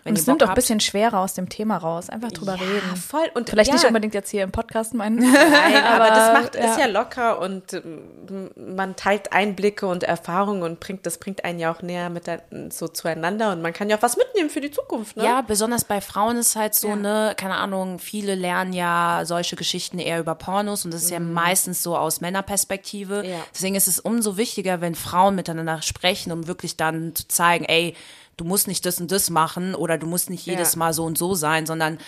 Wenn 0.06 0.12
Und 0.14 0.20
es 0.20 0.26
nimmt 0.28 0.42
auch 0.44 0.50
ein 0.50 0.54
bisschen 0.54 0.78
schwerer 0.78 1.18
aus 1.18 1.34
dem 1.34 1.48
Thema 1.48 1.78
raus. 1.78 2.08
Einfach 2.08 2.30
drüber 2.30 2.54
reden. 2.54 2.94
voll. 2.96 3.28
Und 3.34 3.50
Vielleicht 3.50 3.68
ja, 3.70 3.74
nicht 3.74 3.86
unbedingt 3.86 4.14
jetzt 4.14 4.30
hier 4.30 4.44
im 4.44 4.52
Podcast 4.52 4.94
meinen. 4.94 5.18
Nein, 5.32 5.84
aber, 5.84 6.06
das 6.08 6.32
macht, 6.32 6.54
ja. 6.54 6.64
ist 6.70 6.78
ja 6.78 6.86
locker 6.86 7.40
und 7.40 7.72
ähm, 7.72 8.50
man 8.56 8.94
teilt 8.94 9.32
Einblicke 9.32 9.88
und 9.88 10.04
Erfahrungen 10.04 10.62
und 10.62 10.78
bringt, 10.78 11.04
das 11.06 11.18
bringt 11.18 11.44
einen 11.44 11.58
ja 11.58 11.72
auch 11.74 11.82
näher 11.82 12.08
mit 12.08 12.28
der, 12.28 12.42
so 12.70 12.86
zueinander 12.86 13.50
und 13.50 13.62
man 13.62 13.72
kann 13.72 13.90
ja 13.90 13.96
auch 13.98 14.02
was 14.02 14.16
mitnehmen 14.16 14.48
für 14.48 14.60
die 14.60 14.70
Zukunft, 14.70 15.16
ne? 15.16 15.24
Ja, 15.24 15.42
besonders 15.42 15.84
bei 15.84 16.00
Frauen 16.00 16.36
ist 16.36 16.54
halt 16.54 16.74
so, 16.76 16.88
Ja. 16.90 16.96
ne, 16.96 17.34
keine 17.36 17.56
Ahnung, 17.56 17.98
viele 17.98 18.36
lernen 18.36 18.72
ja 18.72 19.22
solche 19.24 19.56
Geschichten 19.56 19.98
eher 19.98 20.20
über 20.20 20.36
Pornos 20.36 20.84
und 20.84 20.94
das 20.94 21.02
ist 21.02 21.10
ja 21.10 21.18
meistens 21.18 21.82
so 21.82 21.96
aus 21.96 22.20
Männerperspektive. 22.20 23.22
Mhm. 23.24 23.28
Ja. 23.30 23.36
Deswegen 23.52 23.74
ist 23.74 23.88
es 23.88 23.98
umso 23.98 24.36
wichtiger, 24.36 24.80
wenn 24.80 24.94
Frauen 24.94 25.34
miteinander 25.34 25.82
sprechen, 25.82 26.30
um 26.30 26.46
wirklich 26.46 26.76
dann 26.76 27.14
zu 27.16 27.26
zeigen, 27.26 27.64
ey, 27.64 27.94
du 28.36 28.44
musst 28.44 28.68
nicht 28.68 28.84
das 28.86 29.00
und 29.00 29.10
das 29.10 29.30
machen 29.30 29.74
oder 29.74 29.98
du 29.98 30.06
musst 30.06 30.30
nicht 30.30 30.46
jedes 30.46 30.74
Ja. 30.74 30.78
Mal 30.78 30.92
so 30.92 31.04
und 31.04 31.16
so 31.18 31.34
sein, 31.34 31.66
sondern, 31.66 31.98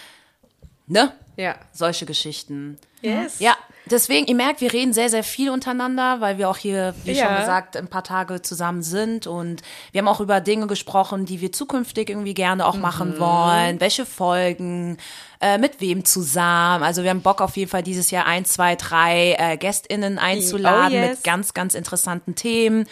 ne, 0.86 1.12
Ja. 1.39 1.55
solche 1.72 2.05
Geschichten. 2.05 2.78
Yes. 3.01 3.39
Ja, 3.39 3.57
deswegen, 3.86 4.26
ihr 4.26 4.34
merkt, 4.34 4.61
wir 4.61 4.72
reden 4.72 4.93
sehr, 4.93 5.09
sehr 5.09 5.22
viel 5.22 5.51
untereinander, 5.51 6.20
weil 6.20 6.36
wir 6.36 6.51
auch 6.51 6.57
hier, 6.57 6.97
wie 7.05 7.14
schon 7.14 7.26
Ja. 7.28 7.39
gesagt, 7.39 7.76
ein 7.76 7.86
paar 7.86 8.03
Tage 8.03 8.43
zusammen 8.43 8.82
sind 8.82 9.28
und 9.28 9.62
wir 9.93 10.01
haben 10.01 10.09
auch 10.09 10.18
über 10.20 10.41
Dinge 10.41 10.66
gesprochen, 10.66 11.26
die 11.26 11.41
wir 11.41 11.53
zukünftig 11.53 12.11
irgendwie 12.11 12.34
gerne 12.34 12.66
auch 12.66 12.74
machen 12.76 13.11
Mhm. 13.14 13.18
wollen, 13.20 13.80
welche 13.80 14.05
Folgen, 14.05 14.99
äh, 15.41 15.59
mit 15.59 15.80
wem 15.80 16.05
zusammen. 16.05 16.82
Also 16.82 17.05
wir 17.05 17.11
haben 17.11 17.22
Bock 17.22 17.41
auf 17.41 17.57
jeden 17.57 17.70
Fall 17.70 17.84
dieses 17.84 18.11
Jahr 18.11 18.26
ein, 18.26 18.45
zwei, 18.45 18.74
drei 18.74 19.36
äh, 19.39 19.57
GästInnen 19.57 20.18
einzuladen 20.18 20.93
Oh, 20.93 21.01
yes. 21.01 21.11
mit 21.18 21.24
ganz, 21.24 21.55
ganz 21.55 21.74
interessanten 21.76 22.34
Themen 22.34 22.84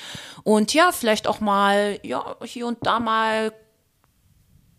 und 0.45 0.73
ja, 0.73 0.93
vielleicht 0.93 1.27
auch 1.27 1.41
mal, 1.41 1.99
ja, 2.05 2.37
hier 2.45 2.69
und 2.69 2.79
da 2.87 3.01
mal, 3.01 3.53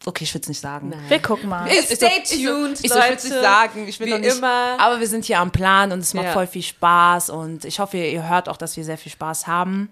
okay, 0.08 0.24
ich 0.24 0.34
will 0.34 0.42
es 0.42 0.48
nicht 0.48 0.62
sagen. 0.62 0.94
Wir 1.08 1.22
gucken 1.22 1.50
mal. 1.50 1.70
Stay 1.70 2.22
so- 2.24 2.36
tuned, 2.36 2.80
Ich, 2.84 2.90
so, 2.92 2.98
ich 2.98 3.06
will 3.10 3.16
es 3.16 3.24
nicht 3.26 3.34
sagen. 3.42 3.88
Ich 3.88 4.00
will 4.00 4.08
Wie 4.08 4.12
noch 4.12 4.20
nicht, 4.20 4.38
immer. 4.38 4.78
Aber 4.80 5.00
wir 5.00 5.08
sind 5.08 5.26
hier 5.26 5.40
am 5.40 5.52
Plan 5.52 5.92
und 5.92 6.00
es 6.00 6.14
macht 6.14 6.26
Ja. 6.26 6.34
voll 6.34 6.48
viel 6.48 6.64
Spaß 6.64 7.30
und 7.30 7.66
ich 7.66 7.80
hoffe, 7.80 7.98
ihr 7.98 8.28
hört 8.28 8.50
auch, 8.50 8.58
dass 8.58 8.76
wir 8.78 8.84
sehr 8.86 8.98
viel 8.98 9.12
Spaß 9.12 9.48
haben. 9.48 9.92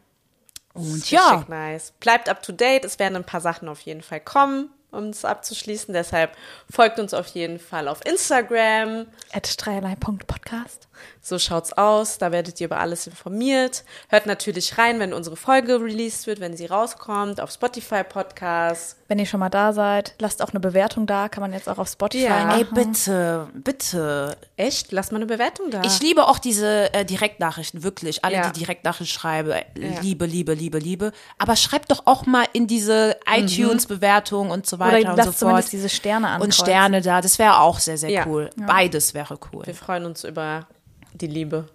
Und 0.74 1.10
ja, 1.10 1.46
nice. 1.48 1.94
Bleibt 2.00 2.28
up 2.28 2.42
to 2.44 2.52
date. 2.52 2.84
Es 2.84 3.00
werden 3.00 3.16
ein 3.16 3.24
paar 3.24 3.40
Sachen 3.42 3.70
auf 3.70 3.80
jeden 3.82 4.02
Fall 4.02 4.20
kommen, 4.20 4.70
um 4.96 5.10
es 5.10 5.26
abzuschließen. 5.26 5.94
Deshalb 5.94 6.32
folgt 6.72 7.00
uns 7.00 7.14
auf 7.14 7.28
jeden 7.28 7.60
Fall 7.60 7.88
auf 7.88 8.00
Instagram. 8.06 9.06
At 9.32 9.54
dreierlei.podcast. 9.64 10.88
So 11.22 11.38
schaut's 11.40 11.74
aus. 11.74 12.18
Da 12.18 12.32
werdet 12.32 12.60
ihr 12.62 12.66
über 12.66 12.80
alles 12.80 13.06
informiert. 13.08 13.84
Hört 14.10 14.26
natürlich 14.28 14.78
rein, 14.78 15.00
wenn 15.00 15.14
unsere 15.14 15.36
Folge 15.36 15.82
released 15.82 16.26
wird, 16.28 16.40
wenn 16.40 16.56
sie 16.56 16.68
rauskommt, 16.68 17.42
auf 17.42 17.52
Spotify 17.52 18.04
Podcast. 18.04 18.98
Wenn 19.08 19.20
ihr 19.20 19.26
schon 19.26 19.40
mal 19.40 19.50
da 19.50 19.74
seid, 19.74 20.16
lasst 20.20 20.42
auch 20.42 20.50
eine 20.50 20.60
Bewertung 20.60 21.06
da. 21.06 21.28
Kann 21.30 21.42
man 21.42 21.54
jetzt 21.54 21.68
auch 21.68 21.78
auf 21.78 21.90
Spotify 21.90 22.24
Ja. 22.24 22.46
machen. 22.46 22.60
ey, 22.60 22.64
bitte, 22.86 23.48
bitte. 23.54 24.38
Echt? 24.56 24.92
Lass 24.92 25.12
mal 25.12 25.18
eine 25.18 25.26
Bewertung 25.26 25.70
da. 25.70 25.82
Ich 25.84 26.00
liebe 26.02 26.26
auch 26.28 26.40
diese 26.40 26.94
äh, 26.94 27.04
Direktnachrichten, 27.06 27.84
wirklich. 27.84 28.24
Alle, 28.24 28.36
Ja. 28.36 28.50
die 28.50 28.60
Direktnachrichten 28.60 29.20
schreiben, 29.20 29.52
äh, 29.52 29.64
Ja. 29.78 30.00
Liebe, 30.02 30.26
Liebe, 30.26 30.54
Liebe, 30.54 30.80
Liebe. 30.80 31.12
Aber 31.38 31.56
schreibt 31.56 31.92
doch 31.92 32.04
auch 32.06 32.26
mal 32.26 32.46
in 32.54 32.68
diese 32.68 33.18
iTunes-Bewertung 33.30 34.50
und 34.50 34.66
so 34.66 34.80
weiter 34.80 34.85
Oder 34.88 35.10
und 35.12 35.18
so 35.18 35.24
fort. 35.24 35.38
zumindest 35.38 35.74
diese 35.74 35.90
Sterne 35.90 36.28
und 36.28 36.34
ankreuzen. 36.34 36.66
Sterne 36.66 37.02
da, 37.02 37.22
das 37.22 37.40
wäre 37.40 37.60
auch 37.62 37.80
sehr, 37.80 37.98
sehr 37.98 38.10
Ja. 38.10 38.26
cool. 38.28 38.50
Beides 38.56 39.14
wäre 39.14 39.38
cool. 39.54 39.66
Wir 39.66 39.76
freuen 39.76 40.06
uns 40.06 40.24
über 40.24 40.68
die 41.14 41.28
Liebe. 41.28 41.68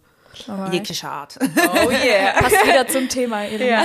Alright. 0.48 0.72
Jeglicher 0.72 1.10
Art. 1.10 1.38
Oh 1.40 1.90
yeah. 1.90 2.32
Passt 2.40 2.64
wieder 2.64 2.86
zum 2.86 3.08
Thema. 3.08 3.42
Ja. 3.44 3.82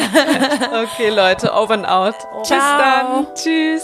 Okay, 0.84 1.10
Leute, 1.10 1.52
over 1.54 1.74
and 1.74 1.88
out. 1.88 2.16
Bis 2.40 2.48
Ciao. 2.50 2.78
dann. 2.78 3.28
Tschüss. 3.36 3.84